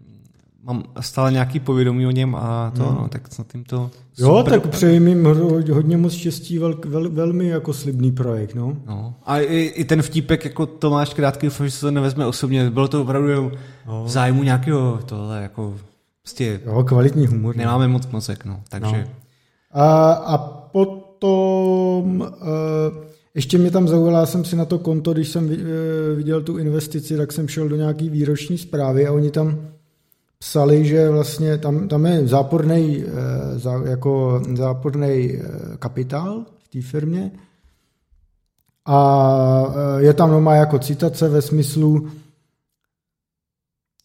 mám 0.62 0.85
stále 1.01 1.33
nějaký 1.33 1.61
povědomí 1.61 2.07
o 2.07 2.11
něm 2.11 2.35
a 2.35 2.73
to, 2.77 2.85
hmm. 2.85 2.95
no, 2.95 3.09
tak 3.09 3.33
snad 3.33 3.53
tím 3.53 3.65
to 3.65 3.91
Jo, 4.19 4.43
tak 4.49 4.67
přeji 4.67 4.95
jim 4.95 5.25
hodně 5.73 5.97
moc 5.97 6.12
štěstí, 6.12 6.59
vel, 6.59 6.75
vel, 6.87 7.11
velmi 7.11 7.49
jako 7.49 7.73
slibný 7.73 8.12
projekt, 8.12 8.55
no. 8.55 8.77
no. 8.87 9.15
A 9.25 9.39
i, 9.39 9.57
i, 9.57 9.85
ten 9.85 10.03
vtípek 10.03 10.45
jako 10.45 10.67
Tomáš 10.67 11.15
Krátký, 11.15 11.49
že 11.65 11.71
se 11.71 11.81
to 11.81 11.91
nevezme 11.91 12.27
osobně, 12.27 12.71
bylo 12.71 12.89
to 12.89 13.03
opravdu 13.03 13.53
no. 13.87 14.05
v 14.05 14.09
zájmu 14.09 14.43
nějakého 14.43 15.01
tohle, 15.07 15.43
jako 15.43 15.75
prostě... 16.23 16.61
Jo, 16.67 16.85
kvalitní 16.85 17.27
humor. 17.27 17.57
No. 17.57 17.61
Nemáme 17.61 17.89
moc 17.89 18.07
mozek, 18.07 18.45
no, 18.45 18.61
takže... 18.69 19.07
No. 19.09 19.81
A, 19.83 20.12
a 20.12 20.39
potom... 21.25 22.20
Uh, 22.20 23.05
ještě 23.35 23.59
mě 23.59 23.70
tam 23.70 23.89
zaujala, 23.89 24.27
jsem 24.27 24.45
si 24.45 24.57
na 24.57 24.64
to 24.64 24.79
konto, 24.79 25.12
když 25.12 25.29
jsem 25.29 25.53
eh, 25.53 26.14
viděl 26.14 26.43
tu 26.43 26.59
investici, 26.59 27.16
tak 27.16 27.33
jsem 27.33 27.49
šel 27.49 27.68
do 27.68 27.77
nějaký 27.77 28.11
výroční 28.11 28.59
zprávy 28.59 29.07
a 29.07 29.12
oni 29.12 29.31
tam 29.31 29.68
psali, 30.39 30.85
že 30.85 31.11
vlastně 31.11 31.59
tam, 31.59 31.89
tam 31.89 32.07
je 32.07 32.29
záporný, 32.29 33.05
eh, 33.05 33.91
jako 33.91 34.43
záporný 34.57 35.33
eh, 35.33 35.41
kapitál 35.79 36.45
v 36.59 36.68
té 36.68 36.83
firmě. 36.83 37.31
A 38.87 39.75
je 39.99 40.14
tam 40.14 40.31
noma 40.31 40.55
jako 40.55 40.79
citace 40.79 41.29
ve 41.29 41.43
smyslu 41.43 42.09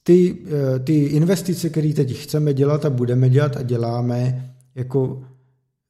ty, 0.04 0.38
ty 0.84 0.96
investice, 0.96 1.70
které 1.70 1.94
teď 1.94 2.18
chceme 2.18 2.54
dělat 2.54 2.86
a 2.86 2.90
budeme 2.90 3.30
dělat 3.30 3.58
a 3.58 3.62
děláme, 3.62 4.52
jako 4.76 5.24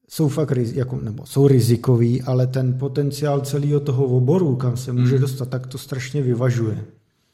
jsou 0.09 0.27
fakt 0.27 0.51
jako, 0.73 0.99
nebo 1.01 1.25
jsou 1.25 1.47
rizikový, 1.47 2.21
ale 2.21 2.47
ten 2.47 2.73
potenciál 2.73 3.41
celého 3.41 3.79
toho 3.79 4.05
oboru, 4.05 4.55
kam 4.55 4.77
se 4.77 4.93
může 4.93 5.15
mm. 5.15 5.21
dostat, 5.21 5.49
tak 5.49 5.67
to 5.67 5.77
strašně 5.77 6.21
vyvažuje. 6.21 6.77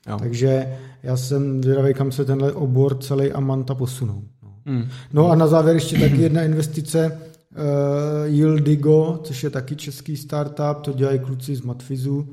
Jo. 0.09 0.19
Takže 0.19 0.77
já 1.03 1.17
jsem 1.17 1.63
zvědavý, 1.63 1.93
kam 1.93 2.11
se 2.11 2.25
tenhle 2.25 2.53
obor 2.53 2.97
celý 2.97 3.31
Amanta 3.31 3.75
posunou. 3.75 4.23
No. 4.43 4.53
Mm. 4.65 4.87
no 5.13 5.31
a 5.31 5.35
na 5.35 5.47
závěr 5.47 5.75
ještě 5.75 5.99
taky 5.99 6.21
jedna 6.21 6.43
investice, 6.43 7.19
uh, 7.51 8.33
Yieldigo, 8.33 9.19
což 9.23 9.43
je 9.43 9.49
taky 9.49 9.75
český 9.75 10.17
startup, 10.17 10.81
to 10.81 10.93
dělají 10.93 11.19
kluci 11.19 11.55
z 11.55 11.61
Matfizu, 11.61 12.27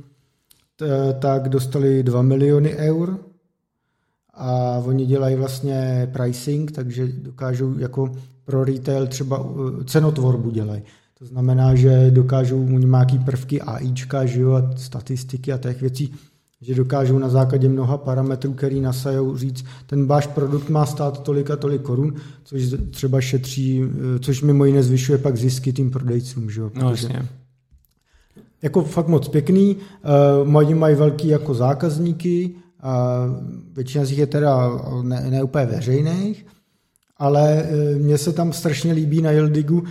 t- 0.77 1.17
tak 1.19 1.49
dostali 1.49 2.03
2 2.03 2.23
miliony 2.23 2.77
eur 2.77 3.19
a 4.35 4.83
oni 4.85 5.07
dělají 5.07 5.37
vlastně 5.37 6.09
pricing, 6.13 6.73
takže 6.73 7.09
dokážou 7.09 7.79
jako 7.79 8.13
pro 8.45 8.65
retail 8.65 9.07
třeba 9.07 9.39
uh, 9.39 9.85
cenotvorbu 9.85 10.51
dělají. 10.51 10.83
To 11.19 11.27
znamená, 11.27 11.75
že 11.75 12.11
dokážou, 12.11 12.67
nějaký 12.67 13.19
prvky 13.19 13.61
AIčka, 13.61 14.27
že 14.27 14.41
jo, 14.41 14.53
a 14.53 14.71
statistiky 14.77 15.53
a 15.53 15.59
těch 15.59 15.81
věcí, 15.81 16.15
že 16.61 16.75
dokážou 16.75 17.19
na 17.19 17.29
základě 17.29 17.69
mnoha 17.69 17.97
parametrů, 17.99 18.53
který 18.53 18.81
nasajou, 18.81 19.37
říct, 19.37 19.65
ten 19.87 20.07
váš 20.07 20.27
produkt 20.27 20.69
má 20.69 20.87
stát 20.87 21.23
tolik 21.23 21.51
a 21.51 21.57
tolik 21.57 21.83
korun, 21.83 22.15
což 22.45 22.75
třeba 22.91 23.21
šetří, 23.21 23.83
uh, 23.83 23.89
což 24.21 24.43
mimo 24.43 24.65
jiné 24.65 24.83
zvyšuje 24.83 25.19
pak 25.19 25.37
zisky 25.37 25.73
tím 25.73 25.91
prodejcům. 25.91 26.51
Že 26.51 26.61
jo? 26.61 26.71
No, 26.75 26.91
jasně. 26.91 27.29
Jako 28.63 28.83
fakt 28.83 29.09
moc 29.09 29.29
pěkný, 29.29 29.77
uh, 30.47 30.57
oni 30.57 30.75
mají 30.75 30.97
velký 30.97 31.29
jako 31.29 31.55
zákazníky, 31.55 32.55
a 32.83 33.25
většina 33.73 34.05
z 34.05 34.11
nich 34.11 34.19
je 34.19 34.27
teda 34.27 34.81
ne, 35.03 35.31
ne 35.31 35.43
úplně 35.43 35.67
veřejných, 35.67 36.47
ale 37.23 37.63
e, 37.63 37.95
mně 37.95 38.19
se 38.19 38.33
tam 38.33 38.53
strašně 38.53 38.93
líbí 38.93 39.23
na 39.23 39.31
Yildigu 39.31 39.85
e, 39.85 39.87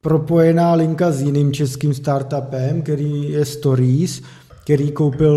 propojená 0.00 0.74
linka 0.74 1.12
s 1.12 1.22
jiným 1.22 1.52
českým 1.52 1.94
startupem, 1.94 2.82
který 2.82 3.30
je 3.30 3.44
Stories, 3.44 4.22
který 4.64 4.92
koupil 4.92 5.36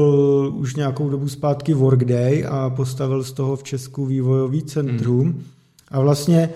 už 0.56 0.76
nějakou 0.76 1.10
dobu 1.10 1.30
zpátky 1.30 1.74
Workday 1.74 2.46
a 2.50 2.70
postavil 2.70 3.24
z 3.24 3.32
toho 3.32 3.56
v 3.56 3.64
Česku 3.64 4.06
vývojový 4.06 4.64
centrum. 4.64 5.24
Hmm. 5.24 5.44
A 5.92 6.00
vlastně 6.00 6.40
e, 6.40 6.50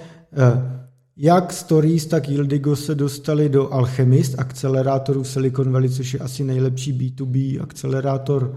jak 1.17 1.53
Stories, 1.53 2.05
tak 2.05 2.29
Yildigo 2.29 2.75
se 2.75 2.95
dostali 2.95 3.49
do 3.49 3.73
Alchemist, 3.73 4.39
akcelerátoru 4.39 5.23
Silicon 5.23 5.71
Valley, 5.71 5.89
což 5.89 6.13
je 6.13 6.19
asi 6.19 6.43
nejlepší 6.43 6.93
B2B 6.93 7.63
akcelerátor 7.63 8.55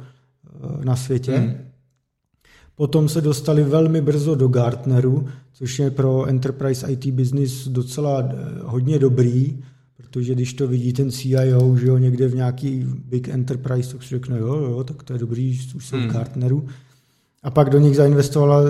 na 0.85 0.97
světě. 0.97 1.37
Hmm. 1.37 1.74
Potom 2.77 3.09
se 3.09 3.21
dostali 3.21 3.63
velmi 3.63 4.01
brzo 4.01 4.35
do 4.35 4.49
Gartneru, 4.49 5.27
což 5.53 5.79
je 5.79 5.91
pro 5.91 6.25
enterprise 6.25 6.93
IT 6.93 7.07
business 7.07 7.69
docela 7.69 8.21
eh, 8.21 8.35
hodně 8.63 8.99
dobrý, 8.99 9.63
protože 9.97 10.35
když 10.35 10.55
to 10.55 10.69
vidí 10.69 10.93
ten 10.93 11.11
CIO, 11.11 11.77
že 11.77 11.87
jo, 11.87 11.99
někde 11.99 12.29
v 12.29 12.35
nějaký 12.35 12.87
big 12.87 13.29
enterprise, 13.29 13.93
tak 13.93 14.03
si 14.03 14.09
řekne, 14.09 14.39
jo, 14.39 14.55
jo, 14.55 14.85
tak 14.85 15.03
to 15.03 15.13
je 15.13 15.19
dobrý, 15.19 15.61
už 15.77 15.87
jsou 15.87 15.97
v 15.97 16.01
hmm. 16.01 16.11
Gartneru. 16.11 16.67
A 17.45 17.51
pak 17.51 17.71
do 17.71 17.79
nich 17.79 17.97
zainvestovala 17.97 18.61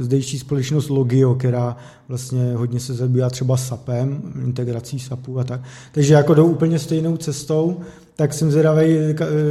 zdejší 0.00 0.38
společnost 0.38 0.88
Logio, 0.88 1.34
která 1.34 1.76
vlastně 2.08 2.52
hodně 2.54 2.80
se 2.80 2.94
zabývá 2.94 3.30
třeba 3.30 3.56
SAPem, 3.56 4.22
integrací 4.44 4.98
SAPu 4.98 5.38
a 5.38 5.44
tak. 5.44 5.60
Takže 5.92 6.14
jako 6.14 6.34
jdou 6.34 6.46
úplně 6.46 6.78
stejnou 6.78 7.16
cestou, 7.16 7.80
tak 8.16 8.32
jsem 8.32 8.50
zvědavý, 8.50 8.98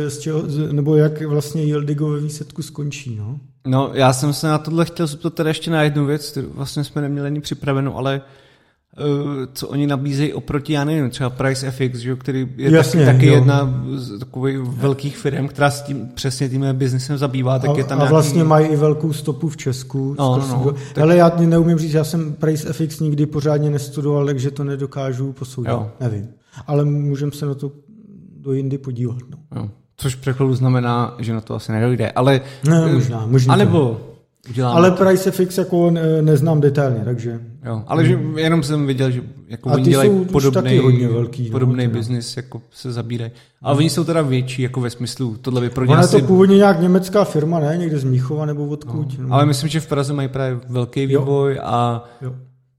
z 0.07 0.19
čeho, 0.19 0.43
nebo 0.71 0.95
jak 0.95 1.21
vlastně 1.21 1.63
Yildigo 1.63 2.09
ve 2.09 2.19
výsledku 2.19 2.61
skončí. 2.61 3.15
No? 3.15 3.39
no, 3.67 3.91
já 3.93 4.13
jsem 4.13 4.33
se 4.33 4.47
na 4.47 4.57
tohle 4.57 4.85
chtěl 4.85 5.07
zeptat 5.07 5.33
teda 5.33 5.49
ještě 5.49 5.71
na 5.71 5.83
jednu 5.83 6.05
věc, 6.05 6.31
kterou 6.31 6.47
vlastně 6.53 6.83
jsme 6.83 7.01
neměli 7.01 7.27
ani 7.27 7.41
připravenou, 7.41 7.95
ale 7.95 8.21
uh, 8.21 8.42
co 9.53 9.67
oni 9.67 9.87
nabízejí 9.87 10.33
oproti, 10.33 10.73
já 10.73 10.83
nevím, 10.83 11.09
třeba 11.09 11.29
Price 11.29 11.71
FX, 11.71 11.99
že, 11.99 12.15
který 12.15 12.47
je 12.57 12.71
Jasně, 12.71 13.05
taky, 13.05 13.17
taky 13.17 13.25
jedna 13.25 13.83
z 13.95 14.19
takových 14.19 14.59
velkých 14.59 15.17
firm, 15.17 15.47
která 15.47 15.71
s 15.71 15.81
tím 15.81 16.09
přesně 16.13 16.49
tím 16.49 16.65
biznesem 16.73 17.17
zabývá, 17.17 17.59
tak 17.59 17.69
a, 17.69 17.73
je 17.77 17.83
tam 17.83 17.97
A 17.97 18.01
nějaký... 18.01 18.11
vlastně 18.11 18.43
mají 18.43 18.67
i 18.67 18.75
velkou 18.75 19.13
stopu 19.13 19.49
v 19.49 19.57
Česku. 19.57 20.15
No, 20.19 20.37
no, 20.37 20.47
no, 20.47 20.73
tak... 20.93 21.03
Ale 21.03 21.17
já 21.17 21.31
neumím 21.37 21.77
říct, 21.77 21.93
já 21.93 22.03
jsem 22.03 22.33
Price 22.33 22.73
FX 22.73 22.99
nikdy 22.99 23.25
pořádně 23.25 23.69
nestudoval, 23.69 24.25
takže 24.25 24.51
to 24.51 24.63
nedokážu 24.63 25.33
posoudit. 25.33 25.71
Jo. 25.71 25.91
Nevím. 25.99 26.27
Ale 26.67 26.85
můžeme 26.85 27.31
se 27.31 27.45
na 27.45 27.53
to 27.53 27.71
do 28.37 28.53
jindy 28.53 28.77
podívat. 28.77 29.17
No. 29.31 29.61
Jo. 29.61 29.69
Což 29.97 30.15
překladu 30.15 30.55
znamená, 30.55 31.15
že 31.19 31.33
na 31.33 31.41
to 31.41 31.55
asi 31.55 31.71
nedojde, 31.71 32.11
ale... 32.11 32.41
Ne, 32.69 32.93
možná, 32.93 33.25
možná. 33.25 33.53
Anebo 33.53 34.01
uděláme 34.49 34.75
Ale 34.75 34.91
Price 34.91 35.31
FX 35.31 35.57
jako 35.57 35.91
ne, 35.91 36.21
neznám 36.21 36.61
detailně, 36.61 37.01
takže... 37.05 37.39
Jo, 37.65 37.83
ale 37.87 38.05
že 38.05 38.19
jenom 38.35 38.63
jsem 38.63 38.87
viděl, 38.87 39.11
že 39.11 39.21
jako 39.47 39.69
oni 39.69 39.83
dělají 39.83 40.25
podobný, 40.25 40.77
hodně 40.77 41.07
velký, 41.07 41.43
no, 41.43 41.51
podobný 41.51 41.87
no, 41.87 41.93
biznis, 41.93 42.37
jako 42.37 42.61
se 42.71 42.91
zabírají. 42.91 43.31
Ale 43.61 43.75
no. 43.75 43.77
oni 43.77 43.89
jsou 43.89 44.03
teda 44.03 44.21
větší, 44.21 44.61
jako 44.61 44.81
ve 44.81 44.89
smyslu, 44.89 45.37
tohle 45.41 45.61
by 45.61 45.69
pro 45.69 45.87
Ona 45.87 46.01
je 46.01 46.07
to 46.07 46.19
původně 46.19 46.57
nějak 46.57 46.81
německá 46.81 47.23
firma, 47.23 47.59
ne? 47.59 47.77
Někde 47.77 47.99
z 47.99 48.03
Míchova 48.03 48.45
nebo 48.45 48.67
odkud. 48.67 49.19
No. 49.19 49.35
Ale 49.35 49.45
myslím, 49.45 49.69
že 49.69 49.79
v 49.79 49.87
Praze 49.87 50.13
mají 50.13 50.27
právě 50.27 50.59
velký 50.69 51.05
vývoj 51.05 51.55
jo. 51.55 51.61
a 51.63 52.03
jo 52.21 52.33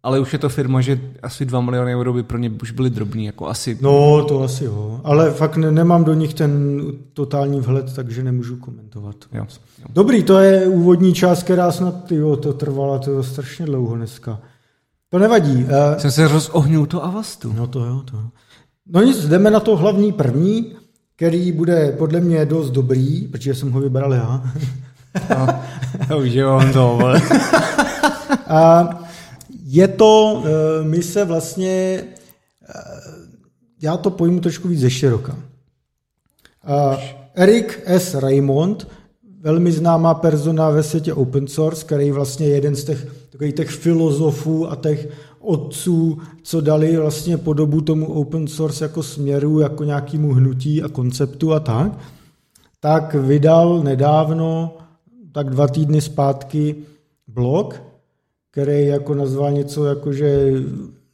ale 0.04 0.20
už 0.20 0.32
je 0.32 0.38
to 0.38 0.48
firma, 0.48 0.80
že 0.80 1.00
asi 1.22 1.44
2 1.44 1.60
miliony 1.60 1.94
euro 1.94 2.12
by 2.12 2.22
pro 2.22 2.38
ně 2.38 2.52
už 2.62 2.70
byly 2.70 2.90
drobný, 2.90 3.24
jako 3.24 3.48
asi. 3.48 3.78
No, 3.80 4.24
to 4.24 4.42
asi 4.42 4.64
jo, 4.64 5.00
ale 5.04 5.30
fakt 5.30 5.56
ne, 5.56 5.72
nemám 5.72 6.04
do 6.04 6.14
nich 6.14 6.34
ten 6.34 6.82
totální 7.12 7.60
vhled, 7.60 7.94
takže 7.94 8.22
nemůžu 8.22 8.56
komentovat. 8.56 9.16
Jo. 9.32 9.46
jo. 9.78 9.86
Dobrý, 9.90 10.22
to 10.22 10.38
je 10.38 10.66
úvodní 10.66 11.14
část, 11.14 11.42
která 11.42 11.72
snad, 11.72 12.12
jo, 12.12 12.36
to 12.36 12.52
trvala 12.52 12.98
to 12.98 13.22
strašně 13.22 13.66
dlouho 13.66 13.96
dneska. 13.96 14.40
To 15.08 15.18
nevadí. 15.18 15.64
Uh, 15.64 15.98
Jsem 15.98 16.10
se 16.10 16.28
rozohnul 16.28 16.86
to 16.86 17.04
Avastu. 17.04 17.52
No 17.52 17.66
to 17.66 17.84
jo, 17.84 18.02
to 18.10 18.16
jo. 18.16 18.28
No 18.86 19.02
nic, 19.02 19.28
jdeme 19.28 19.50
na 19.50 19.60
to 19.60 19.76
hlavní 19.76 20.12
první, 20.12 20.72
který 21.16 21.52
bude 21.52 21.94
podle 21.98 22.20
mě 22.20 22.46
dost 22.46 22.70
dobrý, 22.70 23.28
protože 23.28 23.54
jsem 23.54 23.70
ho 23.70 23.80
vybral 23.80 24.14
já. 24.14 24.44
no, 26.10 26.18
už 26.18 26.32
je 26.32 26.46
on 26.46 26.72
to, 26.72 26.98
A 28.48 28.88
je 29.74 29.88
to 29.88 30.32
uh, 30.34 30.44
mise 30.86 31.24
vlastně, 31.24 32.04
uh, 32.04 33.24
já 33.82 33.96
to 33.96 34.10
pojmu 34.10 34.40
trošku 34.40 34.68
víc 34.68 34.80
ze 34.80 34.90
široka. 34.90 35.36
Uh, 36.68 36.96
Eric 37.34 37.78
S. 37.84 38.14
Raymond, 38.14 38.88
velmi 39.40 39.72
známá 39.72 40.14
persona 40.14 40.70
ve 40.70 40.82
světě 40.82 41.14
open 41.14 41.46
source, 41.46 41.84
který 41.84 42.10
vlastně 42.10 42.46
je 42.46 42.54
jeden 42.54 42.76
z 42.76 42.84
těch, 42.84 43.06
takových 43.30 43.54
těch 43.54 43.70
filozofů 43.70 44.70
a 44.70 44.76
těch 44.76 45.08
otců, 45.40 46.18
co 46.42 46.60
dali 46.60 46.96
vlastně 46.96 47.38
podobu 47.38 47.80
tomu 47.80 48.12
open 48.12 48.46
source 48.46 48.84
jako 48.84 49.02
směru, 49.02 49.60
jako 49.60 49.84
nějakému 49.84 50.32
hnutí 50.32 50.82
a 50.82 50.88
konceptu 50.88 51.52
a 51.52 51.60
tak, 51.60 51.98
tak 52.80 53.14
vydal 53.14 53.82
nedávno, 53.82 54.76
tak 55.32 55.50
dva 55.50 55.68
týdny 55.68 56.00
zpátky, 56.00 56.74
blog, 57.28 57.82
který 58.54 58.86
jako 58.86 59.14
nazval 59.14 59.52
něco 59.52 59.84
jako, 59.84 60.12
že 60.12 60.52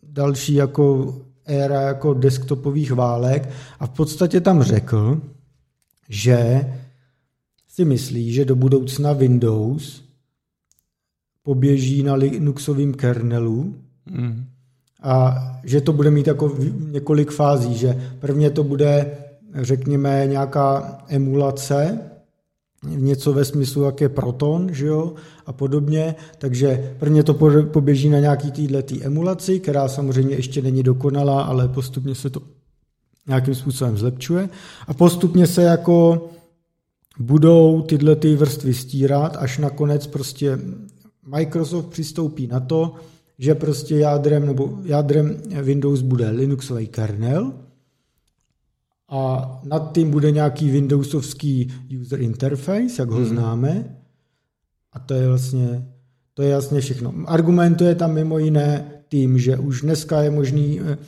další 0.03 0.55
jako 0.55 1.15
éra 1.47 1.81
jako 1.81 2.15
desktopových 2.15 2.93
válek 2.93 3.49
a 3.81 3.87
v 3.87 3.91
podstatě 3.91 4.41
tam 4.41 4.63
řekl, 4.63 5.21
že 6.09 6.67
si 7.69 7.85
myslí, 7.85 8.33
že 8.33 8.45
do 8.45 8.57
budoucna 8.57 9.13
Windows 9.13 10.05
poběží 11.43 12.03
na 12.03 12.15
Linuxovém 12.15 12.95
kernelu 12.95 13.75
mm. 14.11 14.45
a 15.03 15.37
že 15.65 15.81
to 15.81 15.93
bude 15.93 16.11
mít 16.11 16.27
jako 16.27 16.57
několik 16.79 17.31
fází, 17.31 17.75
že 17.75 18.13
prvně 18.19 18.51
to 18.51 18.65
bude, 18.65 19.19
řekněme, 19.55 20.27
nějaká 20.27 20.99
emulace, 21.09 22.10
něco 22.87 23.33
ve 23.33 23.45
smyslu, 23.45 23.83
jak 23.83 24.01
je 24.01 24.09
Proton, 24.09 24.69
že 24.73 24.87
jo, 24.87 25.15
a 25.47 25.53
podobně, 25.53 26.15
takže 26.39 26.97
prvně 26.99 27.23
to 27.23 27.35
poběží 27.65 28.09
na 28.09 28.19
nějaký 28.19 28.51
týhletý 28.51 29.05
emulaci, 29.05 29.61
která 29.61 29.89
samozřejmě 29.89 30.35
ještě 30.35 30.63
není 30.63 30.83
dokonalá, 30.83 31.43
ale 31.43 31.69
postupně 31.69 32.15
se 32.15 32.31
to 32.31 32.43
nějakým 33.29 33.55
způsobem 33.55 33.99
zlepšuje. 33.99 34.49
A 34.87 34.95
postupně 34.95 35.47
se 35.47 35.63
jako 35.63 36.29
budou 37.19 37.83
tyhle 37.83 38.17
ty 38.17 38.37
vrstvy 38.37 38.75
stírat, 38.75 39.37
až 39.37 39.59
nakonec 39.59 40.07
prostě 40.07 40.59
Microsoft 41.27 41.87
přistoupí 41.87 42.47
na 42.47 42.61
to, 42.61 42.95
že 43.39 43.55
prostě 43.55 43.97
jádrem 43.97 44.47
nebo 44.47 44.79
jádrem 44.85 45.43
Windows 45.63 46.03
bude 46.03 46.31
Linuxový 46.31 46.87
kernel 46.87 47.53
a 49.11 49.61
nad 49.65 49.93
tím 49.95 50.11
bude 50.11 50.31
nějaký 50.31 50.71
Windowsovský 50.71 51.73
user 52.01 52.21
interface, 52.21 52.95
jak 52.99 53.11
ho 53.11 53.17
hmm. 53.17 53.27
známe. 53.27 53.97
A 54.93 54.99
to 54.99 55.15
je 55.15 55.29
vlastně 55.29 55.85
to 56.41 56.45
je 56.45 56.51
jasně 56.51 56.81
všechno. 56.81 57.15
Argumentuje 57.27 57.95
tam 57.95 58.15
mimo 58.15 58.39
jiné 58.39 58.85
tím, 59.09 59.39
že 59.39 59.57
už 59.57 59.81
dneska 59.81 60.23
je 60.23 60.31
možný 60.31 60.81
eh, 60.81 60.99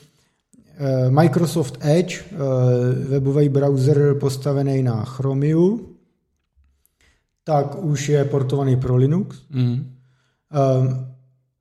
eh, 0.77 1.11
Microsoft 1.11 1.79
Edge, 1.81 2.21
eh, 2.21 2.37
webový 3.09 3.49
browser 3.49 4.15
postavený 4.15 4.83
na 4.83 5.05
Chromium, 5.05 5.81
tak 7.45 7.85
už 7.85 8.09
je 8.09 8.25
portovaný 8.25 8.77
pro 8.77 8.97
Linux. 8.97 9.43
Mm. 9.51 9.97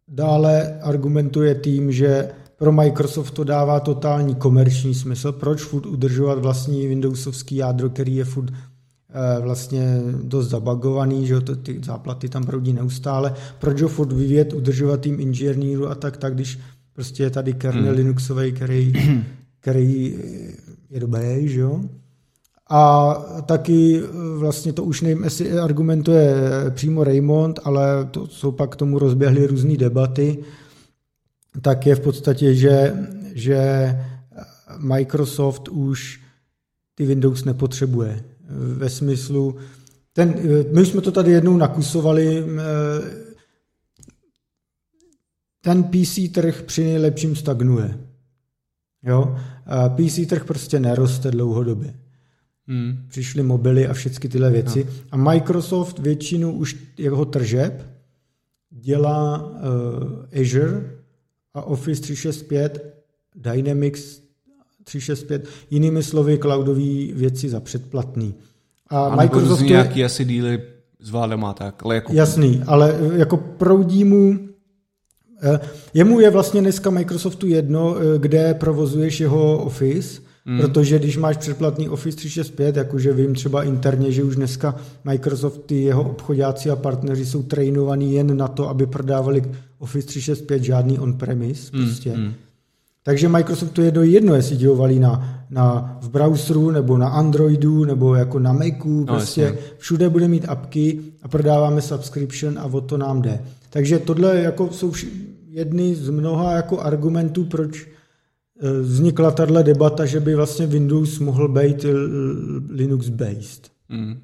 Dále 0.08 0.80
argumentuje 0.82 1.56
tím, 1.56 1.92
že 1.92 2.32
pro 2.62 2.72
Microsoft 2.72 3.32
to 3.32 3.44
dává 3.44 3.80
totální 3.80 4.36
komerční 4.36 4.96
smysl. 4.96 5.32
Proč 5.32 5.62
furt 5.62 5.86
udržovat 5.86 6.40
vlastní 6.40 6.88
Windowsovský 6.88 7.56
jádro, 7.56 7.90
který 7.90 8.16
je 8.16 8.26
furt 8.26 8.54
eh, 8.54 9.42
vlastně 9.42 10.02
dost 10.24 10.50
zabagovaný, 10.50 11.28
že 11.28 11.42
to, 11.42 11.56
ty 11.56 11.82
záplaty 11.86 12.30
tam 12.30 12.44
proudí 12.44 12.74
neustále. 12.74 13.34
Proč 13.60 13.82
ho 13.82 13.88
furt 13.88 14.14
vyvět, 14.14 14.54
udržovat 14.54 15.02
tým 15.02 15.20
inženýru 15.20 15.88
a 15.88 15.96
tak, 15.96 16.18
tak, 16.18 16.34
když 16.34 16.60
prostě 16.94 17.24
je 17.24 17.30
tady 17.30 17.54
kernel 17.54 17.86
hmm. 17.86 17.96
Linuxový, 17.96 18.52
který, 18.52 18.94
který 19.60 20.20
je 20.90 21.00
dobrý, 21.00 21.50
že 21.50 21.60
jo? 21.60 21.82
A 22.70 23.14
taky 23.46 24.02
eh, 24.04 24.38
vlastně 24.38 24.74
to 24.74 24.84
už 24.84 25.02
nevím, 25.02 25.24
jestli 25.24 25.60
argumentuje 25.60 26.36
přímo 26.70 27.04
Raymond, 27.04 27.60
ale 27.64 28.08
to 28.12 28.28
jsou 28.28 28.52
pak 28.52 28.70
k 28.70 28.76
tomu 28.76 29.00
rozběhly 29.00 29.48
různé 29.48 29.78
debaty, 29.78 30.38
tak 31.62 31.86
je 31.86 31.96
v 31.96 32.00
podstatě, 32.00 32.56
že, 32.56 32.94
že 33.34 33.60
Microsoft 34.78 35.68
už 35.68 36.22
ty 36.96 37.06
Windows 37.06 37.46
nepotřebuje. 37.46 38.24
Ve 38.50 38.90
smyslu, 38.90 39.56
ten, 40.14 40.36
my 40.74 40.86
jsme 40.86 41.02
to 41.02 41.12
tady 41.12 41.32
jednou 41.32 41.58
nakusovali, 41.58 42.46
ten 45.62 45.84
PC 45.84 46.20
trh 46.32 46.62
při 46.62 46.84
nejlepším 46.84 47.36
stagnuje. 47.36 47.98
Jo? 49.04 49.38
PC 49.96 50.28
trh 50.30 50.46
prostě 50.46 50.80
neroste 50.80 51.32
dlouhodobě. 51.32 51.94
Hmm. 52.68 53.06
Přišly 53.08 53.44
mobily 53.44 53.88
a 53.88 53.94
všechny 53.94 54.30
tyhle 54.30 54.52
věci. 54.52 54.84
No. 54.84 54.92
A 55.12 55.18
Microsoft 55.18 56.00
většinu 56.00 56.52
už 56.52 56.78
jeho 56.98 57.26
tržeb 57.26 57.90
dělá 58.70 59.50
uh, 59.50 60.42
Azure 60.42 61.01
a 61.54 61.62
Office 61.62 62.02
365, 62.02 62.94
Dynamics 63.36 64.22
365, 64.84 65.48
jinými 65.70 66.04
slovy 66.04 66.38
cloudové 66.38 67.14
věci 67.14 67.50
za 67.50 67.60
předplatný. 67.60 68.36
A, 68.88 69.06
a 69.06 69.16
Microsoft 69.16 69.62
nějaký 69.62 70.00
je, 70.00 70.06
asi 70.06 70.26
díly 70.26 70.62
s 71.00 71.12
má 71.36 71.54
tak, 71.54 71.86
ale 71.86 71.96
jako... 71.96 72.14
Jasný, 72.14 72.64
ale 72.68 72.96
eh, 73.00 73.18
jako 73.18 73.38
proudí 73.38 74.04
mu 74.04 74.40
eh, 75.44 75.60
Jemu 75.94 76.20
je 76.20 76.30
vlastně 76.30 76.62
dneska 76.62 76.90
Microsoftu 76.90 77.48
jedno, 77.48 77.96
kde 78.18 78.54
provozuješ 78.54 79.20
jeho 79.20 79.64
Office, 79.64 80.22
Hmm. 80.46 80.60
Protože 80.60 81.00
když 81.00 81.18
máš 81.18 81.38
předplatný 81.38 81.90
Office 81.90 82.18
365, 82.18 82.76
jakože 82.76 83.14
vím 83.14 83.34
třeba 83.34 83.64
interně, 83.64 84.12
že 84.12 84.24
už 84.24 84.36
dneska 84.36 84.76
Microsoft, 85.04 85.62
ty 85.66 85.82
jeho 85.82 86.04
obchodáci 86.04 86.70
a 86.70 86.76
partneři 86.76 87.26
jsou 87.26 87.44
trainovaní 87.44 88.14
jen 88.14 88.38
na 88.38 88.48
to, 88.48 88.70
aby 88.70 88.86
prodávali 88.86 89.44
Office 89.80 90.08
365, 90.08 90.64
žádný 90.64 91.00
on-premise 91.00 91.72
hmm. 91.74 91.86
prostě. 91.86 92.12
Hmm. 92.12 92.34
Takže 93.04 93.30
Microsoftu 93.30 93.82
je 93.82 93.92
do 93.92 94.04
jedno, 94.04 94.36
jestli 94.36 94.56
dělovali 94.56 95.00
na, 95.00 95.44
na, 95.50 95.98
v 96.02 96.10
browseru, 96.10 96.72
nebo 96.72 96.98
na 96.98 97.10
Androidu, 97.10 97.86
nebo 97.86 98.16
jako 98.16 98.40
na 98.40 98.54
Macu, 98.54 99.00
no, 99.00 99.06
prostě 99.06 99.42
jasně. 99.42 99.60
všude 99.78 100.10
bude 100.10 100.28
mít 100.28 100.46
apky 100.50 101.00
a 101.24 101.28
prodáváme 101.28 101.82
subscription 101.82 102.60
a 102.60 102.66
o 102.66 102.82
to 102.82 102.98
nám 102.98 103.22
jde. 103.22 103.42
Takže 103.70 104.00
tohle 104.00 104.42
jako 104.42 104.70
jsou 104.72 104.94
jedny 105.50 105.96
z 105.96 106.10
mnoha 106.10 106.54
jako 106.54 106.80
argumentů, 106.80 107.44
proč 107.44 107.88
vznikla 108.82 109.32
tahle 109.32 109.64
debata, 109.64 110.06
že 110.06 110.20
by 110.20 110.36
vlastně 110.36 110.68
Windows 110.68 111.20
mohl 111.20 111.48
být 111.48 111.86
Linux-based. 112.70 113.72
Mm. 113.90 114.22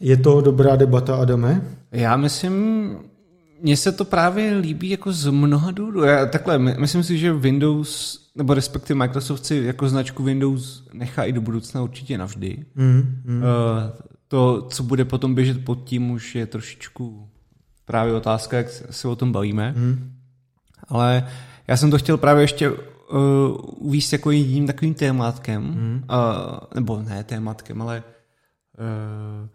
Je 0.00 0.16
to 0.16 0.40
dobrá 0.40 0.76
debata, 0.76 1.16
Adame? 1.16 1.62
Já 1.92 2.16
myslím, 2.16 2.88
mně 3.62 3.76
se 3.76 3.92
to 3.92 4.04
právě 4.04 4.56
líbí 4.56 4.90
jako 4.90 5.12
z 5.12 5.30
mnoha 5.30 5.70
důvodů. 5.70 6.02
Já, 6.02 6.26
takhle, 6.26 6.58
myslím 6.58 7.02
si, 7.02 7.18
že 7.18 7.32
Windows, 7.32 8.20
nebo 8.34 8.54
respektive 8.54 8.98
Microsoft 8.98 9.46
si 9.46 9.56
jako 9.56 9.88
značku 9.88 10.22
Windows 10.22 10.88
nechá 10.92 11.24
i 11.24 11.32
do 11.32 11.40
budoucna 11.40 11.82
určitě 11.82 12.18
navždy. 12.18 12.64
Mm, 12.74 13.22
mm. 13.24 13.42
Uh, 13.42 13.44
to, 14.28 14.68
co 14.70 14.82
bude 14.82 15.04
potom 15.04 15.34
běžet 15.34 15.64
pod 15.64 15.84
tím, 15.84 16.10
už 16.10 16.34
je 16.34 16.46
trošičku 16.46 17.28
právě 17.84 18.14
otázka, 18.14 18.56
jak 18.56 18.68
se 18.70 19.08
o 19.08 19.16
tom 19.16 19.32
bavíme. 19.32 19.74
Mm. 19.76 20.12
Ale 20.88 21.22
uh, 21.26 21.55
já 21.68 21.76
jsem 21.76 21.90
to 21.90 21.98
chtěl 21.98 22.16
právě 22.16 22.42
ještě 22.42 22.70
uh, 22.70 22.78
uvíct 23.78 24.12
jako 24.12 24.30
jedním 24.30 24.66
takovým 24.66 24.94
tématkem, 24.94 25.62
mm. 25.62 26.04
uh, 26.10 26.58
nebo 26.74 27.02
ne 27.02 27.24
tématkem, 27.24 27.82
ale 27.82 28.02
uh, 28.78 29.48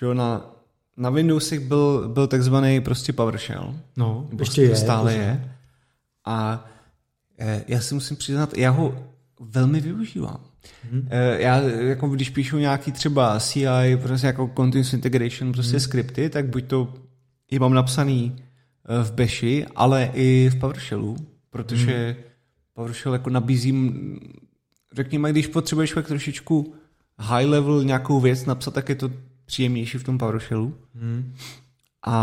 že 0.00 0.14
na, 0.14 0.50
na 0.96 1.10
Windowsech 1.10 1.60
byl, 1.60 2.08
byl 2.08 2.26
takzvaný 2.26 2.80
prostě 2.80 3.12
PowerShell. 3.12 3.74
No, 3.96 4.28
ještě 4.38 4.62
je. 4.62 4.76
Stále 4.76 5.12
je. 5.12 5.18
je. 5.18 5.50
A 6.24 6.66
eh, 7.38 7.64
já 7.68 7.80
si 7.80 7.94
musím 7.94 8.16
přiznat, 8.16 8.58
já 8.58 8.70
ho 8.70 9.08
velmi 9.40 9.80
využívám. 9.80 10.40
Hmm. 10.90 11.08
Já, 11.36 11.56
jako 11.60 12.08
když 12.08 12.30
píšu 12.30 12.58
nějaký 12.58 12.92
třeba 12.92 13.40
CI, 13.40 13.96
prostě 14.02 14.26
jako 14.26 14.50
Continuous 14.56 14.92
Integration, 14.92 15.52
prostě 15.52 15.72
hmm. 15.72 15.80
skripty, 15.80 16.30
tak 16.30 16.46
buď 16.46 16.66
to 16.66 16.94
je 17.50 17.60
mám 17.60 17.74
napsaný 17.74 18.36
v 19.02 19.12
Bashi, 19.12 19.66
ale 19.76 20.10
i 20.14 20.50
v 20.52 20.60
PowerShellu 20.60 21.16
protože 21.54 22.16
hmm. 22.18 22.24
PowerShell 22.74 23.12
jako 23.12 23.30
nabízím, 23.30 24.18
řekněme, 24.92 25.30
když 25.30 25.46
potřebuješ 25.46 25.92
fakt 25.92 26.06
trošičku 26.06 26.74
high 27.18 27.46
level 27.46 27.84
nějakou 27.84 28.20
věc 28.20 28.44
napsat, 28.44 28.74
tak 28.74 28.88
je 28.88 28.94
to 28.94 29.10
příjemnější 29.44 29.98
v 29.98 30.04
tom 30.04 30.18
PowerShellu. 30.18 30.74
Hmm. 30.94 31.34
A, 32.06 32.16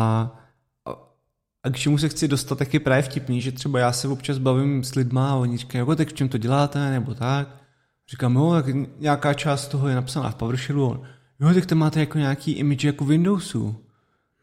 a 1.64 1.70
k 1.70 1.78
čemu 1.78 1.98
se 1.98 2.10
chci 2.10 2.28
dostat, 2.28 2.58
tak 2.58 2.74
je 2.74 2.80
právě 2.80 3.04
vtipný, 3.04 3.42
že 3.42 3.52
třeba 3.52 3.80
já 3.80 3.92
se 3.92 4.08
občas 4.08 4.38
bavím 4.38 4.84
s 4.84 4.96
lidma 4.96 5.32
a 5.32 5.36
oni 5.36 5.58
říkají, 5.58 5.80
jako 5.80 5.96
tak 5.96 6.08
v 6.08 6.14
čem 6.14 6.30
to 6.30 6.38
děláte, 6.38 6.92
nebo 6.92 7.14
tak. 7.14 7.62
Říkám, 8.10 8.36
jo, 8.36 8.52
tak 8.52 8.76
nějaká 9.00 9.34
část 9.34 9.68
toho 9.68 9.88
je 9.88 9.96
napsaná 9.96 10.30
v 10.30 10.36
PowerShellu. 10.36 11.04
Jo, 11.40 11.54
tak 11.54 11.66
to 11.66 11.76
máte 11.76 12.00
jako 12.00 12.18
nějaký 12.18 12.52
image 12.52 12.84
jako 12.84 13.06
Windowsu. 13.06 13.86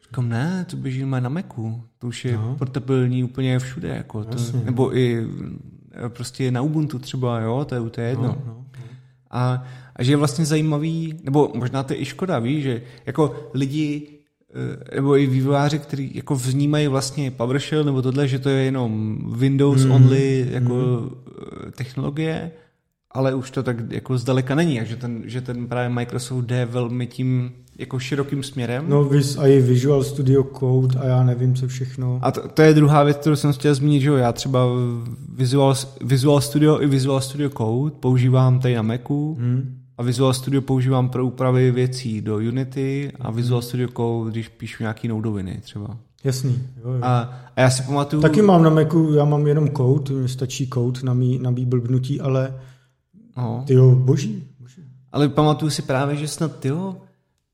Říkám, 0.08 0.28
ne, 0.28 0.66
to 0.70 0.76
běží 0.76 1.04
na 1.04 1.28
Macu. 1.28 1.82
To 1.98 2.06
už 2.06 2.24
je 2.24 2.32
no. 2.32 2.56
portabilní 2.58 3.24
úplně 3.24 3.58
všude. 3.58 3.88
Jako 3.88 4.24
to, 4.24 4.36
nebo 4.64 4.96
i 4.96 5.26
e, 6.04 6.08
prostě 6.08 6.50
na 6.50 6.62
Ubuntu 6.62 6.98
třeba, 6.98 7.40
jo, 7.40 7.64
to 7.68 7.74
je, 7.74 7.90
to 7.90 8.00
je 8.00 8.08
jedno. 8.08 8.26
No, 8.26 8.42
no, 8.46 8.54
no. 8.54 8.64
A, 9.30 9.64
a 9.96 10.02
že 10.02 10.12
je 10.12 10.16
vlastně 10.16 10.46
zajímavý, 10.46 11.20
nebo 11.22 11.52
možná 11.54 11.82
to 11.82 11.92
je 11.92 12.00
i 12.00 12.04
škoda, 12.04 12.38
víš, 12.38 12.62
že 12.62 12.82
jako 13.06 13.50
lidi 13.54 14.08
e, 14.90 14.94
nebo 14.94 15.16
i 15.16 15.26
vývojáři, 15.26 15.78
kteří 15.78 16.10
jako 16.14 16.36
vnímají 16.36 16.88
vlastně 16.88 17.30
PowerShell 17.30 17.84
nebo 17.84 18.02
tohle, 18.02 18.28
že 18.28 18.38
to 18.38 18.48
je 18.48 18.64
jenom 18.64 19.18
Windows 19.38 19.84
mm. 19.84 19.90
only 19.90 20.48
jako 20.50 20.74
mm. 20.74 21.72
technologie, 21.72 22.50
ale 23.10 23.34
už 23.34 23.50
to 23.50 23.62
tak 23.62 23.76
jako 23.90 24.18
zdaleka 24.18 24.54
není, 24.54 24.80
a 24.80 24.84
že 24.84 24.96
ten, 24.96 25.22
že 25.24 25.40
ten 25.40 25.66
právě 25.66 25.88
Microsoft 25.88 26.44
jde 26.44 26.64
velmi 26.64 27.06
tím 27.06 27.52
jako 27.78 27.98
širokým 27.98 28.42
směrem. 28.42 28.84
No, 28.88 29.04
vis, 29.04 29.38
a 29.38 29.46
i 29.46 29.60
Visual 29.60 30.04
Studio 30.04 30.44
Code 30.58 30.98
a 30.98 31.06
já 31.06 31.24
nevím, 31.24 31.54
co 31.54 31.68
všechno. 31.68 32.18
A 32.22 32.30
to, 32.30 32.48
to 32.48 32.62
je 32.62 32.74
druhá 32.74 33.02
věc, 33.02 33.16
kterou 33.16 33.36
jsem 33.36 33.52
chtěl 33.52 33.74
zmínit, 33.74 34.00
že 34.00 34.08
jo, 34.08 34.16
já 34.16 34.32
třeba 34.32 34.66
Visual, 35.34 35.74
Visual 36.04 36.40
Studio 36.40 36.80
i 36.80 36.86
Visual 36.86 37.20
Studio 37.20 37.50
Code 37.50 37.94
používám 38.00 38.60
tady 38.60 38.74
na 38.74 38.82
Macu 38.82 39.36
hmm. 39.40 39.78
a 39.98 40.02
Visual 40.02 40.34
Studio 40.34 40.62
používám 40.62 41.08
pro 41.08 41.26
úpravy 41.26 41.70
věcí 41.70 42.20
do 42.20 42.36
Unity 42.36 43.12
a 43.20 43.30
Visual 43.30 43.62
Studio 43.62 43.88
Code, 43.96 44.30
když 44.30 44.48
píšu 44.48 44.82
nějaký 44.82 45.08
noudoviny 45.08 45.58
třeba. 45.62 45.96
Jasný. 46.24 46.62
Jo, 46.84 46.92
jo. 46.92 46.98
A, 47.02 47.20
a 47.56 47.60
já 47.60 47.70
si 47.70 47.82
pamatuju... 47.82 48.22
Taky 48.22 48.42
mám 48.42 48.62
na 48.62 48.70
Macu, 48.70 49.14
já 49.14 49.24
mám 49.24 49.46
jenom 49.46 49.68
kód, 49.68 50.10
mě 50.10 50.28
stačí 50.28 50.66
kód 50.66 51.02
na 51.02 51.14
mý, 51.14 51.38
na 51.38 51.50
mý 51.50 51.66
blbnutí, 51.66 52.20
ale 52.20 52.54
no. 53.36 53.64
ty 53.66 53.74
jo, 53.74 53.94
boží, 53.94 54.44
boží. 54.60 54.82
Ale 55.12 55.28
pamatuju 55.28 55.70
si 55.70 55.82
právě, 55.82 56.16
že 56.16 56.28
snad 56.28 56.60
ty 56.60 56.68
jo, 56.68 56.96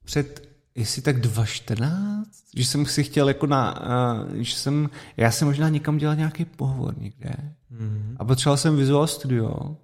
před, 0.05 0.49
jestli 0.75 1.03
tak 1.03 1.19
2.14, 1.19 2.25
že 2.57 2.65
jsem 2.65 2.87
si 2.87 3.05
chtěl 3.05 3.29
jako 3.29 3.47
na, 3.47 3.81
uh, 3.81 4.35
že 4.35 4.55
jsem, 4.55 4.91
já 5.17 5.31
jsem 5.31 5.49
možná 5.49 5.69
někam 5.69 5.99
dělal 5.99 6.17
nějaký 6.17 6.45
pohovor 6.45 6.95
někde 6.99 7.35
mm-hmm. 7.73 8.17
a 8.17 8.25
potřeboval 8.25 8.57
jsem 8.57 8.77
Visual 8.77 9.07
Studio 9.07 9.77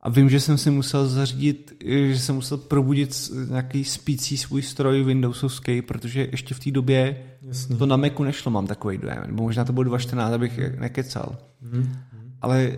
a 0.00 0.10
vím, 0.10 0.30
že 0.30 0.40
jsem 0.40 0.58
si 0.58 0.70
musel 0.70 1.08
zařídit, 1.08 1.72
že 1.86 2.18
jsem 2.18 2.34
musel 2.34 2.58
probudit 2.58 3.30
nějaký 3.48 3.84
spící 3.84 4.36
svůj 4.36 4.62
stroj 4.62 5.04
Windowsovský, 5.04 5.82
protože 5.82 6.28
ještě 6.30 6.54
v 6.54 6.60
té 6.60 6.70
době 6.70 7.22
Jasný. 7.42 7.76
to 7.76 7.86
na 7.86 7.96
Macu 7.96 8.24
nešlo, 8.24 8.50
mám 8.50 8.66
takový 8.66 8.98
dojem. 8.98 9.22
Nebo 9.26 9.42
možná 9.42 9.64
to 9.64 9.72
bylo 9.72 9.90
2.14, 9.90 10.34
abych 10.34 10.58
nekecal. 10.78 11.38
Mm-hmm. 11.64 11.88
Ale 12.40 12.72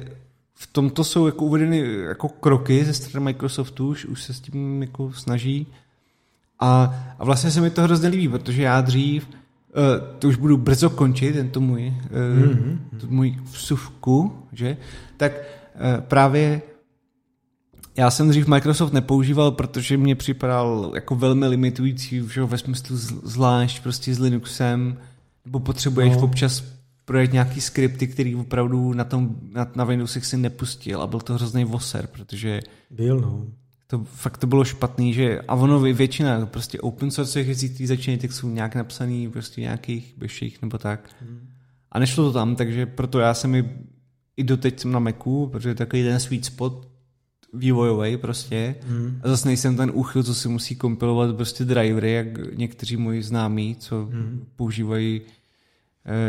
v 0.55 0.67
tomto 0.67 1.05
jsou 1.05 1.27
jako 1.27 1.45
uvedeny 1.45 1.79
jako 2.01 2.29
kroky 2.29 2.85
ze 2.85 2.95
strany 2.95 3.25
Microsoftu, 3.25 3.89
už, 3.89 4.05
už 4.05 4.23
se 4.23 4.35
s 4.35 4.41
tím 4.41 4.83
jako 4.83 5.13
snaží. 5.13 5.67
A, 6.61 6.95
a 7.19 7.25
vlastně 7.25 7.51
se 7.51 7.61
mi 7.61 7.71
to 7.71 7.83
hrozně 7.83 8.09
líbí, 8.09 8.29
protože 8.29 8.63
já 8.63 8.81
dřív, 8.81 9.29
uh, 9.29 10.19
to 10.19 10.29
už 10.29 10.37
budu 10.37 10.57
brzo 10.57 10.91
končit, 10.91 11.33
tento 11.33 11.61
můj, 11.61 11.87
uh, 11.87 12.53
mm-hmm. 12.53 12.79
tu 13.01 13.07
můj 13.09 13.39
vsuvku, 13.53 14.33
že, 14.53 14.77
tak 15.17 15.33
uh, 15.33 16.01
právě 16.01 16.63
já 17.97 18.11
jsem 18.11 18.29
dřív 18.29 18.47
Microsoft 18.47 18.93
nepoužíval, 18.93 19.51
protože 19.51 19.97
mě 19.97 20.15
připadal 20.15 20.93
jako 20.95 21.17
velmi 21.17 21.47
limitující, 21.47 22.23
že 22.33 22.45
ve 22.45 22.59
smyslu 22.59 22.97
zvlášť 22.97 23.83
prostě 23.83 24.15
s 24.15 24.19
Linuxem, 24.19 24.99
nebo 25.45 25.61
potřebuješ 25.61 26.17
no. 26.17 26.23
občas 26.23 26.65
projet 27.05 27.33
nějaký 27.33 27.61
skripty, 27.61 28.07
který 28.07 28.37
opravdu 28.37 28.93
na, 28.93 29.05
tom, 29.05 29.37
na, 29.53 29.67
na 29.75 29.85
Windowsech 29.85 30.27
si 30.27 30.37
nepustil 30.37 31.03
a 31.03 31.07
byl 31.07 31.21
to 31.21 31.35
hrozný 31.35 31.65
voser, 31.65 32.07
protože 32.07 32.61
byl, 32.91 33.21
no. 33.21 33.47
To 33.91 34.05
fakt 34.05 34.39
to 34.39 34.47
bylo 34.47 34.65
špatný, 34.65 35.15
že 35.15 35.41
a 35.41 35.55
ono 35.55 35.81
většina 35.81 36.47
prostě 36.47 36.81
open 36.81 37.11
source 37.11 37.43
které 37.43 37.87
začínají, 37.87 38.19
tak 38.19 38.33
jsou 38.33 38.49
nějak 38.49 38.75
napsaný 38.75 39.31
prostě 39.31 39.61
nějakých 39.61 40.15
beších 40.17 40.63
nebo 40.63 40.79
tak. 40.79 41.11
Hmm. 41.21 41.49
A 41.93 41.99
nešlo 41.99 42.25
to 42.25 42.33
tam, 42.33 42.57
takže 42.57 42.87
proto 42.87 43.19
já 43.19 43.35
jsem 43.35 43.55
i, 43.55 43.71
i 44.37 44.45
doteď 44.45 44.81
jsem 44.81 44.93
na 44.93 44.99
Macu, 44.99 45.47
protože 45.47 45.69
je 45.69 45.75
takový 45.75 46.03
ten 46.03 46.21
sweet 46.21 46.45
spot 46.45 46.89
vývojový 47.55 48.17
prostě. 48.17 48.75
Hmm. 48.87 49.21
A 49.23 49.29
zase 49.29 49.49
nejsem 49.49 49.77
ten 49.77 49.91
úchyl, 49.95 50.23
co 50.23 50.35
si 50.35 50.49
musí 50.49 50.77
kompilovat 50.77 51.37
prostě 51.37 51.65
drivery, 51.65 52.13
jak 52.13 52.57
někteří 52.57 52.97
moji 52.97 53.23
známí, 53.23 53.77
co 53.77 54.05
hmm. 54.05 54.47
používají 54.57 55.21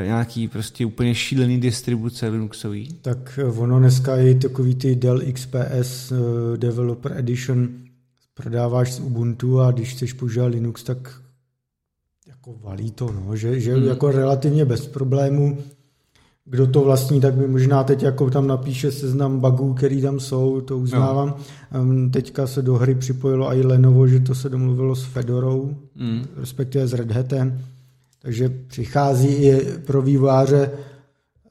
nějaký 0.03 0.47
prostě 0.47 0.85
úplně 0.85 1.15
šílený 1.15 1.59
distribuce 1.59 2.27
Linuxový. 2.27 2.93
Tak 3.01 3.39
eh, 3.41 3.45
ono 3.45 3.79
dneska 3.79 4.15
je 4.15 4.35
takový 4.35 4.75
ty 4.75 4.95
Dell 4.95 5.21
XPS 5.33 6.11
uh, 6.11 6.17
Developer 6.57 7.13
Edition 7.17 7.69
prodáváš 8.33 8.93
z 8.93 8.99
Ubuntu 8.99 9.59
a 9.59 9.71
když 9.71 9.93
chceš 9.93 10.13
používat 10.13 10.45
Linux, 10.45 10.83
tak 10.83 11.21
jako 12.27 12.55
valí 12.63 12.91
to, 12.91 13.11
no, 13.11 13.35
že, 13.35 13.59
že 13.59 13.75
hmm. 13.75 13.87
jako 13.87 14.11
relativně 14.11 14.65
bez 14.65 14.87
problémů 14.87 15.57
kdo 16.45 16.67
to 16.67 16.81
vlastní, 16.81 17.21
tak 17.21 17.35
mi 17.35 17.47
možná 17.47 17.83
teď 17.83 18.03
jako 18.03 18.29
tam 18.29 18.47
napíše 18.47 18.91
seznam 18.91 19.39
bugů, 19.39 19.73
který 19.73 20.01
tam 20.01 20.19
jsou, 20.19 20.61
to 20.61 20.77
uznávám. 20.77 21.35
No. 21.73 22.09
Teďka 22.09 22.47
se 22.47 22.61
do 22.61 22.75
hry 22.75 22.95
připojilo 22.95 23.53
i 23.53 23.61
Lenovo, 23.61 24.07
že 24.07 24.19
to 24.19 24.35
se 24.35 24.49
domluvilo 24.49 24.95
s 24.95 25.03
Fedorou, 25.03 25.75
mm. 25.95 26.25
respektive 26.37 26.87
s 26.87 26.93
Red 26.93 27.11
Hatem. 27.11 27.61
Takže 28.21 28.49
přichází 28.49 29.27
i 29.27 29.77
pro 29.85 30.01
výváře 30.01 30.71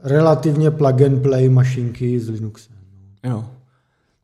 relativně 0.01 0.71
plug 0.71 1.03
and 1.03 1.23
play 1.23 1.49
mašinky 1.49 2.21
z 2.21 2.29
Linuxem. 2.29 2.77
Jo. 3.25 3.45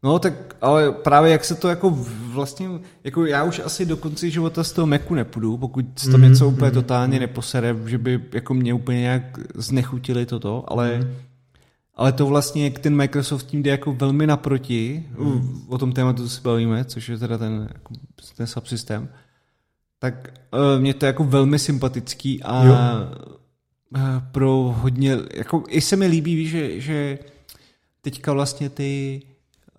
No 0.03 0.19
tak, 0.19 0.57
ale 0.61 0.93
právě 0.93 1.33
jak 1.33 1.45
se 1.45 1.55
to 1.55 1.69
jako 1.69 1.99
vlastně, 2.33 2.69
jako 3.05 3.27
já 3.27 3.45
už 3.45 3.61
asi 3.65 3.87
do 3.87 3.97
konce 3.97 4.31
života 4.31 4.65
z 4.65 4.73
toho 4.73 4.87
Macu 4.87 5.15
nepůjdu, 5.15 5.57
pokud 5.57 5.87
se 5.97 6.11
tam 6.11 6.21
mm-hmm. 6.21 6.29
něco 6.29 6.49
úplně 6.49 6.71
mhm, 6.71 6.75
totálně 6.75 7.13
mhm. 7.13 7.21
neposere, 7.21 7.77
že 7.87 7.99
by 7.99 8.21
jako 8.33 8.55
mě 8.55 8.75
úplně 8.75 9.01
nějak 9.01 9.39
znechutili 9.55 10.27
toto, 10.27 10.65
ale 10.73 10.99
mm. 10.99 11.15
ale 11.95 12.13
to 12.13 12.27
vlastně, 12.27 12.65
jak 12.65 12.79
ten 12.79 12.97
Microsoft 12.97 13.47
tím 13.47 13.63
jde 13.63 13.71
jako 13.71 13.93
velmi 13.93 14.27
naproti, 14.27 15.07
mm. 15.19 15.65
o 15.69 15.79
tom 15.79 15.93
tématu 15.93 16.29
se 16.29 16.41
bavíme, 16.41 16.85
což 16.85 17.09
je 17.09 17.19
teda 17.19 17.39
ten, 17.39 17.69
jako, 17.73 17.95
ten 18.37 18.47
subsystém, 18.47 19.09
tak 19.99 20.29
uh, 20.53 20.81
mě 20.81 20.95
to 20.95 21.05
je 21.05 21.07
jako 21.07 21.25
velmi 21.25 21.59
sympatický 21.59 22.43
a 22.43 22.63
uh, 22.63 24.01
pro 24.33 24.75
hodně, 24.81 25.17
jako 25.35 25.63
i 25.69 25.81
se 25.81 25.97
mi 25.97 26.07
líbí, 26.07 26.49
že, 26.49 26.81
že 26.81 27.19
teďka 28.01 28.33
vlastně 28.33 28.71
ty 28.71 29.23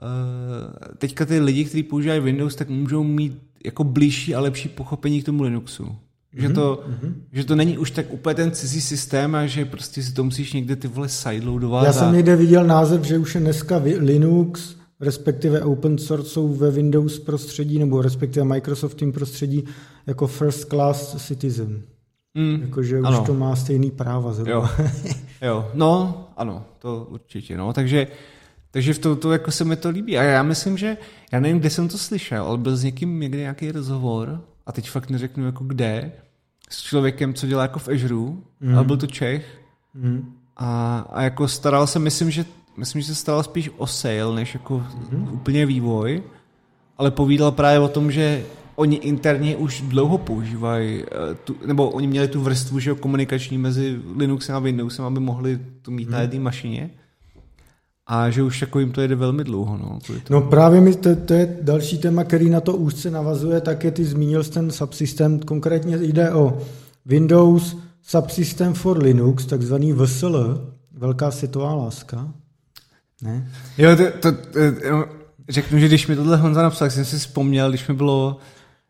Eh, 0.01 0.95
teďka 0.97 1.26
ty 1.26 1.39
lidi, 1.39 1.65
kteří 1.65 1.84
používají 1.84 2.20
Windows, 2.20 2.55
tak 2.55 2.70
můžou 2.70 3.03
mít 3.03 3.41
jako 3.65 3.84
blížší 3.84 4.36
a 4.36 4.39
lepší 4.39 4.70
pochopení 4.70 5.22
k 5.22 5.26
tomu 5.26 5.43
Linuxu. 5.43 5.95
Že, 6.34 6.49
to, 6.49 6.84
mm-hmm. 6.88 7.13
že 7.32 7.43
to 7.43 7.55
není 7.55 7.78
už 7.78 7.91
tak 7.91 8.13
úplně 8.13 8.36
ten 8.36 8.51
cizí 8.51 8.82
systém 8.82 9.36
a 9.36 9.45
že 9.45 9.65
prostě 9.65 10.03
si 10.03 10.13
to 10.13 10.24
musíš 10.24 10.53
někde 10.53 10.76
ty 10.76 10.88
vole 10.88 11.09
sideloadovat. 11.09 11.86
Já 11.86 11.93
jsem 11.93 12.13
někde 12.13 12.36
viděl 12.36 12.63
název, 12.63 13.03
že 13.03 13.18
už 13.18 13.36
je 13.36 13.41
dneska 13.41 13.82
Linux, 13.97 14.76
respektive 14.99 15.61
open 15.61 15.97
source 15.97 16.29
jsou 16.29 16.47
ve 16.53 16.71
Windows 16.71 17.19
prostředí, 17.19 17.79
nebo 17.79 18.01
respektive 18.01 18.45
Microsoftovým 18.45 19.13
prostředí 19.13 19.63
jako 20.07 20.27
first 20.27 20.69
class 20.69 21.27
citizen. 21.27 21.81
Mm, 22.33 22.61
Jakože 22.61 22.99
už 22.99 23.19
to 23.25 23.33
má 23.33 23.55
stejný 23.55 23.91
práva. 23.91 24.33
Jo. 24.45 24.69
jo, 25.41 25.71
no, 25.73 26.25
ano, 26.37 26.65
to 26.79 27.07
určitě. 27.09 27.57
No. 27.57 27.73
Takže 27.73 28.07
takže 28.71 28.93
v 28.93 28.99
to, 28.99 29.15
to 29.15 29.31
jako 29.31 29.51
se 29.51 29.65
mi 29.65 29.75
to 29.75 29.89
líbí. 29.89 30.17
A 30.17 30.23
já 30.23 30.43
myslím, 30.43 30.77
že, 30.77 30.97
já 31.31 31.39
nevím, 31.39 31.59
kde 31.59 31.69
jsem 31.69 31.87
to 31.87 31.97
slyšel, 31.97 32.43
ale 32.43 32.57
byl 32.57 32.77
s 32.77 32.83
někým 32.83 33.19
někde 33.19 33.37
nějaký 33.39 33.71
rozhovor, 33.71 34.41
a 34.65 34.71
teď 34.71 34.89
fakt 34.89 35.09
neřeknu 35.09 35.45
jako 35.45 35.63
kde, 35.63 36.11
s 36.69 36.81
člověkem, 36.81 37.33
co 37.33 37.47
dělá 37.47 37.61
jako 37.61 37.79
v 37.79 37.89
Azure, 37.89 38.15
mm. 38.59 38.75
ale 38.75 38.83
byl 38.83 38.97
to 38.97 39.07
Čech. 39.07 39.61
Mm. 39.93 40.33
A, 40.57 40.99
a 41.09 41.21
jako 41.21 41.47
staral 41.47 41.87
se, 41.87 41.99
myslím, 41.99 42.31
že 42.31 42.45
myslím, 42.78 43.01
že 43.01 43.07
se 43.07 43.15
staral 43.15 43.43
spíš 43.43 43.69
o 43.78 43.88
sale, 43.88 44.36
než 44.36 44.53
jako 44.53 44.84
mm. 45.11 45.30
úplně 45.34 45.65
vývoj, 45.65 46.23
ale 46.97 47.11
povídal 47.11 47.51
právě 47.51 47.80
o 47.80 47.88
tom, 47.88 48.11
že 48.11 48.43
oni 48.75 48.95
interně 48.95 49.55
už 49.55 49.82
dlouho 49.82 50.17
používají, 50.17 51.03
eh, 51.03 51.36
tu, 51.43 51.55
nebo 51.65 51.89
oni 51.89 52.07
měli 52.07 52.28
tu 52.28 52.41
vrstvu 52.41 52.80
že 52.80 52.93
komunikační 52.93 53.57
mezi 53.57 53.99
Linuxem 54.17 54.55
a 54.55 54.59
Windowsem, 54.59 55.05
aby 55.05 55.19
mohli 55.19 55.59
to 55.82 55.91
mít 55.91 56.07
mm. 56.07 56.11
na 56.11 56.21
jedné 56.21 56.39
mašině 56.39 56.89
a 58.07 58.30
že 58.30 58.43
už 58.43 58.61
jako 58.61 58.80
jim 58.80 58.91
to 58.91 59.01
jede 59.01 59.15
velmi 59.15 59.43
dlouho. 59.43 59.78
No, 59.78 59.99
no 60.30 60.41
právě 60.41 60.82
mi 60.82 60.95
to, 60.95 61.15
to, 61.15 61.34
je 61.34 61.57
další 61.61 61.97
téma, 61.97 62.23
který 62.23 62.49
na 62.49 62.61
to 62.61 62.73
úzce 62.73 63.11
navazuje, 63.11 63.61
tak 63.61 63.84
je 63.84 63.91
ty 63.91 64.05
zmínil 64.05 64.43
ten 64.43 64.71
subsystem, 64.71 65.39
konkrétně 65.39 65.97
jde 65.97 66.34
o 66.34 66.57
Windows 67.05 67.78
Subsystem 68.01 68.73
for 68.73 68.97
Linux, 69.03 69.45
takzvaný 69.45 69.93
VSL, 69.93 70.71
velká 70.91 71.32
světová 71.32 71.75
láska. 71.75 72.34
Ne? 73.22 73.51
Jo, 73.78 73.95
to, 73.95 74.11
to, 74.11 74.32
to, 74.32 74.59
řeknu, 75.49 75.80
že 75.80 75.88
když 75.88 76.07
mi 76.07 76.15
tohle 76.15 76.38
Honza 76.38 76.61
napsal, 76.61 76.86
tak 76.86 76.91
jsem 76.91 77.05
si 77.05 77.18
vzpomněl, 77.18 77.70
když 77.70 77.88
mi 77.88 77.93
bylo 77.93 78.38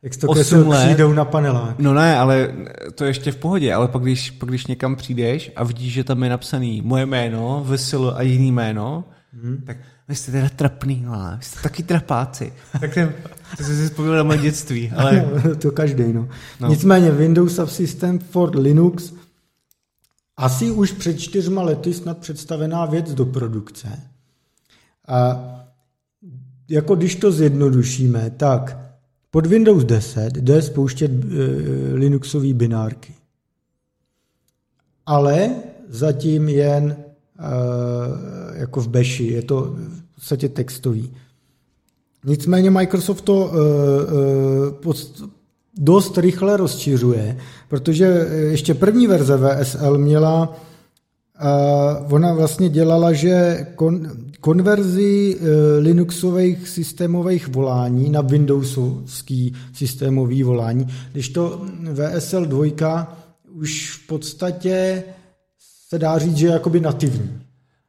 jak 0.04 0.16
to 0.16 0.28
8 0.28 0.68
let. 0.68 0.86
přijdou 0.86 1.14
na 1.14 1.26
panelák. 1.26 1.80
No 1.80 1.94
ne, 1.94 2.18
ale 2.18 2.54
to 2.96 3.04
je 3.04 3.10
ještě 3.10 3.32
v 3.32 3.36
pohodě, 3.36 3.74
ale 3.74 3.88
pak 3.88 4.02
když, 4.02 4.32
pak 4.32 4.50
když 4.50 4.68
někam 4.68 4.96
přijdeš 4.96 5.52
a 5.56 5.64
vidíš, 5.64 5.94
že 5.94 6.04
tam 6.04 6.24
je 6.24 6.30
napsaný 6.30 6.82
moje 6.86 7.06
jméno, 7.06 7.64
Vesil 7.68 8.14
a 8.18 8.22
jiný 8.22 8.52
jméno, 8.52 9.04
hmm. 9.34 9.64
tak 9.66 9.78
vy 10.08 10.16
jste 10.16 10.32
teda 10.32 10.50
trapný, 10.50 11.06
ale 11.08 11.36
vy 11.38 11.44
jste 11.44 11.62
taky 11.62 11.84
trapáci. 11.84 12.54
tak 12.80 12.94
jsem, 12.94 13.14
to 13.58 13.64
jsem 13.64 13.76
si 13.76 13.86
vzpomněl 13.86 14.16
na 14.16 14.24
moje 14.24 14.38
dětství. 14.38 14.92
Ale... 14.96 15.26
to 15.62 15.72
každý, 15.72 16.14
no. 16.14 16.30
no. 16.60 16.68
Nicméně 16.68 17.12
Windows 17.12 17.56
Subsystem 17.56 18.20
for 18.20 18.58
Linux 18.58 19.14
asi 20.38 20.72
už 20.72 20.92
před 20.92 21.20
čtyřma 21.20 21.62
lety 21.62 21.94
snad 21.94 22.18
představená 22.18 22.86
věc 22.86 23.14
do 23.14 23.26
produkce. 23.26 23.88
A 25.08 25.44
jako 26.70 26.96
když 26.96 27.16
to 27.16 27.32
zjednodušíme, 27.32 28.32
tak 28.38 28.78
pod 29.32 29.46
Windows 29.46 29.84
10 29.84 30.38
jde 30.38 30.62
spouštět 30.62 31.12
e, 31.12 31.26
Linuxové 31.94 32.54
binárky. 32.54 33.14
Ale 35.06 35.56
zatím 35.90 36.50
jen 36.50 36.84
e, 36.92 37.00
jako 38.60 38.82
v 38.82 38.88
Bashi, 38.88 39.24
je 39.24 39.42
to 39.42 39.62
v 39.62 40.16
podstatě 40.16 40.50
textový. 40.50 41.14
Nicméně 42.26 42.72
Microsoft 42.72 43.22
to 43.22 43.52
e, 43.52 43.58
e, 44.90 45.28
dost 45.78 46.18
rychle 46.18 46.58
rozšiřuje, 46.58 47.38
protože 47.70 48.06
ještě 48.32 48.74
první 48.74 49.08
verze 49.08 49.38
VSL 49.38 49.98
měla 49.98 50.60
Uh, 51.44 52.14
ona 52.14 52.34
vlastně 52.34 52.70
dělala, 52.70 53.14
že 53.14 53.68
kon, 53.76 54.08
konverzi 54.40 55.36
uh, 55.36 55.48
Linuxových 55.80 56.68
systémových 56.68 57.48
volání 57.48 58.10
na 58.10 58.22
Windowsovský 58.22 59.54
systémový 59.74 60.44
volání, 60.44 60.88
když 61.12 61.30
to 61.30 61.62
VSL 61.94 62.46
2 62.46 63.18
už 63.54 64.00
v 64.04 64.08
podstatě 64.08 65.04
se 65.90 66.00
dá 66.00 66.18
říct, 66.18 66.38
že 66.38 66.48
je 66.48 66.54
jakoby 66.54 66.80
nativní. 66.80 67.40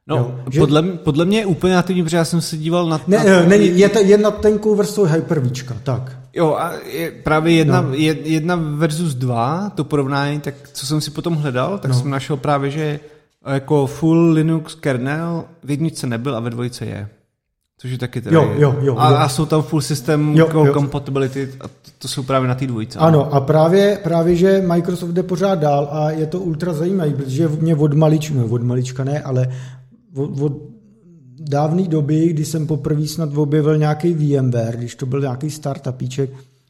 No, 0.07 0.15
jo, 0.15 0.39
že... 0.51 0.59
podle, 0.59 0.81
podle 0.81 1.25
mě 1.25 1.37
je 1.37 1.45
úplně 1.45 1.73
nativní, 1.73 2.03
protože 2.03 2.17
já 2.17 2.25
jsem 2.25 2.41
se 2.41 2.57
díval 2.57 2.89
na... 2.89 3.01
Ne, 3.07 3.23
na... 3.23 3.45
není, 3.45 3.79
je, 3.79 3.89
to, 3.89 3.99
je 3.99 4.17
na 4.17 4.31
tenkou 4.31 4.75
vrstvou 4.75 5.03
Hypervíčka, 5.03 5.75
tak. 5.83 6.17
Jo, 6.33 6.55
a 6.59 6.73
je 6.93 7.11
právě 7.11 7.53
jedna, 7.53 7.81
no. 7.81 7.93
jedna 7.93 8.55
versus 8.55 9.15
dva, 9.15 9.71
to 9.75 9.83
porovnání, 9.83 10.39
tak 10.39 10.53
co 10.73 10.85
jsem 10.85 11.01
si 11.01 11.11
potom 11.11 11.35
hledal, 11.35 11.77
tak 11.77 11.91
no. 11.91 11.99
jsem 11.99 12.09
našel 12.09 12.37
právě, 12.37 12.71
že 12.71 12.99
jako 13.47 13.87
full 13.87 14.31
Linux 14.31 14.75
kernel 14.75 15.43
v 15.63 15.71
jedničce 15.71 16.07
nebyl 16.07 16.35
a 16.35 16.39
ve 16.39 16.49
dvojce 16.49 16.85
je. 16.85 17.09
Což 17.81 17.91
je 17.91 17.97
taky 17.97 18.21
teda 18.21 18.35
jo, 18.35 18.53
jo, 18.57 18.75
jo, 18.81 18.97
a, 18.97 19.07
a 19.07 19.29
jsou 19.29 19.45
tam 19.45 19.61
full 19.61 19.81
system 19.81 20.37
jo, 20.37 20.49
jo. 20.53 20.73
compatibility 20.73 21.49
a 21.59 21.67
to, 21.67 21.91
to 21.97 22.07
jsou 22.07 22.23
právě 22.23 22.47
na 22.47 22.55
té 22.55 22.67
dvojce. 22.67 22.99
Ano 22.99 23.33
a 23.33 23.41
právě, 23.41 23.99
právě, 24.03 24.35
že 24.35 24.63
Microsoft 24.67 25.09
jde 25.09 25.23
pořád 25.23 25.55
dál 25.55 25.89
a 25.91 26.11
je 26.11 26.25
to 26.25 26.39
ultra 26.39 26.73
zajímavý, 26.73 27.13
protože 27.13 27.47
mě 27.47 27.75
od 27.75 27.93
malička, 27.93 28.35
no 28.35 28.45
od 28.45 28.63
malička 28.63 29.03
ne, 29.03 29.21
ale 29.21 29.47
od, 30.15 30.41
od 30.41 30.53
dávné 31.39 31.87
doby, 31.87 32.27
kdy 32.27 32.45
jsem 32.45 32.67
poprvé 32.67 33.07
snad 33.07 33.37
objevil 33.37 33.77
nějaký 33.77 34.13
VMware, 34.13 34.77
když 34.77 34.95
to 34.95 35.05
byl 35.05 35.21
nějaký 35.21 35.49
startupíček, 35.49 36.29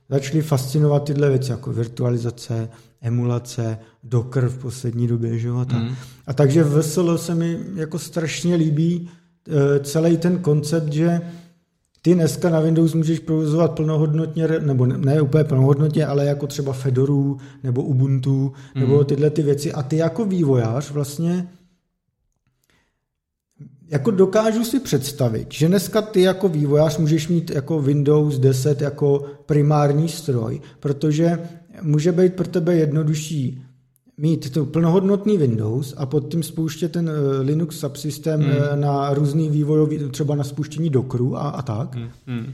začaly 0.09 0.41
fascinovat 0.41 1.03
tyhle 1.03 1.29
věci, 1.29 1.51
jako 1.51 1.73
virtualizace, 1.73 2.69
emulace, 3.01 3.77
Docker 4.03 4.49
v 4.49 4.57
poslední 4.57 5.07
době. 5.07 5.39
Že? 5.39 5.49
A, 5.49 5.65
tak. 5.65 5.83
Mm. 5.83 5.95
a 6.27 6.33
takže 6.33 6.63
v 6.63 6.79
VSL 6.79 7.17
se 7.17 7.35
mi 7.35 7.59
jako 7.75 7.99
strašně 7.99 8.55
líbí 8.55 9.09
e, 9.47 9.79
celý 9.79 10.17
ten 10.17 10.39
koncept, 10.39 10.93
že 10.93 11.21
ty 12.01 12.13
dneska 12.15 12.49
na 12.49 12.59
Windows 12.59 12.93
můžeš 12.93 13.19
provozovat 13.19 13.71
plnohodnotně, 13.71 14.47
nebo 14.47 14.85
ne, 14.85 14.97
ne 14.97 15.21
úplně 15.21 15.43
plnohodnotně, 15.43 16.05
ale 16.05 16.25
jako 16.25 16.47
třeba 16.47 16.73
Fedoru 16.73 17.37
nebo 17.63 17.83
Ubuntu, 17.83 18.53
mm. 18.75 18.81
nebo 18.81 19.03
tyhle 19.03 19.29
ty 19.29 19.43
věci. 19.43 19.73
A 19.73 19.83
ty 19.83 19.97
jako 19.97 20.25
vývojář 20.25 20.91
vlastně 20.91 21.47
jako 23.91 24.11
dokážu 24.11 24.63
si 24.63 24.79
představit, 24.79 25.47
že 25.51 25.67
dneska 25.67 26.01
ty 26.01 26.21
jako 26.21 26.49
vývojář 26.49 26.97
můžeš 26.97 27.27
mít 27.27 27.49
jako 27.49 27.81
Windows 27.81 28.39
10 28.39 28.81
jako 28.81 29.25
primární 29.45 30.09
stroj, 30.09 30.61
protože 30.79 31.39
může 31.81 32.11
být 32.11 32.33
pro 32.33 32.47
tebe 32.47 32.75
jednodušší 32.75 33.63
mít 34.17 34.49
to 34.49 34.65
plnohodnotný 34.65 35.37
Windows 35.37 35.93
a 35.97 36.05
pod 36.05 36.31
tím 36.31 36.43
spouštět 36.43 36.91
ten 36.91 37.09
uh, 37.09 37.15
Linux 37.45 37.79
subsystém 37.79 38.41
hmm. 38.41 38.81
na 38.81 39.13
různý 39.13 39.49
vývojový, 39.49 39.99
třeba 40.11 40.35
na 40.35 40.43
spuštění 40.43 40.89
Dockeru 40.89 41.37
a, 41.37 41.49
a 41.49 41.61
tak, 41.61 41.95
hmm. 41.95 42.09
Hmm. 42.27 42.53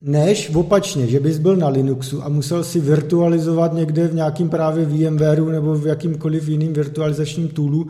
než 0.00 0.54
opačně, 0.54 1.06
že 1.06 1.20
bys 1.20 1.38
byl 1.38 1.56
na 1.56 1.68
Linuxu 1.68 2.24
a 2.24 2.28
musel 2.28 2.64
si 2.64 2.80
virtualizovat 2.80 3.72
někde 3.72 4.08
v 4.08 4.14
nějakým 4.14 4.48
právě 4.48 4.86
VMwareu 4.86 5.48
nebo 5.48 5.74
v 5.74 5.86
jakýmkoliv 5.86 6.48
jiným 6.48 6.72
virtualizačním 6.72 7.48
toolu 7.48 7.86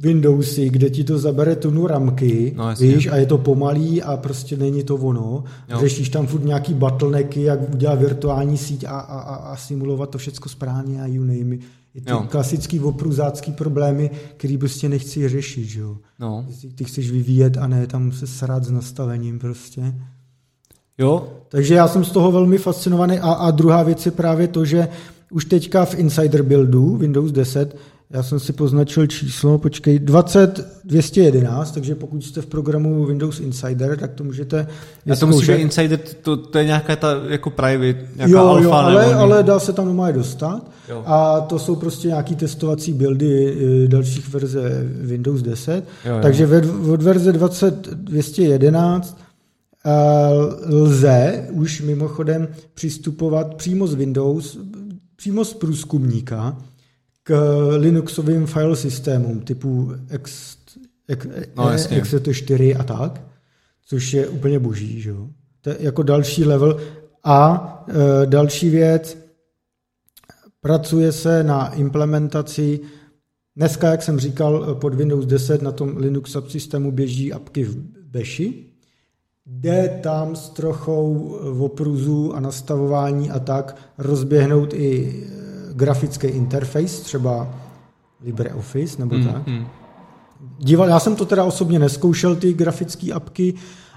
Windowsy, 0.00 0.70
kde 0.70 0.90
ti 0.90 1.04
to 1.04 1.18
zabere 1.18 1.56
tunu 1.56 1.86
ramky, 1.86 2.52
no, 2.56 2.74
víš, 2.80 3.06
a 3.06 3.16
je 3.16 3.26
to 3.26 3.38
pomalý 3.38 4.02
a 4.02 4.16
prostě 4.16 4.56
není 4.56 4.84
to 4.84 4.96
ono. 4.96 5.44
Jo. 5.68 5.78
Řešíš 5.80 6.08
tam 6.08 6.26
furt 6.26 6.44
nějaký 6.44 6.74
bottlenecky, 6.74 7.42
jak 7.42 7.74
udělat 7.74 7.98
virtuální 7.98 8.58
síť 8.58 8.84
a, 8.84 8.88
a, 8.88 9.20
a, 9.20 9.34
a 9.34 9.56
simulovat 9.56 10.10
to 10.10 10.18
všechno 10.18 10.48
správně 10.48 11.02
a 11.02 11.06
you 11.06 11.24
name 11.24 11.54
it. 11.54 11.60
Je 11.94 12.00
to 12.00 12.12
jo. 12.12 12.26
klasický 12.30 12.80
opruzácký 12.80 13.52
problémy, 13.52 14.10
který 14.36 14.58
prostě 14.58 14.88
nechci 14.88 15.28
řešit, 15.28 15.64
že 15.64 15.80
jo. 15.80 15.96
No. 16.18 16.46
Ty 16.74 16.84
chceš 16.84 17.10
vyvíjet 17.10 17.56
a 17.56 17.66
ne 17.66 17.86
tam 17.86 18.12
se 18.12 18.26
srát 18.26 18.64
s 18.64 18.70
nastavením 18.70 19.38
prostě. 19.38 19.94
Jo. 20.98 21.28
Takže 21.48 21.74
já 21.74 21.88
jsem 21.88 22.04
z 22.04 22.10
toho 22.10 22.32
velmi 22.32 22.58
fascinovaný 22.58 23.18
a, 23.18 23.32
a 23.32 23.50
druhá 23.50 23.82
věc 23.82 24.06
je 24.06 24.12
právě 24.12 24.48
to, 24.48 24.64
že 24.64 24.88
už 25.30 25.44
teďka 25.44 25.84
v 25.84 25.94
Insider 25.94 26.42
buildu 26.42 26.96
Windows 26.96 27.32
10 27.32 27.76
já 28.12 28.22
jsem 28.22 28.40
si 28.40 28.52
poznačil 28.52 29.06
číslo, 29.06 29.58
počkej, 29.58 29.98
20211, 29.98 31.70
takže 31.70 31.94
pokud 31.94 32.24
jste 32.24 32.42
v 32.42 32.46
programu 32.46 33.04
Windows 33.04 33.40
Insider, 33.40 33.96
tak 33.96 34.12
to 34.12 34.24
můžete 34.24 34.66
Já 35.06 35.16
to 35.16 35.26
musí 35.26 35.46
být 35.46 35.58
Insider, 35.58 36.00
to, 36.22 36.36
to 36.36 36.58
je 36.58 36.64
nějaká 36.64 36.96
ta 36.96 37.14
jako 37.28 37.50
private, 37.50 38.08
nějaká 38.16 38.32
jo, 38.32 38.38
alfa, 38.38 38.62
jo, 38.62 38.72
ale, 38.72 39.06
nebo 39.06 39.20
ale 39.20 39.42
dá 39.42 39.60
se 39.60 39.72
tam 39.72 39.86
normálně 39.86 40.12
dostat. 40.12 40.70
Jo. 40.88 41.02
A 41.06 41.40
to 41.40 41.58
jsou 41.58 41.76
prostě 41.76 42.08
nějaký 42.08 42.36
testovací 42.36 42.92
buildy 42.92 43.56
eh, 43.84 43.88
dalších 43.88 44.28
verze 44.28 44.84
Windows 45.00 45.42
10. 45.42 45.84
Jo, 46.04 46.14
jo. 46.14 46.18
Takže 46.22 46.48
od 46.92 47.02
verze 47.02 47.32
20211 47.32 49.18
eh, 49.84 49.90
lze 50.74 51.48
už 51.50 51.80
mimochodem 51.80 52.48
přistupovat 52.74 53.54
přímo 53.54 53.86
z 53.86 53.94
Windows, 53.94 54.58
přímo 55.16 55.44
z 55.44 55.54
průzkumníka, 55.54 56.56
k 57.22 57.34
Linuxovým 57.76 58.46
file 58.46 58.76
systémům 58.76 59.40
typu 59.40 59.92
X, 60.14 60.56
X, 61.08 61.26
no, 61.56 61.70
X4 61.70 62.76
a 62.80 62.82
tak, 62.82 63.22
což 63.86 64.12
je 64.12 64.28
úplně 64.28 64.58
boží. 64.58 65.00
Že? 65.00 65.12
To 65.60 65.70
je 65.70 65.76
jako 65.80 66.02
další 66.02 66.44
level. 66.44 66.80
A 67.24 67.84
e, 67.88 68.26
další 68.26 68.70
věc, 68.70 69.18
pracuje 70.60 71.12
se 71.12 71.44
na 71.44 71.74
implementaci 71.74 72.80
Dneska, 73.56 73.88
jak 73.88 74.02
jsem 74.02 74.20
říkal, 74.20 74.74
pod 74.74 74.94
Windows 74.94 75.26
10 75.26 75.62
na 75.62 75.72
tom 75.72 75.96
Linux 75.96 76.30
subsystému 76.30 76.92
běží 76.92 77.32
apky 77.32 77.64
v 77.64 77.76
Bashi. 78.04 78.64
Jde 79.46 80.00
tam 80.02 80.36
s 80.36 80.48
trochou 80.48 81.18
opruzu 81.58 82.34
a 82.34 82.40
nastavování 82.40 83.30
a 83.30 83.38
tak 83.38 83.76
rozběhnout 83.98 84.74
i 84.74 85.24
grafický 85.80 86.26
interface, 86.26 87.02
třeba 87.02 87.48
LibreOffice 88.24 88.98
nebo 88.98 89.14
mm, 89.14 89.26
tak. 89.26 89.46
Mm. 89.46 89.66
Díval, 90.58 90.88
já 90.88 91.00
jsem 91.00 91.16
to 91.16 91.24
teda 91.24 91.44
osobně 91.44 91.78
neskoušel, 91.78 92.36
ty 92.36 92.52
grafické 92.52 93.12
apky, 93.12 93.54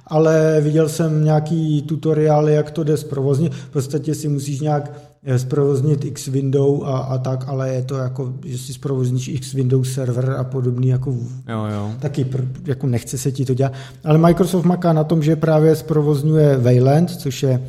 ale 0.08 0.62
viděl 0.62 0.90
jsem 0.90 1.24
nějaký 1.24 1.82
tutoriály, 1.82 2.54
jak 2.54 2.72
to 2.72 2.84
jde 2.84 2.98
zprovoznit. 2.98 3.54
V 3.54 3.70
podstatě 3.70 4.16
si 4.16 4.28
musíš 4.28 4.60
nějak 4.60 4.92
eh, 5.24 5.40
zprovoznit 5.40 6.06
X 6.06 6.28
window 6.28 6.84
a, 6.84 6.98
a 6.98 7.18
tak, 7.18 7.48
ale 7.48 7.70
je 7.70 7.84
to 7.84 7.96
jako, 7.96 8.34
že 8.46 8.58
si 8.58 8.74
zprovozníš 8.74 9.28
X 9.28 9.54
window 9.54 9.84
server 9.84 10.32
a 10.32 10.44
podobný, 10.44 10.88
jako 10.88 11.10
jo, 11.50 11.66
jo. 11.76 11.92
taky 12.00 12.26
jako 12.66 12.88
nechce 12.88 13.18
se 13.18 13.32
ti 13.32 13.46
to 13.46 13.54
dělat. 13.54 13.74
Ale 14.04 14.18
Microsoft 14.18 14.66
maká 14.66 14.94
na 14.94 15.04
tom, 15.04 15.24
že 15.24 15.36
právě 15.36 15.76
zprovozňuje 15.76 16.58
Wayland, 16.58 17.12
což 17.12 17.44
je 17.44 17.62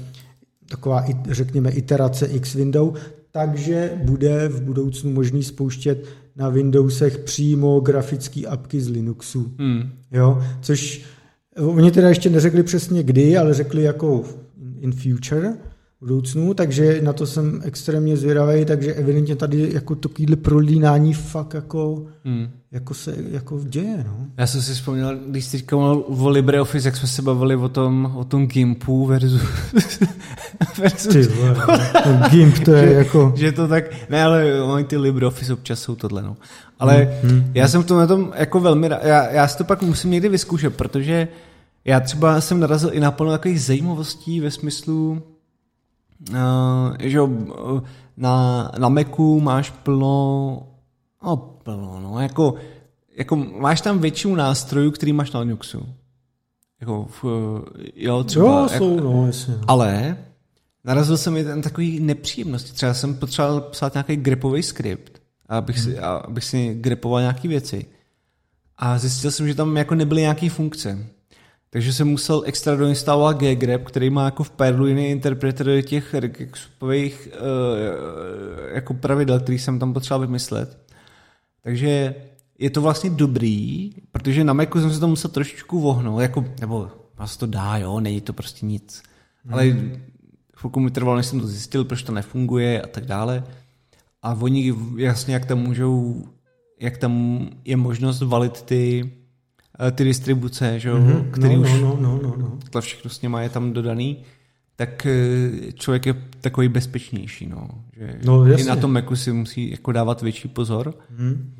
taková, 0.68 1.04
řekněme, 1.30 1.70
iterace 1.70 2.26
X 2.26 2.54
window, 2.54 2.94
takže 3.36 3.92
bude 4.04 4.48
v 4.48 4.62
budoucnu 4.62 5.12
možný 5.12 5.42
spouštět 5.42 6.04
na 6.36 6.48
Windowsech 6.48 7.18
přímo 7.18 7.80
grafické 7.80 8.46
apky 8.46 8.80
z 8.80 8.88
Linuxu. 8.88 9.54
Hmm. 9.58 9.90
Jo? 10.12 10.42
Což 10.60 11.04
oni 11.56 11.90
teda 11.90 12.08
ještě 12.08 12.30
neřekli 12.30 12.62
přesně 12.62 13.02
kdy, 13.02 13.36
ale 13.36 13.54
řekli 13.54 13.82
jako 13.82 14.24
in 14.80 14.92
future, 14.92 15.52
budoucnu, 16.04 16.54
takže 16.54 17.00
na 17.02 17.12
to 17.12 17.26
jsem 17.26 17.60
extrémně 17.64 18.16
zvědavý, 18.16 18.64
takže 18.64 18.94
evidentně 18.94 19.36
tady 19.36 19.70
jako 19.72 19.94
to 19.94 20.08
kýhle 20.08 20.36
prolínání 20.36 21.14
fakt 21.14 21.54
jako, 21.54 22.06
hmm. 22.24 22.48
jako 22.72 22.94
se 22.94 23.14
jako 23.30 23.60
děje. 23.62 24.04
No. 24.06 24.16
Já 24.38 24.46
jsem 24.46 24.62
si 24.62 24.72
vzpomněl, 24.72 25.18
když 25.28 25.44
jsi 25.44 25.58
říkal 25.58 26.04
o 26.06 26.28
LibreOffice, 26.28 26.88
jak 26.88 26.96
jsme 26.96 27.08
se 27.08 27.22
bavili 27.22 27.56
o 27.56 27.68
tom, 27.68 28.12
o 28.16 28.24
tom 28.24 28.46
Gimpu 28.46 29.06
versus... 29.06 29.42
versus... 30.78 31.12
Ty 31.12 31.22
vole, 31.22 31.56
ten 32.04 32.22
Gimp 32.30 32.58
to 32.58 32.72
je 32.72 32.88
že, 32.88 32.94
jako... 32.94 33.32
Že 33.36 33.52
to 33.52 33.68
tak, 33.68 33.84
ne, 34.10 34.24
ale 34.24 34.62
oni 34.62 34.84
ty 34.84 34.96
LibreOffice 34.96 35.52
občas 35.52 35.80
jsou 35.80 35.94
tohle, 35.94 36.22
no. 36.22 36.36
Ale 36.78 37.18
hmm. 37.22 37.30
Hmm. 37.30 37.50
já 37.54 37.68
jsem 37.68 37.82
v 37.82 37.86
tom 37.86 37.98
na 37.98 38.06
tom 38.06 38.32
jako 38.36 38.60
velmi 38.60 38.88
rád, 38.88 39.04
já, 39.04 39.30
já 39.30 39.48
si 39.48 39.58
to 39.58 39.64
pak 39.64 39.82
musím 39.82 40.10
někdy 40.10 40.28
vyzkoušet, 40.28 40.76
protože 40.76 41.28
já 41.84 42.00
třeba 42.00 42.40
jsem 42.40 42.60
narazil 42.60 42.90
i 42.92 43.00
na 43.00 43.10
plno 43.10 43.32
takových 43.32 43.62
zajímavostí 43.62 44.40
ve 44.40 44.50
smyslu, 44.50 45.22
že 46.98 47.18
na, 48.16 48.70
na 48.78 48.88
Macu 48.88 49.40
máš 49.40 49.70
plno, 49.70 50.66
no 51.22 51.36
plno, 51.36 52.00
no, 52.00 52.20
jako, 52.20 52.54
jako 53.16 53.36
máš 53.36 53.80
tam 53.80 53.98
většinu 53.98 54.34
nástrojů, 54.34 54.90
který 54.90 55.12
máš 55.12 55.32
na 55.32 55.40
Linuxu. 55.40 55.86
Jako, 56.80 57.06
v, 57.22 57.24
jo, 57.96 58.24
třeba. 58.24 58.60
Jo, 58.60 58.68
jsou, 58.68 58.94
jako, 58.94 59.04
no, 59.04 59.26
jasně. 59.26 59.54
No. 59.54 59.60
Ale 59.66 60.16
narazil 60.84 61.16
jsem 61.16 61.34
ten 61.34 61.62
takový 61.62 62.00
nepříjemnosti. 62.00 62.72
Třeba 62.72 62.94
jsem 62.94 63.14
potřeboval 63.14 63.60
psát 63.60 63.94
nějaký 63.94 64.16
gripový 64.16 64.62
skript, 64.62 65.22
abych 65.48 65.78
si, 65.78 65.94
hmm. 65.94 66.04
abych 66.04 66.44
si 66.44 66.74
gripoval 66.74 67.20
nějaké 67.20 67.48
věci. 67.48 67.86
A 68.76 68.98
zjistil 68.98 69.30
jsem, 69.30 69.48
že 69.48 69.54
tam 69.54 69.76
jako 69.76 69.94
nebyly 69.94 70.20
nějaké 70.20 70.50
funkce. 70.50 71.06
Takže 71.74 71.92
jsem 71.92 72.08
musel 72.08 72.42
extra 72.46 72.76
doinstalovat 72.76 73.36
ggrep, 73.36 73.84
který 73.84 74.10
má 74.10 74.24
jako 74.24 74.44
v 74.44 74.50
Perlu 74.50 74.86
jiný 74.86 75.10
interpreter 75.10 75.82
těch 75.82 76.14
regexipových 76.14 77.28
uh, 77.32 78.74
jako 78.74 78.94
pravidel, 78.94 79.40
který 79.40 79.58
jsem 79.58 79.78
tam 79.78 79.92
potřeboval 79.92 80.26
vymyslet. 80.26 80.78
Takže 81.62 82.14
je 82.58 82.70
to 82.70 82.82
vlastně 82.82 83.10
dobrý, 83.10 83.90
protože 84.12 84.44
na 84.44 84.52
Macu 84.52 84.80
jsem 84.80 84.92
se 84.92 85.00
to 85.00 85.08
musel 85.08 85.30
trošičku 85.30 85.80
vohnout, 85.80 86.20
jako, 86.20 86.44
nebo 86.60 86.90
vás 87.16 87.36
to 87.36 87.46
dá, 87.46 87.76
jo, 87.76 88.00
není 88.00 88.20
to 88.20 88.32
prostě 88.32 88.66
nic. 88.66 89.02
Mm. 89.44 89.54
Ale 89.54 89.76
chvilku 90.56 90.80
mi 90.80 90.90
trvalo, 90.90 91.16
než 91.16 91.26
jsem 91.26 91.40
to 91.40 91.46
zjistil, 91.46 91.84
proč 91.84 92.02
to 92.02 92.12
nefunguje 92.12 92.82
a 92.82 92.86
tak 92.86 93.06
dále. 93.06 93.44
A 94.22 94.34
oni 94.40 94.74
jasně, 94.96 95.34
jak 95.34 95.44
tam 95.44 95.58
můžou, 95.58 96.24
jak 96.80 96.98
tam 96.98 97.46
je 97.64 97.76
možnost 97.76 98.22
valit 98.22 98.62
ty, 98.62 99.12
eh, 99.12 99.23
ty 99.92 100.04
distribuce, 100.04 100.80
že 100.80 100.88
jo, 100.88 100.96
mm-hmm. 100.96 101.30
který 101.30 101.54
no, 101.54 101.60
už 101.60 101.72
no, 101.72 101.98
no, 102.00 102.20
no, 102.22 102.34
no. 102.38 102.58
to 102.70 102.80
všechno 102.80 103.10
s 103.10 103.22
něma 103.22 103.42
je 103.42 103.48
tam 103.48 103.72
dodaný, 103.72 104.16
tak 104.76 105.06
eh, 105.06 105.72
člověk 105.72 106.06
je 106.06 106.14
takový 106.40 106.68
bezpečnější, 106.68 107.46
no. 107.46 107.68
Že 107.96 108.18
No, 108.24 108.46
jasně. 108.46 108.64
I 108.64 108.68
na 108.68 108.76
tom 108.76 108.92
Macu 108.92 109.16
si 109.16 109.32
musí 109.32 109.70
jako 109.70 109.92
dávat 109.92 110.22
větší 110.22 110.48
pozor. 110.48 110.94
Mm. 111.18 111.54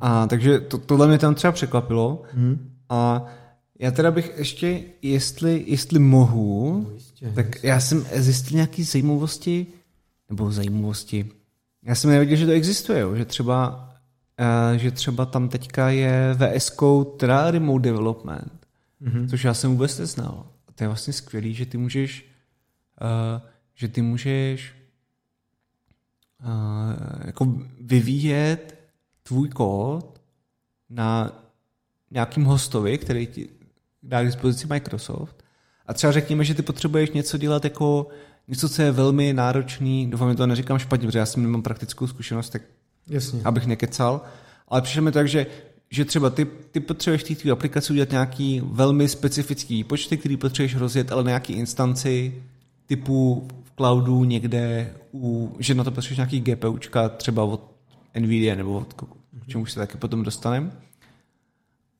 A 0.00 0.26
takže 0.26 0.60
to, 0.60 0.78
tohle 0.78 1.08
mě 1.08 1.18
tam 1.18 1.34
třeba 1.34 1.52
překvapilo. 1.52 2.22
Mm. 2.34 2.70
A 2.88 3.24
já 3.78 3.90
teda 3.90 4.10
bych 4.10 4.32
ještě, 4.36 4.80
jestli, 5.02 5.64
jestli 5.66 5.98
mohu, 5.98 6.86
No, 6.88 6.94
jistě, 6.94 7.32
tak 7.34 7.64
já 7.64 7.80
jsem 7.80 8.06
zjistil 8.14 8.54
nějaké 8.54 8.84
zajímavosti, 8.84 9.66
nebo 10.28 10.50
zajímavosti. 10.50 11.30
Já 11.82 11.94
jsem 11.94 12.10
nevěděl, 12.10 12.36
že 12.36 12.46
to 12.46 12.52
existuje, 12.52 13.00
jo, 13.00 13.16
že 13.16 13.24
třeba, 13.24 13.88
že 14.76 14.90
třeba 14.90 15.26
tam 15.26 15.48
teďka 15.48 15.88
je 15.90 16.34
VS 16.34 16.70
Code, 16.70 17.10
teda 17.10 17.50
Remote 17.50 17.82
Development, 17.82 18.66
Mhm. 19.00 19.28
což 19.28 19.44
já 19.44 19.54
jsem 19.54 19.70
vůbec 19.70 19.98
neznal. 19.98 20.46
A 20.68 20.72
to 20.72 20.84
je 20.84 20.88
vlastně 20.88 21.12
skvělý, 21.12 21.54
že 21.54 21.66
ty 21.66 21.78
můžeš, 21.78 22.26
uh, 23.02 23.42
že 23.74 23.88
ty 23.88 24.02
můžeš 24.02 24.74
uh, 26.44 27.26
jako 27.26 27.54
vyvíjet 27.80 28.78
tvůj 29.22 29.48
kód 29.48 30.20
na 30.90 31.32
nějakým 32.10 32.44
hostovi, 32.44 32.98
který 32.98 33.26
ti 33.26 33.48
dá 34.02 34.22
k 34.22 34.26
dispozici 34.26 34.66
Microsoft. 34.66 35.44
A 35.86 35.94
třeba 35.94 36.12
řekněme, 36.12 36.44
že 36.44 36.54
ty 36.54 36.62
potřebuješ 36.62 37.10
něco 37.10 37.38
dělat 37.38 37.64
jako 37.64 38.08
něco, 38.48 38.68
co 38.68 38.82
je 38.82 38.92
velmi 38.92 39.32
náročný, 39.32 40.10
doufám, 40.10 40.30
že 40.30 40.36
to 40.36 40.46
neříkám 40.46 40.78
špatně, 40.78 41.06
protože 41.08 41.18
já 41.18 41.26
s 41.26 41.34
tím 41.34 41.42
nemám 41.42 41.62
praktickou 41.62 42.06
zkušenost, 42.06 42.50
tak 42.50 42.62
Jasně. 43.08 43.40
abych 43.44 43.66
nekecal, 43.66 44.20
ale 44.68 44.82
přišlo 44.82 45.02
mi 45.02 45.12
tak, 45.12 45.28
že, 45.28 45.46
že 45.90 46.04
třeba 46.04 46.30
ty, 46.30 46.44
ty 46.44 46.80
potřebuješ 46.80 47.22
v 47.22 47.28
té 47.28 47.34
tvý 47.34 47.50
aplikaci 47.50 47.92
udělat 47.92 48.10
nějaký 48.10 48.62
velmi 48.64 49.08
specifický 49.08 49.84
počty, 49.84 50.16
který 50.16 50.36
potřebuješ 50.36 50.76
rozjet, 50.76 51.12
ale 51.12 51.24
na 51.24 51.30
nějaký 51.30 51.52
instanci 51.52 52.42
typu 52.86 53.48
v 53.64 53.76
cloudu 53.76 54.24
někde, 54.24 54.94
u, 55.14 55.56
že 55.58 55.74
na 55.74 55.84
to 55.84 55.90
potřebuješ 55.90 56.16
nějaký 56.18 56.40
GPUčka 56.40 57.08
třeba 57.08 57.44
od 57.44 57.74
NVIDIA 58.20 58.54
nebo 58.54 58.78
od 58.78 58.92
k 58.92 59.04
čemu 59.46 59.66
se 59.66 59.80
taky 59.80 59.96
potom 59.96 60.22
dostaneme. 60.22 60.70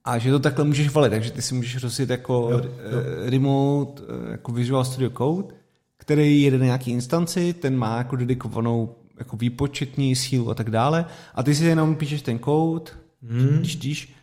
A 0.04 0.18
že 0.18 0.30
to 0.30 0.38
takhle 0.38 0.64
můžeš 0.64 0.88
valit, 0.88 1.10
takže 1.10 1.30
ty 1.30 1.42
si 1.42 1.54
můžeš 1.54 1.82
rozjet 1.82 2.10
jako 2.10 2.48
Jo, 2.50 2.58
jo, 2.58 2.64
jo. 2.64 3.30
remote, 3.30 4.02
eh, 4.02 4.30
jako 4.30 4.52
Visual 4.52 4.84
Studio 4.84 5.10
Code, 5.10 5.54
který 5.96 6.42
jede 6.42 6.58
na 6.58 6.64
nějaký 6.64 6.90
instanci, 6.90 7.52
ten 7.52 7.76
má 7.76 7.98
jako 7.98 8.16
dedikovanou 8.16 8.94
jako 9.18 9.36
výpočetní 9.36 10.16
sílu 10.16 10.50
a 10.50 10.54
tak 10.54 10.70
dále. 10.70 11.04
A 11.34 11.42
ty 11.42 11.54
si 11.54 11.64
jenom 11.64 11.94
píšeš 11.96 12.22
ten 12.22 12.38
kód, 12.38 12.92
Mm. 13.30 13.64
čtíš 13.64 14.14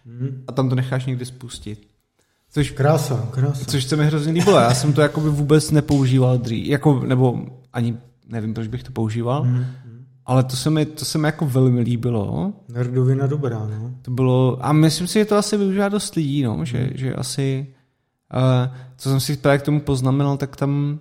a 0.47 0.51
tam 0.51 0.69
to 0.69 0.75
necháš 0.75 1.05
někde 1.05 1.25
spustit. 1.25 1.87
Což, 2.51 2.71
Krása, 2.71 3.27
krása. 3.31 3.65
což 3.65 3.83
se 3.83 3.95
mi 3.95 4.05
hrozně 4.05 4.31
líbilo. 4.33 4.59
Já 4.59 4.73
jsem 4.73 4.93
to 4.93 5.01
jakoby 5.01 5.29
vůbec 5.29 5.71
nepoužíval 5.71 6.37
dřív. 6.37 6.67
Jako, 6.67 6.99
nebo 6.99 7.45
ani 7.73 7.97
nevím, 8.27 8.53
proč 8.53 8.67
bych 8.67 8.83
to 8.83 8.91
používal. 8.91 9.43
Mm. 9.45 9.65
Ale 10.25 10.43
to 10.43 10.55
se, 10.55 10.69
mi, 10.69 10.85
to 10.85 11.05
se 11.05 11.17
mi 11.17 11.27
jako 11.27 11.45
velmi 11.45 11.81
líbilo. 11.81 12.53
Nerdovina 12.69 13.27
dobrá, 13.27 13.59
no. 13.67 13.95
To 14.01 14.11
bylo, 14.11 14.65
a 14.65 14.73
myslím 14.73 15.07
si, 15.07 15.19
že 15.19 15.25
to 15.25 15.35
asi 15.37 15.57
využívá 15.57 15.89
dost 15.89 16.15
lidí, 16.15 16.43
no, 16.43 16.65
že, 16.65 16.89
že 16.95 17.13
asi, 17.15 17.67
uh, 18.33 18.75
co 18.97 19.09
jsem 19.09 19.19
si 19.19 19.37
právě 19.37 19.59
k 19.59 19.61
tomu 19.61 19.79
poznamenal, 19.79 20.37
tak 20.37 20.55
tam 20.55 20.99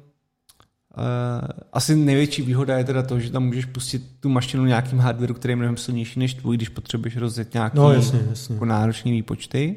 asi 1.73 1.97
největší 1.97 2.43
výhoda 2.43 2.79
je 2.79 2.85
teda 2.85 3.03
to, 3.03 3.21
že 3.21 3.31
tam 3.33 3.45
můžeš 3.47 3.65
pustit 3.65 4.03
tu 4.21 4.29
mašinu 4.29 4.65
nějakým 4.65 4.99
hardwareu, 4.99 5.35
který 5.35 5.53
je 5.53 5.57
mnohem 5.57 5.77
silnější 5.77 6.19
než 6.19 6.35
tvůj, 6.35 6.57
když 6.57 6.69
potřebuješ 6.69 7.17
rozjet 7.17 7.55
nějaký 7.55 7.77
No 7.77 7.93
jasně, 7.93 8.21
jasně. 8.31 8.55
jako 8.55 8.65
náročný 8.65 9.13
výpočty. 9.13 9.77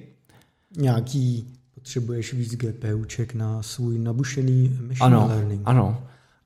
Nějaký 0.77 1.47
potřebuješ 1.75 2.33
víc 2.33 2.55
GPUček 2.55 3.33
na 3.33 3.63
svůj 3.63 3.99
nabušený 3.99 4.69
machine 4.81 4.99
Ano, 5.05 5.27
learning. 5.29 5.61
ano. 5.65 6.03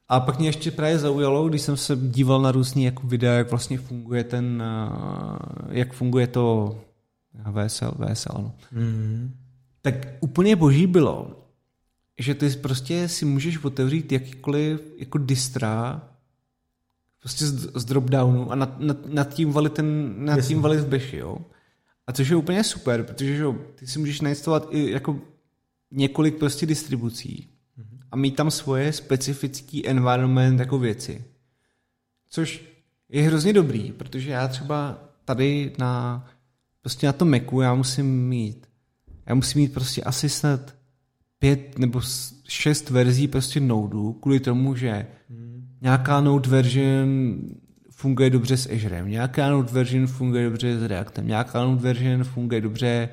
A 0.09 0.19
pak 0.19 0.39
mě 0.39 0.47
ještě 0.47 0.71
právě 0.71 0.99
zaujalo, 0.99 1.49
když 1.49 1.61
jsem 1.61 1.77
se 1.77 1.95
díval 1.95 2.41
na 2.41 2.51
různý 2.51 2.83
jako 2.83 3.07
videa, 3.07 3.33
jak 3.33 3.49
vlastně 3.49 3.77
funguje 3.77 4.23
ten, 4.23 4.63
uh, 4.89 5.67
jak 5.69 5.93
funguje 5.93 6.27
to 6.27 6.75
VSL, 7.51 7.91
VSL, 7.99 8.33
no. 8.37 8.51
Mm. 8.71 9.33
tak 9.81 10.07
úplně 10.19 10.55
boží 10.55 10.87
bylo, 10.87 11.31
že 12.19 12.35
ty 12.35 12.49
prostě 12.49 13.07
si 13.07 13.25
můžeš 13.25 13.63
otevřít 13.63 14.11
jakýkoliv 14.11 14.81
jako 14.97 15.17
distra 15.17 16.01
prostě 17.19 17.47
z, 17.47 17.71
z 17.75 17.85
dropdownu 17.85 18.51
a 18.51 18.55
nad, 18.55 18.79
nad, 18.79 19.05
nad 19.05 19.33
tím 19.33 19.51
valit 19.51 19.73
ten, 19.73 20.15
nad 20.25 20.37
Jasně. 20.37 20.47
tím 20.47 20.61
valit 20.61 20.85
bashi, 20.85 21.17
jo. 21.17 21.37
A 22.07 22.13
což 22.13 22.29
je 22.29 22.35
úplně 22.35 22.63
super, 22.63 23.03
protože 23.03 23.35
že, 23.35 23.43
jo, 23.43 23.55
ty 23.75 23.87
si 23.87 23.99
můžeš 23.99 24.21
nainstalovat 24.21 24.67
i 24.71 24.91
jako 24.91 25.19
několik 25.91 26.35
prostě 26.35 26.65
distribucí 26.65 27.49
a 28.11 28.15
mít 28.15 28.35
tam 28.35 28.51
svoje 28.51 28.93
specifický 28.93 29.87
environment 29.87 30.59
jako 30.59 30.79
věci. 30.79 31.25
Což 32.29 32.65
je 33.09 33.23
hrozně 33.23 33.53
dobrý, 33.53 33.91
protože 33.91 34.31
já 34.31 34.47
třeba 34.47 35.03
tady 35.25 35.73
na 35.79 36.25
prostě 36.81 37.07
na 37.07 37.13
tom 37.13 37.31
Macu 37.31 37.61
já 37.61 37.73
musím 37.73 38.27
mít 38.27 38.67
já 39.25 39.35
musím 39.35 39.61
mít 39.61 39.73
prostě 39.73 40.03
asi 40.03 40.29
snad 40.29 40.75
pět 41.39 41.79
nebo 41.79 42.01
šest 42.47 42.89
verzí 42.89 43.27
prostě 43.27 43.59
Nodeu, 43.59 44.13
kvůli 44.13 44.39
tomu, 44.39 44.75
že 44.75 45.07
nějaká 45.81 46.21
Node 46.21 46.49
version 46.49 47.39
funguje 47.91 48.29
dobře 48.29 48.57
s 48.57 48.69
Azurem, 48.69 49.09
nějaká 49.09 49.49
Node 49.49 49.71
version 49.71 50.07
funguje 50.07 50.45
dobře 50.45 50.79
s 50.79 50.83
Reactem, 50.83 51.27
nějaká 51.27 51.63
Node 51.63 51.81
version 51.81 52.23
funguje 52.23 52.61
dobře 52.61 53.09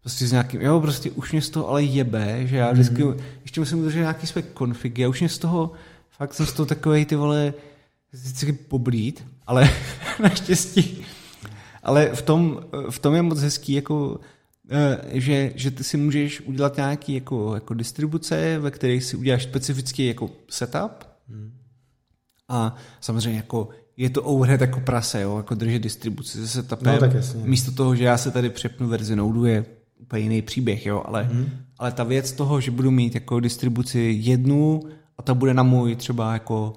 prostě 0.00 0.26
s 0.26 0.32
nějakým, 0.32 0.60
jo, 0.60 0.80
prostě 0.80 1.10
už 1.10 1.32
mě 1.32 1.42
z 1.42 1.50
toho 1.50 1.68
ale 1.68 1.82
jebe, 1.82 2.46
že 2.46 2.56
já 2.56 2.72
vždycky, 2.72 3.04
ještě 3.42 3.60
musím 3.60 3.78
udržet 3.78 3.98
nějaký 3.98 4.26
své 4.26 4.42
konfigy, 4.42 5.02
já 5.02 5.08
už 5.08 5.20
mě 5.20 5.28
z 5.28 5.38
toho, 5.38 5.72
fakt 6.10 6.34
jsem 6.34 6.46
z 6.46 6.52
toho 6.52 6.66
takovej 6.66 7.04
ty 7.04 7.16
vole, 7.16 7.54
vždycky 8.12 8.52
poblít, 8.52 9.24
ale 9.46 9.70
naštěstí, 10.22 11.04
ale 11.82 12.08
v 12.14 12.22
tom, 12.22 12.60
v 12.90 12.98
tom 12.98 13.14
je 13.14 13.22
moc 13.22 13.40
hezký, 13.40 13.72
jako, 13.72 14.20
že, 15.12 15.52
že 15.54 15.70
ty 15.70 15.84
si 15.84 15.96
můžeš 15.96 16.40
udělat 16.40 16.76
nějaký 16.76 17.14
jako, 17.14 17.54
jako 17.54 17.74
distribuce, 17.74 18.58
ve 18.58 18.70
kterých 18.70 19.04
si 19.04 19.16
uděláš 19.16 19.42
specifický 19.42 20.06
jako 20.06 20.30
setup 20.50 21.04
a 22.48 22.76
samozřejmě 23.00 23.36
jako 23.36 23.68
je 23.96 24.10
to 24.10 24.22
overhead 24.22 24.60
jako 24.60 24.80
prase, 24.80 25.20
jo, 25.20 25.36
jako 25.36 25.54
držet 25.54 25.82
distribuci 25.82 26.38
se 26.38 26.48
setupem. 26.48 26.92
No, 26.92 27.00
tak 27.00 27.14
jasně. 27.14 27.42
Místo 27.44 27.72
toho, 27.72 27.94
že 27.96 28.04
já 28.04 28.18
se 28.18 28.30
tady 28.30 28.50
přepnu 28.50 28.88
verzi 28.88 29.16
Nodeu, 29.16 29.44
je 29.44 29.64
úplně 29.98 30.22
jiný 30.22 30.42
příběh, 30.42 30.86
jo, 30.86 31.02
ale, 31.06 31.24
hmm. 31.24 31.48
ale 31.78 31.92
ta 31.92 32.04
věc 32.04 32.32
toho, 32.32 32.60
že 32.60 32.70
budu 32.70 32.90
mít 32.90 33.14
jako 33.14 33.40
distribuci 33.40 34.16
jednu 34.20 34.82
a 35.18 35.22
ta 35.22 35.34
bude 35.34 35.54
na 35.54 35.62
můj 35.62 35.96
třeba 35.96 36.32
jako 36.32 36.72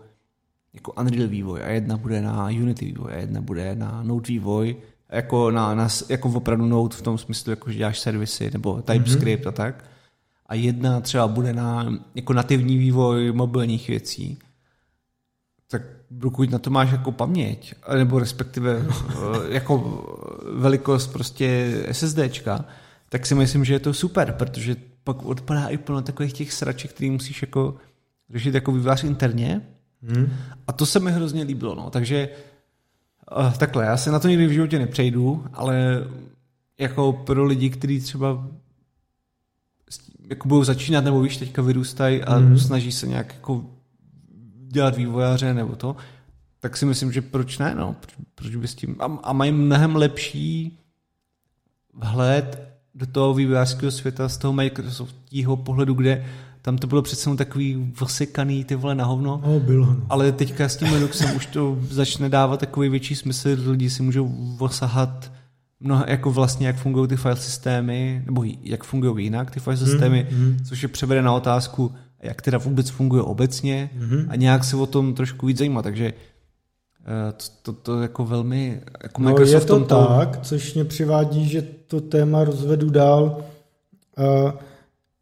jako 0.74 0.92
Unreal 0.92 1.28
vývoj 1.28 1.64
a 1.64 1.70
jedna 1.70 1.98
bude 1.98 2.22
na 2.22 2.50
Unity 2.50 2.86
vývoj 2.86 3.14
a 3.14 3.18
jedna 3.18 3.42
bude 3.42 3.76
na 3.76 4.04
Node 4.04 4.28
vývoj, 4.28 4.76
jako, 5.12 5.52
na, 5.52 5.76
na, 5.76 5.88
jako 6.10 6.30
opravdu 6.30 6.66
Node 6.66 6.96
v 6.96 7.02
tom 7.02 7.18
smyslu, 7.18 7.50
jako 7.50 7.72
že 7.72 7.78
děláš 7.78 8.00
servisy 8.00 8.50
nebo 8.54 8.82
TypeScript 8.82 9.44
mm-hmm. 9.44 9.50
a 9.50 9.52
tak. 9.52 9.86
A 10.46 10.56
jedna 10.56 11.02
třeba 11.02 11.28
bude 11.28 11.54
na 11.54 11.94
jako 12.16 12.34
nativní 12.34 12.78
vývoj 12.78 13.32
mobilních 13.32 13.88
věcí. 13.88 14.38
Tak 15.68 15.82
pokud 16.22 16.52
na 16.52 16.60
to 16.60 16.70
máš 16.70 16.92
jako 16.92 17.12
paměť, 17.12 17.74
nebo 17.98 18.20
respektive 18.20 18.82
eh, 19.10 19.54
jako 19.54 20.06
velikost 20.54 21.08
prostě 21.08 21.78
SSDčka, 21.92 22.66
tak 23.10 23.26
si 23.26 23.36
myslím, 23.36 23.66
že 23.66 23.74
je 23.74 23.80
to 23.80 23.94
super, 23.94 24.32
protože 24.38 24.76
pak 25.04 25.26
odpadá 25.26 25.68
i 25.68 25.78
plno 25.78 26.02
takových 26.02 26.34
těch 26.34 26.54
sraček, 26.54 26.92
který 26.92 27.10
musíš 27.10 27.42
jako 27.42 27.76
řešit 28.30 28.56
jako 28.56 28.72
vývář 28.72 29.04
interně, 29.04 29.62
Hmm. 30.04 30.30
a 30.68 30.72
to 30.72 30.86
se 30.86 31.00
mi 31.00 31.12
hrozně 31.12 31.44
líbilo, 31.44 31.76
no. 31.76 31.90
Takže 31.90 32.30
uh, 33.38 33.54
takhle, 33.54 33.86
já 33.86 33.98
se 33.98 34.12
na 34.12 34.20
to 34.20 34.28
nikdy 34.28 34.48
v 34.48 34.52
životě 34.52 34.80
nepřejdu, 34.80 35.46
ale 35.54 36.04
jako 36.78 37.14
pro 37.14 37.46
lidi, 37.46 37.70
kteří 37.70 38.00
třeba 38.02 38.48
jako 40.30 40.48
budou 40.48 40.64
začínat 40.64 41.04
nebo 41.04 41.22
víš, 41.22 41.38
teďka 41.38 41.62
vyrůstají 41.62 42.24
a 42.24 42.40
mm. 42.40 42.58
snaží 42.58 42.92
se 42.92 43.08
nějak 43.08 43.34
jako 43.34 43.66
dělat 44.68 44.96
vývojáře 44.96 45.54
nebo 45.54 45.76
to, 45.76 45.96
tak 46.60 46.78
si 46.78 46.86
myslím, 46.86 47.12
že 47.12 47.22
proč 47.22 47.58
ne, 47.58 47.76
no. 47.76 47.96
Proč, 48.00 48.14
proč 48.36 48.56
by 48.56 48.68
s 48.68 48.76
tím... 48.76 48.96
A, 49.00 49.06
a 49.24 49.34
mají 49.34 49.52
mnohem 49.52 49.96
lepší 49.96 50.78
vhled 51.94 52.72
do 52.96 53.06
toho 53.06 53.34
vývojářského 53.34 53.92
světa 53.92 54.30
z 54.30 54.38
toho 54.38 54.54
Microsoftního 54.54 55.58
pohledu, 55.58 55.94
kde 55.94 56.26
tam 56.62 56.78
to 56.78 56.88
bylo 56.88 57.02
přece 57.02 57.36
takový 57.36 57.94
vosekaný 58.00 58.64
ty 58.64 58.76
vole 58.76 58.96
na 58.96 59.06
hovno. 59.06 59.42
No, 59.46 59.60
bylo. 59.60 59.86
No. 59.86 59.98
Ale 60.10 60.32
teďka 60.32 60.70
s 60.70 60.78
tím 60.78 60.94
Linuxem 60.94 61.36
už 61.36 61.46
to 61.46 61.78
začne 61.82 62.30
dávat 62.30 62.60
takový 62.60 62.90
větší 62.90 63.16
smysl, 63.16 63.58
lidi 63.66 63.90
si 63.90 64.04
můžou 64.04 64.32
osahat 64.60 65.32
mnoha, 65.80 66.06
jako 66.08 66.32
vlastně, 66.32 66.68
jak 66.68 66.76
fungují 66.76 67.08
ty 67.08 67.16
file 67.16 67.36
systémy, 67.36 68.24
nebo 68.26 68.44
jak 68.62 68.84
fungují 68.84 69.26
jinak 69.26 69.52
ty 69.52 69.60
file 69.60 69.78
systémy, 69.78 70.28
mm, 70.32 70.58
což 70.68 70.84
je 70.84 70.90
převede 70.90 71.22
na 71.22 71.34
otázku, 71.34 71.92
jak 72.22 72.42
teda 72.42 72.58
vůbec 72.58 72.90
funguje 72.90 73.22
obecně 73.22 73.90
mm. 73.94 74.26
a 74.30 74.36
nějak 74.36 74.64
se 74.64 74.76
o 74.76 74.86
tom 74.86 75.14
trošku 75.14 75.46
víc 75.46 75.58
zajímat, 75.58 75.82
takže 75.82 76.14
eh, 77.06 77.32
to, 77.32 77.46
to, 77.62 77.74
to 77.74 78.02
jako 78.02 78.26
velmi, 78.26 78.82
jako 79.04 79.22
no, 79.22 79.30
Microsoft 79.30 79.62
je 79.62 79.68
to 79.68 79.74
tomto... 79.74 80.06
tak, 80.06 80.40
což 80.42 80.74
mě 80.74 80.86
přivádí, 80.86 81.50
že 81.50 81.62
to 81.62 82.02
téma 82.02 82.44
rozvedu 82.44 82.90
dál. 82.90 83.44
Uh, 84.18 84.52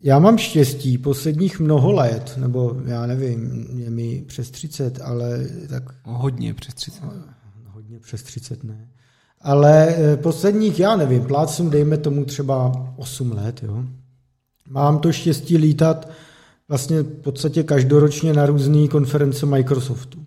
já 0.02 0.20
mám 0.20 0.38
štěstí 0.38 0.98
posledních 0.98 1.60
mnoho 1.60 1.92
let, 1.92 2.34
nebo 2.38 2.76
já 2.86 3.06
nevím, 3.06 3.68
je 3.76 3.90
mi 3.90 4.24
přes 4.28 4.52
30, 4.52 5.02
ale 5.02 5.48
tak... 5.70 5.84
Hodně 6.04 6.54
přes 6.54 6.74
30. 6.74 7.04
Hodně 7.66 8.00
přes 8.00 8.24
30, 8.24 8.64
ne. 8.64 8.88
Ale 9.42 9.96
eh, 9.98 10.18
posledních, 10.18 10.80
já 10.80 10.96
nevím, 10.96 11.24
plácím, 11.24 11.70
dejme 11.70 11.98
tomu 11.98 12.26
třeba 12.26 12.72
8 12.98 13.32
let, 13.32 13.64
jo. 13.64 13.84
Mám 14.70 15.00
to 15.00 15.12
štěstí 15.12 15.58
lítat 15.58 16.10
vlastně 16.68 17.02
v 17.02 17.22
podstatě 17.22 17.64
každoročně 17.64 18.34
na 18.34 18.46
různé 18.46 18.88
konference 18.88 19.46
Microsoftu. 19.46 20.26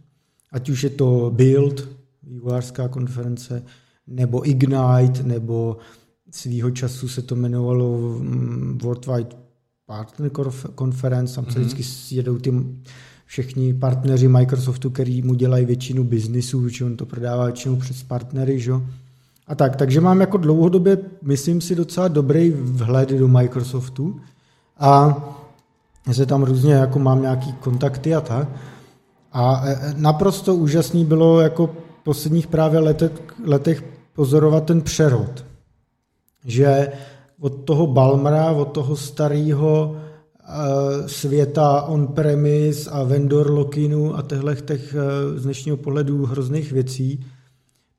Ať 0.53 0.69
už 0.69 0.85
je 0.85 0.91
to 0.91 1.31
Build, 1.35 1.89
vývojářská 2.23 2.89
konference, 2.89 3.63
nebo 4.07 4.49
Ignite, 4.49 5.23
nebo 5.23 5.77
svýho 6.31 6.71
času 6.71 7.09
se 7.09 7.23
to 7.23 7.35
jmenovalo 7.35 7.99
mm, 7.99 8.79
World 8.83 9.07
Wide 9.07 9.42
Partner 9.97 10.31
Conference, 10.79 11.35
tam 11.35 11.45
se 11.45 11.51
mm-hmm. 11.51 11.65
vždycky 11.65 12.15
jedou 12.15 12.39
ty 12.39 12.53
všichni 13.27 13.75
partneři 13.75 14.29
Microsoftu, 14.29 14.91
který 14.91 15.23
mu 15.23 15.35
dělají 15.35 15.65
většinu 15.65 16.05
biznisu, 16.05 16.69
že 16.69 16.85
on 16.85 16.97
to 16.97 17.07
prodává 17.07 17.45
většinou 17.45 17.77
přes 17.77 18.03
partnery, 18.03 18.61
že? 18.61 18.73
A 19.47 19.55
tak, 19.55 19.77
takže 19.77 20.01
mám 20.01 20.21
jako 20.21 20.37
dlouhodobě, 20.37 20.99
myslím 21.23 21.61
si, 21.61 21.75
docela 21.75 22.09
dobrý 22.09 22.51
vhled 22.51 23.09
do 23.09 23.29
Microsoftu 23.29 24.21
a 24.79 25.23
se 26.13 26.27
tam 26.27 26.43
různě 26.43 26.75
jako 26.75 26.99
mám 26.99 27.23
nějaký 27.23 27.53
kontakty 27.53 28.15
a 28.15 28.21
tak. 28.21 28.49
A 29.33 29.63
e, 29.65 29.73
e, 29.73 29.95
naprosto 29.97 30.55
úžasný 30.55 31.05
bylo 31.05 31.41
jako 31.41 31.77
posledních 32.03 32.47
právě 32.47 32.81
letech, 32.81 33.13
letech 33.45 33.85
pozorovat 34.13 34.65
ten 34.65 34.81
přerod. 34.81 35.45
Že 36.45 36.93
od 37.43 37.65
toho 37.65 37.87
Balmra, 37.87 38.51
od 38.51 38.65
toho 38.65 38.97
starého 38.97 39.97
e, 39.97 41.09
světa 41.09 41.83
on-premise 41.83 42.91
a 42.91 43.03
vendor 43.03 43.51
lockinu 43.51 44.17
a 44.17 44.23
těchto 44.23 44.55
těch 44.55 44.95
z 45.37 45.43
dnešního 45.43 45.77
pohledu 45.77 46.27
hrozných 46.27 46.73
věcí 46.73 47.27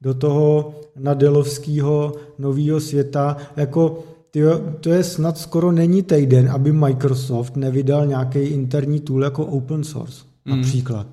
do 0.01 0.13
toho 0.13 0.73
nadelovského 0.99 2.15
nového 2.39 2.79
světa, 2.79 3.37
jako 3.55 4.03
tyjo, 4.31 4.61
to 4.79 4.89
je 4.89 5.03
snad 5.03 5.37
skoro 5.37 5.71
není 5.71 6.03
týden, 6.03 6.51
aby 6.51 6.71
Microsoft 6.71 7.55
nevydal 7.55 8.05
nějaký 8.05 8.39
interní 8.39 8.99
tool 8.99 9.23
jako 9.23 9.45
open 9.45 9.83
source, 9.83 10.23
mm. 10.45 10.57
například. 10.57 11.07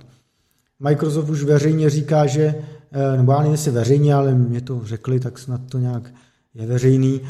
Microsoft 0.81 1.31
už 1.31 1.45
veřejně 1.45 1.91
říká, 1.91 2.27
že, 2.27 2.55
eh, 2.93 3.17
nebo 3.17 3.33
já 3.33 3.39
nevím, 3.39 3.53
jestli 3.53 3.71
veřejně, 3.71 4.15
ale 4.15 4.35
mě 4.35 4.61
to 4.61 4.81
řekli, 4.85 5.21
tak 5.21 5.39
snad 5.39 5.61
to 5.69 5.79
nějak 5.79 6.11
je 6.55 6.67
veřejný, 6.67 7.21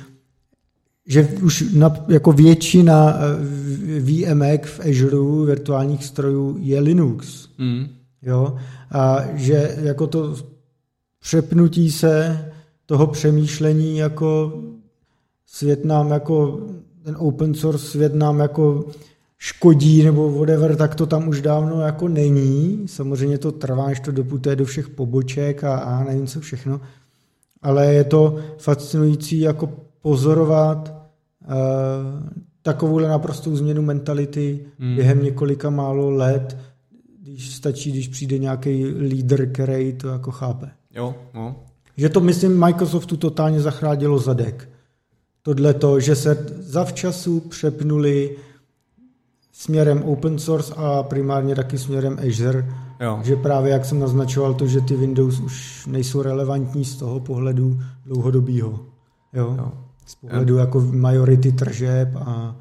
že 1.10 1.28
už 1.42 1.64
na, 1.72 2.04
jako 2.08 2.32
většina 2.32 3.14
eh, 3.14 4.00
VMX 4.00 4.70
v 4.70 4.80
Azure 4.80 5.46
virtuálních 5.46 6.04
strojů 6.04 6.56
je 6.60 6.80
Linux. 6.80 7.48
Mm. 7.58 7.86
Jo? 8.22 8.56
A 8.90 9.20
že 9.34 9.76
jako 9.82 10.06
to 10.06 10.36
přepnutí 11.20 11.90
se 11.90 12.44
toho 12.86 13.06
přemýšlení 13.06 13.98
jako 13.98 14.60
svět 15.46 15.84
nám 15.84 16.10
jako 16.10 16.60
ten 17.02 17.16
open 17.18 17.54
source 17.54 17.86
svět 17.86 18.14
nám 18.14 18.38
jako 18.38 18.84
škodí 19.38 20.04
nebo 20.04 20.30
whatever, 20.32 20.76
tak 20.76 20.94
to 20.94 21.06
tam 21.06 21.28
už 21.28 21.42
dávno 21.42 21.80
jako 21.80 22.08
není. 22.08 22.82
Samozřejmě 22.86 23.38
to 23.38 23.52
trvá, 23.52 23.88
než 23.88 24.00
to 24.00 24.12
doputuje 24.12 24.56
do 24.56 24.64
všech 24.64 24.88
poboček 24.88 25.64
a, 25.64 25.76
a 25.76 26.04
nevím 26.04 26.26
co 26.26 26.40
všechno. 26.40 26.80
Ale 27.62 27.94
je 27.94 28.04
to 28.04 28.36
fascinující 28.58 29.40
jako 29.40 29.72
pozorovat 30.02 30.99
takovouhle 32.62 33.08
naprostou 33.08 33.56
změnu 33.56 33.82
mentality 33.82 34.66
mm. 34.78 34.94
během 34.94 35.22
několika 35.22 35.70
málo 35.70 36.10
let, 36.10 36.56
když 37.22 37.54
stačí, 37.54 37.92
když 37.92 38.08
přijde 38.08 38.38
nějaký 38.38 38.84
lídr, 38.86 39.52
který 39.52 39.92
to 39.92 40.08
jako 40.08 40.30
chápe. 40.30 40.70
Jo, 40.94 41.14
no. 41.34 41.56
Že 41.96 42.08
to, 42.08 42.20
myslím, 42.20 42.60
Microsoftu 42.60 43.16
totálně 43.16 43.60
zachránilo 43.60 44.18
zadek. 44.18 44.68
Tohle 45.42 45.74
to, 45.74 46.00
že 46.00 46.16
se 46.16 46.46
zavčasu 46.58 47.40
přepnuli 47.40 48.36
směrem 49.52 50.02
open 50.02 50.38
source 50.38 50.74
a 50.76 51.02
primárně 51.02 51.54
taky 51.54 51.78
směrem 51.78 52.18
Azure. 52.28 52.66
Jo. 53.00 53.20
Že 53.24 53.36
právě, 53.36 53.72
jak 53.72 53.84
jsem 53.84 54.00
naznačoval, 54.00 54.54
to, 54.54 54.66
že 54.66 54.80
ty 54.80 54.96
Windows 54.96 55.40
už 55.40 55.86
nejsou 55.86 56.22
relevantní 56.22 56.84
z 56.84 56.96
toho 56.96 57.20
pohledu 57.20 57.78
dlouhodobího. 58.06 58.80
Jo? 59.32 59.54
jo. 59.58 59.72
Z 60.06 60.14
pohledu 60.14 60.56
jako 60.56 60.80
majority 60.80 61.52
tržeb 61.52 62.16
a, 62.16 62.56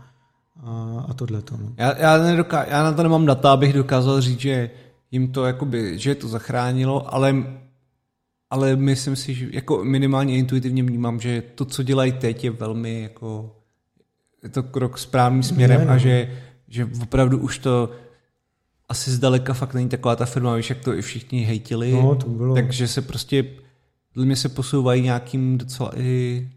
a, 0.63 1.05
a 1.09 1.13
tohle 1.13 1.41
to. 1.41 1.57
No. 1.57 1.73
Já, 1.77 1.97
já, 1.97 2.17
nedoká- 2.17 2.65
já 2.69 2.83
na 2.83 2.91
to 2.93 3.03
nemám 3.03 3.25
data, 3.25 3.51
abych 3.51 3.73
dokázal 3.73 4.21
říct, 4.21 4.39
že 4.39 4.69
jim 5.11 5.31
to 5.31 5.45
jakoby, 5.45 5.99
že 5.99 6.15
to 6.15 6.27
zachránilo, 6.27 7.13
ale 7.13 7.35
ale 8.49 8.75
myslím 8.75 9.15
si, 9.15 9.33
že 9.33 9.47
jako 9.51 9.83
minimálně 9.83 10.37
intuitivně 10.37 10.83
vnímám, 10.83 11.19
že 11.19 11.43
to, 11.55 11.65
co 11.65 11.83
dělají 11.83 12.11
teď, 12.11 12.43
je 12.43 12.51
velmi 12.51 13.01
jako 13.01 13.55
je 14.43 14.49
to 14.49 14.63
krok 14.63 14.97
správným 14.97 15.43
směrem 15.43 15.79
ne, 15.79 15.85
ne. 15.85 15.91
a 15.91 15.97
že, 15.97 16.37
že 16.67 16.89
opravdu 17.01 17.37
už 17.37 17.57
to 17.57 17.89
asi 18.89 19.11
zdaleka 19.11 19.53
fakt 19.53 19.73
není 19.73 19.89
taková 19.89 20.15
ta 20.15 20.25
firma, 20.25 20.55
víš, 20.55 20.69
jak 20.69 20.79
to 20.79 20.93
i 20.93 21.01
všichni 21.01 21.43
hejtili. 21.43 21.91
No, 21.91 22.15
to 22.15 22.29
bylo. 22.29 22.55
Takže 22.55 22.87
se 22.87 23.01
prostě, 23.01 23.45
dle 24.15 24.25
mě 24.25 24.35
se 24.35 24.49
posouvají 24.49 25.01
nějakým 25.01 25.57
docela 25.57 25.91
i 25.97 26.49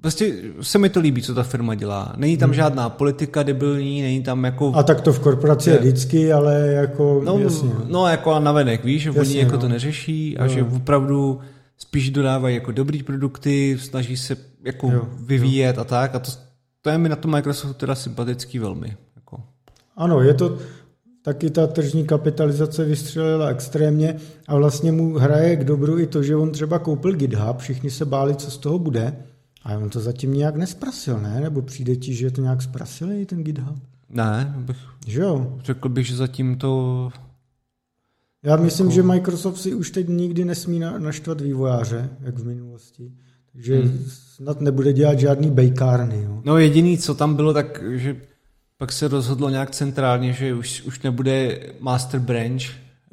Prostě 0.00 0.34
se 0.60 0.78
mi 0.78 0.88
to 0.88 1.00
líbí, 1.00 1.22
co 1.22 1.34
ta 1.34 1.42
firma 1.42 1.74
dělá. 1.74 2.12
Není 2.16 2.36
tam 2.36 2.50
hmm. 2.50 2.54
žádná 2.54 2.88
politika 2.88 3.42
debilní, 3.42 4.02
není 4.02 4.22
tam 4.22 4.44
jako... 4.44 4.72
A 4.74 4.82
tak 4.82 5.00
to 5.00 5.12
v 5.12 5.20
korporaci 5.20 5.70
je 5.70 5.78
vždycky, 5.78 6.32
ale 6.32 6.58
jako 6.58 7.22
no, 7.24 7.38
jasně. 7.38 7.70
No 7.86 8.06
jako 8.06 8.40
navenek, 8.40 8.84
víš, 8.84 9.02
že 9.02 9.08
jasně, 9.08 9.20
oni 9.20 9.38
jako 9.38 9.52
no. 9.52 9.58
to 9.58 9.68
neřeší 9.68 10.38
a 10.38 10.42
no. 10.42 10.48
že 10.48 10.62
opravdu 10.62 11.40
spíš 11.76 12.10
dodávají 12.10 12.54
jako 12.54 12.72
dobrý 12.72 13.02
produkty, 13.02 13.78
snaží 13.80 14.16
se 14.16 14.36
jako 14.64 14.90
jo, 14.90 15.08
vyvíjet 15.20 15.76
jo. 15.76 15.82
a 15.82 15.84
tak 15.84 16.14
a 16.14 16.18
to, 16.18 16.30
to 16.82 16.90
je 16.90 16.98
mi 16.98 17.08
na 17.08 17.16
tom 17.16 17.30
Microsoftu 17.30 17.74
teda 17.74 17.94
sympatický 17.94 18.58
velmi. 18.58 18.96
Jako. 19.16 19.40
Ano, 19.96 20.20
je 20.20 20.34
to 20.34 20.58
taky 21.22 21.50
ta 21.50 21.66
tržní 21.66 22.06
kapitalizace 22.06 22.84
vystřelila 22.84 23.48
extrémně 23.48 24.16
a 24.48 24.56
vlastně 24.56 24.92
mu 24.92 25.18
hraje 25.18 25.56
k 25.56 25.64
dobru 25.64 25.98
i 25.98 26.06
to, 26.06 26.22
že 26.22 26.36
on 26.36 26.50
třeba 26.50 26.78
koupil 26.78 27.12
GitHub, 27.12 27.58
všichni 27.58 27.90
se 27.90 28.04
báli, 28.04 28.34
co 28.34 28.50
z 28.50 28.58
toho 28.58 28.78
bude 28.78 29.16
a 29.68 29.78
on 29.78 29.90
to 29.90 30.00
zatím 30.00 30.34
nějak 30.34 30.56
nesprasil, 30.56 31.20
ne? 31.20 31.40
Nebo 31.40 31.62
přijde 31.62 31.96
ti, 31.96 32.14
že 32.14 32.26
je 32.26 32.30
to 32.30 32.40
nějak 32.40 32.62
zprasilý, 32.62 33.26
ten 33.26 33.44
GitHub? 33.44 33.78
Ne, 34.10 34.54
bych, 34.56 34.76
že 35.06 35.20
jo? 35.20 35.58
řekl 35.64 35.88
bych, 35.88 36.06
že 36.06 36.16
zatím 36.16 36.56
to... 36.56 37.10
Já 38.42 38.56
myslím, 38.56 38.86
jako... 38.86 38.94
že 38.94 39.02
Microsoft 39.02 39.60
si 39.60 39.74
už 39.74 39.90
teď 39.90 40.08
nikdy 40.08 40.44
nesmí 40.44 40.78
naštvat 40.78 41.40
vývojáře, 41.40 42.10
jak 42.20 42.38
v 42.38 42.46
minulosti. 42.46 43.12
Takže 43.52 43.80
hmm. 43.80 44.04
snad 44.08 44.60
nebude 44.60 44.92
dělat 44.92 45.18
žádný 45.18 45.50
bejkárny. 45.50 46.22
Jo? 46.22 46.42
No 46.44 46.58
jediný, 46.58 46.98
co 46.98 47.14
tam 47.14 47.34
bylo, 47.34 47.54
tak 47.54 47.82
že 47.92 48.16
pak 48.76 48.92
se 48.92 49.08
rozhodlo 49.08 49.48
nějak 49.50 49.70
centrálně, 49.70 50.32
že 50.32 50.54
už, 50.54 50.82
už 50.82 51.02
nebude 51.02 51.58
master 51.80 52.20
branch 52.20 52.62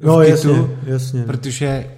No 0.00 0.22
jasně, 0.22 0.68
jasně. 0.86 1.22
Protože 1.22 1.90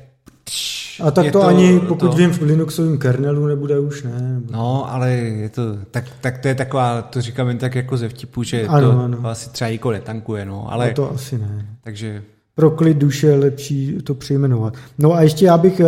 a 1.00 1.10
tak 1.10 1.26
to, 1.26 1.32
to 1.32 1.46
ani, 1.46 1.80
pokud 1.80 2.10
to... 2.10 2.16
vím, 2.16 2.30
v 2.30 2.42
Linuxovém 2.42 2.98
kernelu 2.98 3.46
nebude 3.46 3.78
už, 3.78 4.02
ne? 4.02 4.40
No, 4.50 4.92
ale 4.92 5.10
je 5.12 5.48
to, 5.48 5.62
tak, 5.90 6.04
tak 6.20 6.38
to 6.38 6.48
je 6.48 6.54
taková, 6.54 7.02
to 7.02 7.20
říkám 7.20 7.48
jen 7.48 7.58
tak 7.58 7.74
jako 7.74 7.96
ze 7.96 8.08
vtipu, 8.08 8.42
že 8.42 8.66
ano, 8.66 8.92
to 8.92 8.98
ano. 8.98 9.18
asi 9.28 9.50
třeba 9.50 9.70
nikoho 9.70 9.92
netankuje, 9.92 10.44
no. 10.44 10.72
Ale, 10.72 10.88
no 10.88 10.94
to 10.94 11.12
asi 11.14 11.38
ne. 11.38 11.66
Takže... 11.84 12.22
Pro 12.54 12.70
klid 12.70 12.96
duše 12.96 13.26
je 13.26 13.36
lepší 13.36 13.98
to 14.04 14.14
přejmenovat. 14.14 14.74
No 14.98 15.12
a 15.12 15.22
ještě 15.22 15.44
já 15.44 15.58
bych 15.58 15.80
eh, 15.80 15.86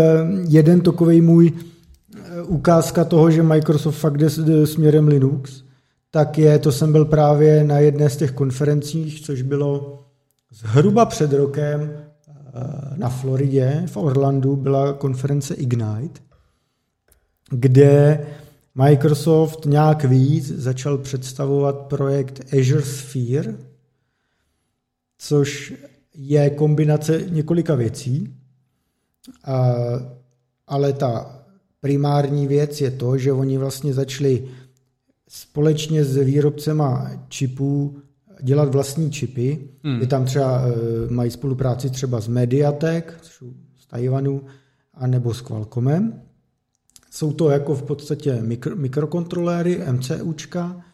jeden 0.48 0.80
takový 0.80 1.20
můj 1.20 1.52
eh, 1.52 2.42
ukázka 2.42 3.04
toho, 3.04 3.30
že 3.30 3.42
Microsoft 3.42 3.98
fakt 3.98 4.16
jde 4.16 4.66
směrem 4.66 5.08
Linux, 5.08 5.62
tak 6.10 6.38
je, 6.38 6.58
to 6.58 6.72
jsem 6.72 6.92
byl 6.92 7.04
právě 7.04 7.64
na 7.64 7.78
jedné 7.78 8.10
z 8.10 8.16
těch 8.16 8.32
konferencích, 8.32 9.20
což 9.20 9.42
bylo 9.42 10.02
zhruba 10.52 11.06
před 11.06 11.32
rokem 11.32 11.90
na 12.96 13.08
Floridě, 13.08 13.82
v 13.86 13.96
Orlandu, 13.96 14.56
byla 14.56 14.92
konference 14.92 15.54
Ignite, 15.54 16.20
kde 17.50 18.26
Microsoft 18.74 19.64
nějak 19.64 20.04
víc 20.04 20.48
začal 20.48 20.98
představovat 20.98 21.78
projekt 21.78 22.54
Azure 22.54 22.82
Sphere, 22.82 23.54
což 25.18 25.74
je 26.14 26.50
kombinace 26.50 27.24
několika 27.28 27.74
věcí, 27.74 28.34
ale 30.66 30.92
ta 30.92 31.40
primární 31.80 32.46
věc 32.46 32.80
je 32.80 32.90
to, 32.90 33.18
že 33.18 33.32
oni 33.32 33.58
vlastně 33.58 33.94
začali 33.94 34.48
společně 35.28 36.04
s 36.04 36.16
výrobcema 36.16 37.10
čipů 37.28 37.99
dělat 38.42 38.72
vlastní 38.72 39.10
čipy. 39.10 39.68
Hmm. 39.84 40.00
Je 40.00 40.06
tam 40.06 40.24
třeba, 40.24 40.62
e, 40.66 40.72
mají 41.12 41.30
spolupráci 41.30 41.90
třeba 41.90 42.20
s 42.20 42.28
Mediatek, 42.28 43.20
z 43.76 43.86
Tajvanu, 43.86 44.44
anebo 44.94 45.34
s 45.34 45.40
Qualcommem. 45.40 46.22
Jsou 47.10 47.32
to 47.32 47.50
jako 47.50 47.74
v 47.74 47.82
podstatě 47.82 48.42
mikro, 48.42 48.76
mikrokontroléry, 48.76 49.80
MCUčka, 49.92 50.84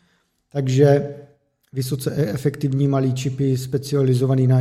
takže 0.53 1.15
vysoce 1.73 2.11
e- 2.11 2.31
efektivní 2.31 2.89
malý 2.89 3.15
čipy 3.15 3.57
specializovaný 3.57 4.47
na, 4.47 4.61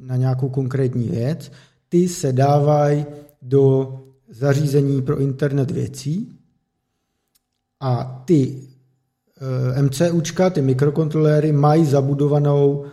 na 0.00 0.16
nějakou 0.16 0.48
konkrétní 0.48 1.08
věc. 1.08 1.52
Ty 1.88 2.08
se 2.08 2.32
dávají 2.32 3.06
do 3.42 3.94
zařízení 4.28 5.02
pro 5.02 5.18
internet 5.18 5.70
věcí 5.70 6.38
a 7.80 8.22
ty 8.24 8.62
MCUčka, 9.82 10.50
ty 10.50 10.62
mikrokontroléry, 10.62 11.52
mají 11.52 11.86
zabudovanou 11.86 12.84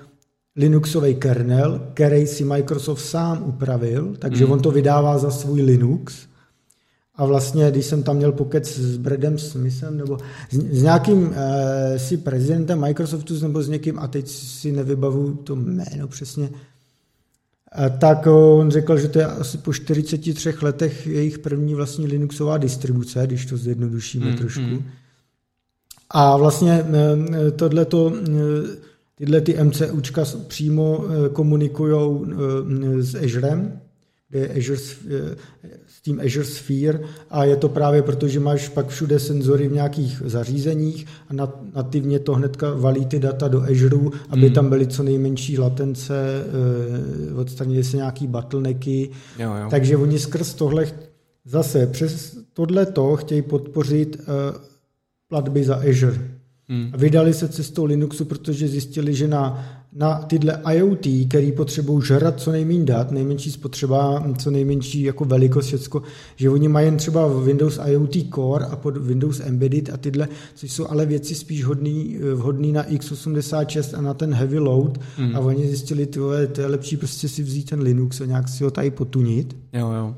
Linuxový 0.56 1.16
kernel, 1.16 1.82
který 1.94 2.28
si 2.28 2.44
Microsoft 2.44 3.02
sám 3.02 3.44
upravil, 3.46 4.16
takže 4.20 4.46
mm. 4.46 4.52
on 4.52 4.60
to 4.60 4.72
vydává 4.72 5.18
za 5.18 5.32
svůj 5.32 5.62
Linux. 5.62 6.28
A 7.16 7.26
vlastně, 7.26 7.72
když 7.72 7.86
jsem 7.86 8.04
tam 8.04 8.16
měl 8.16 8.32
pokec 8.32 8.78
s 8.78 8.98
Bradem 8.98 9.38
Smithem, 9.38 9.98
nebo 9.98 10.18
s, 10.52 10.58
s 10.58 10.84
nějakým 10.84 11.34
e, 11.36 12.00
si 12.00 12.18
prezidentem 12.18 12.82
Microsoftu, 12.82 13.40
nebo 13.42 13.64
s 13.64 13.70
někým, 13.70 14.00
a 14.00 14.08
teď 14.08 14.28
si 14.28 14.72
nevybavu 14.72 15.34
to 15.34 15.56
jméno 15.56 16.08
přesně, 16.08 16.50
e, 17.86 17.90
tak 17.90 18.28
on 18.28 18.72
řekl, 18.72 18.98
že 18.98 19.08
to 19.08 19.20
je 19.20 19.26
asi 19.26 19.58
po 19.58 19.74
43 19.74 20.54
letech 20.62 21.08
jejich 21.08 21.40
první 21.40 21.76
vlastní 21.76 22.08
Linuxová 22.08 22.58
distribuce, 22.58 23.28
když 23.28 23.46
to 23.46 23.58
zjednodušíme 23.58 24.32
mm, 24.32 24.38
trošku. 24.38 24.62
Mm. 24.62 24.84
A 26.12 26.38
vlastně 26.38 26.72
e, 26.72 27.52
tohleto, 27.52 28.14
e, 28.14 28.32
tyhle 29.16 29.42
ty 29.42 29.64
MCUčka 29.64 30.26
přímo 30.48 31.06
komunikují 31.34 32.20
s 33.00 33.16
Azurem, 33.16 33.82
je 34.34 34.50
Azure, 34.58 34.80
eh, 35.10 35.36
s 35.88 36.02
tím 36.02 36.22
Azure 36.26 36.46
Sphere 36.46 37.00
a 37.30 37.46
je 37.46 37.56
to 37.56 37.70
právě 37.70 38.02
proto, 38.02 38.28
že 38.28 38.40
máš 38.40 38.70
pak 38.70 38.88
všude 38.88 39.20
senzory 39.20 39.68
v 39.68 39.74
nějakých 39.74 40.22
zařízeních 40.26 41.06
a 41.30 41.48
nativně 41.76 42.20
to 42.20 42.34
hnedka 42.34 42.74
valí 42.74 43.06
ty 43.06 43.20
data 43.20 43.48
do 43.48 43.62
Azure, 43.62 43.98
aby 44.30 44.46
hmm. 44.46 44.54
tam 44.54 44.70
byly 44.70 44.88
co 44.88 45.04
nejmenší 45.04 45.58
latence, 45.58 46.16
eh, 47.30 47.34
odstranili 47.34 47.84
se 47.84 47.98
nějaký 47.98 48.28
bottlenecky. 48.28 49.10
Jo, 49.40 49.54
jo. 49.56 49.68
Takže 49.70 49.98
oni 49.98 50.20
skrz 50.20 50.54
tohle 50.54 50.86
zase 51.46 51.88
přes 51.88 52.38
tohle 52.54 52.86
to 52.86 53.16
chtějí 53.16 53.42
podpořit 53.42 54.22
eh, 54.22 54.71
platby 55.32 55.64
za 55.64 55.76
Azure. 55.76 56.20
Hmm. 56.68 56.92
Vydali 56.98 57.34
se 57.34 57.48
cestou 57.48 57.86
Linuxu, 57.86 58.26
protože 58.26 58.68
zjistili, 58.68 59.14
že 59.14 59.28
na 59.28 59.66
na 59.94 60.20
tyhle 60.20 60.62
IoT, 60.74 61.08
který 61.28 61.52
potřebují 61.52 62.06
žrat 62.06 62.40
co 62.40 62.52
nejméně 62.52 62.86
dat, 62.86 63.12
nejmenší 63.12 63.52
spotřeba, 63.52 64.24
co 64.38 64.52
nejmenší 64.52 65.02
jako 65.02 65.26
velikost, 65.26 65.66
všecko, 65.66 66.02
že 66.36 66.50
oni 66.50 66.68
mají 66.68 66.88
jen 66.88 66.98
třeba 66.98 67.28
Windows 67.28 67.80
IoT 67.88 68.16
Core 68.36 68.66
a 68.66 68.76
pod 68.76 68.98
Windows 68.98 69.40
Embedded 69.40 69.90
a 69.94 69.98
tyhle, 69.98 70.28
což 70.56 70.72
jsou 70.72 70.88
ale 70.90 71.06
věci 71.06 71.36
spíš 71.36 71.64
hodný, 71.64 72.18
vhodný 72.34 72.72
na 72.72 72.84
x86 72.84 73.98
a 73.98 74.02
na 74.02 74.14
ten 74.14 74.34
heavy 74.34 74.60
load 74.60 75.00
mm. 75.18 75.36
a 75.36 75.40
oni 75.40 75.68
zjistili, 75.68 76.06
tyhle, 76.06 76.48
to 76.48 76.62
je 76.62 76.68
lepší 76.68 76.98
prostě 76.98 77.30
si 77.30 77.44
vzít 77.44 77.70
ten 77.70 77.82
Linux 77.82 78.22
a 78.22 78.26
nějak 78.26 78.48
si 78.48 78.64
ho 78.64 78.72
tady 78.72 78.92
potunit. 78.92 79.58
Jo, 79.74 79.92
jo. 79.92 80.16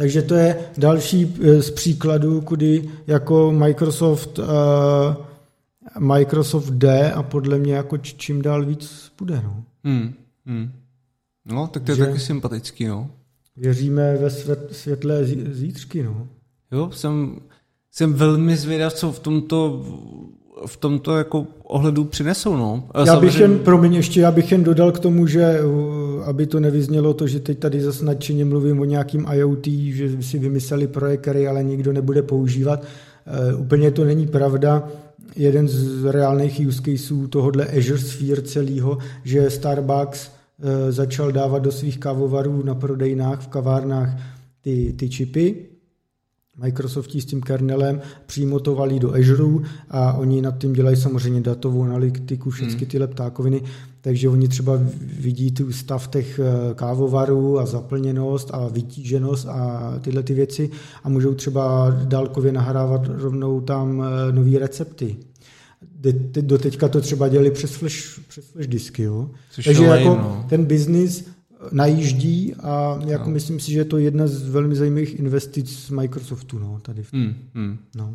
Takže 0.00 0.22
to 0.22 0.34
je 0.34 0.56
další 0.78 1.36
eh, 1.42 1.62
z 1.62 1.70
příkladů, 1.70 2.40
kudy 2.40 2.90
jako 3.06 3.52
Microsoft 3.52 4.38
uh, 4.38 4.46
Microsoft 5.98 6.70
jde 6.70 7.12
a 7.12 7.22
podle 7.22 7.58
mě 7.58 7.74
jako 7.74 7.98
čím 7.98 8.42
dál 8.42 8.64
víc 8.64 9.12
bude. 9.18 9.40
No, 9.44 9.64
hmm, 9.84 10.14
hmm. 10.46 10.72
no 11.44 11.66
tak 11.66 11.82
to 11.82 11.92
je 11.92 11.96
že 11.96 12.06
taky 12.06 12.18
sympatický. 12.18 12.86
No. 12.86 13.10
Věříme 13.56 14.16
ve 14.16 14.30
svět, 14.30 14.68
světlé 14.72 15.24
zítřky. 15.50 16.02
No. 16.02 16.28
Jo, 16.72 16.90
jsem, 16.90 17.40
jsem 17.90 18.14
velmi 18.14 18.56
zvědav, 18.56 18.94
co 18.94 19.12
v 19.12 19.18
tomto 19.18 19.84
v 20.66 20.76
tomto 20.76 21.16
jako 21.16 21.46
ohledu 21.64 22.04
přinesou. 22.04 22.56
No. 22.56 22.84
Já 23.06 23.20
bych 23.20 23.40
jen, 23.40 23.58
promiň, 23.58 23.94
ještě 23.94 24.20
já 24.20 24.30
bych 24.30 24.52
jen 24.52 24.64
dodal 24.64 24.92
k 24.92 24.98
tomu, 24.98 25.26
že 25.26 25.60
aby 26.24 26.46
to 26.46 26.60
nevyznělo 26.60 27.14
to, 27.14 27.26
že 27.26 27.40
teď 27.40 27.58
tady 27.58 27.80
zase 27.80 28.04
nadšeně 28.04 28.44
mluvím 28.44 28.80
o 28.80 28.84
nějakým 28.84 29.26
IoT, 29.32 29.66
že 29.66 30.22
si 30.22 30.38
vymysleli 30.38 30.86
projekt, 30.86 31.20
který 31.20 31.46
ale 31.46 31.64
nikdo 31.64 31.92
nebude 31.92 32.22
používat. 32.22 32.82
Uh, 33.52 33.60
úplně 33.60 33.90
to 33.90 34.04
není 34.04 34.26
pravda 34.26 34.88
jeden 35.36 35.68
z 35.68 36.04
reálných 36.04 36.60
use 36.66 36.82
caseů 36.82 37.26
tohohle 37.26 37.66
Azure 37.66 37.98
Sphere 37.98 38.42
celého, 38.42 38.98
že 39.24 39.50
Starbucks 39.50 40.28
eh, 40.28 40.92
začal 40.92 41.32
dávat 41.32 41.58
do 41.58 41.72
svých 41.72 41.98
kávovarů 41.98 42.62
na 42.64 42.74
prodejnách 42.74 43.40
v 43.40 43.48
kavárnách 43.48 44.08
ty, 44.62 44.94
ty 44.98 45.08
čipy, 45.08 45.54
Microsoftí 46.56 47.20
s 47.20 47.24
tím 47.24 47.40
kernelem, 47.40 48.00
přímo 48.26 48.60
to 48.60 48.74
valí 48.74 48.98
do 48.98 49.14
Azure 49.14 49.68
a 49.90 50.12
oni 50.12 50.42
nad 50.42 50.58
tím 50.58 50.72
dělají 50.72 50.96
samozřejmě 50.96 51.40
datovou 51.40 51.82
analytiku, 51.82 52.50
všechny 52.50 52.74
hmm. 52.74 52.86
tyhle 52.86 53.06
ptákoviny, 53.06 53.62
takže 54.00 54.28
oni 54.28 54.48
třeba 54.48 54.80
vidí 55.20 55.52
tu 55.52 55.72
stav 55.72 56.08
těch 56.08 56.38
eh, 56.38 56.74
kávovarů 56.74 57.58
a 57.58 57.66
zaplněnost 57.66 58.50
a 58.54 58.68
vytíženost 58.68 59.48
a 59.48 59.94
tyhle 60.00 60.22
ty 60.22 60.34
věci 60.34 60.70
a 61.04 61.08
můžou 61.08 61.34
třeba 61.34 61.90
dálkově 62.04 62.52
nahrávat 62.52 63.02
rovnou 63.06 63.60
tam 63.60 64.02
eh, 64.02 64.32
nové 64.32 64.58
recepty. 64.58 65.16
Do 66.40 66.58
teďka 66.58 66.88
to 66.88 67.00
třeba 67.00 67.28
dělali 67.28 67.50
přes 67.50 67.74
flash, 67.74 68.20
přes 68.28 68.44
flash 68.44 68.66
disky, 68.66 69.02
jo. 69.02 69.30
Což 69.50 69.64
Takže 69.64 69.84
jako 69.84 70.08
no. 70.08 70.46
ten 70.48 70.64
biznis 70.64 71.24
najíždí 71.72 72.54
a 72.54 72.98
jako 73.06 73.24
no. 73.24 73.30
myslím 73.30 73.60
si, 73.60 73.72
že 73.72 73.78
je 73.78 73.84
to 73.84 73.98
jedna 73.98 74.26
z 74.26 74.48
velmi 74.48 74.76
zajímavých 74.76 75.18
investic 75.18 75.70
z 75.70 75.90
Microsoftu, 75.90 76.58
no, 76.58 76.78
tady 76.82 77.02
v 77.02 77.10
tom. 77.10 77.20
Mm, 77.20 77.34
mm. 77.54 77.78
No. 77.96 78.14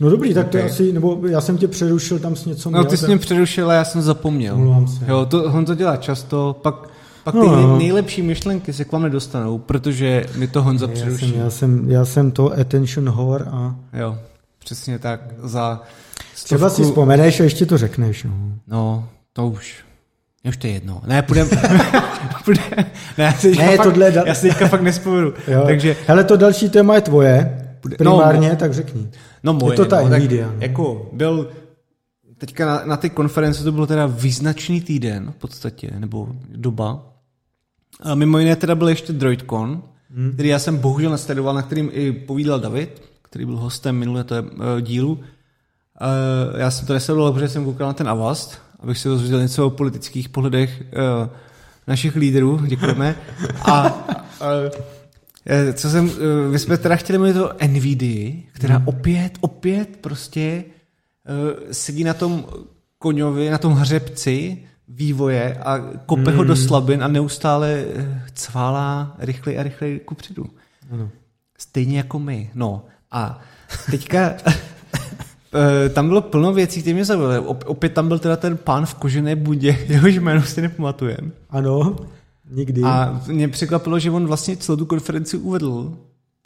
No 0.00 0.10
dobrý, 0.10 0.34
tak 0.34 0.46
okay. 0.46 0.60
to 0.60 0.66
asi, 0.66 0.92
nebo 0.92 1.20
já 1.28 1.40
jsem 1.40 1.58
tě 1.58 1.68
přerušil, 1.68 2.18
tam 2.18 2.36
s 2.36 2.44
něco 2.44 2.70
No 2.70 2.84
ty 2.84 2.96
jsi 2.96 3.06
mě 3.06 3.18
přerušil 3.18 3.70
a 3.70 3.74
já 3.74 3.84
jsem 3.84 4.02
zapomněl. 4.02 4.86
se. 4.98 5.04
Jo, 5.08 5.26
to, 5.26 5.44
on 5.44 5.64
to 5.64 5.74
dělá 5.74 5.96
často, 5.96 6.60
pak, 6.62 6.74
pak 7.24 7.34
ty 7.34 7.38
no, 7.38 7.62
no. 7.62 7.78
nejlepší 7.78 8.22
myšlenky 8.22 8.72
se 8.72 8.84
k 8.84 8.92
vám 8.92 9.02
nedostanou, 9.02 9.58
protože 9.58 10.26
mi 10.36 10.48
to 10.48 10.62
Honza 10.62 10.88
přeruší. 10.88 11.26
Já 11.26 11.30
jsem, 11.30 11.44
já 11.44 11.50
jsem, 11.50 11.90
já 11.90 12.04
jsem 12.04 12.30
to 12.30 12.60
attention 12.60 13.10
whore 13.10 13.44
a... 13.44 13.76
Jo, 13.92 14.18
přesně 14.58 14.98
tak, 14.98 15.20
za 15.42 15.82
stovku... 16.34 16.44
Třeba 16.44 16.70
si 16.70 16.82
vzpomeneš 16.82 17.40
a 17.40 17.44
ještě 17.44 17.66
to 17.66 17.78
řekneš. 17.78 18.24
No, 18.24 18.52
no 18.66 19.08
to 19.32 19.46
už. 19.46 19.87
Už 20.44 20.56
to 20.56 20.66
je 20.66 20.72
jedno. 20.72 21.02
Ne, 21.06 21.22
půjdeme. 21.22 21.50
půjdem, 22.44 22.64
ne, 23.18 23.34
ne 23.56 23.76
fakt, 23.76 23.82
tohle 23.82 24.12
já 24.26 24.34
si 24.34 24.48
teďka 24.48 24.68
fakt 24.68 24.82
nespomenu. 24.82 25.32
Takže... 25.66 25.96
Hele, 26.06 26.24
to 26.24 26.36
další 26.36 26.68
téma 26.68 26.94
je 26.94 27.00
tvoje, 27.00 27.64
no, 27.84 27.96
primárně, 27.96 28.48
no, 28.48 28.56
tak 28.56 28.74
řekni. 28.74 29.10
No 29.42 29.52
moje, 29.52 29.72
je 29.72 29.76
to 29.76 29.84
ta 29.84 30.00
no, 30.00 30.08
Nvidia. 30.08 30.48
Tak, 30.48 30.62
jako 30.62 31.10
byl, 31.12 31.50
teďka 32.38 32.66
na, 32.66 32.82
na 32.84 32.96
té 32.96 33.08
konferenci 33.08 33.64
to 33.64 33.72
byl 33.72 33.86
teda 33.86 34.06
význačný 34.06 34.80
týden 34.80 35.32
v 35.32 35.34
podstatě, 35.34 35.90
nebo 35.98 36.28
doba. 36.48 37.02
A 38.00 38.14
mimo 38.14 38.38
jiné 38.38 38.56
teda 38.56 38.74
byl 38.74 38.88
ještě 38.88 39.12
DroidCon, 39.12 39.82
hmm. 40.14 40.32
který 40.32 40.48
já 40.48 40.58
jsem 40.58 40.76
bohužel 40.76 41.10
nesledoval, 41.10 41.54
na 41.54 41.62
kterým 41.62 41.90
i 41.92 42.12
povídal 42.12 42.60
David, 42.60 43.02
který 43.22 43.44
byl 43.44 43.56
hostem 43.56 43.96
minulé 43.96 44.24
to, 44.24 44.34
uh, 44.42 44.80
dílu. 44.80 45.12
Uh, 45.12 46.60
já 46.60 46.70
jsem 46.70 46.86
to 46.86 46.92
nesledoval, 46.92 47.32
protože 47.32 47.48
jsem 47.48 47.64
koukal 47.64 47.86
na 47.86 47.92
ten 47.92 48.08
Avast, 48.08 48.58
abych 48.78 48.98
se 48.98 49.08
dozvěděl 49.08 49.40
něco 49.40 49.66
o 49.66 49.70
politických 49.70 50.28
pohledech 50.28 50.82
uh, 50.82 51.28
našich 51.86 52.16
lídrů, 52.16 52.66
děkujeme. 52.66 53.16
A 53.62 53.84
uh, 53.84 55.72
co 55.74 55.90
jsem, 55.90 56.04
uh, 56.04 56.12
my 56.50 56.58
jsme 56.58 56.76
teda 56.76 56.96
chtěli 56.96 57.18
mluvit 57.18 57.36
o 57.36 57.52
NVIDIA, 57.66 58.42
která 58.52 58.76
hmm. 58.76 58.88
opět, 58.88 59.38
opět 59.40 59.96
prostě 60.00 60.64
uh, 61.28 61.70
sedí 61.72 62.04
na 62.04 62.14
tom 62.14 62.44
koňovi, 62.98 63.50
na 63.50 63.58
tom 63.58 63.72
hřebci 63.72 64.58
vývoje 64.88 65.54
a 65.54 65.78
kope 66.06 66.30
hmm. 66.30 66.36
ho 66.36 66.44
do 66.44 66.54
hmm. 66.54 66.66
slabin 66.66 67.04
a 67.04 67.08
neustále 67.08 67.84
cválá 68.34 69.16
rychleji 69.18 69.58
a 69.58 69.62
rychleji 69.62 70.00
kupředu. 70.00 70.46
Ano. 70.90 71.10
Stejně 71.58 71.96
jako 71.96 72.18
my. 72.18 72.50
No 72.54 72.84
a 73.10 73.40
teďka 73.90 74.34
tam 75.94 76.08
bylo 76.08 76.20
plno 76.20 76.52
věcí, 76.52 76.80
které 76.80 76.94
mě 76.94 77.04
zaujalo. 77.04 77.42
Opět 77.66 77.92
tam 77.92 78.08
byl 78.08 78.18
teda 78.18 78.36
ten 78.36 78.56
pán 78.56 78.86
v 78.86 78.94
kožené 78.94 79.36
budě, 79.36 79.78
jehož 79.88 80.14
jméno 80.16 80.42
si 80.42 80.62
nepamatujem. 80.62 81.32
Ano, 81.50 81.96
nikdy. 82.50 82.82
A 82.82 83.20
mě 83.28 83.48
překvapilo, 83.48 83.98
že 83.98 84.10
on 84.10 84.26
vlastně 84.26 84.56
celou 84.56 84.76
tu 84.76 84.86
konferenci 84.86 85.36
uvedl 85.36 85.92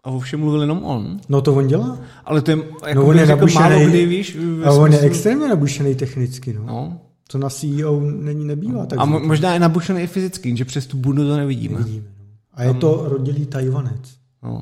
a 0.04 0.10
o 0.10 0.20
všem 0.20 0.40
mluvil 0.40 0.60
jenom 0.60 0.84
on. 0.84 1.20
No 1.28 1.40
to 1.42 1.54
on 1.54 1.66
dělá. 1.66 1.98
Ale 2.24 2.40
to 2.42 2.50
je, 2.50 2.58
jako 2.86 3.00
No 3.00 3.06
on 3.06 3.18
je 3.18 3.26
řekl, 3.26 3.46
málo 3.54 3.80
kdy, 3.88 4.06
víš, 4.06 4.38
A 4.64 4.70
on 4.72 4.92
je 4.92 4.98
smyslu- 4.98 5.06
extrémně 5.06 5.48
nabušený 5.48 5.94
technicky, 5.94 6.52
no. 6.52 6.62
No. 6.66 6.98
Co 7.28 7.38
na 7.38 7.50
CEO 7.50 8.00
není 8.00 8.44
nebývá. 8.44 8.86
Tak 8.86 8.98
A 8.98 9.06
mo- 9.06 9.26
možná 9.26 9.54
je 9.54 9.60
nabušený 9.60 10.00
i 10.02 10.06
fyzicky, 10.06 10.56
že 10.56 10.64
přes 10.64 10.86
tu 10.86 10.96
bundu 10.96 11.26
to 11.28 11.36
nevidíme. 11.36 11.78
vidíme. 11.82 12.04
No. 12.18 12.24
A 12.54 12.62
je 12.62 12.74
to 12.74 13.04
rodilý 13.08 13.46
Tajvanec. 13.46 14.00
No. 14.42 14.60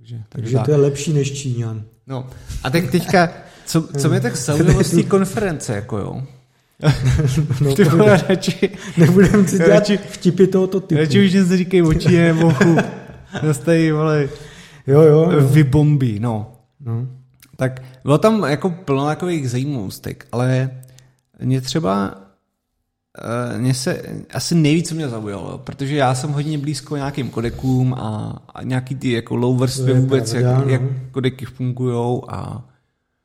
Takže, 0.00 0.16
takže, 0.16 0.24
Takže 0.28 0.56
tak. 0.56 0.64
to 0.66 0.70
je 0.70 0.76
lepší 0.76 1.12
než 1.12 1.32
Číňan. 1.32 1.82
No. 2.06 2.26
A 2.62 2.70
tak 2.70 2.90
teďka, 2.90 3.30
co, 3.66 3.82
co 3.98 4.08
mě 4.08 4.20
tak 4.20 4.36
zaujalo 4.36 4.84
z 4.84 4.90
té 4.90 5.02
konference, 5.02 5.74
jako 5.74 5.98
jo. 5.98 6.22
No, 7.60 7.74
Ty 7.74 7.84
vole, 7.84 8.22
radši, 8.28 8.70
Nebudeme 8.96 9.48
si 9.48 9.56
dělat 9.58 9.82
Radši- 9.82 9.98
vtipy 10.10 10.46
tohoto 10.46 10.80
typu. 10.80 11.00
radši 11.00 11.26
už 11.26 11.32
nic 11.32 11.48
neříkej 11.48 11.82
oči, 11.82 12.12
je 12.12 12.32
mochu. 12.32 12.76
Zase 13.46 13.64
tady, 13.64 13.92
vole, 13.92 14.28
Jo, 14.86 15.00
jo. 15.02 15.30
jo. 15.30 15.48
vybombí, 15.48 16.18
no. 16.20 16.52
No. 16.80 17.06
Tak 17.56 17.82
bylo 18.04 18.18
tam 18.18 18.42
jako 18.44 18.70
plno 18.70 19.06
takových 19.06 19.50
zajímavostek, 19.50 20.26
ale 20.32 20.70
mě 21.42 21.60
třeba 21.60 22.14
mě 23.58 23.74
se 23.74 24.02
asi 24.34 24.54
nejvíc 24.54 24.88
co 24.88 24.94
mě 24.94 25.08
zaujalo, 25.08 25.58
protože 25.58 25.96
já 25.96 26.14
jsem 26.14 26.30
hodně 26.30 26.58
blízko 26.58 26.96
nějakým 26.96 27.30
kodekům 27.30 27.94
a, 27.94 28.38
a 28.54 28.62
nějaký 28.62 28.94
ty 28.94 29.12
jako 29.12 29.36
low 29.36 29.58
vrstvy 29.60 29.92
vůbec, 30.00 30.30
pravda, 30.30 30.50
jak, 30.50 30.64
no. 30.66 30.72
jak 30.72 30.82
kodeky 31.10 31.44
fungují 31.44 32.20
a 32.28 32.64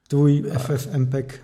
Tvůj 0.07 0.43
FFmpeg 0.57 1.39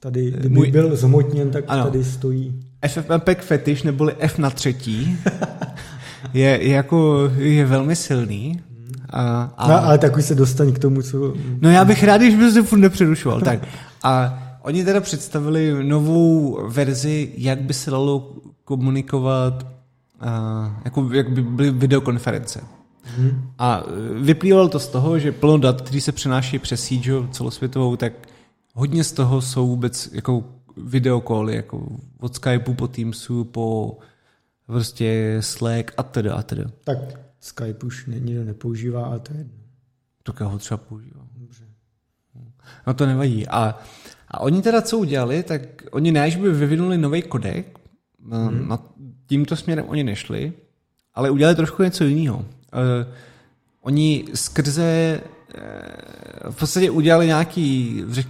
tady, 0.00 0.30
kdyby 0.30 0.56
Můj- 0.56 0.72
byl 0.72 0.96
zhmotněn, 0.96 1.50
tak 1.50 1.64
Ano. 1.68 1.84
tady 1.84 2.04
stojí. 2.04 2.60
FFmpeg 2.88 3.42
fetish 3.42 3.82
neboli 3.82 4.14
F 4.18 4.38
na 4.38 4.50
třetí 4.50 5.18
je, 6.34 6.48
je 6.62 6.68
jako 6.68 7.30
je 7.36 7.64
velmi 7.66 7.96
silný. 7.96 8.60
A, 9.10 9.42
a, 9.56 9.68
No, 9.68 9.84
ale 9.84 9.98
tak 9.98 10.16
už 10.16 10.24
se 10.24 10.34
dostaň 10.34 10.72
k 10.72 10.78
tomu, 10.78 11.02
co... 11.02 11.34
No 11.60 11.70
já 11.70 11.84
bych 11.84 12.04
rád, 12.04 12.16
když 12.16 12.34
by 12.34 12.52
se 12.52 12.62
furt 12.62 12.78
nepřerušoval. 12.78 13.40
Tak. 13.40 13.60
A 14.02 14.42
oni 14.68 14.84
teda 14.84 15.00
představili 15.00 15.84
novou 15.84 16.58
verzi, 16.68 17.32
jak 17.36 17.62
by 17.62 17.74
se 17.74 17.90
dalo 17.90 18.36
komunikovat, 18.64 19.66
a, 20.20 20.80
jako 20.84 21.10
jak 21.12 21.30
by 21.30 21.42
byly 21.42 21.70
videokonference. 21.70 22.60
Hmm. 23.04 23.50
A 23.58 23.82
e, 23.82 24.20
vyplývalo 24.20 24.68
to 24.68 24.80
z 24.80 24.88
toho, 24.88 25.18
že 25.18 25.32
plno 25.32 25.58
dat, 25.58 25.82
který 25.82 26.00
se 26.00 26.12
přenáší 26.12 26.58
přes 26.58 26.84
síť 26.84 27.08
celosvětovou, 27.30 27.96
tak 27.96 28.12
hodně 28.74 29.04
z 29.04 29.12
toho 29.12 29.40
jsou 29.40 29.66
vůbec 29.66 30.10
jako 30.12 30.44
videokoly, 30.76 31.56
jako 31.56 31.86
od 32.20 32.34
Skypeu 32.34 32.74
po 32.74 32.88
Teamsu, 32.88 33.44
po 33.44 33.98
prostě 34.66 35.36
Slack 35.40 35.92
a 35.96 36.02
teda 36.02 36.34
a 36.34 36.42
teda. 36.42 36.64
Tak 36.84 36.98
Skype 37.40 37.86
už 37.86 38.06
nikdo 38.06 38.44
nepoužívá, 38.44 39.04
ale 39.04 39.20
to 39.20 39.32
je 39.32 39.38
jedno. 39.38 39.54
Tak 40.22 40.40
já 40.40 40.46
ho 40.46 40.58
třeba 40.58 40.78
používám. 40.78 41.28
No 42.86 42.94
to 42.94 43.06
nevadí. 43.06 43.48
A, 43.48 43.78
a 44.30 44.40
oni 44.40 44.62
teda 44.62 44.82
co 44.82 44.98
udělali, 44.98 45.42
tak 45.42 45.60
oni 45.90 46.12
ne, 46.12 46.30
že 46.30 46.38
by 46.38 46.52
vyvinuli 46.52 46.98
nový 46.98 47.22
kodek, 47.22 47.78
hmm. 48.30 48.68
na 48.68 48.78
tímto 49.26 49.56
směrem 49.56 49.84
oni 49.88 50.04
nešli, 50.04 50.52
ale 51.14 51.30
udělali 51.30 51.56
trošku 51.56 51.82
něco 51.82 52.04
jiného. 52.04 52.38
Uh, 52.38 52.44
oni 53.80 54.24
skrze 54.34 55.20
uh, 55.20 56.52
v 56.52 56.56
podstatě 56.56 56.90
udělali 56.90 57.26
nějaký, 57.26 58.02
řek, 58.08 58.26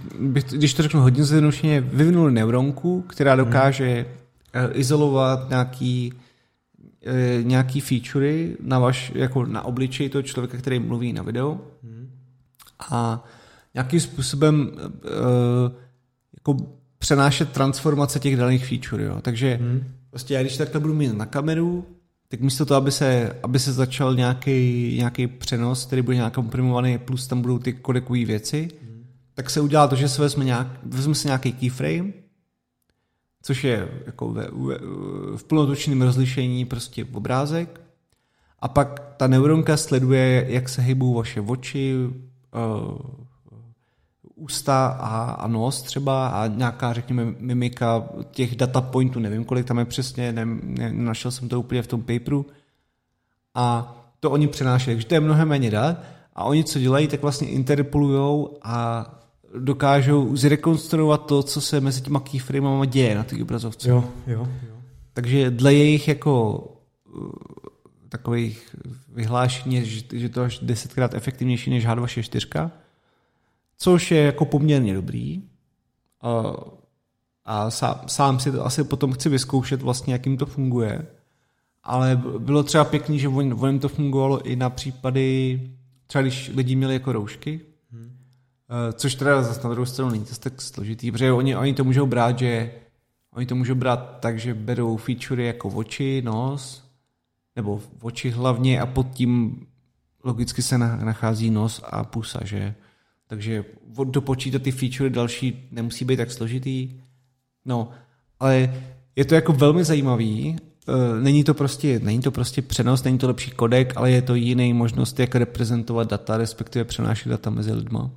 když 0.51 0.73
to 0.73 0.83
řeknu 0.83 1.01
hodně 1.01 1.23
zjednodušeně, 1.23 1.81
vyvinuli 1.81 2.31
neuronku, 2.31 3.01
která 3.01 3.35
dokáže 3.35 4.05
uh, 4.05 4.79
izolovat 4.79 5.49
nějaký 5.49 6.13
eh, 7.05 7.43
nějaký 7.43 7.81
featurey 7.81 8.57
na, 8.61 8.79
vaš, 8.79 9.11
jako 9.15 9.45
na 9.45 9.61
obličej 9.61 10.09
toho 10.09 10.21
člověka, 10.21 10.57
který 10.57 10.79
mluví 10.79 11.13
na 11.13 11.23
videu 11.23 11.61
a 12.89 13.23
nějakým 13.73 13.99
způsobem 13.99 14.71
uh, 14.71 15.71
jako 16.49 16.65
přenášet 16.97 17.51
transformace 17.51 18.19
těch 18.19 18.37
daných 18.37 18.65
feature. 18.65 19.03
Jo. 19.03 19.21
Takže 19.21 19.59
hmm. 19.61 19.83
prostě 20.09 20.33
já 20.33 20.41
když 20.41 20.57
takhle 20.57 20.79
budu 20.79 20.93
mít 20.93 21.17
na 21.17 21.25
kameru, 21.25 21.85
tak 22.27 22.41
místo 22.41 22.65
toho, 22.65 22.77
aby 22.77 22.91
se, 22.91 23.35
aby 23.43 23.59
se 23.59 23.73
začal 23.73 24.15
nějaký, 24.15 24.93
nějaký 24.97 25.27
přenos, 25.27 25.85
který 25.85 26.01
bude 26.01 26.17
nějak 26.17 26.33
komprimovaný, 26.33 26.97
plus 26.97 27.27
tam 27.27 27.41
budou 27.41 27.59
ty 27.59 27.73
kodekové 27.73 28.25
věci, 28.25 28.69
hmm. 28.81 29.05
tak 29.33 29.49
se 29.49 29.61
udělá 29.61 29.87
to, 29.87 29.95
že 29.95 30.09
se 30.09 30.21
vezme, 30.21 30.45
nějak, 30.45 30.67
vezme 30.83 31.15
se 31.15 31.27
nějaký 31.27 31.53
keyframe, 31.53 32.11
což 33.41 33.63
je 33.63 33.87
jako 34.05 34.29
ve, 34.33 34.43
ve, 34.43 34.77
v 35.37 35.43
plnotočném 35.47 36.01
rozlišení 36.01 36.65
prostě 36.65 37.05
obrázek. 37.13 37.81
A 38.59 38.67
pak 38.67 39.13
ta 39.17 39.27
neuronka 39.27 39.77
sleduje, 39.77 40.45
jak 40.49 40.69
se 40.69 40.81
hybou 40.81 41.13
vaše 41.13 41.41
oči, 41.41 41.95
uh, 41.95 43.28
ústa 44.39 44.87
a, 44.87 45.31
a 45.31 45.47
nos 45.47 45.81
třeba 45.81 46.27
a 46.27 46.47
nějaká, 46.47 46.93
řekněme, 46.93 47.33
mimika 47.39 48.03
těch 48.31 48.55
data 48.55 48.81
pointů, 48.81 49.19
nevím, 49.19 49.45
kolik 49.45 49.65
tam 49.65 49.79
je 49.79 49.85
přesně, 49.85 50.31
ne, 50.31 50.45
ne, 50.45 50.93
našel 50.93 51.31
jsem 51.31 51.49
to 51.49 51.59
úplně 51.59 51.81
v 51.81 51.87
tom 51.87 52.01
paperu. 52.01 52.45
A 53.55 53.95
to 54.19 54.31
oni 54.31 54.47
přenášejí, 54.47 54.95
takže 54.95 55.07
to 55.07 55.13
je 55.13 55.19
mnohem 55.19 55.47
méně 55.47 55.71
dat. 55.71 56.03
A 56.35 56.43
oni 56.43 56.63
co 56.63 56.79
dělají, 56.79 57.07
tak 57.07 57.21
vlastně 57.21 57.47
interpolujou 57.47 58.57
a 58.63 59.05
dokážou 59.57 60.35
zrekonstruovat 60.35 61.25
to, 61.25 61.43
co 61.43 61.61
se 61.61 61.81
mezi 61.81 62.01
těma 62.01 62.19
keyframama 62.19 62.85
děje 62.85 63.15
na 63.15 63.23
té 63.23 63.41
obrazovce. 63.41 63.89
Jo, 63.89 64.03
jo, 64.27 64.47
jo. 64.67 64.77
Takže 65.13 65.51
dle 65.51 65.73
jejich 65.73 66.07
jako 66.07 66.63
takových 68.09 68.75
vyhlášení, 69.13 69.85
že, 69.85 70.01
že 70.13 70.29
to 70.29 70.41
až 70.41 70.59
desetkrát 70.59 71.13
efektivnější 71.13 71.69
než 71.69 71.87
H264, 71.87 72.71
což 73.79 74.11
je 74.11 74.21
jako 74.23 74.45
poměrně 74.45 74.93
dobrý. 74.93 75.43
A 77.45 77.71
sám, 77.71 77.99
sám 78.07 78.39
si 78.39 78.51
to 78.51 78.65
asi 78.65 78.83
potom 78.83 79.11
chci 79.13 79.29
vyzkoušet 79.29 79.81
vlastně, 79.81 80.13
jak 80.13 80.25
jim 80.25 80.37
to 80.37 80.45
funguje. 80.45 81.07
Ale 81.83 82.21
bylo 82.37 82.63
třeba 82.63 82.83
pěkný, 82.83 83.19
že 83.19 83.27
on, 83.27 83.55
on 83.59 83.79
to 83.79 83.89
fungovalo 83.89 84.41
i 84.41 84.55
na 84.55 84.69
případy, 84.69 85.59
třeba 86.07 86.21
když 86.21 86.51
lidi 86.55 86.75
měli 86.75 86.93
jako 86.93 87.11
roušky, 87.11 87.61
hmm. 87.91 88.11
což 88.93 89.15
teda 89.15 89.43
zase 89.43 89.61
na 89.63 89.69
druhou 89.69 89.85
stranu 89.85 90.11
není 90.11 90.25
to 90.25 90.35
tak 90.35 90.61
složitý, 90.61 91.11
protože 91.11 91.31
oni, 91.31 91.55
oni 91.55 91.73
to 91.73 91.83
můžou 91.83 92.05
brát, 92.05 92.39
že 92.39 92.71
oni 93.33 93.45
to 93.45 93.55
můžou 93.55 93.75
brát 93.75 94.19
tak, 94.19 94.39
že 94.39 94.53
berou 94.53 94.97
featurey 94.97 95.47
jako 95.47 95.69
oči, 95.69 96.21
nos, 96.25 96.83
nebo 97.55 97.81
oči 98.01 98.29
hlavně 98.29 98.81
a 98.81 98.85
pod 98.85 99.07
tím 99.09 99.65
logicky 100.23 100.61
se 100.61 100.77
nachází 100.77 101.49
nos 101.49 101.81
a 101.83 102.03
pusa, 102.03 102.39
že? 102.43 102.75
Takže 103.29 103.65
dopočítat 104.03 104.61
ty 104.61 104.71
featurey 104.71 105.09
další 105.09 105.67
nemusí 105.71 106.05
být 106.05 106.17
tak 106.17 106.31
složitý. 106.31 106.89
No, 107.65 107.89
ale 108.39 108.73
je 109.15 109.25
to 109.25 109.35
jako 109.35 109.53
velmi 109.53 109.83
zajímavý. 109.83 110.57
Není 111.21 111.43
to 111.43 111.53
prostě, 111.53 111.99
není 112.03 112.21
to 112.21 112.31
prostě 112.31 112.61
přenos, 112.61 113.03
není 113.03 113.17
to 113.17 113.27
lepší 113.27 113.51
kodek, 113.51 113.93
ale 113.95 114.11
je 114.11 114.21
to 114.21 114.35
jiný 114.35 114.73
možnost, 114.73 115.19
jak 115.19 115.35
reprezentovat 115.35 116.09
data, 116.09 116.37
respektive 116.37 116.85
přenášet 116.85 117.29
data 117.29 117.49
mezi 117.49 117.73
lidma. 117.73 118.11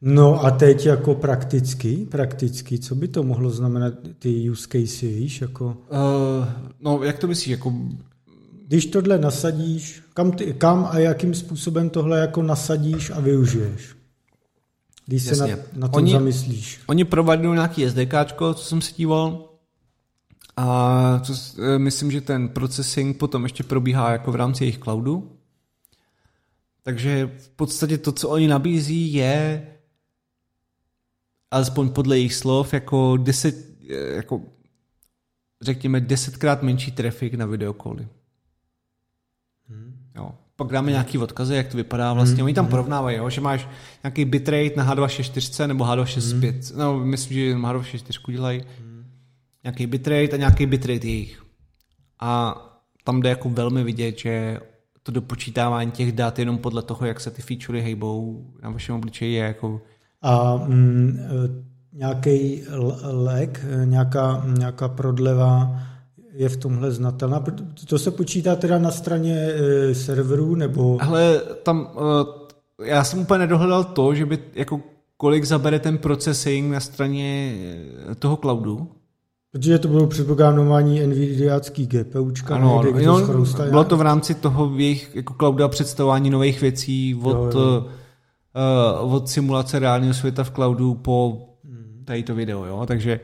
No 0.00 0.44
a 0.44 0.50
teď 0.50 0.86
jako 0.86 1.14
prakticky, 1.14 2.06
prakticky, 2.10 2.78
co 2.78 2.94
by 2.94 3.08
to 3.08 3.22
mohlo 3.22 3.50
znamenat 3.50 3.94
ty 4.18 4.50
use 4.50 4.68
casey, 4.72 5.14
víš, 5.14 5.40
jako... 5.40 5.64
Uh, 5.66 6.48
no, 6.80 7.02
jak 7.02 7.18
to 7.18 7.26
myslíš, 7.26 7.48
jako... 7.48 7.74
Když 8.66 8.86
tohle 8.86 9.18
nasadíš, 9.18 10.02
kam, 10.14 10.32
ty, 10.32 10.54
kam 10.58 10.88
a 10.90 10.98
jakým 10.98 11.34
způsobem 11.34 11.90
tohle 11.90 12.18
jako 12.18 12.42
nasadíš 12.42 13.10
a 13.10 13.20
využiješ? 13.20 13.95
Když 15.06 15.22
se 15.22 15.36
na, 15.36 15.56
na 15.72 15.88
tom 15.88 16.02
oni, 16.02 16.12
zamyslíš. 16.12 16.80
Oni 16.86 17.04
provedou 17.04 17.54
nějaký 17.54 17.88
SDKčko, 17.88 18.54
co 18.54 18.64
jsem 18.64 18.80
si 18.80 18.94
díval, 18.94 19.48
a 20.56 21.20
co, 21.24 21.32
myslím, 21.78 22.10
že 22.10 22.20
ten 22.20 22.48
processing 22.48 23.16
potom 23.16 23.42
ještě 23.42 23.62
probíhá 23.62 24.12
jako 24.12 24.32
v 24.32 24.36
rámci 24.36 24.64
jejich 24.64 24.78
cloudu. 24.78 25.38
Takže 26.82 27.30
v 27.38 27.48
podstatě 27.48 27.98
to, 27.98 28.12
co 28.12 28.28
oni 28.28 28.48
nabízí, 28.48 29.12
je 29.12 29.66
alespoň 31.50 31.88
podle 31.88 32.18
jejich 32.18 32.34
slov, 32.34 32.74
jako 32.74 33.16
deset, 33.16 33.56
jako 34.14 34.42
řekněme 35.60 36.00
desetkrát 36.00 36.62
menší 36.62 36.92
trafik 36.92 37.34
na 37.34 37.46
videokoly. 37.46 38.08
Hmm. 39.68 40.08
Jo. 40.14 40.34
Pak 40.56 40.68
dáme 40.68 40.90
nějaký 40.90 41.18
odkazy, 41.18 41.54
jak 41.54 41.68
to 41.68 41.76
vypadá 41.76 42.12
vlastně. 42.12 42.36
Hmm. 42.36 42.44
Oni 42.44 42.54
tam 42.54 42.66
porovnávají, 42.66 43.16
jo, 43.16 43.30
že 43.30 43.40
máš 43.40 43.68
nějaký 44.02 44.24
bitrate 44.24 44.76
na 44.76 44.94
H264 44.94 45.66
nebo 45.66 45.84
H265. 45.84 46.50
Hmm. 46.50 46.78
No, 46.78 46.98
myslím, 46.98 47.34
že 47.34 47.56
H264 47.56 48.32
dělají. 48.32 48.62
Hmm. 48.80 49.04
Nějaký 49.64 49.86
bitrate 49.86 50.32
a 50.32 50.36
nějaký 50.36 50.66
bitrate 50.66 51.06
jejich. 51.06 51.42
A 52.20 52.62
tam 53.04 53.20
jde 53.20 53.28
jako 53.28 53.48
velmi 53.50 53.84
vidět, 53.84 54.18
že 54.18 54.60
to 55.02 55.12
dopočítávání 55.12 55.90
těch 55.90 56.12
dat 56.12 56.38
jenom 56.38 56.58
podle 56.58 56.82
toho, 56.82 57.06
jak 57.06 57.20
se 57.20 57.30
ty 57.30 57.42
featurey 57.42 57.82
hejbou 57.82 58.46
na 58.62 58.70
vašem 58.70 58.94
obličeji 58.94 59.34
je 59.34 59.44
jako... 59.44 59.80
A 60.22 60.56
mm, 60.56 61.18
nějaký 61.92 62.62
lék, 63.02 63.64
nějaká, 63.84 64.44
nějaká 64.58 64.88
prodleva 64.88 65.80
je 66.36 66.48
v 66.48 66.56
tomhle 66.56 66.92
znatelná. 66.92 67.44
To 67.88 67.98
se 67.98 68.10
počítá 68.10 68.56
teda 68.56 68.78
na 68.78 68.90
straně 68.90 69.34
e, 69.34 69.94
serverů, 69.94 70.54
nebo... 70.54 70.98
Ale 71.00 71.40
tam, 71.62 71.90
e, 72.80 72.86
já 72.86 73.04
jsem 73.04 73.18
úplně 73.18 73.38
nedohledal 73.38 73.84
to, 73.84 74.14
že 74.14 74.26
by 74.26 74.38
jako 74.54 74.80
kolik 75.16 75.44
zabere 75.44 75.78
ten 75.78 75.98
processing 75.98 76.72
na 76.72 76.80
straně 76.80 77.56
e, 78.10 78.14
toho 78.14 78.36
cloudu. 78.36 78.88
Protože 79.52 79.78
to 79.78 79.88
bylo 79.88 80.06
předprogramování 80.06 81.00
NVIDIácký 81.00 81.86
GPUčka, 81.86 82.54
ano, 82.54 82.82
nejde, 82.82 83.06
no, 83.06 83.26
to 83.26 83.62
bylo 83.70 83.84
to 83.84 83.96
v 83.96 84.00
rámci 84.00 84.34
toho 84.34 84.74
jejich 84.76 85.16
jako 85.16 85.34
clouda 85.34 85.68
představování 85.68 86.30
nových 86.30 86.60
věcí 86.60 87.20
od, 87.22 87.54
jo, 87.54 87.60
jo. 87.60 87.86
Uh, 89.02 89.14
od 89.14 89.28
simulace 89.28 89.78
reálného 89.78 90.14
světa 90.14 90.44
v 90.44 90.50
cloudu 90.50 90.94
po 90.94 91.38
hmm. 91.64 92.02
tady 92.04 92.22
to 92.22 92.34
video, 92.34 92.64
jo, 92.64 92.84
takže 92.86 93.20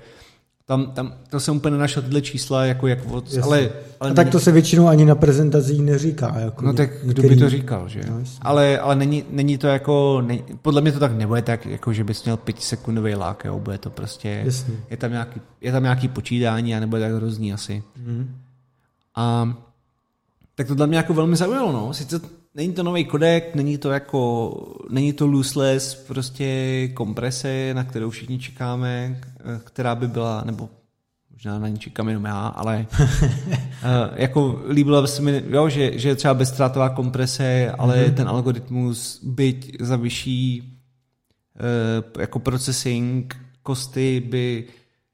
tam, 0.67 0.87
tam 0.87 1.15
to 1.31 1.41
jsem 1.41 1.57
úplně 1.57 1.73
nenašel 1.73 2.03
tyhle 2.03 2.23
čísla, 2.23 2.65
jako 2.65 2.87
jak 2.87 2.99
od, 3.11 3.25
ale, 3.43 3.71
ale 4.01 4.11
a 4.11 4.15
tak 4.15 4.29
to 4.29 4.41
se 4.41 4.53
většinou 4.53 4.89
ani 4.89 5.05
na 5.05 5.15
prezentacích 5.15 5.83
neříká. 5.83 6.39
Jako 6.39 6.65
no 6.65 6.73
tak 6.73 6.91
kdo 7.05 7.23
by 7.23 7.37
to 7.37 7.51
říkal, 7.51 7.89
že? 7.89 8.01
No, 8.11 8.23
ale, 8.43 8.79
ale 8.79 8.97
není, 8.97 9.25
není 9.31 9.59
to 9.59 9.67
jako, 9.67 10.23
ne, 10.27 10.39
podle 10.63 10.81
mě 10.81 10.93
to 10.93 10.99
tak 10.99 11.13
nebude 11.13 11.43
tak, 11.43 11.67
jako 11.67 11.93
že 11.93 12.05
bys 12.05 12.25
měl 12.25 12.37
pětisekundový 12.37 13.15
lák, 13.15 13.45
jo, 13.45 13.59
bude 13.59 13.79
to 13.79 13.91
prostě, 13.91 14.45
je 14.91 14.97
tam, 14.97 15.11
nějaký, 15.11 15.41
je 15.61 15.73
tam 15.73 15.83
nějaký 15.83 16.09
počítání 16.09 16.75
a 16.75 16.81
nebude 16.81 17.03
tak 17.03 17.13
hrozný 17.13 17.53
asi. 17.53 17.83
Mm. 17.97 18.35
A 19.17 19.55
tak 20.55 20.67
to 20.67 20.75
dla 20.75 20.87
mě 20.87 20.97
jako 20.97 21.15
velmi 21.15 21.37
zaujalo, 21.37 21.73
no. 21.73 21.95
Sice 21.95 22.21
není 22.55 22.73
to 22.73 22.83
nový 22.83 23.05
kodek, 23.05 23.55
není 23.55 23.79
to 23.79 23.91
jako, 23.91 24.53
není 24.91 25.13
to 25.13 25.27
lossless, 25.27 25.95
prostě 25.95 26.89
komprese, 26.95 27.75
na 27.75 27.85
kterou 27.85 28.11
všichni 28.11 28.39
čekáme, 28.39 29.21
která 29.65 29.95
by 29.95 30.09
byla, 30.09 30.43
nebo 30.45 30.69
možná 31.31 31.59
na 31.59 31.69
ní 31.69 31.79
čekám 31.79 32.09
jenom 32.09 32.25
já, 32.25 32.47
ale 32.47 32.87
uh, 33.01 33.09
jako 34.15 34.63
líbilo 34.69 35.07
se 35.07 35.23
mi, 35.23 35.45
jo, 35.49 35.69
že, 35.69 35.99
že 35.99 36.09
je 36.09 36.17
třeba 36.17 36.35
bezstrátová 36.35 36.89
komprese, 36.89 37.71
ale 37.79 37.97
mm-hmm. 37.97 38.15
ten 38.15 38.29
algoritmus 38.29 39.21
byť 39.25 39.77
za 39.81 39.97
vyšší 39.97 40.63
uh, 40.63 42.21
jako 42.21 42.39
processing 42.39 43.37
kosty 43.63 44.23
by 44.29 44.65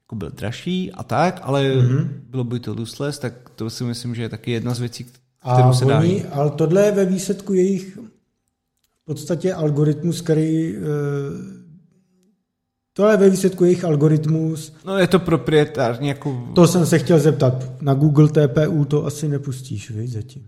jako 0.02 0.16
byl 0.16 0.30
dražší 0.30 0.92
a 0.92 1.02
tak, 1.02 1.40
ale 1.42 1.64
mm-hmm. 1.64 2.08
bylo 2.30 2.44
by 2.44 2.60
to 2.60 2.74
lossless, 2.74 3.18
tak 3.18 3.50
to 3.56 3.70
si 3.70 3.84
myslím, 3.84 4.14
že 4.14 4.22
je 4.22 4.28
taky 4.28 4.50
jedna 4.50 4.74
z 4.74 4.80
věcí, 4.80 5.06
a 5.48 5.72
se 5.72 5.84
dá. 5.84 5.98
Oni, 5.98 6.24
ale 6.24 6.50
tohle 6.50 6.84
je 6.84 6.92
ve 6.92 7.04
výsledku 7.04 7.52
jejich 7.52 7.98
v 9.02 9.04
podstatě 9.04 9.54
algoritmus, 9.54 10.20
který 10.20 10.76
uh, 10.76 10.82
to 12.92 13.08
je 13.08 13.16
ve 13.16 13.30
výsledku 13.30 13.64
jejich 13.64 13.84
algoritmus. 13.84 14.72
No 14.84 14.98
je 14.98 15.06
to 15.06 15.18
proprietární 15.18 16.08
jako... 16.08 16.48
To 16.54 16.66
jsem 16.66 16.86
se 16.86 16.98
chtěl 16.98 17.18
zeptat. 17.18 17.82
Na 17.82 17.94
Google 17.94 18.28
TPU 18.28 18.84
to 18.84 19.06
asi 19.06 19.28
nepustíš, 19.28 19.90
víš, 19.90 20.12
zatím. 20.12 20.42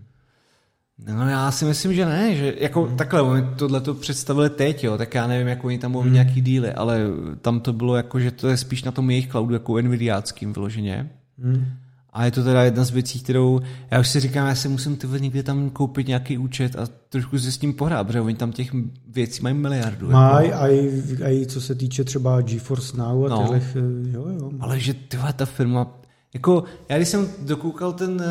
No 1.07 1.29
já 1.29 1.51
si 1.51 1.65
myslím, 1.65 1.93
že 1.93 2.05
ne, 2.05 2.35
že 2.35 2.55
jako 2.59 2.83
hmm. 2.83 2.97
takhle, 2.97 3.21
oni 3.21 3.43
tohle 3.55 3.81
to 3.81 3.93
představili 3.93 4.49
teď, 4.49 4.83
jo, 4.83 4.97
tak 4.97 5.15
já 5.15 5.27
nevím, 5.27 5.47
jak 5.47 5.63
oni 5.63 5.77
tam 5.77 5.91
mluví 5.91 6.07
hmm. 6.07 6.13
nějaký 6.13 6.41
díly, 6.41 6.73
ale 6.73 6.99
tam 7.41 7.59
to 7.59 7.73
bylo 7.73 7.95
jako, 7.95 8.19
že 8.19 8.31
to 8.31 8.47
je 8.47 8.57
spíš 8.57 8.83
na 8.83 8.91
tom 8.91 9.09
jejich 9.09 9.27
cloudu 9.27 9.53
jako 9.53 9.81
nvidiáckým 9.81 10.53
vyloženě. 10.53 11.11
Hmm. 11.39 11.65
A 12.13 12.25
je 12.25 12.31
to 12.31 12.43
teda 12.43 12.63
jedna 12.63 12.83
z 12.83 12.89
věcí, 12.89 13.19
kterou 13.19 13.61
já 13.91 13.99
už 13.99 14.07
si 14.07 14.19
říkám, 14.19 14.47
já 14.47 14.55
si 14.55 14.67
musím 14.67 14.95
ty 14.95 15.07
někde 15.19 15.43
tam 15.43 15.69
koupit 15.69 16.07
nějaký 16.07 16.37
účet 16.37 16.75
a 16.75 16.87
trošku 17.09 17.39
si 17.39 17.51
s 17.51 17.57
tím 17.57 17.73
pohrát, 17.73 18.07
protože 18.07 18.21
oni 18.21 18.35
tam 18.35 18.51
těch 18.51 18.71
věcí 19.07 19.43
mají 19.43 19.55
miliardu. 19.55 20.09
Mají, 20.09 20.49
jako. 20.49 20.61
a, 20.61 20.67
i, 20.67 21.03
a 21.23 21.29
i 21.29 21.45
co 21.45 21.61
se 21.61 21.75
týče 21.75 22.03
třeba 22.03 22.41
GeForce 22.41 22.97
Now 22.97 23.25
a 23.25 23.29
no. 23.29 23.37
těchto, 23.53 23.79
jo, 24.11 24.25
jo. 24.39 24.51
Ale 24.59 24.79
že 24.79 24.93
tyhle 24.93 25.33
ta 25.33 25.45
firma, 25.45 25.87
jako 26.33 26.63
já 26.89 26.97
když 26.97 27.09
jsem 27.09 27.27
dokoukal 27.41 27.93
ten, 27.93 28.09
uh, 28.09 28.21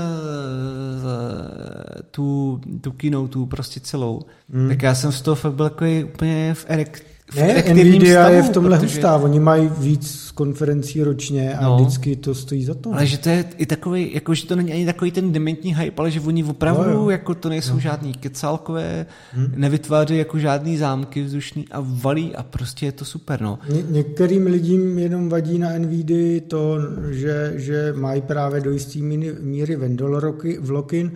tu, 2.11 2.61
tu 2.81 2.93
keynote, 2.93 3.33
tu 3.33 3.47
prostě 3.47 3.81
celou, 3.81 4.23
mm. 4.49 4.69
tak 4.69 4.83
já 4.83 4.95
jsem 4.95 5.13
z 5.13 5.23
toho 5.23 5.35
fakt 5.35 5.55
byl 5.55 5.69
takový 5.69 6.05
úplně 6.05 6.55
v 6.55 6.65
erekt, 6.69 7.10
ne, 7.37 7.65
Nvidia 7.75 8.23
stavu, 8.23 8.35
je 8.35 8.43
v 8.43 8.49
tomhle 8.49 8.79
protože... 8.79 8.95
hustá, 8.95 9.17
oni 9.17 9.41
mají 9.41 9.71
víc 9.79 10.31
konferencí 10.35 11.03
ročně 11.03 11.55
a 11.55 11.65
no, 11.65 11.77
vždycky 11.77 12.17
to 12.17 12.35
stojí 12.35 12.65
za 12.65 12.75
to. 12.75 12.93
Ale 12.93 13.07
že 13.07 13.19
to 13.19 13.29
je 13.29 13.45
i 13.57 13.67
takový, 13.67 14.15
jako 14.15 14.35
že 14.35 14.47
to 14.47 14.57
není 14.57 14.73
ani 14.73 14.87
takový 14.87 15.11
ten 15.11 15.33
dementní 15.33 15.77
hype, 15.77 16.01
ale 16.03 16.11
že 16.11 16.21
oni 16.21 16.45
opravdu, 16.45 16.91
no, 16.91 17.11
jako 17.11 17.35
to 17.35 17.49
nejsou 17.49 17.75
no. 17.75 17.81
žádný 17.81 18.15
kecálkové, 18.15 19.07
hmm. 19.33 19.53
nevytváří 19.57 20.17
jako 20.17 20.39
žádný 20.39 20.77
zámky 20.77 21.23
vzdušný 21.23 21.65
a 21.71 21.77
valí 21.81 22.37
a 22.37 22.43
prostě 22.43 22.87
je 22.87 22.93
to 22.93 23.05
super, 23.05 23.41
no. 23.41 23.59
Ně- 23.69 23.83
některým 23.91 24.47
lidím 24.47 24.99
jenom 24.99 25.29
vadí 25.29 25.59
na 25.59 25.79
Nvidia 25.79 26.41
to, 26.49 26.79
že, 27.11 27.53
že 27.57 27.95
mají 27.97 28.23
právě 28.23 28.61
do 28.61 28.71
jisté 28.71 28.99
míry 29.41 29.77
vendor 29.77 30.35
lock-in, 30.69 31.13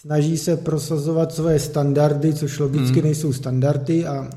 snaží 0.00 0.38
se 0.38 0.56
prosazovat 0.56 1.32
svoje 1.32 1.58
standardy, 1.58 2.34
což 2.34 2.58
logicky 2.58 2.94
hmm. 2.94 3.04
nejsou 3.04 3.32
standardy 3.32 4.06
a 4.06 4.30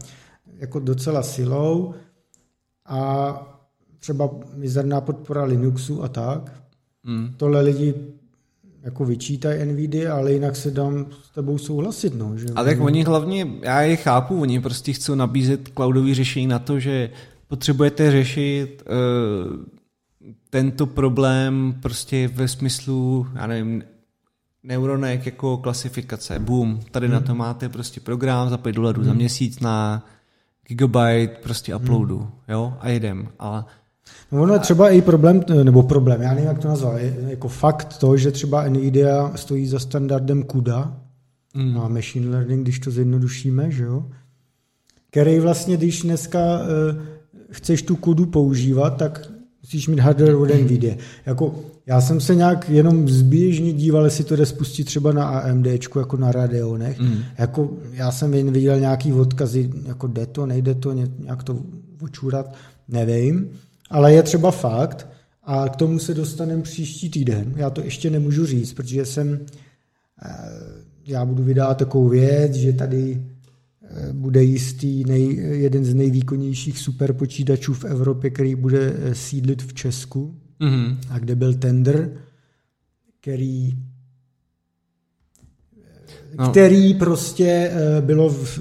jako 0.59 0.79
docela 0.79 1.23
silou 1.23 1.93
a 2.85 3.33
třeba 3.99 4.29
mizerná 4.55 5.01
podpora 5.01 5.43
Linuxu 5.43 6.03
a 6.03 6.07
tak. 6.07 6.63
Mm. 7.03 7.33
Tohle 7.37 7.61
lidi 7.61 7.93
jako 8.81 9.05
vyčítají 9.05 9.65
NVIDIA, 9.65 10.15
ale 10.15 10.33
jinak 10.33 10.55
se 10.55 10.71
dám 10.71 11.05
s 11.23 11.29
tebou 11.29 11.57
souhlasit. 11.57 12.15
No, 12.15 12.37
že 12.37 12.45
a 12.55 12.63
tak 12.63 12.81
oni 12.81 13.03
hlavně, 13.03 13.47
já 13.61 13.81
je 13.81 13.95
chápu, 13.95 14.41
oni 14.41 14.61
prostě 14.61 14.93
chcou 14.93 15.15
nabízet 15.15 15.69
cloudový 15.75 16.13
řešení 16.13 16.47
na 16.47 16.59
to, 16.59 16.79
že 16.79 17.09
potřebujete 17.47 18.11
řešit 18.11 18.83
uh, 18.85 19.65
tento 20.49 20.85
problém 20.85 21.75
prostě 21.81 22.27
ve 22.27 22.47
smyslu, 22.47 23.27
já 23.35 23.47
nevím, 23.47 23.83
neuronek 24.63 25.25
jako 25.25 25.57
klasifikace. 25.57 26.39
Boom, 26.39 26.79
tady 26.91 27.07
hmm. 27.07 27.13
na 27.13 27.19
to 27.19 27.35
máte 27.35 27.69
prostě 27.69 27.99
program 27.99 28.49
za 28.49 28.57
5 28.57 28.73
dolarů 28.73 29.01
hmm. 29.01 29.09
za 29.09 29.13
měsíc 29.13 29.59
na 29.59 30.05
gigabyte 30.69 31.37
prostě 31.43 31.75
uploadu, 31.75 32.17
hmm. 32.17 32.29
jo, 32.47 32.73
a 32.79 32.89
jedem. 32.89 33.27
A 33.39 33.67
No 34.31 34.41
ono 34.41 34.53
je 34.53 34.59
třeba 34.59 34.89
i 34.89 35.01
problém, 35.01 35.43
nebo 35.63 35.83
problém, 35.83 36.21
já 36.21 36.29
nevím, 36.29 36.47
jak 36.47 36.59
to 36.59 36.67
nazvat, 36.67 36.97
je 36.97 37.15
jako 37.27 37.47
fakt 37.47 37.97
to, 37.97 38.17
že 38.17 38.31
třeba 38.31 38.67
NVIDIA 38.67 39.31
stojí 39.35 39.67
za 39.67 39.79
standardem 39.79 40.43
CUDA, 40.43 40.97
mm. 41.53 41.77
a 41.77 41.87
machine 41.87 42.29
learning, 42.29 42.63
když 42.63 42.79
to 42.79 42.91
zjednodušíme, 42.91 43.71
že 43.71 43.83
jo, 43.83 44.05
který 45.09 45.39
vlastně, 45.39 45.77
když 45.77 46.01
dneska 46.01 46.39
uh, 46.39 47.01
chceš 47.51 47.81
tu 47.81 47.95
kudu 47.95 48.25
používat, 48.25 48.89
tak 48.89 49.31
musíš 49.69 49.87
mít 49.87 49.99
hardware 49.99 50.35
od 50.35 50.49
NVIDIA. 50.49 50.95
Jako, 51.25 51.55
já 51.85 52.01
jsem 52.01 52.21
se 52.21 52.35
nějak 52.35 52.69
jenom 52.69 53.09
zběžně 53.09 53.73
díval, 53.73 54.05
jestli 54.05 54.23
to 54.23 54.35
jde 54.35 54.45
spustit 54.45 54.83
třeba 54.83 55.11
na 55.11 55.27
AMD, 55.27 55.65
jako 55.95 56.17
na 56.17 56.31
Radeonech. 56.31 56.99
Mm. 56.99 57.19
Jako, 57.37 57.69
já 57.91 58.11
jsem 58.11 58.33
jen 58.33 58.51
viděl 58.51 58.79
nějaký 58.79 59.13
odkazy, 59.13 59.69
jako 59.87 60.07
jde 60.07 60.25
to, 60.25 60.45
nejde 60.45 60.75
to, 60.75 60.93
nějak 60.93 61.43
to 61.43 61.59
očůrat, 62.01 62.53
nevím. 62.87 63.49
Ale 63.89 64.13
je 64.13 64.23
třeba 64.23 64.51
fakt, 64.51 65.07
a 65.43 65.69
k 65.69 65.75
tomu 65.75 65.99
se 65.99 66.13
dostaneme 66.13 66.61
příští 66.61 67.09
týden. 67.09 67.53
Já 67.55 67.69
to 67.69 67.81
ještě 67.81 68.09
nemůžu 68.09 68.45
říct, 68.45 68.73
protože 68.73 69.05
jsem, 69.05 69.39
eh, 70.25 70.29
já 71.05 71.25
budu 71.25 71.43
vydávat 71.43 71.77
takovou 71.77 72.09
věc, 72.09 72.53
že 72.53 72.73
tady 72.73 73.21
bude 74.13 74.43
jistý 74.43 75.03
nej, 75.03 75.35
jeden 75.35 75.85
z 75.85 75.93
nejvýkonnějších 75.93 76.79
superpočítačů 76.79 77.73
v 77.73 77.85
Evropě, 77.85 78.29
který 78.29 78.55
bude 78.55 78.93
eh, 78.95 79.15
sídlit 79.15 79.61
v 79.63 79.73
Česku 79.73 80.35
mm-hmm. 80.61 80.97
a 81.09 81.19
kde 81.19 81.35
byl 81.35 81.53
tender, 81.53 82.11
který 83.19 83.77
no. 86.37 86.49
který 86.49 86.93
prostě 86.93 87.71
bylo 88.01 88.29
v, 88.29 88.59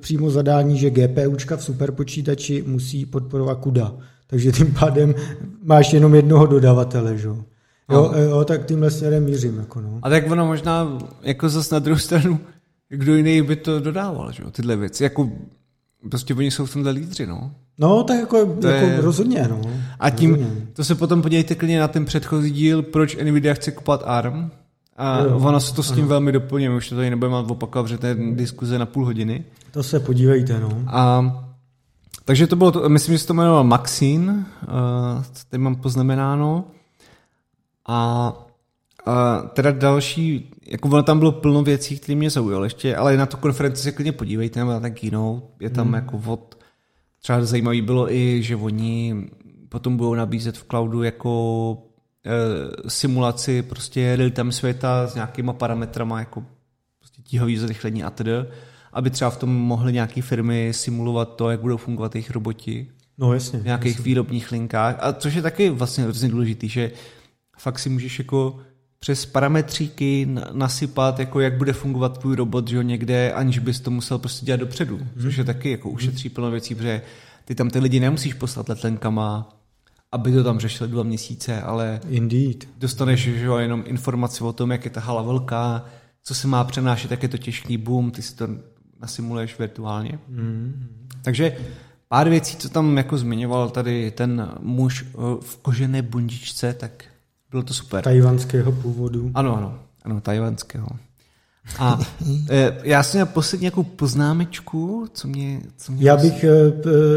přímo 0.00 0.30
zadání, 0.30 0.78
že 0.78 0.90
GPUčka 0.90 1.56
v 1.56 1.64
superpočítači 1.64 2.64
musí 2.66 3.06
podporovat 3.06 3.62
CUDA. 3.62 3.94
Takže 4.26 4.52
tím 4.52 4.74
pádem 4.80 5.14
máš 5.62 5.92
jenom 5.92 6.14
jednoho 6.14 6.46
dodavatele, 6.46 7.18
že? 7.18 7.28
Jo, 7.28 7.44
no. 7.88 8.12
jo, 8.18 8.44
tak 8.44 8.66
tímhle 8.66 8.90
směrem 8.90 9.24
mířím. 9.24 9.58
Jako 9.58 9.80
no. 9.80 9.98
A 10.02 10.10
tak 10.10 10.30
ono 10.30 10.46
možná, 10.46 10.98
jako 11.22 11.48
zase 11.48 11.74
na 11.74 11.78
druhou 11.78 11.98
stranu, 11.98 12.40
kdo 12.96 13.14
jiný 13.14 13.42
by 13.42 13.56
to 13.56 13.80
dodával, 13.80 14.32
že? 14.32 14.42
tyhle 14.52 14.76
věci. 14.76 15.04
Jako, 15.04 15.30
prostě 16.10 16.34
oni 16.34 16.50
jsou 16.50 16.66
v 16.66 16.72
tomhle 16.72 16.90
lídři, 16.92 17.26
no. 17.26 17.50
No, 17.78 18.02
tak 18.02 18.20
jako, 18.20 18.56
to 18.60 18.66
jako 18.66 18.86
je... 18.86 19.00
rozhodně, 19.00 19.46
no. 19.50 19.60
A 20.00 20.10
tím, 20.10 20.30
rozhodně. 20.34 20.66
to 20.72 20.84
se 20.84 20.94
potom 20.94 21.22
podívejte 21.22 21.54
klidně 21.54 21.80
na 21.80 21.88
ten 21.88 22.04
předchozí 22.04 22.50
díl, 22.50 22.82
proč 22.82 23.16
Nvidia 23.16 23.54
chce 23.54 23.72
kupovat 23.72 24.02
ARM. 24.04 24.50
A 24.96 25.20
jo, 25.20 25.38
ono 25.38 25.60
se 25.60 25.74
to 25.74 25.82
s 25.82 25.92
tím 25.92 26.04
ano. 26.04 26.08
velmi 26.08 26.32
doplňuje, 26.32 26.76
už 26.76 26.88
to 26.88 26.94
tady 26.94 27.10
nebudeme 27.10 27.36
opakovat, 27.36 27.88
že 27.88 27.98
to 27.98 28.06
je 28.06 28.16
diskuze 28.32 28.78
na 28.78 28.86
půl 28.86 29.04
hodiny. 29.04 29.44
To 29.70 29.82
se 29.82 30.00
podívejte, 30.00 30.60
no. 30.60 30.82
A 30.86 31.22
takže 32.24 32.46
to 32.46 32.56
bylo, 32.56 32.72
to, 32.72 32.88
myslím, 32.88 33.14
že 33.14 33.18
se 33.18 33.26
to 33.26 33.32
jmenovalo 33.32 33.64
Maxine, 33.64 34.32
uh, 34.32 35.24
tady 35.50 35.62
mám 35.62 35.76
poznamenáno. 35.76 36.64
A 37.88 38.32
uh, 39.06 39.48
teda 39.48 39.70
další, 39.70 40.50
jako 40.70 40.88
ono 40.88 41.02
tam 41.02 41.18
bylo 41.18 41.32
plno 41.32 41.62
věcí, 41.62 41.98
které 41.98 42.16
mě 42.16 42.30
zaujaly 42.30 42.66
ještě, 42.66 42.96
ale 42.96 43.16
na 43.16 43.26
tu 43.26 43.36
konferenci 43.36 43.82
se 43.82 43.92
klidně 43.92 44.12
podívejte, 44.12 44.60
nebo 44.60 44.70
na 44.70 44.80
ten 44.80 44.94
keynote, 44.94 45.46
je 45.60 45.70
tam 45.70 45.86
hmm. 45.86 45.94
jako 45.94 46.22
od, 46.26 46.58
třeba 47.22 47.44
zajímavý 47.44 47.82
bylo 47.82 48.12
i, 48.12 48.42
že 48.42 48.56
oni 48.56 49.28
potom 49.68 49.96
budou 49.96 50.14
nabízet 50.14 50.58
v 50.58 50.64
cloudu 50.64 51.02
jako 51.02 51.76
simulaci 52.88 53.62
prostě 53.62 54.16
real-time 54.16 54.52
světa 54.52 55.06
s 55.06 55.14
nějakýma 55.14 55.52
parametrama 55.52 56.18
jako 56.18 56.44
prostě 56.98 57.22
tíhový 57.22 57.56
zrychlení 57.56 58.04
a 58.04 58.10
tedy, 58.10 58.32
aby 58.92 59.10
třeba 59.10 59.30
v 59.30 59.36
tom 59.36 59.50
mohly 59.50 59.92
nějaké 59.92 60.22
firmy 60.22 60.72
simulovat 60.74 61.36
to, 61.36 61.50
jak 61.50 61.60
budou 61.60 61.76
fungovat 61.76 62.14
jejich 62.14 62.30
roboti. 62.30 62.90
No 63.18 63.34
jasně. 63.34 63.58
V 63.58 63.64
nějakých 63.64 63.92
jasně. 63.92 64.04
výrobních 64.04 64.52
linkách. 64.52 64.96
A 65.00 65.12
což 65.12 65.34
je 65.34 65.42
taky 65.42 65.70
vlastně 65.70 66.04
hrozně 66.04 66.28
důležitý, 66.28 66.68
že 66.68 66.90
fakt 67.58 67.78
si 67.78 67.88
můžeš 67.88 68.18
jako 68.18 68.58
přes 69.00 69.26
parametříky 69.26 70.28
nasypat, 70.52 71.18
jako 71.18 71.40
jak 71.40 71.58
bude 71.58 71.72
fungovat 71.72 72.18
tvůj 72.18 72.36
robot, 72.36 72.68
že 72.68 72.76
jo, 72.76 72.82
někde, 72.82 73.32
aniž 73.32 73.58
bys 73.58 73.80
to 73.80 73.90
musel 73.90 74.18
prostě 74.18 74.46
dělat 74.46 74.60
dopředu. 74.60 74.96
Hmm. 74.96 75.08
Což 75.22 75.36
je 75.36 75.44
taky 75.44 75.70
jako 75.70 75.90
ušetří 75.90 76.28
plno 76.28 76.50
věcí, 76.50 76.74
protože 76.74 77.02
ty 77.44 77.54
tam 77.54 77.70
ty 77.70 77.78
lidi 77.78 78.00
nemusíš 78.00 78.34
poslat 78.34 78.68
letlenkama, 78.68 79.48
aby 80.12 80.32
to 80.32 80.44
tam 80.44 80.58
řešili 80.58 80.90
dva 80.90 81.02
měsíce, 81.02 81.62
ale 81.62 82.00
Indeed. 82.08 82.68
dostaneš 82.78 83.20
že 83.20 83.44
jo, 83.44 83.56
jenom 83.56 83.84
informaci 83.86 84.44
o 84.44 84.52
tom, 84.52 84.70
jak 84.70 84.84
je 84.84 84.90
ta 84.90 85.00
hala 85.00 85.22
velká, 85.22 85.84
co 86.22 86.34
se 86.34 86.46
má 86.46 86.64
přenášet, 86.64 87.10
jak 87.10 87.22
je 87.22 87.28
to 87.28 87.38
těžký 87.38 87.76
boom, 87.76 88.10
ty 88.10 88.22
si 88.22 88.36
to 88.36 88.48
nasimuluješ 89.00 89.58
virtuálně. 89.58 90.18
Mm. 90.28 90.86
Takže 91.22 91.56
pár 92.08 92.28
věcí, 92.28 92.56
co 92.56 92.68
tam 92.68 92.96
jako 92.96 93.18
zmiňoval 93.18 93.70
tady 93.70 94.10
ten 94.10 94.50
muž 94.60 95.04
eh, 95.08 95.16
v 95.40 95.56
kožené 95.56 96.02
bundičce, 96.02 96.74
tak 96.74 97.04
bylo 97.50 97.62
to 97.62 97.74
super. 97.74 98.04
Tajvanského 98.04 98.72
původu. 98.72 99.30
Ano, 99.34 99.56
ano, 99.56 99.78
ano, 100.04 100.20
tajvanského. 100.20 100.86
A 101.78 101.98
e, 102.50 102.78
já 102.82 103.02
jsem 103.02 103.18
měl 103.18 103.26
poslední 103.26 103.62
nějakou 103.62 103.82
poznámečku, 103.82 105.06
co 105.12 105.28
mě... 105.28 105.60
Co 105.76 105.92
mě 105.92 106.04
Já 106.04 106.16
bych 106.16 106.44
e, 106.44 106.50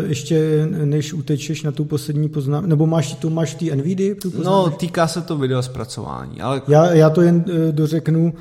ještě, 0.07 0.67
než 0.85 1.13
utečeš 1.13 1.63
na 1.63 1.71
tu 1.71 1.85
poslední 1.85 2.29
poznámku, 2.29 2.69
nebo 2.69 2.87
máš 2.87 3.13
tu 3.13 3.29
máš 3.29 3.55
ty 3.55 3.75
NVIDIA? 3.75 4.15
Tu 4.21 4.43
no, 4.43 4.69
týká 4.69 5.07
se 5.07 5.21
to 5.21 5.37
video 5.37 5.63
zpracování. 5.63 6.41
Ale... 6.41 6.61
Já, 6.67 6.93
já 6.93 7.09
to 7.09 7.21
jen 7.21 7.45
dořeknu, 7.71 8.33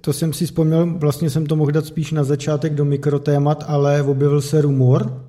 to 0.00 0.12
jsem 0.12 0.32
si 0.32 0.46
vzpomněl, 0.46 0.94
vlastně 0.98 1.30
jsem 1.30 1.46
to 1.46 1.56
mohl 1.56 1.70
dát 1.70 1.86
spíš 1.86 2.12
na 2.12 2.24
začátek 2.24 2.74
do 2.74 2.84
mikrotémat, 2.84 3.64
ale 3.68 4.02
objevil 4.02 4.40
se 4.40 4.60
rumor, 4.60 5.25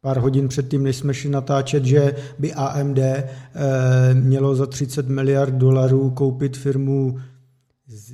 pár 0.00 0.18
hodin 0.18 0.48
předtím, 0.48 0.82
než 0.82 0.96
jsme 0.96 1.14
šli 1.14 1.30
natáčet, 1.30 1.84
že 1.84 2.14
by 2.38 2.52
AMD 2.52 2.98
e, 2.98 3.24
mělo 4.14 4.54
za 4.54 4.66
30 4.66 5.08
miliard 5.08 5.54
dolarů 5.54 6.10
koupit 6.10 6.56
firmu 6.56 7.18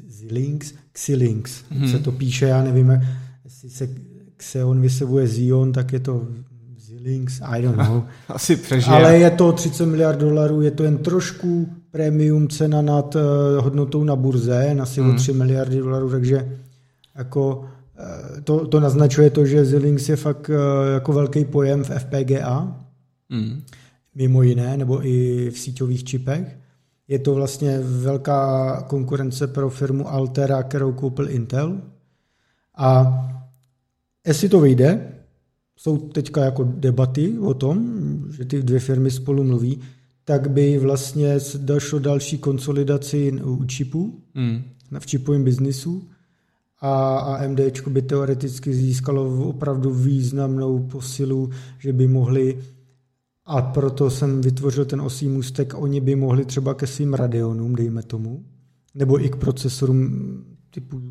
Xilinx, 0.08 0.72
Xilinx, 0.92 1.62
hmm. 1.70 1.88
se 1.88 1.98
to 1.98 2.12
píše, 2.12 2.46
já 2.46 2.62
nevím, 2.62 3.02
jestli 3.44 3.70
se 3.70 3.88
Xeon 4.36 4.80
vysevuje 4.80 5.26
Zion, 5.26 5.72
tak 5.72 5.92
je 5.92 6.00
to 6.00 6.26
Xilinx, 6.76 7.40
I 7.44 7.62
don't 7.62 7.76
know. 7.76 8.02
Asi 8.28 8.56
přežije. 8.56 8.96
Ale 8.96 9.18
je 9.18 9.30
to 9.30 9.52
30 9.52 9.86
miliard 9.86 10.18
dolarů, 10.18 10.60
je 10.60 10.70
to 10.70 10.84
jen 10.84 10.98
trošku 10.98 11.68
premium 11.90 12.48
cena 12.48 12.82
nad 12.82 13.14
uh, 13.14 13.22
hodnotou 13.64 14.04
na 14.04 14.16
burze, 14.16 14.76
asi 14.80 15.00
hmm. 15.00 15.10
o 15.10 15.14
3 15.14 15.32
miliardy 15.32 15.78
dolarů, 15.78 16.10
takže 16.10 16.58
jako 17.14 17.64
to, 18.44 18.66
to 18.66 18.80
naznačuje 18.80 19.30
to, 19.30 19.46
že 19.46 19.64
Xilinx 19.64 20.08
je 20.08 20.16
fakt 20.16 20.48
uh, 20.48 20.56
jako 20.94 21.12
velký 21.12 21.44
pojem 21.44 21.84
v 21.84 21.90
FPGA, 21.90 22.76
hmm. 23.30 23.62
mimo 24.14 24.42
jiné, 24.42 24.76
nebo 24.76 25.06
i 25.06 25.50
v 25.50 25.58
síťových 25.58 26.04
čipech. 26.04 26.58
Je 27.08 27.18
to 27.18 27.34
vlastně 27.34 27.78
velká 27.82 28.82
konkurence 28.88 29.46
pro 29.46 29.70
firmu 29.70 30.08
Altera, 30.08 30.62
kterou 30.62 30.92
koupil 30.92 31.30
Intel. 31.30 31.80
A 32.76 33.20
jestli 34.26 34.48
to 34.48 34.60
vyjde, 34.60 35.12
jsou 35.76 35.98
teďka 35.98 36.44
jako 36.44 36.64
debaty 36.64 37.38
o 37.38 37.54
tom, 37.54 37.98
že 38.30 38.44
ty 38.44 38.62
dvě 38.62 38.80
firmy 38.80 39.10
spolu 39.10 39.44
mluví, 39.44 39.80
tak 40.24 40.50
by 40.50 40.78
vlastně 40.78 41.38
došlo 41.56 41.98
další 41.98 42.38
konsolidaci 42.38 43.32
u 43.32 43.64
čipů, 43.64 44.20
mm. 44.34 44.62
v 44.98 45.06
čipovém 45.06 45.44
biznisu 45.44 46.08
a 46.80 47.18
AMD 47.18 47.60
by 47.88 48.02
teoreticky 48.02 48.74
získalo 48.74 49.48
opravdu 49.48 49.94
významnou 49.94 50.78
posilu, 50.78 51.50
že 51.78 51.92
by 51.92 52.06
mohli 52.06 52.58
a 53.46 53.62
proto 53.62 54.10
jsem 54.10 54.40
vytvořil 54.40 54.84
ten 54.84 55.00
osý 55.00 55.28
můstek, 55.28 55.74
oni 55.76 56.00
by 56.00 56.16
mohli 56.16 56.44
třeba 56.44 56.74
ke 56.74 56.86
svým 56.86 57.14
Radeonům, 57.14 57.74
dejme 57.74 58.02
tomu, 58.02 58.44
nebo 58.94 59.24
i 59.24 59.28
k 59.28 59.36
procesorům 59.36 60.44
typu 60.70 61.02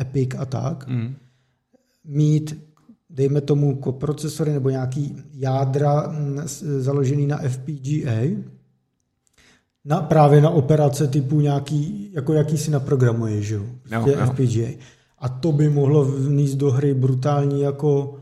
Epic 0.00 0.34
a 0.38 0.44
tak, 0.44 0.88
mm. 0.88 1.14
mít, 2.04 2.64
dejme 3.10 3.40
tomu, 3.40 3.76
procesory 3.76 4.52
nebo 4.52 4.70
nějaký 4.70 5.16
jádra 5.32 6.14
založený 6.78 7.26
na 7.26 7.38
FPGA, 7.38 8.42
na, 9.84 10.00
právě 10.00 10.40
na 10.40 10.50
operace 10.50 11.06
typu 11.08 11.40
nějaký, 11.40 12.10
jako 12.12 12.32
jaký 12.32 12.58
si 12.58 12.70
naprogramuje, 12.70 13.42
že 13.42 13.54
jo? 13.54 13.62
No, 13.90 14.06
no. 14.06 14.26
FPGA. 14.26 14.68
A 15.18 15.28
to 15.28 15.52
by 15.52 15.68
mohlo 15.68 16.04
vníst 16.04 16.54
do 16.54 16.70
hry 16.70 16.94
brutální 16.94 17.60
jako 17.60 18.18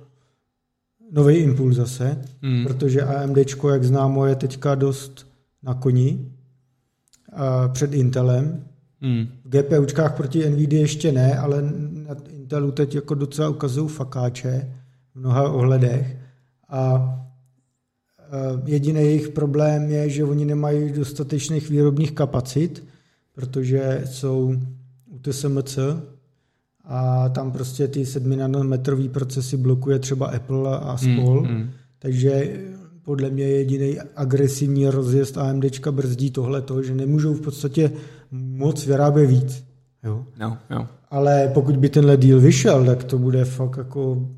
nový 1.13 1.37
impuls 1.37 1.77
zase, 1.77 2.19
hmm. 2.43 2.65
protože 2.65 3.03
AMD, 3.03 3.37
jak 3.73 3.85
známo, 3.85 4.27
je 4.27 4.35
teďka 4.35 4.75
dost 4.75 5.27
na 5.63 5.75
koni 5.75 6.33
před 7.73 7.95
Intelem. 7.95 8.65
Hmm. 9.01 9.27
V 9.45 9.49
GPUčkách 9.49 10.17
proti 10.17 10.51
NVIDIA 10.51 10.81
ještě 10.81 11.13
ne, 11.13 11.39
ale 11.39 11.63
na 12.07 12.17
Intelu 12.29 12.71
teď 12.71 12.95
jako 12.95 13.15
docela 13.15 13.49
ukazují 13.49 13.89
fakáče 13.89 14.73
v 15.15 15.19
mnoha 15.19 15.51
ohledech. 15.51 16.17
A 16.69 17.20
jediný 18.65 19.01
jejich 19.01 19.29
problém 19.29 19.91
je, 19.91 20.09
že 20.09 20.25
oni 20.25 20.45
nemají 20.45 20.93
dostatečných 20.93 21.71
výrobních 21.71 22.13
kapacit, 22.13 22.85
protože 23.35 24.03
jsou 24.05 24.55
u 25.11 25.19
TSMC, 25.19 25.79
a 26.85 27.29
tam 27.29 27.53
prostě 27.53 27.89
ty 27.89 28.07
7 28.07 28.39
nanometrový 28.39 29.09
procesy 29.09 29.57
blokuje 29.57 29.99
třeba 29.99 30.27
Apple 30.27 30.79
a 30.79 30.97
spol, 30.97 31.43
mm, 31.43 31.49
mm. 31.49 31.71
takže 31.99 32.61
podle 33.03 33.31
mě 33.31 33.45
jediný 33.45 33.97
agresivní 34.17 34.87
rozjezd 34.87 35.39
AMD 35.39 35.87
brzdí 35.91 36.31
tohleto, 36.31 36.83
že 36.83 36.95
nemůžou 36.95 37.35
v 37.35 37.41
podstatě 37.41 37.93
moc 38.31 38.87
vyrábět 38.87 39.27
víc. 39.27 39.65
Jo? 40.05 40.25
No, 40.39 40.59
no. 40.71 40.89
Ale 41.11 41.51
pokud 41.55 41.77
by 41.77 41.89
tenhle 41.89 42.17
deal 42.17 42.41
vyšel, 42.41 42.85
tak 42.85 43.05
to 43.05 43.19
bude 43.19 43.45
fakt 43.45 43.77
jako 43.77 44.29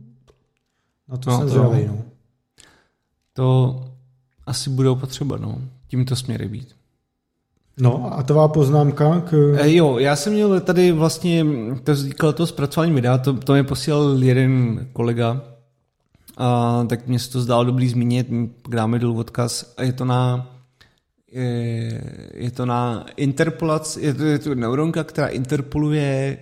na 1.09 1.17
to 1.17 1.31
no, 1.31 1.39
jsem 1.39 1.47
to, 1.47 1.53
zvědavý. 1.53 1.87
No. 1.87 1.99
To 3.33 3.81
asi 4.47 4.71
budou 4.71 4.95
potřeba, 4.95 5.37
no. 5.37 5.59
Tímto 5.89 6.17
směry 6.17 6.49
být. 6.49 6.75
No 7.81 8.19
a 8.19 8.23
tvá 8.23 8.49
poznámka 8.49 9.21
k... 9.21 9.57
E, 9.61 9.75
jo, 9.75 9.99
já 9.99 10.17
jsem 10.17 10.33
měl 10.33 10.61
tady 10.61 10.93
vlastně, 10.93 11.47
to 11.85 11.95
říkal 11.95 12.33
to 12.33 12.47
zpracování 12.47 12.93
videa, 12.93 13.19
to, 13.19 13.33
to 13.33 13.53
mi 13.53 13.65
posílal 13.65 14.23
jeden 14.23 14.87
kolega, 14.93 15.41
a, 16.37 16.85
tak 16.89 17.07
mě 17.07 17.19
se 17.19 17.31
to 17.31 17.41
zdálo 17.41 17.65
dobrý 17.65 17.89
zmínit, 17.89 18.27
dáme 18.69 18.99
dolů 18.99 19.19
odkaz 19.19 19.75
a 19.77 19.83
je 19.83 19.93
to 19.93 20.05
na 20.05 20.49
je, 21.33 22.31
je 22.35 22.51
to 22.51 22.67
na 22.67 23.07
interpolaci, 23.17 24.01
je 24.01 24.15
to, 24.15 24.25
je 24.25 24.39
to 24.39 24.55
neuronka, 24.55 25.05
která 25.05 25.27
interpoluje 25.27 26.05
e, 26.05 26.39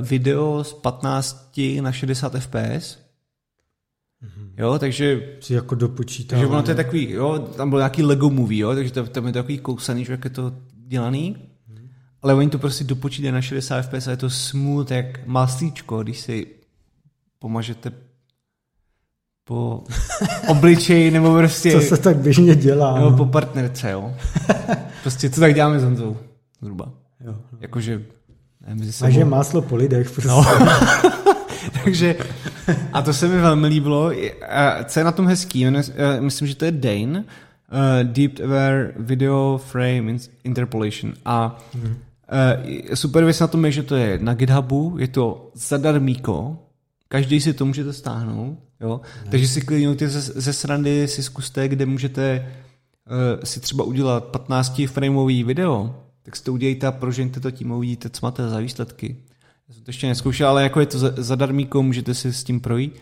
video 0.00 0.64
z 0.64 0.72
15 0.72 1.58
na 1.80 1.92
60 1.92 2.32
fps 2.38 3.03
Jo, 4.56 4.78
takže... 4.78 5.22
Si 5.40 5.54
jako 5.54 5.74
dopočítá. 5.74 6.36
Takže 6.36 6.46
ono 6.46 6.62
to 6.62 6.70
je 6.70 6.74
takový, 6.74 7.10
jo, 7.10 7.38
tam 7.38 7.70
byl 7.70 7.78
nějaký 7.78 8.02
Lego 8.02 8.30
movie, 8.30 8.60
jo, 8.60 8.74
takže 8.74 8.92
to, 8.92 9.06
tam 9.06 9.26
je 9.26 9.32
takový 9.32 9.58
kousaný, 9.58 10.04
že 10.04 10.12
jak 10.12 10.24
je 10.24 10.30
to 10.30 10.52
dělaný. 10.86 11.36
Hmm. 11.68 11.88
Ale 12.22 12.34
oni 12.34 12.50
to 12.50 12.58
prostě 12.58 12.84
dopočítají 12.84 13.32
na 13.32 13.40
60 13.40 13.82
fps 13.82 14.06
a 14.06 14.10
je 14.10 14.16
to 14.16 14.30
smooth 14.30 14.90
jak 14.90 15.26
maslíčko, 15.26 16.02
když 16.02 16.20
si 16.20 16.46
pomažete 17.38 17.92
po 19.44 19.84
obličeji 20.48 21.10
nebo 21.10 21.36
prostě... 21.36 21.72
Co 21.72 21.80
se 21.80 21.96
tak 21.96 22.16
běžně 22.16 22.54
dělá. 22.54 22.94
Nebo 22.94 23.10
no. 23.10 23.16
po 23.16 23.26
partnerce, 23.26 23.90
jo. 23.90 24.14
Prostě 25.02 25.30
co 25.30 25.40
tak 25.40 25.54
děláme 25.54 25.80
s 25.80 25.84
Honzou, 25.84 26.16
zhruba. 26.62 26.92
Jo. 27.24 27.36
Jakože... 27.60 28.02
Ne, 28.66 28.74
mezi 28.74 28.92
sebou. 28.92 29.08
A 29.08 29.10
že 29.10 29.24
máslo 29.24 29.62
po 29.62 29.76
lidech 29.76 30.10
prostě. 30.10 30.28
No. 30.28 30.44
Takže, 31.84 32.16
a 32.92 33.02
to 33.02 33.12
se 33.12 33.28
mi 33.28 33.40
velmi 33.40 33.66
líbilo. 33.66 34.10
Co 34.84 35.00
je 35.00 35.04
na 35.04 35.12
tom 35.12 35.26
hezký? 35.26 35.66
Eh, 35.66 36.20
myslím, 36.20 36.48
že 36.48 36.54
to 36.54 36.64
je 36.64 36.72
Dane, 36.72 37.18
uh, 37.18 37.24
Deep 38.02 38.40
Aware 38.44 38.92
Video 38.96 39.60
Frame 39.64 40.16
Interpolation. 40.44 41.12
A 41.24 41.58
uh, 41.74 42.94
super 42.94 43.24
věc 43.24 43.40
na 43.40 43.46
tom 43.46 43.64
je, 43.64 43.72
že 43.72 43.82
to 43.82 43.96
je 43.96 44.18
na 44.22 44.34
GitHubu, 44.34 44.96
je 44.98 45.08
to 45.08 45.50
zadarmíko, 45.54 46.58
každý 47.08 47.40
si 47.40 47.52
to 47.52 47.64
můžete 47.66 47.92
stáhnout, 47.92 48.58
jo? 48.80 49.00
Ne. 49.24 49.30
takže 49.30 49.48
si 49.48 49.60
klidně 49.60 50.08
ze, 50.08 50.20
ze 50.20 50.52
srandy 50.52 51.08
si 51.08 51.22
zkuste, 51.22 51.68
kde 51.68 51.86
můžete 51.86 52.46
uh, 53.36 53.44
si 53.44 53.60
třeba 53.60 53.84
udělat 53.84 54.24
15 54.24 54.82
frameový 54.86 55.44
video, 55.44 55.94
tak 56.22 56.36
si 56.36 56.44
to 56.44 56.52
udělejte 56.52 56.86
a 56.86 56.92
prožijte 56.92 57.40
to 57.40 57.50
tím 57.50 57.72
a 57.72 57.76
uvidíte, 57.76 58.10
co 58.10 58.26
máte 58.26 58.48
za 58.48 58.58
výsledky. 58.58 59.16
Já 59.68 59.74
jsem 59.74 59.84
to 59.84 59.88
ještě 59.88 60.06
neskoušel, 60.06 60.48
ale 60.48 60.62
jako 60.62 60.80
je 60.80 60.86
to 60.86 60.98
zadarmíko, 60.98 61.82
můžete 61.82 62.14
si 62.14 62.32
s 62.32 62.44
tím 62.44 62.60
projít. 62.60 63.00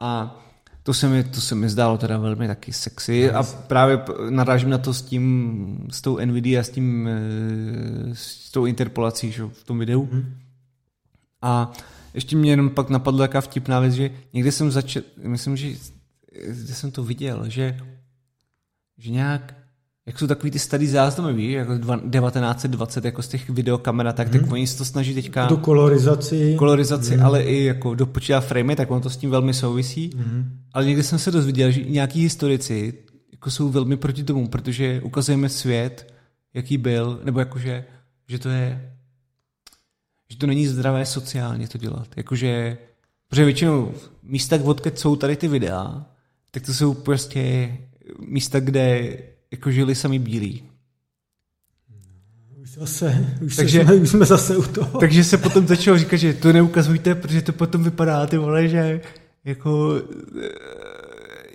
A 0.00 0.38
To 0.82 0.94
se, 0.94 1.08
mi, 1.08 1.24
to 1.24 1.40
se 1.40 1.54
mi 1.54 1.68
zdálo 1.68 1.98
teda 1.98 2.18
velmi 2.18 2.46
taky 2.46 2.72
sexy 2.72 3.30
a 3.30 3.42
právě 3.42 4.02
narážím 4.30 4.70
na 4.70 4.78
to 4.78 4.94
s 4.94 5.02
tím, 5.02 5.88
s 5.90 6.00
tou 6.00 6.18
NVIDIA 6.18 6.60
a 6.60 6.62
s 6.62 6.70
tím, 6.70 7.08
eh, 7.08 8.14
s 8.14 8.50
tou 8.50 8.66
interpolací 8.66 9.32
že, 9.32 9.42
v 9.42 9.64
tom 9.64 9.78
videu. 9.78 10.08
Mhm. 10.12 10.34
A 11.42 11.72
ještě 12.14 12.36
mě 12.36 12.50
jenom 12.50 12.70
pak 12.70 12.90
napadla 12.90 13.26
taková 13.26 13.40
vtipná 13.40 13.80
věc, 13.80 13.94
že 13.94 14.10
někde 14.32 14.52
jsem 14.52 14.70
začal, 14.70 15.02
myslím, 15.22 15.56
že 15.56 15.68
kde 16.46 16.74
jsem 16.74 16.90
to 16.90 17.04
viděl, 17.04 17.48
že, 17.48 17.78
že 18.98 19.10
nějak, 19.10 19.54
jak 20.06 20.18
jsou 20.18 20.26
takový 20.26 20.50
ty 20.50 20.58
starý 20.58 20.86
záznamy, 20.86 21.32
víš, 21.32 21.52
jako 21.52 21.72
dva- 21.72 21.96
1920, 22.10 23.04
jako 23.04 23.22
z 23.22 23.28
těch 23.28 23.50
videokamera, 23.50 24.12
tak, 24.12 24.30
tak 24.30 24.52
oni 24.52 24.66
se 24.66 24.78
to 24.78 24.84
snaží 24.84 25.14
teďka 25.14 25.46
Tu 25.48 25.56
kolorizaci. 25.56 26.54
kolorizaci, 26.58 27.16
ale 27.16 27.42
i 27.42 27.64
jako 27.64 27.94
dopočítá 27.94 28.40
framey, 28.40 28.76
tak 28.76 28.90
ono 28.90 29.00
to 29.00 29.10
s 29.10 29.16
tím 29.16 29.30
velmi 29.30 29.54
souvisí. 29.54 30.10
Mhm. 30.16 30.58
Ale 30.72 30.84
někde 30.86 31.02
jsem 31.02 31.18
se 31.18 31.30
dozvěděl, 31.30 31.70
že 31.70 31.82
nějaký 31.82 32.22
historici 32.22 32.94
jako 33.32 33.50
jsou 33.50 33.68
velmi 33.68 33.96
proti 33.96 34.24
tomu, 34.24 34.48
protože 34.48 35.00
ukazujeme 35.04 35.48
svět, 35.48 36.14
jaký 36.54 36.78
byl, 36.78 37.20
nebo 37.24 37.38
jakože, 37.40 37.84
že 38.28 38.38
to 38.38 38.48
je, 38.48 38.92
že 40.30 40.38
to 40.38 40.46
není 40.46 40.66
zdravé 40.66 41.06
sociálně 41.06 41.68
to 41.68 41.78
dělat. 41.78 42.08
Jakože, 42.16 42.78
protože 43.28 43.44
většinou 43.44 43.92
místa, 44.22 44.58
odkud 44.64 44.98
jsou 44.98 45.16
tady 45.16 45.36
ty 45.36 45.48
videa, 45.48 46.06
tak 46.50 46.62
to 46.66 46.74
jsou 46.74 46.94
prostě 46.94 47.72
místa, 48.28 48.60
kde 48.60 49.16
jako 49.52 49.70
žili 49.70 49.94
sami 49.94 50.18
bílí. 50.18 50.62
Už 52.62 52.70
zase, 52.70 53.26
už, 53.40 53.56
Takže- 53.56 53.84
jsme, 53.84 53.94
už 54.02 54.08
jsme 54.08 54.26
zase 54.26 54.56
u 54.56 54.62
toho. 54.62 55.00
Takže 55.00 55.24
se 55.24 55.38
potom 55.38 55.66
začalo 55.66 55.98
říkat, 55.98 56.16
že 56.16 56.34
to 56.34 56.52
neukazujte, 56.52 57.14
protože 57.14 57.42
to 57.42 57.52
potom 57.52 57.84
vypadá, 57.84 58.26
ty 58.26 58.38
vole, 58.38 58.68
že 58.68 59.00
jako, 59.44 60.02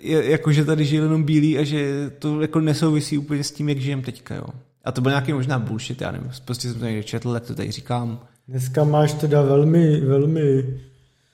eh, 0.02 0.24
jako 0.30 0.52
že 0.52 0.64
tady 0.64 0.84
žili 0.84 1.06
jenom 1.06 1.24
bílí 1.24 1.58
a 1.58 1.64
že 1.64 2.10
to 2.18 2.40
jako 2.40 2.60
nesouvisí 2.60 3.18
úplně 3.18 3.44
s 3.44 3.50
tím, 3.50 3.68
jak 3.68 3.78
žijem 3.78 4.02
teďka, 4.02 4.34
jo. 4.34 4.46
A 4.84 4.92
to 4.92 5.00
byl 5.00 5.10
nějaký 5.10 5.32
možná 5.32 5.58
bullshit, 5.58 6.00
já 6.00 6.10
nevím, 6.12 6.30
prostě 6.44 6.68
jsem 6.68 6.80
to 6.80 6.86
někde 6.86 7.02
četl, 7.02 7.32
tak 7.32 7.46
to 7.46 7.54
tady 7.54 7.70
říkám. 7.70 8.20
Dneska 8.48 8.84
máš 8.84 9.12
teda 9.12 9.42
velmi, 9.42 10.00
velmi... 10.00 10.64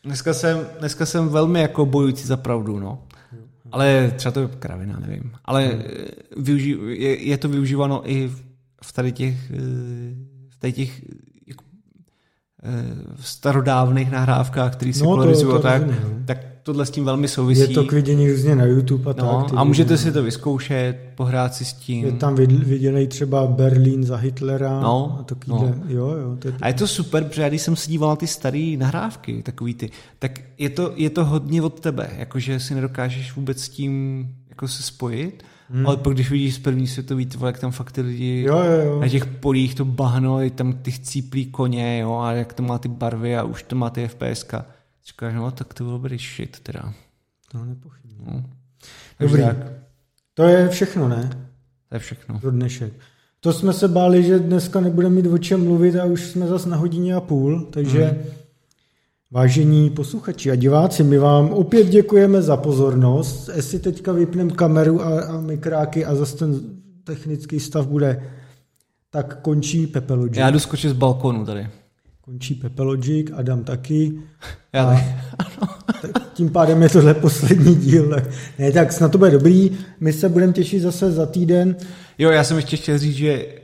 Dneska 0.05 0.35
jsem, 0.35 0.67
dneska 0.79 1.07
jsem 1.07 1.29
velmi 1.29 1.61
jako 1.61 1.87
bojující 1.87 2.27
za 2.27 2.37
pravdu, 2.37 2.79
no. 2.81 3.03
Ale 3.75 4.13
třeba 4.17 4.33
to 4.33 4.41
je 4.41 4.49
kravina, 4.59 4.99
nevím. 4.99 5.33
Ale 5.45 5.65
Hmm. 5.67 5.83
eh, 5.87 6.05
využí, 6.37 6.77
je, 6.89 7.29
je, 7.29 7.39
to 7.39 7.49
využíváno 7.49 8.11
i 8.11 8.29
v 8.83 8.93
tady 8.93 9.13
těch, 9.13 9.51
v 10.51 10.57
tady 10.59 10.73
těch 10.73 11.03
jako, 11.47 11.65
starodávných 13.21 14.11
nahrávkách, 14.11 14.73
které 14.77 14.93
se 14.93 15.05
No, 15.05 15.17
to 15.17 15.59
tak, 15.59 15.87
no. 15.87 15.93
tak 16.25 16.39
tohle 16.65 16.87
s 16.87 16.91
tím 16.91 17.05
velmi 17.05 17.29
souvisí. 17.29 17.61
Je 17.61 17.69
to 17.69 17.85
k 17.85 17.93
vidění 17.93 18.31
různě 18.31 18.57
na 18.57 18.65
YouTube 18.65 19.11
a 19.11 19.15
no, 19.23 19.43
tak. 19.51 19.59
a 19.59 19.65
můžete 19.65 19.99
si 19.99 20.13
to 20.13 20.23
vyzkoušet, 20.23 20.97
pohrát 21.15 21.55
si 21.55 21.65
s 21.65 21.73
tím. 21.73 22.05
Je 22.05 22.13
tam 22.13 22.35
vid- 22.35 22.65
viděný 22.65 23.07
třeba 23.07 23.47
Berlín 23.47 24.05
za 24.05 24.17
Hitlera 24.17 24.81
No, 24.81 25.17
a 25.21 25.23
takovýhle. 25.23 25.69
no. 25.69 25.83
Jo, 25.89 26.07
jo. 26.11 26.37
To 26.39 26.49
je 26.49 26.55
A 26.61 26.69
je 26.69 26.75
to 26.75 26.87
super, 26.87 27.25
protože 27.25 27.43
já 27.43 27.49
když 27.49 27.63
jsem 27.63 27.77
se 27.77 27.91
díval 27.91 28.11
na 28.11 28.17
ty 28.17 28.27
staré 28.27 28.75
nahrávky, 28.79 29.43
takový 29.43 29.75
ty, 29.75 29.91
tak 30.19 30.41
je 30.59 30.71
to, 30.71 30.93
je 30.97 31.11
to 31.11 31.25
hodně 31.25 31.63
od 31.63 31.81
tebe, 31.81 32.11
jakože 32.19 32.61
si 32.61 32.75
nedokážeš 32.75 33.37
vůbec 33.37 33.61
s 33.61 33.69
tím 33.69 34.27
jako 34.49 34.69
se 34.69 34.83
spojit, 34.83 35.43
hmm. 35.71 35.87
ale 35.87 35.97
pak 35.97 36.13
když 36.15 36.31
vidíš 36.31 36.55
z 36.55 36.59
první 36.59 36.87
světový 36.87 37.27
tvo, 37.27 37.47
jak 37.47 37.59
tam 37.59 37.71
fakt 37.71 37.93
ty 37.93 38.01
lidi 38.01 38.43
Jo, 38.47 38.57
jo, 38.59 38.87
jo. 38.87 39.01
na 39.01 39.09
těch 39.09 39.27
polích 39.27 39.75
to 39.75 39.85
bahno, 39.85 40.41
je 40.41 40.51
tam 40.51 40.73
ty 40.73 40.91
chcíplý 40.91 41.47
koně, 41.47 41.99
jo, 41.99 42.19
a 42.19 42.33
jak 42.33 42.53
to 42.53 42.63
má 42.63 42.79
ty 42.79 42.89
barvy 42.89 43.37
a 43.37 43.43
už 43.43 43.63
to 43.63 43.77
má 43.77 43.91
ty 43.91 44.09
FPSka. 44.09 44.67
Říkáš, 45.07 45.35
no, 45.35 45.51
tak 45.51 45.75
to 45.75 45.85
bylo 45.85 45.97
dobrý 45.97 46.19
shit, 46.19 46.61
teda. 46.61 46.93
To 47.53 47.65
nepochybně. 47.65 48.17
No. 48.27 48.45
Dobrý. 49.21 49.43
tak, 49.43 49.57
To 50.35 50.43
je 50.45 50.69
všechno, 50.69 51.09
ne? 51.09 51.31
to 51.89 51.95
je 51.95 51.99
všechno. 51.99 52.39
Pro 52.41 52.51
dnešek. 52.51 52.93
To 53.41 53.53
jsme 53.53 53.73
se 53.73 53.89
báli, 53.89 54.23
že 54.23 54.39
dneska 54.39 54.81
nebudeme 54.81 55.15
mít 55.15 55.27
o 55.27 55.39
čem 55.39 55.65
mluvit 55.65 55.97
a 55.97 56.05
už 56.05 56.27
jsme 56.27 56.47
zas 56.47 56.67
na 56.67 56.77
hodině 56.77 57.15
a 57.15 57.21
půl, 57.21 57.61
takže 57.73 58.05
Mhm. 58.05 58.31
vážení 59.31 59.91
posluchači 59.91 60.51
a 60.51 60.55
diváci, 60.55 61.03
my 61.05 61.19
vám 61.19 61.51
opět 61.51 61.85
děkujeme 61.89 62.43
za 62.43 62.57
pozornost. 62.57 63.51
Jestli 63.55 63.79
teďka 63.79 64.13
vypneme 64.13 64.51
kameru 64.51 65.03
a, 65.03 65.21
a 65.25 65.41
mikráky 65.41 66.05
a 66.05 66.15
zase 66.15 66.37
ten 66.37 66.61
technický 67.05 67.61
stav 67.61 67.87
bude, 67.87 68.31
tak 69.11 69.41
končí 69.43 69.87
Pepelogic. 69.87 70.37
Já 70.37 70.51
jdu 70.51 70.59
skočit 70.59 70.91
z 70.91 70.95
balkonu 70.95 71.45
tady. 71.47 71.69
Končí 72.25 72.55
Pepelogic, 72.55 73.31
Adam 73.35 73.65
taky. 73.65 74.19
Já 74.73 75.01
A 75.39 75.93
tak 75.93 76.33
tím 76.33 76.51
pádem 76.51 76.83
je 76.83 76.89
tohle 76.89 77.15
poslední 77.15 77.75
díl. 77.75 78.11
Tak, 78.11 78.25
ne, 78.59 78.73
tak 78.73 78.93
snad 78.93 79.13
to 79.13 79.19
bude 79.19 79.31
dobrý. 79.31 79.71
My 80.01 80.13
se 80.13 80.29
budeme 80.29 80.53
těšit 80.53 80.83
zase 80.83 81.13
za 81.13 81.27
týden. 81.27 81.77
Jo, 82.19 82.31
já 82.31 82.45
jsem 82.45 82.57
ještě 82.57 82.77
chtěl 82.77 82.99
říct, 82.99 83.15
že 83.15 83.33
eh, 83.33 83.63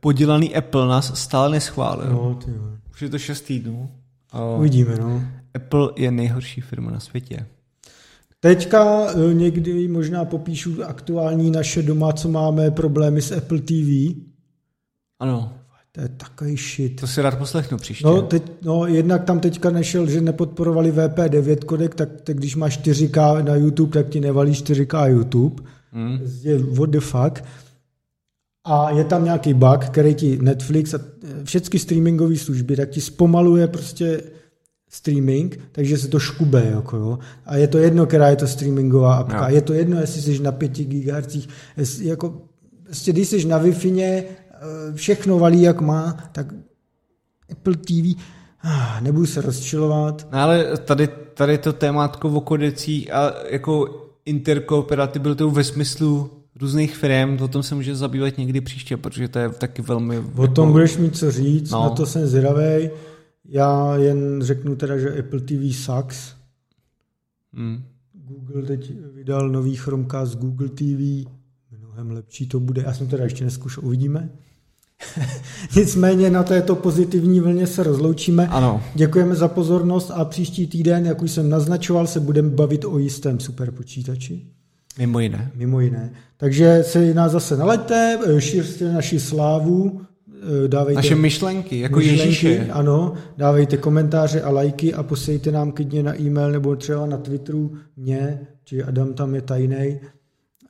podělaný 0.00 0.56
Apple 0.56 0.88
nás 0.88 1.20
stále 1.20 1.50
neschválil. 1.50 2.10
No, 2.10 2.34
ty 2.44 2.50
jo. 2.50 2.62
Už 2.92 3.02
je 3.02 3.08
to 3.08 3.18
6 3.18 3.40
týdnů. 3.40 3.90
A 4.32 4.44
Uvidíme, 4.44 4.96
no. 5.00 5.22
Apple 5.54 5.90
je 5.96 6.10
nejhorší 6.10 6.60
firma 6.60 6.90
na 6.90 7.00
světě. 7.00 7.46
Teďka 8.40 9.06
eh, 9.10 9.34
někdy 9.34 9.88
možná 9.88 10.24
popíšu 10.24 10.84
aktuální 10.84 11.50
naše 11.50 11.82
doma, 11.82 12.12
co 12.12 12.28
máme 12.28 12.70
problémy 12.70 13.22
s 13.22 13.32
Apple 13.32 13.58
TV. 13.58 14.14
Ano, 15.20 15.52
To 15.94 16.00
je 16.00 16.08
takový 16.08 16.56
shit. 16.56 17.00
to 17.00 17.06
si 17.06 17.22
rád 17.22 17.38
poslechnu 17.38 17.78
příště. 17.78 18.06
No, 18.06 18.22
teď, 18.22 18.42
no, 18.62 18.86
jednak 18.86 19.24
tam 19.24 19.40
teďka 19.40 19.70
nešel, 19.70 20.06
že 20.10 20.20
nepodporovali 20.20 20.92
VP9 20.92 21.56
kodek, 21.64 21.94
tak, 21.94 22.20
tak 22.20 22.36
když 22.36 22.56
máš 22.56 22.78
4K 22.78 23.44
na 23.44 23.54
YouTube, 23.54 23.92
tak 23.92 24.08
ti 24.08 24.20
nevalí 24.20 24.52
4K 24.52 25.06
YouTube. 25.06 25.62
Hmm. 25.92 26.18
Je 26.42 26.58
what 26.58 26.90
the 26.90 27.00
fuck. 27.00 27.44
A 28.64 28.90
je 28.90 29.04
tam 29.04 29.24
nějaký 29.24 29.54
bug, 29.54 29.84
který 29.86 30.14
ti 30.14 30.38
Netflix 30.42 30.94
a 30.94 30.98
eh, 30.98 31.44
všechny 31.44 31.78
streamingové 31.78 32.36
služby, 32.36 32.76
tak 32.76 32.90
ti 32.90 33.00
zpomaluje 33.00 33.68
prostě 33.68 34.22
streaming, 34.90 35.60
takže 35.72 35.98
se 35.98 36.08
to 36.08 36.18
škube, 36.18 36.70
jako 36.74 36.96
jo. 36.96 37.18
A 37.46 37.56
je 37.56 37.68
to 37.68 37.78
jedno, 37.78 38.06
která 38.06 38.28
je 38.28 38.36
to 38.36 38.46
streamingová 38.46 39.14
apka. 39.14 39.48
Jo. 39.48 39.54
Je 39.54 39.62
to 39.62 39.72
jedno, 39.72 40.00
jestli 40.00 40.22
jsi 40.22 40.42
na 40.42 40.52
5 40.52 40.72
GHz, 40.72 41.48
jestli, 41.76 42.06
jako, 42.06 42.42
prostě 42.84 43.12
když 43.12 43.28
jsi 43.28 43.44
na 43.44 43.58
wi 43.58 43.72
všechno 44.94 45.38
valí, 45.38 45.62
jak 45.62 45.80
má, 45.80 46.28
tak 46.32 46.46
Apple 47.52 47.76
TV, 47.76 48.20
ah, 48.62 49.00
nebudu 49.00 49.26
se 49.26 49.40
rozčilovat. 49.40 50.26
No 50.32 50.38
ale 50.38 50.76
tady, 50.76 51.08
tady 51.34 51.58
to 51.58 51.72
témátko 51.72 52.28
o 52.28 52.40
kodecích 52.40 53.12
a 53.12 53.32
jako 53.50 54.00
interkooperabilitou 54.24 55.50
ve 55.50 55.64
smyslu 55.64 56.30
různých 56.60 56.96
firm, 56.96 57.42
o 57.42 57.48
tom 57.48 57.62
se 57.62 57.74
může 57.74 57.96
zabývat 57.96 58.38
někdy 58.38 58.60
příště, 58.60 58.96
protože 58.96 59.28
to 59.28 59.38
je 59.38 59.48
taky 59.48 59.82
velmi... 59.82 60.18
O 60.36 60.46
tom 60.46 60.72
budeš 60.72 60.96
mít 60.96 61.16
co 61.16 61.30
říct, 61.30 61.70
No. 61.70 61.78
no. 61.78 61.84
na 61.84 61.90
to 61.90 62.06
jsem 62.06 62.26
zvědavej. 62.26 62.90
Já 63.48 63.96
jen 63.96 64.42
řeknu 64.42 64.76
teda, 64.76 64.98
že 64.98 65.18
Apple 65.18 65.40
TV 65.40 65.76
sucks. 65.76 66.34
Hmm. 67.52 67.82
Google 68.12 68.62
teď 68.62 68.92
vydal 69.14 69.48
nový 69.48 69.76
Chromecast 69.76 70.38
Google 70.38 70.68
TV, 70.68 71.28
mnohem 71.80 72.10
lepší 72.10 72.48
to 72.48 72.60
bude. 72.60 72.82
Já 72.82 72.92
jsem 72.94 73.06
teda 73.06 73.24
ještě 73.24 73.44
neskušel, 73.44 73.84
uvidíme. 73.86 74.30
Nicméně 75.76 76.30
na 76.30 76.42
této 76.42 76.74
pozitivní 76.74 77.40
vlně 77.40 77.66
se 77.66 77.82
rozloučíme. 77.82 78.48
Ano. 78.48 78.82
Děkujeme 78.94 79.34
za 79.34 79.48
pozornost 79.48 80.10
a 80.14 80.24
příští 80.24 80.66
týden, 80.66 81.06
jak 81.06 81.22
už 81.22 81.30
jsem 81.30 81.48
naznačoval, 81.48 82.06
se 82.06 82.20
budeme 82.20 82.50
bavit 82.50 82.84
o 82.84 82.98
jistém 82.98 83.40
superpočítači. 83.40 84.46
Mimo 84.98 85.20
jiné. 85.20 85.50
Mimo 85.54 85.80
jiné. 85.80 86.12
Takže 86.36 86.82
se 86.86 87.14
nás 87.14 87.32
zase 87.32 87.56
nalaďte, 87.56 88.18
šířte 88.38 88.92
naši 88.92 89.20
slávu, 89.20 90.00
eh, 90.64 90.68
dávejte 90.68 90.96
Naše 90.96 91.14
myšlenky, 91.14 91.80
jako 91.80 91.98
myšlenky, 91.98 92.22
Ježíše. 92.22 92.68
Ano, 92.72 93.14
dávejte 93.36 93.76
komentáře 93.76 94.42
a 94.42 94.50
lajky 94.50 94.94
a 94.94 95.02
posílejte 95.02 95.52
nám 95.52 95.72
klidně 95.72 96.02
na 96.02 96.20
e-mail 96.20 96.52
nebo 96.52 96.76
třeba 96.76 97.06
na 97.06 97.16
Twitteru 97.16 97.72
mě, 97.96 98.40
či 98.64 98.82
Adam 98.82 99.14
tam 99.14 99.34
je 99.34 99.40
tajnej, 99.40 100.00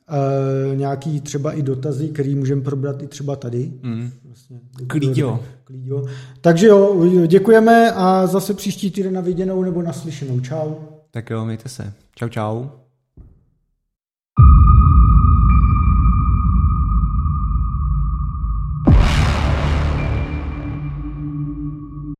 e, 0.09 0.75
nějaký 0.75 1.21
třeba 1.21 1.51
i 1.51 1.61
dotazy, 1.61 2.07
který 2.07 2.35
můžeme 2.35 2.61
probrat 2.61 3.01
i 3.03 3.07
třeba 3.07 3.35
tady. 3.35 3.73
Hmm. 3.83 4.09
Vlastně, 4.25 4.59
Klíďo. 4.87 5.39
Klíďo. 5.63 6.05
Takže 6.41 6.67
jo, 6.67 7.05
děkujeme 7.27 7.91
a 7.91 8.27
zase 8.27 8.53
příští 8.53 8.91
týden 8.91 9.13
na 9.13 9.21
viděnou 9.21 9.63
nebo 9.63 9.81
naslyšenou. 9.81 10.39
Čau. 10.39 10.73
Tak 11.11 11.29
jo, 11.29 11.45
mějte 11.45 11.69
se. 11.69 11.93
Čau, 12.15 12.29
čau. 12.29 12.65